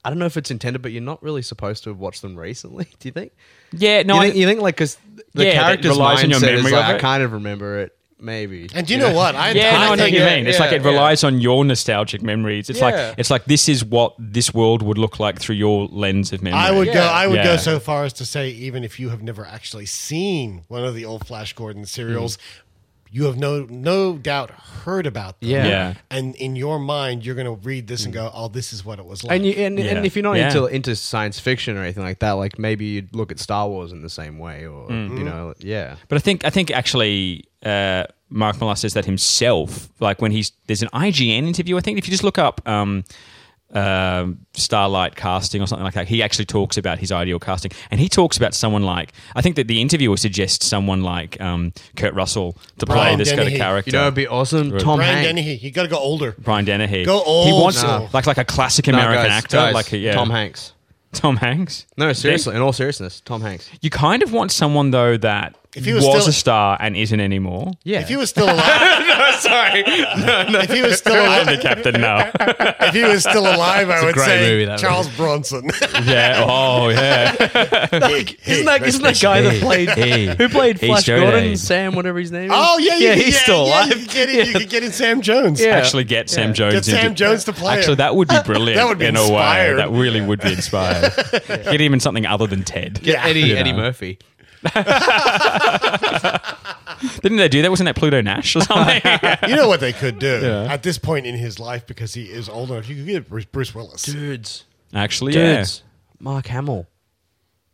I 0.04 0.08
don't 0.10 0.18
know 0.18 0.26
if 0.26 0.36
it's 0.36 0.50
intended, 0.50 0.80
but 0.82 0.92
you're 0.92 1.02
not 1.02 1.22
really 1.22 1.42
supposed 1.42 1.84
to 1.84 1.90
have 1.90 1.98
watched 1.98 2.22
them 2.22 2.36
recently. 2.36 2.84
Do 3.00 3.08
you 3.08 3.12
think? 3.12 3.32
Yeah, 3.72 4.02
no, 4.02 4.14
You 4.14 4.20
I- 4.20 4.24
think, 4.24 4.36
you 4.36 4.46
think 4.46 4.60
like 4.62 4.74
because 4.76 4.96
the 5.34 5.44
Yeah, 5.44 5.54
that 5.54 5.62
character's 5.64 5.90
relies 5.90 6.24
on 6.24 6.30
your 6.30 6.40
memory 6.40 6.72
like, 6.72 6.88
of 6.90 6.96
I 6.96 6.98
kind 6.98 7.22
of 7.22 7.32
remember 7.32 7.80
it, 7.80 7.94
maybe. 8.18 8.68
And 8.74 8.86
do 8.86 8.94
you 8.94 8.98
know 9.00 9.12
what? 9.12 9.34
I- 9.34 9.50
yeah, 9.52 9.72
no, 9.72 9.76
I 9.76 9.84
know 9.84 9.90
what 9.90 9.98
think- 9.98 10.14
you 10.14 10.20
yeah, 10.22 10.36
mean. 10.36 10.46
It's 10.46 10.58
like 10.58 10.70
yeah, 10.70 10.78
it 10.78 10.82
yeah. 10.82 10.88
relies 10.90 11.22
on 11.22 11.40
your 11.40 11.64
nostalgic 11.64 12.22
memories. 12.22 12.70
It's 12.70 12.78
Yeah. 12.78 12.84
like 12.86 13.14
it's 13.18 13.30
like 13.30 13.44
this 13.44 13.68
is 13.68 13.84
what 13.84 14.14
this 14.18 14.54
world 14.54 14.82
would 14.82 14.96
look 14.98 15.20
like 15.20 15.38
through 15.38 15.56
your 15.56 15.86
lens 15.88 16.32
of 16.32 16.42
memory. 16.42 16.58
I 16.60 16.70
would 16.70 16.92
go. 16.92 17.00
I 17.02 17.26
would 17.26 17.36
Yeah. 17.36 17.44
go 17.44 17.56
so 17.58 17.78
far 17.78 18.04
as 18.04 18.12
to 18.14 18.24
say, 18.24 18.48
even 18.50 18.84
if 18.84 18.98
you 18.98 19.10
have 19.10 19.22
never 19.22 19.44
actually 19.46 19.86
seen 19.86 20.62
one 20.68 20.84
of 20.84 20.94
the 20.94 21.04
old 21.04 21.26
Flash 21.26 21.52
Gordon 21.52 21.84
serials, 21.84 22.38
you 23.12 23.24
have 23.24 23.36
no 23.36 23.66
no 23.68 24.16
doubt 24.16 24.50
heard 24.50 25.06
about 25.06 25.40
them. 25.40 25.50
Yeah. 25.50 25.66
Yeah. 25.66 25.94
And 26.10 26.34
in 26.36 26.56
your 26.56 26.78
mind, 26.78 27.24
you're 27.26 27.34
going 27.34 27.46
to 27.46 27.60
read 27.66 27.86
this 27.86 28.04
and 28.04 28.14
go, 28.14 28.30
"Oh, 28.32 28.48
this 28.48 28.72
is 28.72 28.84
what 28.84 28.98
it 28.98 29.04
was 29.04 29.24
like." 29.24 29.36
And, 29.36 29.44
you, 29.44 29.52
and, 29.52 29.78
Yeah. 29.78 29.84
and 29.96 30.06
if 30.06 30.14
you're 30.16 30.22
not 30.22 30.36
Yeah. 30.36 30.46
into 30.46 30.66
into 30.66 30.94
science 30.96 31.38
fiction 31.40 31.76
or 31.76 31.82
anything 31.82 32.02
like 32.04 32.20
that, 32.20 32.32
like 32.32 32.58
maybe 32.58 32.84
you'd 32.84 33.14
look 33.14 33.30
at 33.32 33.38
Star 33.38 33.68
Wars 33.68 33.92
in 33.92 34.02
the 34.02 34.08
same 34.10 34.38
way, 34.38 34.66
or 34.66 34.88
Mm. 34.88 35.18
you 35.18 35.24
know, 35.24 35.54
yeah. 35.58 35.96
But 36.08 36.16
I 36.16 36.20
think 36.20 36.44
I 36.44 36.50
think 36.50 36.70
actually 36.70 37.44
uh, 37.64 38.04
Mark 38.30 38.58
Millar 38.60 38.76
says 38.76 38.94
that 38.94 39.04
himself. 39.04 39.88
Like 40.00 40.22
when 40.22 40.30
he's 40.32 40.52
there's 40.66 40.82
an 40.82 40.88
IGN 40.94 41.46
interview. 41.46 41.76
I 41.76 41.80
think 41.80 41.98
if 41.98 42.06
you 42.06 42.10
just 42.10 42.24
look 42.24 42.38
up 42.38 42.66
um, 42.66 43.04
um 43.72 44.38
Starlight 44.52 45.14
casting 45.14 45.62
or 45.62 45.66
something 45.66 45.84
like 45.84 45.94
that, 45.94 46.08
he 46.08 46.22
actually 46.22 46.44
talks 46.44 46.76
about 46.76 46.98
his 46.98 47.12
ideal 47.12 47.38
casting, 47.38 47.70
and 47.90 48.00
he 48.00 48.08
talks 48.08 48.36
about 48.36 48.52
someone 48.54 48.82
like 48.82 49.12
I 49.36 49.42
think 49.42 49.56
that 49.56 49.68
the 49.68 49.80
interviewer 49.80 50.16
suggests 50.16 50.66
someone 50.66 51.02
like 51.02 51.40
um, 51.40 51.72
Kurt 51.96 52.14
Russell 52.14 52.56
to 52.78 52.86
play 52.86 52.94
Brian 52.96 53.18
this 53.18 53.30
kind 53.32 53.48
of 53.48 53.54
character. 53.54 53.90
You 53.90 53.96
know, 53.98 54.02
it'd 54.02 54.14
be 54.14 54.26
awesome. 54.26 54.70
Right. 54.70 54.80
Tom 54.80 54.98
Brian 54.98 55.14
Hanks. 55.14 55.28
Dennehy, 55.28 55.54
you 55.56 55.70
got 55.70 55.84
to 55.84 55.88
go 55.88 55.98
older. 55.98 56.34
Brian 56.38 56.64
Dennehy. 56.64 57.04
Go 57.04 57.22
old 57.22 57.46
He 57.46 57.52
wants 57.52 57.82
now. 57.82 58.08
like 58.12 58.26
like 58.26 58.38
a 58.38 58.44
classic 58.44 58.86
No, 58.88 58.94
American 58.94 59.24
guys, 59.26 59.44
actor, 59.44 59.56
guys, 59.56 59.74
like 59.74 59.92
a, 59.92 59.98
yeah. 59.98 60.14
Tom 60.14 60.30
Hanks. 60.30 60.72
Tom 61.12 61.36
Hanks. 61.36 61.86
No, 61.96 62.12
seriously. 62.12 62.54
In 62.56 62.62
all 62.62 62.72
seriousness, 62.72 63.20
Tom 63.20 63.40
Hanks. 63.40 63.68
You 63.80 63.90
kind 63.90 64.22
of 64.22 64.32
want 64.32 64.52
someone 64.52 64.90
though 64.90 65.16
that 65.16 65.56
If 65.74 65.84
he 65.84 65.92
was, 65.92 66.04
was 66.04 66.22
still- 66.22 66.28
a 66.30 66.32
star 66.32 66.76
and 66.80 66.96
isn't 66.96 67.20
anymore. 67.20 67.72
Yeah. 67.84 68.00
If 68.00 68.08
he 68.08 68.16
was 68.16 68.30
still 68.30 68.46
alive, 68.46 68.56
no, 69.06 69.30
sorry. 69.38 69.82
No, 69.82 70.48
no. 70.50 70.58
if 70.60 70.70
he 70.72 70.82
was 70.82 70.98
still 70.98 71.14
I'm 71.14 71.46
the 71.46 71.52
alive, 71.52 71.60
captain 71.62 72.00
now. 72.00 72.30
if 72.40 72.94
he 72.94 73.02
was 73.04 73.22
still 73.22 73.42
alive, 73.46 73.88
I 73.88 73.98
a 74.00 74.04
would 74.04 74.14
great 74.14 74.24
say 74.26 74.50
movie, 74.50 74.64
that 74.64 74.80
Charles 74.80 75.08
Bronson. 75.16 75.70
yeah. 76.04 76.44
Oh, 76.44 76.88
yeah. 76.88 77.36
like, 77.92 78.48
isn't 78.48 78.66
that 78.66 78.82
isn't 78.84 79.02
that 79.02 79.20
guy 79.20 79.42
that 79.42 79.60
played 79.62 79.90
Hey. 79.90 80.34
who 80.36 80.48
played 80.48 80.78
Hey, 80.78 80.88
Flash 80.88 81.02
straight 81.02 81.20
Gordon, 81.20 81.44
aim. 81.44 81.56
Sam, 81.56 81.94
whatever 81.94 82.18
his 82.18 82.32
name 82.32 82.46
is? 82.50 82.52
oh 82.54 82.78
yeah, 82.78 82.96
you 82.96 83.06
yeah, 83.08 83.14
he's 83.14 83.34
yeah, 83.34 83.40
still 83.42 83.66
yeah, 83.66 83.84
alive. 83.84 83.88
You 83.88 83.94
could 84.06 84.10
get 84.10 84.28
in, 84.30 84.46
you 84.46 84.52
could 84.54 84.68
get 84.70 84.82
in 84.82 84.92
Sam 84.92 85.20
Jones. 85.20 85.60
Yeah. 85.60 85.76
Actually, 85.76 86.04
get 86.04 86.28
Sam 86.28 86.52
Jones. 86.52 86.74
Get 86.74 86.84
Sam 86.84 87.14
Jones 87.14 87.44
to 87.44 87.52
play 87.52 87.74
Actually, 87.78 87.96
that 87.96 88.16
would 88.16 88.26
be 88.28 88.36
brilliant. 88.44 88.76
That 88.76 88.88
would 88.88 88.98
be 88.98 89.06
in 89.06 89.16
a 89.16 89.20
way. 89.20 89.26
inspired. 89.26 89.76
That 89.76 89.90
really 89.90 90.20
would 90.20 90.40
be 90.40 90.52
inspired. 90.52 91.12
Get 91.46 91.80
him 91.80 91.94
in 91.94 92.00
something 92.00 92.26
other 92.26 92.46
than 92.48 92.64
Ted. 92.64 93.00
Get 93.02 93.24
Eddie 93.24 93.56
Eddie. 93.56 93.72
Murphy. 93.72 94.18
Didn't 97.22 97.38
they 97.38 97.48
do 97.48 97.62
that? 97.62 97.70
Wasn't 97.70 97.86
that 97.86 97.96
Pluto 97.96 98.20
Nash 98.20 98.54
or 98.56 98.60
something? 98.60 99.00
You 99.48 99.56
know 99.56 99.68
what 99.68 99.80
they 99.80 99.92
could 99.92 100.18
do 100.18 100.40
Yeah. 100.42 100.72
at 100.72 100.82
this 100.82 100.98
point 100.98 101.26
in 101.26 101.34
his 101.34 101.58
life 101.58 101.86
because 101.86 102.12
he 102.14 102.24
is 102.24 102.48
older. 102.48 102.80
You 102.82 102.96
could 102.96 103.06
get 103.06 103.28
Bruce, 103.28 103.44
Bruce 103.46 103.74
Willis. 103.74 104.02
Dudes. 104.02 104.64
Actually, 104.92 105.34
yeah. 105.34 105.56
Dudes. 105.58 105.82
Mark 106.18 106.46
Hamill. 106.48 106.86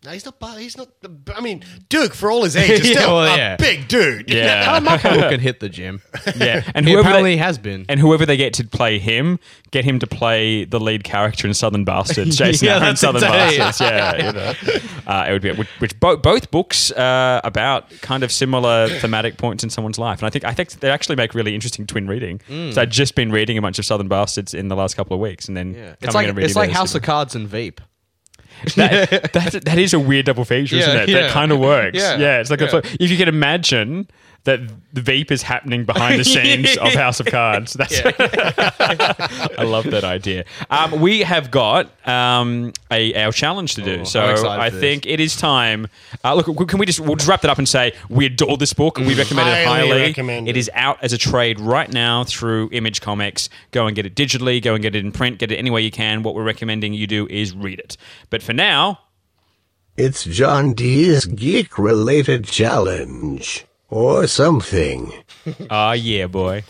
No, 0.06 0.12
he's 0.12 0.24
not. 0.24 0.58
He's 0.58 0.76
not. 0.76 0.88
I 1.34 1.40
mean, 1.40 1.64
Duke 1.88 2.14
for 2.14 2.30
all 2.30 2.44
his 2.44 2.54
age 2.56 2.70
is 2.70 2.88
Yeah, 2.90 3.00
still 3.00 3.16
well, 3.16 3.34
a 3.34 3.36
yeah. 3.36 3.56
big 3.56 3.88
dude. 3.88 4.30
Yeah. 4.30 4.78
Mark 4.84 5.00
can 5.00 5.40
hit 5.40 5.58
the 5.58 5.68
gym. 5.68 6.00
Yeah, 6.36 6.62
and 6.76 6.86
He 6.86 6.92
whoever 6.92 7.08
apparently 7.08 7.34
they, 7.34 7.38
has 7.42 7.58
been. 7.58 7.84
and 7.88 7.98
whoever 7.98 8.24
they 8.24 8.36
get 8.36 8.54
to 8.54 8.64
play 8.64 9.00
him, 9.00 9.40
get 9.72 9.84
him 9.84 9.98
to 9.98 10.06
play 10.06 10.64
the 10.64 10.78
lead 10.78 11.02
character 11.02 11.48
in 11.48 11.54
Southern 11.54 11.84
Bastards, 11.84 12.36
Jason 12.36 12.66
Yeah, 12.66 12.74
Aaron 12.74 12.82
that's 12.84 13.00
Southern 13.00 13.24
exactly- 13.24 13.58
Bastards. 13.58 13.90
Yeah, 13.90 14.26
you 14.26 14.32
know. 14.32 15.12
uh, 15.12 15.26
it 15.28 15.32
would 15.32 15.42
be 15.42 15.50
which, 15.52 15.68
which 15.80 15.98
both 15.98 16.22
both 16.22 16.52
books 16.52 16.92
uh, 16.92 17.40
about 17.42 17.90
kind 18.00 18.22
of 18.22 18.30
similar 18.30 18.88
thematic 19.00 19.38
points 19.38 19.64
in 19.64 19.70
someone's 19.70 19.98
life, 19.98 20.20
and 20.20 20.26
I 20.28 20.30
think 20.30 20.44
I 20.44 20.52
think 20.52 20.70
they 20.70 20.90
actually 20.90 21.16
make 21.16 21.34
really 21.34 21.52
interesting 21.56 21.84
twin 21.84 22.06
reading. 22.06 22.40
So 22.72 22.80
I've 22.80 22.90
just 22.90 23.16
been 23.16 23.32
reading 23.32 23.58
a 23.58 23.62
bunch 23.62 23.80
of 23.80 23.84
Southern 23.84 24.06
Bastards 24.06 24.54
in 24.54 24.68
the 24.68 24.76
last 24.76 24.94
couple 24.94 25.14
of 25.14 25.20
weeks, 25.20 25.48
and 25.48 25.56
then 25.56 25.74
Yeah. 25.74 25.80
coming 25.80 25.96
It's 26.02 26.14
like 26.14 26.28
and 26.28 26.36
reading 26.36 26.46
it's 26.48 26.56
like 26.56 26.68
those 26.68 26.76
House 26.76 26.94
of 26.94 27.02
Cards 27.02 27.34
and 27.34 27.48
Veep. 27.48 27.80
That, 28.74 29.32
that, 29.32 29.62
that 29.64 29.78
is 29.78 29.94
a 29.94 30.00
weird 30.00 30.26
double 30.26 30.44
feature, 30.44 30.76
isn't 30.76 30.96
it? 30.96 31.12
That 31.12 31.30
kind 31.30 31.52
of 31.52 31.58
works. 31.58 31.98
Yeah, 31.98 32.16
Yeah, 32.18 32.40
it's 32.40 32.50
like 32.50 32.60
a 32.60 32.78
if 33.00 33.10
you 33.10 33.16
can 33.16 33.28
imagine 33.28 34.08
that 34.46 34.60
the 34.92 35.00
Veep 35.02 35.30
is 35.30 35.42
happening 35.42 35.84
behind 35.84 36.18
the 36.18 36.24
scenes 36.24 36.76
of 36.78 36.92
House 36.94 37.20
of 37.20 37.26
Cards. 37.26 37.74
That's 37.74 38.00
I 39.58 39.62
love 39.62 39.84
that 39.90 40.02
idea. 40.04 40.44
Um, 40.70 41.00
we 41.00 41.20
have 41.20 41.50
got 41.50 41.90
um, 42.08 42.72
a 42.90 43.14
our 43.24 43.32
challenge 43.32 43.74
to 43.76 43.82
do, 43.82 44.00
Oh, 44.00 44.04
so 44.04 44.20
I'm 44.22 44.30
excited 44.32 44.60
I 44.62 44.70
for 44.70 44.80
think 44.80 45.06
it 45.06 45.20
is 45.20 45.36
time. 45.36 45.88
Uh, 46.24 46.34
look, 46.34 46.68
can 46.68 46.78
we 46.78 46.86
just 46.86 47.00
we'll 47.00 47.16
just 47.16 47.28
wrap 47.28 47.42
that 47.42 47.50
up 47.50 47.58
and 47.58 47.68
say 47.68 47.92
we 48.08 48.26
adore 48.26 48.56
this 48.56 48.72
book. 48.72 48.98
We 48.98 49.14
recommend 49.14 49.48
it 49.48 49.66
Highly 49.66 49.88
highly. 49.88 50.02
recommend 50.02 50.48
it 50.48 50.56
it. 50.56 50.58
is 50.58 50.70
out 50.74 50.98
as 51.02 51.12
a 51.12 51.18
trade 51.18 51.60
right 51.60 51.90
now 51.92 52.24
through 52.24 52.70
Image 52.72 53.00
Comics. 53.00 53.48
Go 53.72 53.86
and 53.86 53.94
get 53.94 54.06
it 54.06 54.14
digitally. 54.14 54.62
Go 54.62 54.74
and 54.74 54.82
get 54.82 54.94
it 54.96 55.04
in 55.04 55.12
print. 55.12 55.38
Get 55.38 55.52
it 55.52 55.56
any 55.56 55.70
way 55.70 55.82
you 55.82 55.90
can. 55.90 56.22
What 56.22 56.34
we're 56.34 56.44
recommending 56.44 56.94
you 56.94 57.06
do 57.06 57.26
is 57.28 57.54
read 57.54 57.78
it. 57.78 57.96
But 58.30 58.42
for 58.42 58.52
now, 58.54 59.00
It's 59.96 60.24
John 60.24 60.72
D's 60.74 61.24
geek 61.26 61.78
related 61.78 62.44
challenge. 62.44 63.66
Or 63.88 64.26
something. 64.26 65.12
Ah, 65.70 65.92
yeah, 65.92 66.26
boy. 66.26 66.64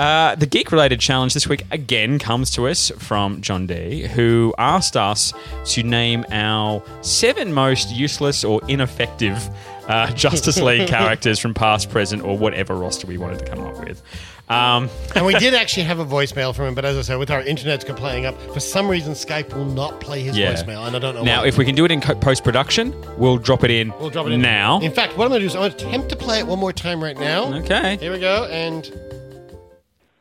Uh, 0.00 0.34
the 0.34 0.46
geek 0.46 0.72
related 0.72 0.98
challenge 0.98 1.34
this 1.34 1.46
week 1.46 1.66
again 1.70 2.18
comes 2.18 2.50
to 2.50 2.66
us 2.66 2.90
from 2.96 3.42
John 3.42 3.66
D, 3.66 4.06
who 4.06 4.54
asked 4.56 4.96
us 4.96 5.34
to 5.66 5.82
name 5.82 6.24
our 6.30 6.82
seven 7.02 7.52
most 7.52 7.90
useless 7.90 8.42
or 8.42 8.62
ineffective 8.66 9.46
uh, 9.88 10.10
Justice 10.14 10.58
League 10.58 10.88
characters 10.88 11.38
from 11.38 11.52
past, 11.52 11.90
present, 11.90 12.22
or 12.22 12.38
whatever 12.38 12.76
roster 12.76 13.06
we 13.06 13.18
wanted 13.18 13.40
to 13.40 13.44
come 13.44 13.60
up 13.60 13.78
with. 13.78 14.02
Um, 14.48 14.88
and 15.14 15.26
we 15.26 15.34
did 15.34 15.52
actually 15.52 15.82
have 15.82 15.98
a 15.98 16.06
voicemail 16.06 16.54
from 16.54 16.68
him, 16.68 16.74
but 16.74 16.86
as 16.86 16.96
I 16.96 17.02
said, 17.02 17.18
with 17.18 17.30
our 17.30 17.42
internet's 17.42 17.84
playing 17.84 18.24
up, 18.24 18.40
for 18.54 18.60
some 18.60 18.88
reason 18.88 19.12
Skype 19.12 19.52
will 19.54 19.66
not 19.66 20.00
play 20.00 20.22
his 20.22 20.34
yeah. 20.34 20.54
voicemail, 20.54 20.86
and 20.86 20.96
I 20.96 20.98
don't 20.98 21.14
know 21.14 21.24
Now, 21.24 21.42
why. 21.42 21.48
if 21.48 21.58
we 21.58 21.66
can 21.66 21.74
do 21.74 21.84
it 21.84 21.90
in 21.90 22.00
post 22.00 22.42
production, 22.42 22.94
we'll 23.18 23.36
drop 23.36 23.64
it 23.64 23.70
in. 23.70 23.92
We'll 24.00 24.08
drop 24.08 24.26
it 24.26 24.32
in 24.32 24.40
now. 24.40 24.80
In 24.80 24.92
fact, 24.92 25.18
what 25.18 25.26
I'm 25.26 25.30
going 25.30 25.42
to 25.42 25.46
do 25.46 25.50
is 25.50 25.54
I'm 25.54 25.60
going 25.60 25.72
to 25.72 25.86
attempt 25.86 26.08
to 26.08 26.16
play 26.16 26.38
it 26.38 26.46
one 26.46 26.58
more 26.58 26.72
time 26.72 27.04
right 27.04 27.18
now. 27.18 27.52
Okay. 27.56 27.98
Here 27.98 28.10
we 28.10 28.18
go, 28.18 28.46
and 28.46 28.90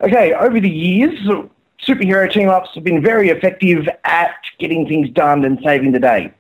Okay, 0.02 0.34
over 0.34 0.62
the 0.62 0.70
years, 0.70 1.20
superhero 1.86 2.32
team 2.32 2.48
ups 2.48 2.70
have 2.74 2.86
been 2.86 3.02
very 3.02 3.30
effective 3.30 3.88
at 4.06 4.36
getting 4.58 4.88
things 4.88 5.10
done 5.10 5.44
and 5.44 5.60
saving 5.64 5.92
the 5.92 6.00
day. 6.00 6.34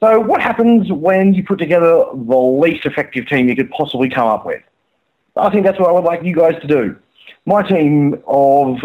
So, 0.00 0.20
what 0.20 0.40
happens 0.40 0.92
when 0.92 1.34
you 1.34 1.42
put 1.42 1.58
together 1.58 2.04
the 2.12 2.36
least 2.36 2.86
effective 2.86 3.26
team 3.26 3.48
you 3.48 3.56
could 3.56 3.70
possibly 3.70 4.08
come 4.08 4.28
up 4.28 4.46
with? 4.46 4.62
I 5.36 5.50
think 5.50 5.64
that's 5.66 5.78
what 5.80 5.88
I 5.88 5.92
would 5.92 6.04
like 6.04 6.22
you 6.22 6.36
guys 6.36 6.60
to 6.60 6.66
do. 6.68 6.96
My 7.46 7.62
team 7.62 8.22
of 8.28 8.78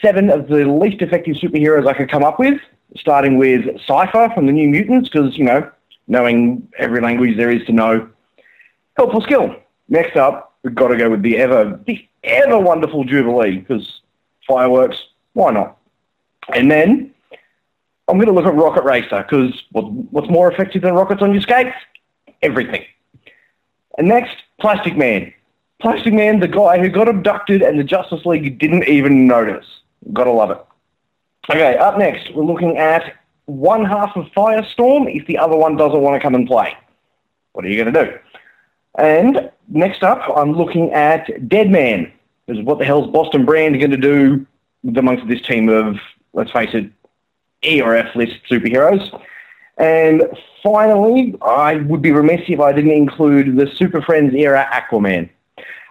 seven 0.00 0.30
of 0.30 0.46
the 0.46 0.64
least 0.64 1.02
effective 1.02 1.36
superheroes 1.36 1.88
I 1.88 1.94
could 1.94 2.10
come 2.10 2.22
up 2.22 2.38
with, 2.38 2.60
starting 2.96 3.36
with 3.36 3.64
Cypher 3.84 4.30
from 4.34 4.46
the 4.46 4.52
New 4.52 4.68
Mutants, 4.68 5.08
because, 5.08 5.36
you 5.36 5.44
know, 5.44 5.68
knowing 6.06 6.68
every 6.78 7.00
language 7.00 7.36
there 7.36 7.50
is 7.50 7.66
to 7.66 7.72
know, 7.72 8.08
helpful 8.96 9.22
skill. 9.22 9.56
Next 9.88 10.16
up, 10.16 10.54
we've 10.62 10.74
got 10.74 10.88
to 10.88 10.96
go 10.96 11.10
with 11.10 11.22
the 11.22 11.36
ever, 11.38 11.80
the 11.86 12.06
ever 12.26 12.58
wonderful 12.58 13.04
Jubilee, 13.04 13.58
because 13.58 14.00
fireworks, 14.46 14.96
why 15.32 15.52
not? 15.52 15.78
And 16.54 16.70
then 16.70 17.14
I'm 18.08 18.18
going 18.18 18.28
to 18.28 18.32
look 18.32 18.46
at 18.46 18.54
Rocket 18.54 18.84
Racer, 18.84 19.22
because 19.22 19.52
what, 19.72 19.90
what's 19.90 20.30
more 20.30 20.50
effective 20.50 20.82
than 20.82 20.94
rockets 20.94 21.22
on 21.22 21.32
your 21.32 21.42
skates? 21.42 21.76
Everything. 22.42 22.84
And 23.98 24.08
next, 24.08 24.36
Plastic 24.60 24.96
Man. 24.96 25.32
Plastic 25.80 26.12
Man, 26.12 26.40
the 26.40 26.48
guy 26.48 26.78
who 26.78 26.88
got 26.88 27.08
abducted 27.08 27.62
and 27.62 27.78
the 27.78 27.84
Justice 27.84 28.24
League 28.24 28.58
didn't 28.58 28.84
even 28.88 29.26
notice. 29.26 29.66
Gotta 30.12 30.30
love 30.30 30.50
it. 30.50 30.64
Okay, 31.50 31.76
up 31.76 31.98
next, 31.98 32.34
we're 32.34 32.44
looking 32.44 32.76
at 32.76 33.14
one 33.44 33.84
half 33.84 34.16
of 34.16 34.26
Firestorm 34.36 35.14
if 35.14 35.26
the 35.26 35.38
other 35.38 35.56
one 35.56 35.76
doesn't 35.76 36.00
want 36.00 36.14
to 36.14 36.20
come 36.20 36.34
and 36.34 36.46
play. 36.46 36.76
What 37.52 37.64
are 37.64 37.68
you 37.68 37.82
going 37.82 37.94
to 37.94 38.04
do? 38.04 38.18
And 38.98 39.50
next 39.68 40.02
up, 40.02 40.22
I'm 40.36 40.52
looking 40.52 40.92
at 40.92 41.48
Deadman. 41.48 42.12
Because 42.46 42.62
what 42.62 42.78
the 42.78 42.84
hell's 42.84 43.10
Boston 43.10 43.44
Brand 43.44 43.78
going 43.78 43.90
to 43.90 43.96
do 43.96 44.46
amongst 44.96 45.26
this 45.28 45.42
team 45.42 45.68
of, 45.68 45.96
let's 46.32 46.50
face 46.52 46.70
it, 46.72 46.90
E 47.64 47.80
or 47.80 47.94
F 47.96 48.14
list 48.14 48.34
superheroes? 48.48 49.22
And 49.78 50.24
finally, 50.62 51.34
I 51.42 51.76
would 51.76 52.00
be 52.00 52.12
remiss 52.12 52.42
if 52.48 52.60
I 52.60 52.72
didn't 52.72 52.92
include 52.92 53.56
the 53.56 53.66
Super 53.74 54.00
Friends 54.00 54.34
era 54.34 54.66
Aquaman. 54.72 55.28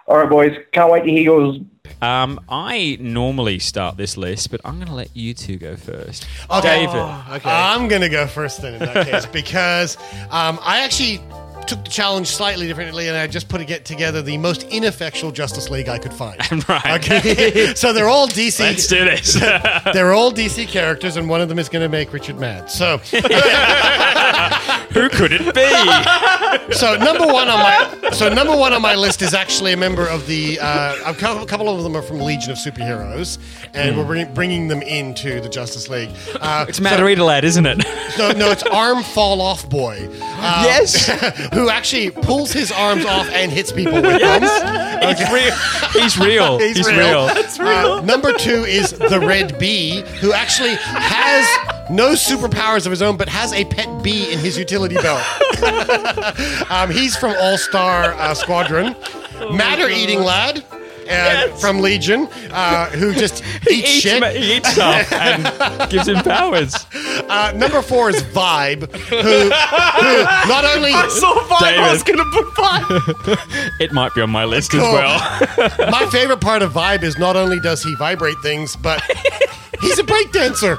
All 0.08 0.18
right, 0.18 0.28
boys, 0.28 0.56
can't 0.72 0.90
wait 0.90 1.04
to 1.04 1.10
hear 1.10 1.22
yours. 1.22 1.58
Um, 2.02 2.40
I 2.48 2.96
normally 3.00 3.58
start 3.58 3.96
this 3.96 4.16
list, 4.16 4.50
but 4.50 4.60
I'm 4.64 4.76
going 4.76 4.88
to 4.88 4.94
let 4.94 5.16
you 5.16 5.34
two 5.34 5.56
go 5.56 5.76
first. 5.76 6.26
Okay. 6.50 6.86
David. 6.86 7.00
I'm 7.44 7.88
going 7.88 8.02
to 8.02 8.08
go 8.08 8.26
first 8.26 8.62
then 8.62 8.74
in 8.74 8.80
that 8.80 9.06
case 9.06 9.26
because 9.32 9.96
um, 10.30 10.58
I 10.62 10.84
actually 10.84 11.20
took 11.66 11.84
the 11.84 11.90
challenge 11.90 12.28
slightly 12.28 12.66
differently 12.66 13.08
and 13.08 13.16
I 13.16 13.26
just 13.26 13.48
put 13.48 13.60
it 13.60 13.84
together 13.84 14.22
the 14.22 14.38
most 14.38 14.62
ineffectual 14.64 15.32
Justice 15.32 15.68
League 15.70 15.88
I 15.88 15.98
could 15.98 16.12
find. 16.12 16.38
right. 16.68 16.86
Okay. 17.04 17.74
so 17.76 17.92
they're 17.92 18.08
all 18.08 18.28
DC. 18.28 18.60
Let's 18.60 18.86
do 18.86 19.04
this. 19.04 19.34
they're 19.92 20.12
all 20.12 20.32
DC 20.32 20.68
characters 20.68 21.16
and 21.16 21.28
one 21.28 21.40
of 21.40 21.48
them 21.48 21.58
is 21.58 21.68
going 21.68 21.82
to 21.82 21.88
make 21.88 22.12
Richard 22.12 22.38
mad. 22.38 22.70
So 22.70 22.98
who 24.92 25.08
could 25.10 25.32
it 25.32 25.54
be? 25.54 26.74
so 26.74 26.96
number 26.96 27.26
one 27.26 27.48
on 27.48 27.58
my 27.58 28.10
so 28.12 28.28
number 28.32 28.56
one 28.56 28.72
on 28.72 28.82
my 28.82 28.94
list 28.94 29.22
is 29.22 29.34
actually 29.34 29.72
a 29.72 29.76
member 29.76 30.06
of 30.06 30.26
the 30.26 30.58
uh, 30.60 30.96
a 31.06 31.14
couple 31.14 31.68
of 31.68 31.82
them 31.82 31.96
are 31.96 32.02
from 32.02 32.20
Legion 32.20 32.50
of 32.52 32.58
Superheroes, 32.58 33.38
and 33.74 33.94
Hmm. 33.96 34.06
we're 34.06 34.26
bringing 34.26 34.68
them 34.68 34.82
into 34.82 35.40
the 35.40 35.48
Justice 35.48 35.88
League. 35.88 36.10
Uh, 36.40 36.66
It's 36.68 36.80
Matter-Eater 36.80 37.22
Lad, 37.22 37.44
isn't 37.44 37.66
it? 37.66 37.78
no, 38.18 38.32
no, 38.32 38.50
it's 38.50 38.62
Arm 38.64 39.02
Fall 39.02 39.40
Off 39.40 39.68
Boy. 39.68 40.08
Uh, 40.38 40.62
Yes. 40.66 41.06
who 41.54 41.68
actually 41.68 42.10
pulls 42.10 42.52
his 42.52 42.70
arms 42.72 43.04
off 43.04 43.28
and 43.30 43.50
hits 43.52 43.72
people 43.72 43.94
with 43.94 44.04
them. 44.04 44.42
He's 45.02 45.30
real. 45.30 45.54
He's 45.92 46.18
real. 46.18 46.58
He's 46.58 46.86
real. 46.86 47.26
That's 47.26 47.58
Uh, 47.58 48.00
number 48.02 48.32
two 48.32 48.64
is 48.64 48.90
the 48.92 49.20
Red 49.20 49.58
Bee, 49.58 50.02
who 50.20 50.32
actually 50.32 50.74
has 50.80 51.46
no 51.90 52.10
superpowers 52.12 52.84
of 52.86 52.90
his 52.90 53.02
own, 53.02 53.16
but 53.16 53.28
has 53.28 53.52
a 53.52 53.64
pet 53.64 54.02
bee 54.02 54.32
in 54.32 54.38
his 54.38 54.58
utility 54.58 54.96
belt. 54.96 55.22
um, 56.70 56.90
he's 56.90 57.16
from 57.16 57.34
All 57.38 57.58
Star 57.58 58.12
uh, 58.14 58.34
Squadron. 58.34 58.96
Matter 59.52 59.88
Eating 59.88 60.20
Lad. 60.20 60.64
Uh, 61.08 61.48
From 61.56 61.80
Legion, 61.80 62.28
uh, 62.50 62.86
who 62.90 63.14
just 63.14 63.42
eats, 63.70 63.70
eats 63.70 63.88
shit. 63.90 64.20
ma- 64.20 64.28
he 64.30 64.56
eats 64.56 64.70
stuff 64.72 65.12
and 65.12 65.90
gives 65.90 66.08
him 66.08 66.16
powers. 66.22 66.74
Uh, 67.28 67.52
number 67.54 67.80
four 67.82 68.10
is 68.10 68.22
Vibe, 68.22 68.90
who, 68.92 69.16
who 69.16 70.22
not 70.48 70.64
only 70.64 70.92
I 70.92 71.08
saw 71.08 71.34
Vibe, 71.44 71.78
I 71.78 71.92
was 71.92 72.02
going 72.02 72.18
to 72.18 72.24
put 72.32 72.44
Vibe. 72.54 73.76
It 73.80 73.92
might 73.92 74.14
be 74.14 74.20
on 74.22 74.30
my 74.30 74.44
list 74.44 74.74
as 74.74 74.80
well. 74.80 75.18
My 75.90 76.06
favorite 76.10 76.40
part 76.40 76.62
of 76.62 76.72
Vibe 76.72 77.02
is 77.02 77.18
not 77.18 77.36
only 77.36 77.60
does 77.60 77.82
he 77.82 77.94
vibrate 77.96 78.36
things, 78.42 78.74
but 78.76 79.02
he's 79.80 79.98
a 79.98 80.04
break 80.04 80.28
breakdancer. 80.32 80.78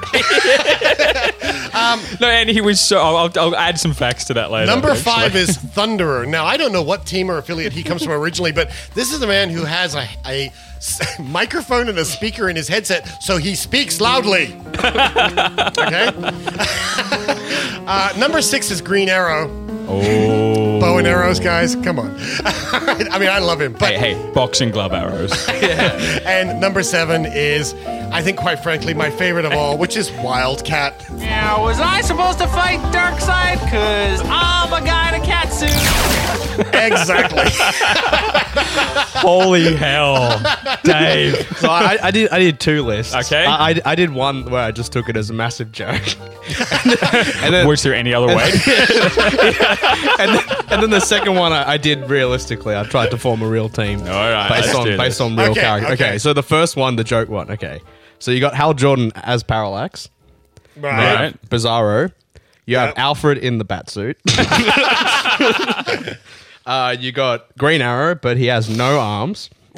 no, 2.20 2.26
and 2.28 2.48
he 2.48 2.60
was 2.60 2.80
so. 2.80 2.98
I'll, 2.98 3.16
I'll- 3.16 3.32
I'll 3.38 3.56
add 3.56 3.78
some 3.78 3.92
facts 3.92 4.24
to 4.26 4.34
that 4.34 4.50
later. 4.50 4.66
Number 4.66 4.94
five 4.94 5.36
is 5.36 5.56
Thunderer. 5.58 6.26
Now, 6.28 6.44
I 6.44 6.56
don't 6.56 6.72
know 6.72 6.82
what 6.82 7.06
team 7.06 7.30
or 7.30 7.38
affiliate 7.38 7.72
he 7.72 7.82
comes 7.82 8.02
from 8.02 8.12
originally, 8.12 8.52
but 8.52 8.70
this 8.94 9.12
is 9.12 9.22
a 9.22 9.26
man 9.26 9.48
who 9.50 9.64
has 9.64 9.94
a, 9.94 10.06
a 10.26 10.50
s- 10.76 11.18
microphone 11.20 11.88
and 11.88 11.98
a 11.98 12.04
speaker 12.04 12.48
in 12.48 12.56
his 12.56 12.68
headset, 12.68 13.06
so 13.22 13.36
he 13.36 13.54
speaks 13.54 14.00
loudly. 14.00 14.54
okay? 14.78 16.10
uh, 17.86 18.12
number 18.18 18.40
six 18.42 18.70
is 18.70 18.80
Green 18.80 19.08
Arrow. 19.08 19.48
Oh. 19.88 20.27
Bow 20.98 21.04
and 21.04 21.06
arrows, 21.06 21.38
guys. 21.38 21.76
Come 21.76 22.00
on. 22.00 22.12
I 22.44 23.18
mean, 23.20 23.28
I 23.28 23.38
love 23.38 23.60
him. 23.60 23.72
But 23.72 23.94
Hey, 23.94 24.14
hey, 24.14 24.32
boxing 24.32 24.72
glove 24.72 24.92
arrows. 24.92 25.32
and 26.26 26.60
number 26.60 26.82
seven 26.82 27.24
is, 27.24 27.72
I 28.10 28.20
think, 28.20 28.36
quite 28.36 28.56
frankly, 28.64 28.94
my 28.94 29.08
favorite 29.08 29.44
of 29.44 29.52
all, 29.52 29.78
which 29.78 29.96
is 29.96 30.10
Wildcat. 30.10 31.08
Now, 31.12 31.62
was 31.62 31.78
I 31.78 32.00
supposed 32.00 32.38
to 32.38 32.48
fight 32.48 32.80
Darkseid? 32.92 33.58
Cause 33.70 34.20
I'm 34.24 34.72
a 34.72 34.84
guy 34.84 35.14
in 35.14 35.22
a 35.22 35.24
cat 35.24 35.52
suit. 35.52 35.70
exactly. 36.74 37.44
Holy 39.20 39.76
hell, 39.76 40.40
Dave! 40.82 41.46
So 41.58 41.68
I, 41.68 41.98
I 42.02 42.10
did 42.10 42.30
I 42.30 42.38
did 42.38 42.58
two 42.58 42.82
lists. 42.82 43.14
Okay. 43.14 43.44
I, 43.44 43.70
I, 43.70 43.80
I 43.84 43.94
did 43.94 44.10
one 44.10 44.44
where 44.50 44.62
I 44.62 44.72
just 44.72 44.92
took 44.92 45.08
it 45.08 45.16
as 45.16 45.30
a 45.30 45.32
massive 45.32 45.70
joke. 45.70 46.02
and 47.42 47.54
then, 47.54 47.66
Was 47.66 47.82
there 47.82 47.94
any 47.94 48.12
other 48.14 48.26
way? 48.28 48.50
and, 50.18 50.34
then, 50.34 50.44
and 50.70 50.82
then 50.82 50.87
the 50.90 51.00
second 51.00 51.34
one 51.34 51.52
I, 51.52 51.72
I 51.72 51.76
did 51.76 52.08
realistically. 52.10 52.74
I 52.76 52.84
tried 52.84 53.10
to 53.10 53.18
form 53.18 53.42
a 53.42 53.48
real 53.48 53.68
team. 53.68 54.00
All 54.00 54.06
right, 54.06 54.48
based 54.48 54.66
let's 54.66 54.78
on 54.78 54.86
do 54.86 54.96
based 54.96 55.20
on 55.20 55.36
real 55.36 55.50
Okay, 55.52 55.60
characters. 55.60 55.92
okay. 55.92 56.08
Okay. 56.10 56.18
so 56.18 56.32
the 56.32 56.42
first 56.42 56.76
one, 56.76 56.96
the 56.96 57.04
joke 57.04 57.28
one. 57.28 57.50
Okay, 57.50 57.80
so 58.18 58.30
you 58.30 58.40
got 58.40 58.54
Hal 58.54 58.74
Jordan 58.74 59.12
as 59.14 59.42
Parallax, 59.42 60.08
Right. 60.76 61.14
Right. 61.14 61.48
Bizarro. 61.50 62.12
You 62.66 62.76
have 62.76 62.94
Alfred 62.98 63.38
in 63.38 63.56
the 63.58 63.64
bat 63.64 63.88
suit. 63.88 64.18
uh, 66.66 66.94
you 66.98 67.12
got 67.12 67.56
Green 67.56 67.80
Arrow, 67.80 68.14
but 68.14 68.36
he 68.36 68.46
has 68.46 68.68
no 68.68 68.98
arms. 69.00 69.48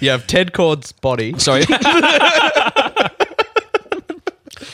you 0.00 0.10
have 0.10 0.26
Ted 0.26 0.52
Kord's 0.54 0.92
body. 0.92 1.38
Sorry. 1.38 1.64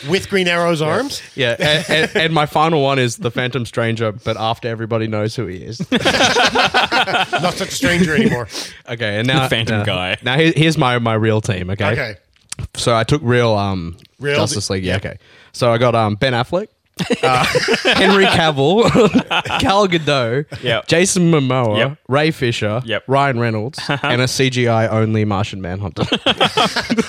With 0.08 0.28
Green 0.28 0.48
Arrow's 0.48 0.82
arms. 0.82 1.22
Yeah, 1.34 1.56
and, 1.58 1.90
and, 1.90 2.16
and 2.16 2.34
my 2.34 2.46
final 2.46 2.82
one 2.82 2.98
is 2.98 3.16
the 3.16 3.30
Phantom 3.30 3.64
Stranger, 3.66 4.12
but 4.12 4.36
after 4.36 4.68
everybody 4.68 5.06
knows 5.06 5.34
who 5.36 5.46
he 5.46 5.58
is. 5.58 5.80
Not 5.92 7.54
such 7.54 7.68
a 7.68 7.70
stranger 7.70 8.14
anymore. 8.14 8.48
Okay, 8.88 9.18
and 9.18 9.26
now 9.26 9.44
The 9.44 9.48
Phantom 9.48 9.78
now- 9.80 9.84
guy. 9.84 10.16
Now 10.22 10.36
here- 10.38 10.52
here's 10.54 10.78
my 10.78 10.98
my 10.98 11.14
real 11.14 11.40
team. 11.40 11.70
Okay. 11.70 11.92
Okay. 11.92 12.14
So 12.74 12.94
I 12.94 13.04
took 13.04 13.22
real 13.24 13.54
um 13.54 13.96
Real- 14.20 14.36
Justice 14.36 14.70
League. 14.70 14.84
Yeah. 14.84 14.96
Okay. 14.96 15.18
So 15.52 15.72
I 15.72 15.78
got 15.78 15.94
um 15.94 16.14
Ben 16.16 16.32
Affleck. 16.32 16.68
Uh, 17.22 17.44
Henry 17.94 18.26
Cavill, 18.26 18.82
Gal 19.60 19.88
Gadot, 19.88 20.46
Yep. 20.62 20.86
Jason 20.86 21.30
Momoa, 21.30 21.76
Yep. 21.78 21.98
Ray 22.08 22.30
Fisher, 22.30 22.82
Yep. 22.84 23.04
Ryan 23.06 23.38
Reynolds, 23.40 23.80
and 23.88 24.20
a 24.20 24.26
CGI 24.26 24.88
only 24.90 25.24
Martian 25.24 25.60
Manhunter. 25.60 26.04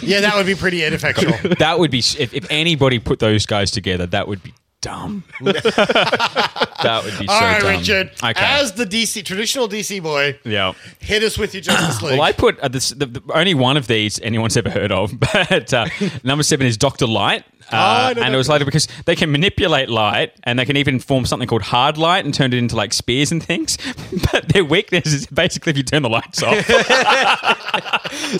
Yeah, 0.01 0.19
that 0.21 0.33
would 0.35 0.45
be 0.45 0.55
pretty 0.55 0.83
ineffectual. 0.83 1.33
That 1.59 1.79
would 1.79 1.89
be 1.91 1.99
if, 1.99 2.33
if 2.33 2.45
anybody 2.49 2.99
put 2.99 3.19
those 3.19 3.45
guys 3.45 3.71
together, 3.71 4.05
that 4.07 4.27
would 4.27 4.43
be 4.43 4.53
dumb. 4.83 5.23
that 5.41 7.01
would 7.03 7.17
be 7.17 7.25
so 7.25 7.33
All 7.33 7.41
right, 7.41 7.61
dumb. 7.61 7.69
Richard. 7.79 8.11
Okay. 8.23 8.33
As 8.35 8.73
the 8.73 8.85
DC 8.85 9.23
traditional 9.25 9.67
DC 9.67 10.03
boy, 10.03 10.37
yeah. 10.43 10.73
hit 10.99 11.23
us 11.23 11.37
with 11.37 11.53
your 11.55 11.61
Justice 11.61 12.01
League. 12.03 12.11
Well, 12.19 12.21
I 12.21 12.33
put 12.33 12.59
uh, 12.59 12.67
this, 12.67 12.89
the, 12.89 13.05
the, 13.07 13.21
only 13.33 13.53
one 13.55 13.77
of 13.77 13.87
these 13.87 14.19
anyone's 14.19 14.57
ever 14.57 14.69
heard 14.69 14.91
of, 14.91 15.17
but 15.33 15.73
uh, 15.73 15.85
number 16.23 16.43
seven 16.43 16.67
is 16.67 16.77
Doctor 16.77 17.07
Light. 17.07 17.45
Oh, 17.71 17.77
I 17.77 17.77
Uh, 17.77 18.03
know 18.03 18.07
and 18.09 18.17
that 18.19 18.33
it 18.33 18.37
was 18.37 18.49
later 18.49 18.65
because 18.65 18.87
they 19.05 19.15
can 19.15 19.31
manipulate 19.31 19.87
light 19.89 20.33
and 20.43 20.59
they 20.59 20.65
can 20.65 20.75
even 20.75 20.99
form 20.99 21.25
something 21.25 21.47
called 21.47 21.61
hard 21.61 21.97
light 21.97 22.25
and 22.25 22.33
turn 22.33 22.51
it 22.53 22.57
into 22.57 22.75
like 22.75 22.93
spears 22.93 23.31
and 23.31 23.41
things. 23.41 23.77
But 24.31 24.49
their 24.49 24.65
weakness 24.65 25.07
is 25.07 25.25
basically 25.27 25.71
if 25.71 25.77
you 25.77 25.83
turn 25.83 26.03
the 26.03 26.09
lights 26.09 26.43
off. 26.43 26.57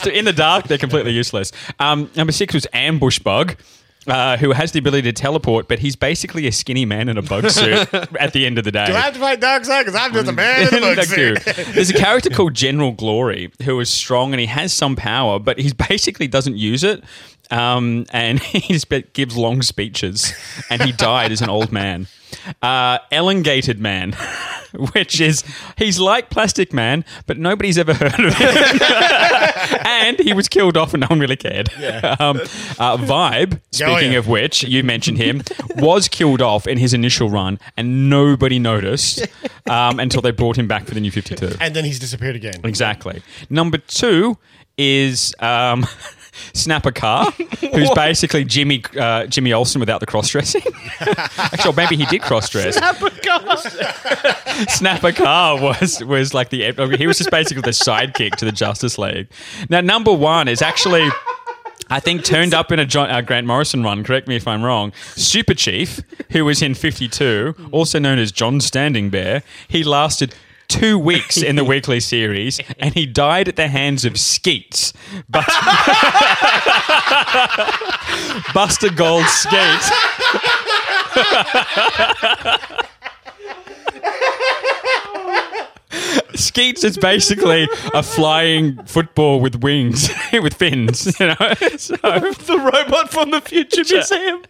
so 0.02 0.10
in 0.12 0.26
the 0.26 0.34
dark, 0.34 0.68
they're 0.68 0.78
completely 0.78 1.12
useless. 1.12 1.52
Um, 1.80 2.10
number 2.16 2.32
six 2.34 2.54
was 2.54 2.68
Ambush 2.74 3.20
Bug. 3.20 3.56
Uh, 4.06 4.36
who 4.36 4.52
has 4.52 4.74
the 4.74 4.80
ability 4.80 5.04
to 5.04 5.14
teleport, 5.14 5.70
but 5.70 5.80
he's 5.80 5.96
basically 5.96 6.46
a 6.46 6.52
skinny 6.52 6.84
man 6.84 7.08
in 7.08 7.18
a 7.18 7.22
bug 7.22 7.50
suit 7.50 7.88
at 8.20 8.34
the 8.34 8.46
end 8.46 8.58
of 8.58 8.66
the 8.66 8.72
day. 8.72 8.86
Do 8.88 8.94
I 8.94 9.00
have 9.00 9.14
to 9.14 9.20
fight 9.20 9.40
Darkseid? 9.40 9.86
Because 9.86 9.96
I'm 9.96 10.12
just 10.12 10.28
a 10.28 10.34
man 10.34 10.68
in 10.68 10.84
a 10.84 10.96
bug 10.96 11.06
suit. 11.06 11.40
There's 11.74 11.90
a 11.90 11.94
character 11.94 12.30
called 12.30 12.54
General 12.54 12.92
Glory 12.92 13.54
who 13.64 13.80
is 13.80 13.90
strong 13.90 14.34
and 14.34 14.42
he 14.42 14.48
has 14.48 14.74
some 14.74 14.98
power, 14.98 15.40
but 15.40 15.58
he 15.58 15.72
basically 15.72 16.28
doesn't 16.28 16.58
use 16.58 16.84
it. 16.84 17.02
Um, 17.54 18.06
and 18.12 18.40
he 18.44 18.74
just 18.74 18.90
gives 19.14 19.38
long 19.38 19.62
speeches, 19.62 20.34
and 20.70 20.82
he 20.82 20.92
died 20.92 21.32
as 21.32 21.42
an 21.42 21.50
old 21.50 21.72
man. 21.72 22.08
Uh, 22.64 22.98
elongated 23.12 23.80
man, 23.80 24.14
which 24.94 25.22
is 25.22 25.44
he's 25.78 26.00
like 26.00 26.32
Plastic 26.32 26.74
Man, 26.74 27.06
but 27.28 27.38
nobody's 27.38 27.78
ever 27.78 27.94
heard 27.94 28.20
of 28.20 28.34
him, 28.34 28.80
and 29.86 30.20
he 30.20 30.34
was 30.34 30.50
killed 30.50 30.76
off, 30.76 30.96
and 30.96 31.02
no 31.02 31.08
one 31.08 31.20
really 31.20 31.36
cared. 31.36 31.72
Um, 31.74 32.38
uh, 32.80 32.98
Vibe, 32.98 33.62
speaking 33.72 34.14
yeah. 34.14 34.18
of 34.18 34.28
which, 34.28 34.64
you 34.64 34.84
mentioned 34.84 35.20
him, 35.20 35.44
was 35.76 36.08
killed 36.08 36.42
off 36.42 36.66
in 36.66 36.80
his 36.80 36.92
initial 36.92 37.30
run, 37.30 37.60
and 37.78 38.10
nobody 38.10 38.58
noticed 38.58 39.28
um, 39.70 40.00
until 40.00 40.22
they 40.22 40.32
brought 40.32 40.58
him 40.58 40.68
back 40.68 40.86
for 40.86 40.96
the 40.96 41.02
new 41.02 41.12
52. 41.12 41.58
And 41.62 41.76
then 41.76 41.86
he's 41.86 42.00
disappeared 42.00 42.36
again. 42.36 42.62
Exactly. 42.64 43.22
Number 43.52 43.78
two 43.78 44.40
is 44.76 45.36
um, 45.40 45.86
Snapper 46.54 46.92
Carr, 46.92 47.32
who's 47.72 47.90
basically 47.92 48.44
Jimmy 48.44 48.84
uh, 49.00 49.26
Jimmy 49.28 49.54
Olsen 49.54 49.80
without 49.80 50.00
the 50.00 50.06
cross 50.06 50.30
dressing. 50.30 50.62
Actually, 51.00 51.76
maybe 51.76 51.96
he 51.96 52.06
did 52.06 52.22
cross 52.22 52.50
dress. 52.50 52.76
Snapper 54.76 55.12
Carr 55.12 55.62
was 55.62 56.04
was 56.04 56.34
like 56.34 56.50
the 56.50 56.74
he 56.98 57.08
was 57.08 57.18
just 57.18 57.32
basically 57.32 57.62
the 57.62 57.72
sidekick 57.72 58.36
to 58.38 58.46
the 58.46 58.52
Justice 58.52 58.98
League. 58.98 59.28
Now, 59.70 59.82
number 59.82 60.14
one 60.14 60.48
is 60.48 60.62
actually. 60.62 61.08
I 61.90 62.00
think 62.00 62.24
turned 62.24 62.54
up 62.54 62.72
in 62.72 62.80
a 62.80 62.86
John, 62.86 63.12
uh, 63.12 63.22
Grant 63.22 63.46
Morrison 63.46 63.84
run. 63.84 64.04
Correct 64.04 64.28
me 64.28 64.38
if 64.38 64.48
I'm 64.48 64.64
wrong. 64.64 64.94
Super 65.16 65.54
Chief, 65.54 66.00
who 66.32 66.46
was 66.46 66.62
in 66.62 66.74
52, 66.76 67.56
also 67.72 68.00
known 68.00 68.18
as 68.20 68.32
John 68.32 68.62
Standing 68.62 69.10
Bear, 69.10 69.44
he 69.68 69.84
lasted 69.84 70.34
two 70.68 70.98
weeks 70.98 71.42
in 71.42 71.56
the 71.56 71.64
weekly 71.64 72.00
series, 72.00 72.60
and 72.80 72.94
he 72.94 73.06
died 73.06 73.48
at 73.48 73.56
the 73.56 73.68
hands 73.68 74.06
of 74.06 74.20
Skeets, 74.20 74.94
but 75.30 75.46
Booster 78.54 78.92
Gold 78.92 79.26
Skeet. 79.26 79.92
Skeets 86.36 86.84
is 86.84 86.98
basically 86.98 87.68
a 87.94 88.02
flying 88.02 88.84
football 88.86 89.40
with 89.40 89.64
wings, 89.64 90.10
with 90.34 90.56
fins, 90.56 91.20
you 91.20 91.28
know. 91.28 91.36
So, 91.78 91.96
the 91.96 92.72
robot 92.74 93.12
from 93.12 93.32
the 93.32 93.42
Future 93.42 93.84
Museum. 93.90 94.44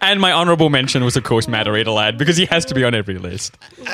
And 0.00 0.20
my 0.20 0.32
honourable 0.32 0.70
mention 0.70 1.04
was, 1.04 1.16
of 1.16 1.24
course, 1.24 1.48
Matt 1.48 1.66
Lad 1.66 2.18
because 2.18 2.36
he 2.36 2.44
has 2.46 2.64
to 2.66 2.74
be 2.74 2.84
on 2.84 2.94
every 2.94 3.18
list. 3.18 3.56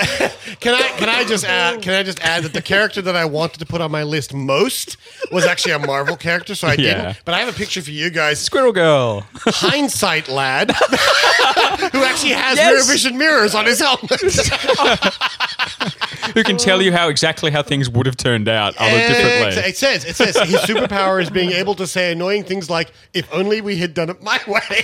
Can 0.60 0.74
I 0.74 0.82
can 0.98 1.08
I 1.08 1.24
just 1.24 1.44
add 1.44 1.80
can 1.80 1.94
I 1.94 2.02
just 2.02 2.20
add 2.20 2.42
that 2.42 2.52
the 2.52 2.60
character 2.60 3.00
that 3.02 3.14
I 3.16 3.24
wanted 3.24 3.60
to 3.60 3.66
put 3.66 3.80
on 3.80 3.90
my 3.90 4.02
list 4.02 4.34
most 4.34 4.96
was 5.30 5.46
actually 5.46 5.72
a 5.72 5.78
Marvel 5.78 6.16
character, 6.16 6.54
so 6.56 6.66
I 6.66 6.72
Yeah. 6.72 6.76
didn't. 7.02 7.22
But 7.24 7.34
I 7.34 7.38
have 7.40 7.48
a 7.48 7.56
picture 7.56 7.80
for 7.80 7.92
you 7.92 8.10
guys. 8.10 8.40
Squirrel 8.40 8.72
Girl. 8.72 9.26
Hindsight 9.46 10.28
lad, 10.28 10.70
who 11.92 12.02
actually 12.04 12.32
has 12.32 12.58
Yes. 12.58 12.72
rear 12.72 12.84
vision 12.94 13.16
mirrors 13.16 13.54
on 13.54 13.64
his 13.64 13.78
helmet. 13.80 14.20
Who 16.34 16.44
can 16.44 16.56
tell 16.58 16.80
you 16.82 16.92
how 16.92 17.08
exactly 17.08 17.50
how 17.50 17.62
things 17.62 17.88
would 17.90 18.06
have 18.06 18.16
turned 18.16 18.48
out 18.48 18.76
other 18.76 18.90
Ex- 18.96 19.08
differently? 19.16 19.62
It 19.70 19.76
says 19.76 20.04
it 20.04 20.16
says 20.16 20.36
his 20.48 20.60
superpower 20.62 21.20
is 21.22 21.30
being 21.30 21.50
able 21.52 21.74
to 21.76 21.86
say 21.86 22.12
annoying 22.12 22.44
things 22.44 22.68
like 22.70 22.92
"If 23.14 23.32
only 23.32 23.60
we 23.60 23.76
had 23.76 23.94
done 23.94 24.10
it 24.10 24.22
my 24.22 24.38
way." 24.46 24.80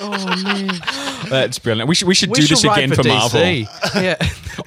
Oh 0.00 0.42
man, 0.42 0.68
that's 1.28 1.58
brilliant. 1.58 1.88
We 1.88 1.94
should 1.94 2.08
we 2.08 2.14
should 2.14 2.30
We 2.30 2.36
do 2.36 2.42
should 2.42 2.56
this 2.56 2.64
wait 2.64 2.72
again 2.84 2.90
for 2.90 3.02
for, 3.02 3.08
Marvel. 3.08 3.40
DC. 3.40 3.68
Yeah. 4.02 4.16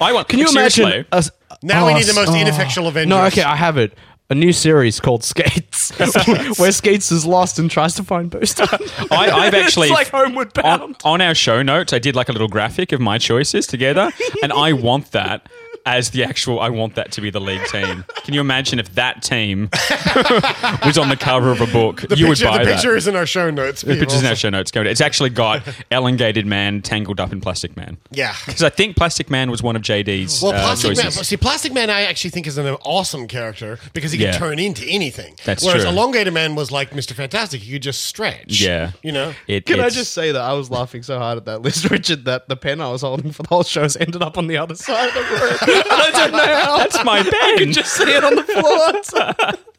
I 0.01 0.14
want. 0.14 0.27
Can 0.27 0.39
you 0.39 0.47
seriously, 0.47 0.84
imagine? 0.84 1.05
us- 1.11 1.31
Now 1.61 1.88
we 1.88 1.93
need 1.95 2.05
the 2.05 2.14
most 2.14 2.30
oh. 2.30 2.35
ineffectual 2.35 2.88
Avengers. 2.88 3.10
No, 3.10 3.26
okay, 3.26 3.43
I 3.43 3.55
have 3.55 3.77
it. 3.77 3.93
A 4.30 4.35
new 4.35 4.53
series 4.53 4.99
called 4.99 5.23
Skates, 5.23 5.91
where 6.57 6.72
Skates 6.72 7.11
is 7.11 7.26
lost 7.26 7.60
and 7.60 7.69
tries 7.69 7.93
to 7.95 8.03
find 8.03 8.31
Booster. 8.31 8.65
I, 9.11 9.30
I've 9.30 9.53
actually 9.53 9.89
it's 9.89 9.95
like 9.95 10.10
Homeward 10.10 10.57
on, 10.60 10.80
Bound. 10.80 10.95
on 11.03 11.22
our 11.22 11.35
show 11.35 11.61
notes. 11.61 11.93
I 11.93 11.99
did 11.99 12.15
like 12.15 12.30
a 12.30 12.31
little 12.31 12.47
graphic 12.47 12.91
of 12.93 13.01
my 13.01 13.18
choices 13.18 13.68
together, 13.68 14.11
and 14.41 14.53
I 14.53 14.73
want 14.73 15.11
that 15.11 15.47
as 15.85 16.11
the 16.11 16.23
actual. 16.23 16.60
I 16.60 16.69
want 16.69 16.95
that 16.95 17.11
to 17.14 17.22
be 17.22 17.30
the 17.30 17.41
league 17.41 17.65
team. 17.68 18.05
Can 18.23 18.34
you 18.34 18.41
imagine 18.41 18.80
if 18.80 18.93
that 18.95 19.22
team 19.22 19.69
was 20.85 20.97
on 20.97 21.10
the 21.10 21.18
cover 21.19 21.51
of 21.51 21.61
a 21.61 21.68
book? 21.68 22.01
The 22.01 22.15
you 22.15 22.27
picture, 22.27 22.45
would 22.45 22.51
buy 22.51 22.57
the 22.60 22.65
that. 22.69 22.76
picture 22.76 22.95
is 22.95 23.07
in 23.07 23.15
our 23.15 23.26
show 23.26 23.49
notes. 23.49 23.81
The 23.81 23.95
picture's 23.97 24.22
in 24.22 24.26
our 24.27 24.35
show 24.35 24.49
notes. 24.49 24.72
It's 24.73 25.01
actually 25.01 25.30
got 25.31 25.64
elongated 25.91 26.45
man 26.45 26.81
tangled 26.81 27.19
up 27.19 27.31
in 27.31 27.41
Plastic 27.41 27.76
Man. 27.76 27.97
Yeah. 28.11 28.35
Because 28.45 28.64
I 28.64 28.69
think 28.69 28.95
Plastic 28.95 29.30
Man 29.30 29.51
was 29.51 29.61
one 29.61 29.76
of 29.76 29.81
JD's 29.81 30.41
Well, 30.41 30.53
uh, 30.53 30.61
Plastic 30.61 30.97
Man. 30.97 31.11
See, 31.11 31.38
Plastic 31.38 31.73
Man, 31.73 31.89
I 31.89 32.03
actually 32.03 32.30
think 32.31 32.47
is 32.47 32.57
an 32.57 32.68
awesome 32.85 33.27
character 33.27 33.80
because 33.93 34.11
he 34.11 34.18
can 34.18 34.27
Yeah. 34.27 34.38
turn 34.38 34.60
into 34.60 34.85
anything. 34.88 35.35
That's 35.45 35.64
Whereas 35.64 35.84
true. 35.84 35.91
Elongated 35.91 36.34
Man 36.34 36.55
was 36.55 36.72
like 36.72 36.91
Mr. 36.91 37.14
Fantastic; 37.14 37.61
he 37.61 37.73
could 37.73 37.81
just 37.81 38.03
stretch. 38.03 38.61
Yeah. 38.61 38.91
you 39.01 39.11
know. 39.11 39.34
It, 39.47 39.65
Can 39.65 39.80
I 39.80 39.89
just 39.89 40.14
say 40.14 40.31
that 40.31 40.41
I 40.41 40.53
was 40.53 40.69
laughing 40.69 41.03
so 41.03 41.19
hard 41.19 41.38
at 41.38 41.45
that 41.45 41.61
list, 41.61 41.89
Richard, 41.91 42.26
that 42.26 42.47
the 42.47 42.55
pen 42.55 42.81
I 42.81 42.89
was 42.89 43.01
holding 43.01 43.31
for 43.31 43.43
the 43.43 43.49
whole 43.49 43.64
show's 43.64 43.97
ended 43.97 44.22
up 44.22 44.38
on 44.38 44.47
the 44.47 44.57
other 44.57 44.76
side 44.76 45.10
of 45.10 45.14
the 45.15 45.22
room. 45.45 45.73
And 45.74 45.84
I 45.91 46.12
don't 46.12 46.32
know 46.32 46.56
how. 46.56 46.78
That's 46.78 47.04
my 47.04 47.20
I 47.20 47.24
pen. 47.24 47.58
can 47.58 47.72
just 47.72 47.94
see 47.94 48.04
it 48.12 48.24
on 48.24 48.36
the 48.36 48.44
floor. 48.44 49.54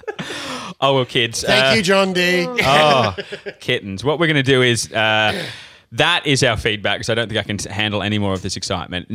Oh 0.81 0.97
well, 0.97 1.05
kids. 1.07 1.43
Thank 1.43 1.65
uh, 1.73 1.77
you, 1.77 1.83
John 1.83 2.13
D. 2.13 2.47
oh, 2.47 3.17
kittens. 3.61 4.05
What 4.05 4.19
we're 4.19 4.27
going 4.27 4.37
to 4.37 4.43
do 4.43 4.61
is 4.61 4.93
uh, 4.93 5.47
that 5.93 6.27
is 6.27 6.43
our 6.43 6.57
feedback 6.59 6.99
because 6.99 7.09
I 7.09 7.15
don't 7.15 7.29
think 7.29 7.39
I 7.39 7.43
can 7.43 7.59
handle 7.59 8.03
any 8.03 8.19
more 8.19 8.33
of 8.35 8.43
this 8.43 8.57
excitement. 8.57 9.09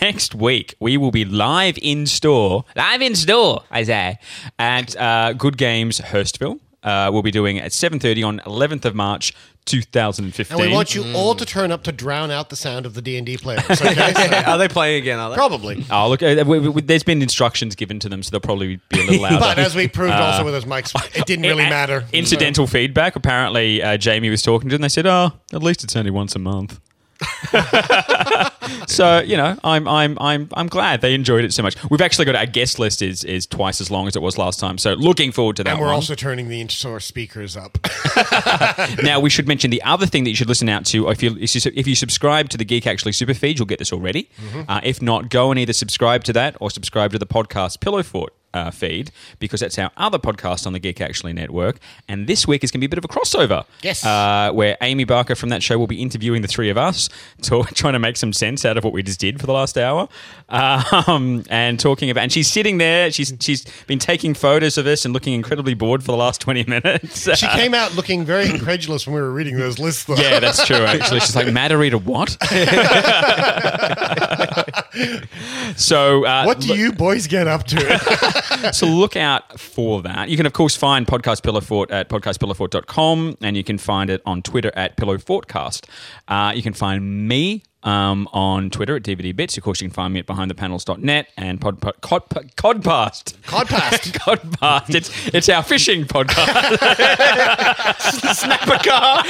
Next 0.00 0.34
week, 0.34 0.74
we 0.78 0.96
will 0.96 1.10
be 1.10 1.24
live 1.24 1.76
in 1.82 2.06
store, 2.06 2.64
live 2.76 3.02
in 3.02 3.14
store, 3.16 3.62
I 3.70 3.82
say, 3.82 4.18
at 4.58 4.96
uh, 4.96 5.32
Good 5.32 5.56
Games 5.56 6.00
Hurstville. 6.00 6.60
Uh, 6.82 7.10
we'll 7.12 7.22
be 7.22 7.32
doing 7.32 7.56
it 7.56 7.64
at 7.64 7.72
7.30 7.72 8.24
on 8.26 8.38
11th 8.40 8.84
of 8.84 8.94
March 8.94 9.34
2015. 9.68 10.58
And 10.58 10.68
we 10.68 10.74
want 10.74 10.94
you 10.94 11.04
all 11.14 11.34
to 11.34 11.44
turn 11.44 11.70
up 11.70 11.82
to 11.84 11.92
drown 11.92 12.30
out 12.30 12.50
the 12.50 12.56
sound 12.56 12.86
of 12.86 12.94
the 12.94 13.02
D 13.02 13.16
and 13.16 13.24
D 13.26 13.36
players. 13.36 13.62
Okay, 13.70 13.94
So- 14.14 14.42
Are 14.46 14.58
they 14.58 14.68
playing 14.68 15.02
again? 15.02 15.18
Are 15.18 15.30
they? 15.30 15.36
probably. 15.36 15.84
Oh, 15.90 16.08
look, 16.08 16.22
uh, 16.22 16.42
we, 16.46 16.58
we, 16.68 16.80
there's 16.82 17.02
been 17.02 17.22
instructions 17.22 17.74
given 17.74 17.98
to 18.00 18.08
them, 18.08 18.22
so 18.22 18.30
they'll 18.30 18.40
probably 18.40 18.80
be 18.88 19.00
a 19.00 19.04
little 19.04 19.22
louder. 19.22 19.38
But 19.38 19.58
as 19.58 19.74
we 19.74 19.86
proved 19.88 20.12
Uh, 20.14 20.16
also 20.22 20.44
with 20.44 20.54
those 20.54 20.64
mics, 20.64 20.94
it 21.16 21.26
didn't 21.26 21.44
really 21.44 21.64
Uh, 21.66 21.70
matter. 21.78 22.04
Incidental 22.12 22.66
feedback. 22.66 23.14
Apparently, 23.16 23.82
uh, 23.82 23.96
Jamie 23.96 24.30
was 24.30 24.42
talking 24.42 24.68
to 24.70 24.74
them. 24.74 24.82
They 24.82 24.88
said, 24.88 25.06
"Oh, 25.06 25.32
at 25.52 25.62
least 25.62 25.84
it's 25.84 25.94
only 25.96 26.10
once 26.10 26.34
a 26.34 26.38
month." 26.38 26.80
so 28.86 29.20
you 29.20 29.36
know, 29.36 29.56
I'm 29.64 29.88
I'm 29.88 30.16
I'm 30.20 30.48
I'm 30.52 30.66
glad 30.68 31.00
they 31.00 31.14
enjoyed 31.14 31.44
it 31.44 31.52
so 31.52 31.62
much. 31.62 31.76
We've 31.90 32.00
actually 32.00 32.26
got 32.26 32.36
our 32.36 32.46
guest 32.46 32.78
list 32.78 33.02
is 33.02 33.24
is 33.24 33.46
twice 33.46 33.80
as 33.80 33.90
long 33.90 34.06
as 34.06 34.16
it 34.16 34.22
was 34.22 34.38
last 34.38 34.60
time. 34.60 34.78
So 34.78 34.94
looking 34.94 35.32
forward 35.32 35.56
to 35.56 35.64
that. 35.64 35.70
And 35.70 35.80
we're 35.80 35.86
one. 35.86 35.96
also 35.96 36.14
turning 36.14 36.48
the 36.48 36.60
in-source 36.60 37.04
speakers 37.04 37.56
up. 37.56 37.78
now 39.02 39.20
we 39.20 39.30
should 39.30 39.48
mention 39.48 39.70
the 39.70 39.82
other 39.82 40.06
thing 40.06 40.24
that 40.24 40.30
you 40.30 40.36
should 40.36 40.48
listen 40.48 40.68
out 40.68 40.84
to 40.86 41.08
if 41.08 41.22
you 41.22 41.36
if 41.40 41.54
you, 41.54 41.72
if 41.74 41.86
you 41.86 41.94
subscribe 41.94 42.48
to 42.50 42.58
the 42.58 42.64
Geek 42.64 42.86
Actually 42.86 43.12
Super 43.12 43.34
feed, 43.34 43.58
you'll 43.58 43.66
get 43.66 43.78
this 43.78 43.92
already. 43.92 44.28
Mm-hmm. 44.40 44.70
Uh, 44.70 44.80
if 44.84 45.02
not, 45.02 45.30
go 45.30 45.50
and 45.50 45.58
either 45.58 45.72
subscribe 45.72 46.24
to 46.24 46.32
that 46.34 46.56
or 46.60 46.70
subscribe 46.70 47.12
to 47.12 47.18
the 47.18 47.26
podcast 47.26 47.80
Pillow 47.80 48.02
Fort. 48.02 48.34
Uh, 48.58 48.70
feed 48.70 49.10
because 49.38 49.60
that's 49.60 49.78
our 49.78 49.90
other 49.96 50.18
podcast 50.18 50.66
on 50.66 50.72
the 50.72 50.78
Geek 50.78 51.00
Actually 51.00 51.32
Network. 51.32 51.78
And 52.08 52.26
this 52.26 52.46
week 52.46 52.64
is 52.64 52.70
going 52.70 52.80
to 52.80 52.82
be 52.86 52.86
a 52.86 52.88
bit 52.88 52.98
of 52.98 53.04
a 53.04 53.08
crossover. 53.08 53.64
Yes. 53.82 54.04
Uh, 54.04 54.50
where 54.52 54.76
Amy 54.82 55.04
Barker 55.04 55.34
from 55.34 55.48
that 55.50 55.62
show 55.62 55.78
will 55.78 55.86
be 55.86 56.02
interviewing 56.02 56.42
the 56.42 56.48
three 56.48 56.70
of 56.70 56.76
us, 56.76 57.08
to, 57.42 57.64
trying 57.74 57.94
to 57.94 57.98
make 57.98 58.16
some 58.16 58.32
sense 58.32 58.64
out 58.64 58.76
of 58.76 58.84
what 58.84 58.92
we 58.92 59.02
just 59.02 59.20
did 59.20 59.40
for 59.40 59.46
the 59.46 59.52
last 59.52 59.78
hour, 59.78 60.08
um, 60.48 61.44
and 61.50 61.78
talking 61.78 62.10
about. 62.10 62.22
And 62.22 62.32
she's 62.32 62.50
sitting 62.50 62.78
there. 62.78 63.10
She's 63.10 63.32
she's 63.40 63.64
been 63.86 63.98
taking 63.98 64.34
photos 64.34 64.78
of 64.78 64.86
us 64.86 65.04
and 65.04 65.14
looking 65.14 65.34
incredibly 65.34 65.74
bored 65.74 66.02
for 66.02 66.12
the 66.12 66.16
last 66.16 66.40
twenty 66.40 66.64
minutes. 66.64 67.28
She 67.38 67.46
came 67.48 67.74
out 67.74 67.94
looking 67.94 68.24
very 68.24 68.48
incredulous 68.48 69.06
when 69.06 69.14
we 69.14 69.20
were 69.20 69.32
reading 69.32 69.56
those 69.56 69.78
lists. 69.78 70.04
Though. 70.04 70.16
Yeah, 70.16 70.40
that's 70.40 70.66
true. 70.66 70.76
Actually, 70.76 71.20
she's 71.20 71.36
like, 71.36 71.46
"Matarita, 71.46 72.02
what?" 72.02 72.36
so, 75.76 76.24
uh, 76.24 76.44
what 76.44 76.60
do 76.60 76.76
you 76.76 76.92
boys 76.92 77.26
get 77.26 77.46
up 77.46 77.64
to? 77.64 77.76
So 78.72 78.86
look 78.86 79.16
out 79.16 79.58
for 79.58 80.02
that. 80.02 80.28
You 80.28 80.36
can, 80.36 80.46
of 80.46 80.52
course, 80.52 80.76
find 80.76 81.06
Podcast 81.06 81.42
Pillow 81.42 81.60
Fort 81.60 81.90
at 81.90 82.08
podcastpillowfort.com 82.08 83.38
and 83.40 83.56
you 83.56 83.64
can 83.64 83.78
find 83.78 84.10
it 84.10 84.22
on 84.26 84.42
Twitter 84.42 84.72
at 84.74 84.96
PillowFortcast. 84.96 85.86
Uh, 86.26 86.52
you 86.54 86.62
can 86.62 86.72
find 86.72 87.28
me 87.28 87.62
um, 87.82 88.28
on 88.32 88.70
Twitter 88.70 88.96
at 88.96 89.02
DVD 89.02 89.34
Bits. 89.34 89.56
Of 89.56 89.62
course, 89.62 89.80
you 89.80 89.88
can 89.88 89.94
find 89.94 90.12
me 90.12 90.20
at 90.20 90.26
behindthepanels.net 90.26 91.28
and 91.36 91.60
pod, 91.60 91.80
pod, 91.80 92.00
cod, 92.00 92.28
Codpast. 92.28 93.34
Codpast. 93.42 94.12
Codpast. 94.18 94.94
It's, 94.94 95.34
it's 95.34 95.48
our 95.48 95.62
fishing 95.62 96.04
podcast. 96.04 96.78
Snapper 98.34 98.78
Carr. 98.88 99.24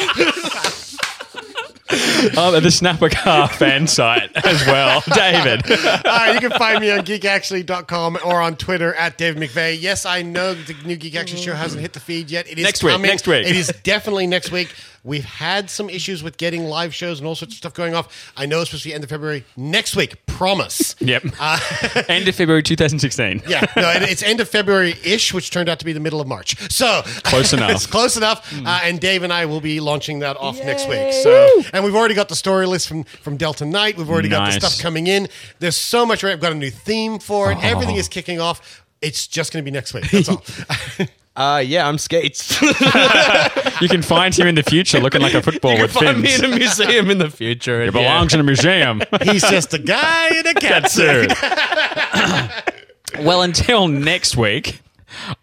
um, 2.39 2.55
at 2.55 2.63
the 2.63 2.71
Snapper 2.71 3.09
Carr 3.09 3.49
fan 3.53 3.87
site 3.87 4.31
as 4.45 4.65
well. 4.67 5.03
David. 5.15 5.69
Right, 6.05 6.33
you 6.35 6.41
can 6.41 6.51
find 6.59 6.81
me 6.81 6.91
on 6.91 7.01
geekactually.com 7.01 8.19
or 8.25 8.41
on 8.41 8.57
Twitter 8.57 8.95
at 8.95 9.17
David 9.19 9.43
McVeigh. 9.51 9.81
Yes, 9.81 10.05
I 10.07 10.23
know 10.23 10.55
the 10.55 10.75
new 10.85 10.97
Geek 10.97 11.17
Actually 11.17 11.43
show 11.43 11.55
hasn't 11.55 11.81
hit 11.81 11.93
the 11.95 12.01
feed 12.01 12.31
yet. 12.31 12.47
It 12.49 12.59
is 12.59 12.65
Next 12.65 12.83
week, 12.85 12.93
coming. 12.93 13.09
next 13.11 13.27
week. 13.27 13.47
It 13.47 13.57
is 13.57 13.73
definitely 13.83 14.27
next 14.27 14.51
week. 14.53 14.75
We've 15.05 15.25
had 15.25 15.71
some 15.71 15.89
issues 15.89 16.23
with 16.23 16.37
getting 16.37 16.65
live 16.65 16.95
shows 16.95 17.19
and 17.21 17.27
all 17.27 17.35
sorts 17.37 17.55
of 17.55 17.59
stuff 17.59 17.73
going 17.73 17.95
off. 17.95 18.33
I 18.37 18.45
know 18.47 18.61
it's 18.61 18.71
supposed 18.71 18.83
to 18.83 18.89
be 18.91 18.95
end 18.95 19.05
of 19.05 19.11
February. 19.11 19.45
Next 19.57 19.97
week, 19.97 20.27
promise. 20.27 20.97
Yep. 20.99 21.23
Uh, 21.41 21.59
End 22.09 22.29
of 22.29 22.35
February 22.35 22.63
2016. 22.63 23.43
yeah, 23.49 23.65
no, 23.77 23.91
it's 23.95 24.23
end 24.23 24.41
of 24.41 24.49
February 24.49 24.95
ish, 25.05 25.33
which 25.33 25.51
turned 25.51 25.69
out 25.69 25.79
to 25.79 25.85
be 25.85 25.93
the 25.95 26.01
middle 26.01 26.21
of 26.21 26.27
March. 26.27 26.59
So 26.71 27.03
Close 27.23 27.53
enough. 27.55 27.71
it's 27.71 27.87
close 27.87 28.17
enough. 28.17 28.53
Uh, 28.53 28.81
and 28.83 29.01
Dave 29.01 29.23
and 29.23 29.33
I 29.33 29.47
will 29.47 29.61
be 29.61 29.81
launching 29.81 30.19
that 30.19 30.37
off 30.37 30.59
next 30.63 30.89
week. 30.89 31.13
So, 31.13 31.63
and 31.79 31.85
we've 31.85 31.95
already 31.95 32.15
got 32.15 32.29
the 32.29 32.35
story 32.35 32.67
list 32.67 32.89
from 32.89 33.05
from 33.05 33.37
Delta 33.37 33.65
Knight. 33.65 33.97
We've 33.97 34.11
already 34.11 34.29
got 34.29 34.47
the 34.53 34.59
stuff 34.61 34.79
coming 34.83 35.07
in. 35.07 35.29
There's 35.61 35.77
so 35.77 36.05
much. 36.05 36.25
I've 36.25 36.41
got 36.41 36.51
a 36.51 36.57
new 36.57 36.71
theme 36.71 37.21
for 37.21 37.53
it. 37.53 37.59
Everything 37.63 37.95
is 37.97 38.09
kicking 38.09 38.41
off. 38.41 38.85
It's 39.01 39.29
just 39.29 39.53
going 39.53 39.65
to 39.65 39.71
be 39.71 39.73
next 39.73 39.95
week. 39.95 40.11
That's 40.11 40.29
all. 40.29 40.45
Uh, 41.37 41.59
yeah, 41.65 41.87
I'm 41.87 41.99
Skates. 41.99 42.61
You 43.81 43.89
can 43.89 44.03
find 44.03 44.37
him 44.37 44.49
in 44.49 44.57
the 44.57 44.65
future 44.65 44.99
looking 44.99 45.21
like 45.21 45.35
a 45.35 45.41
football 45.41 45.73
you 45.77 45.83
with 45.83 45.93
can 45.93 46.07
find 46.07 46.21
me 46.21 46.31
fins. 46.31 46.43
in 46.43 46.53
a 46.53 46.57
museum 46.57 47.11
in 47.13 47.19
the 47.19 47.31
future. 47.31 47.85
He 47.85 47.91
belongs 47.93 48.35
in 48.35 48.41
a 48.41 48.43
museum. 48.43 49.03
He's 49.23 49.43
just 49.43 49.73
a 49.73 49.79
guy 49.79 50.37
in 50.37 50.49
a 50.49 50.55
catsuit. 50.55 51.33
well, 53.25 53.43
until 53.43 53.87
next 53.87 54.37
week, 54.37 54.81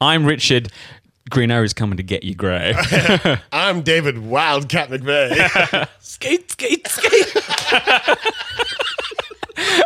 I'm 0.02 0.26
Richard. 0.26 0.70
Green 1.30 1.50
Arrow's 1.50 1.74
coming 1.74 1.98
to 1.98 2.04
get 2.04 2.24
you, 2.24 2.36
Grey. 2.36 2.74
I'm 3.52 3.82
David 3.82 4.20
Wildcat 4.20 4.90
McVeigh. 4.90 5.88
skate, 6.00 6.52
skate, 6.52 6.88
skate. 6.88 7.36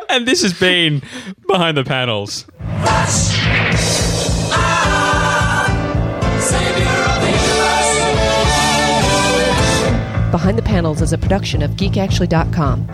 and 0.10 0.28
this 0.28 0.42
has 0.42 0.54
been 0.60 1.02
Behind 1.48 1.78
the 1.78 1.86
Panels. 1.86 2.46
Behind 10.32 10.58
the 10.58 10.64
Panels 10.64 11.02
is 11.02 11.14
a 11.14 11.18
production 11.18 11.62
of 11.64 11.72
GeekActually.com. 11.72 12.88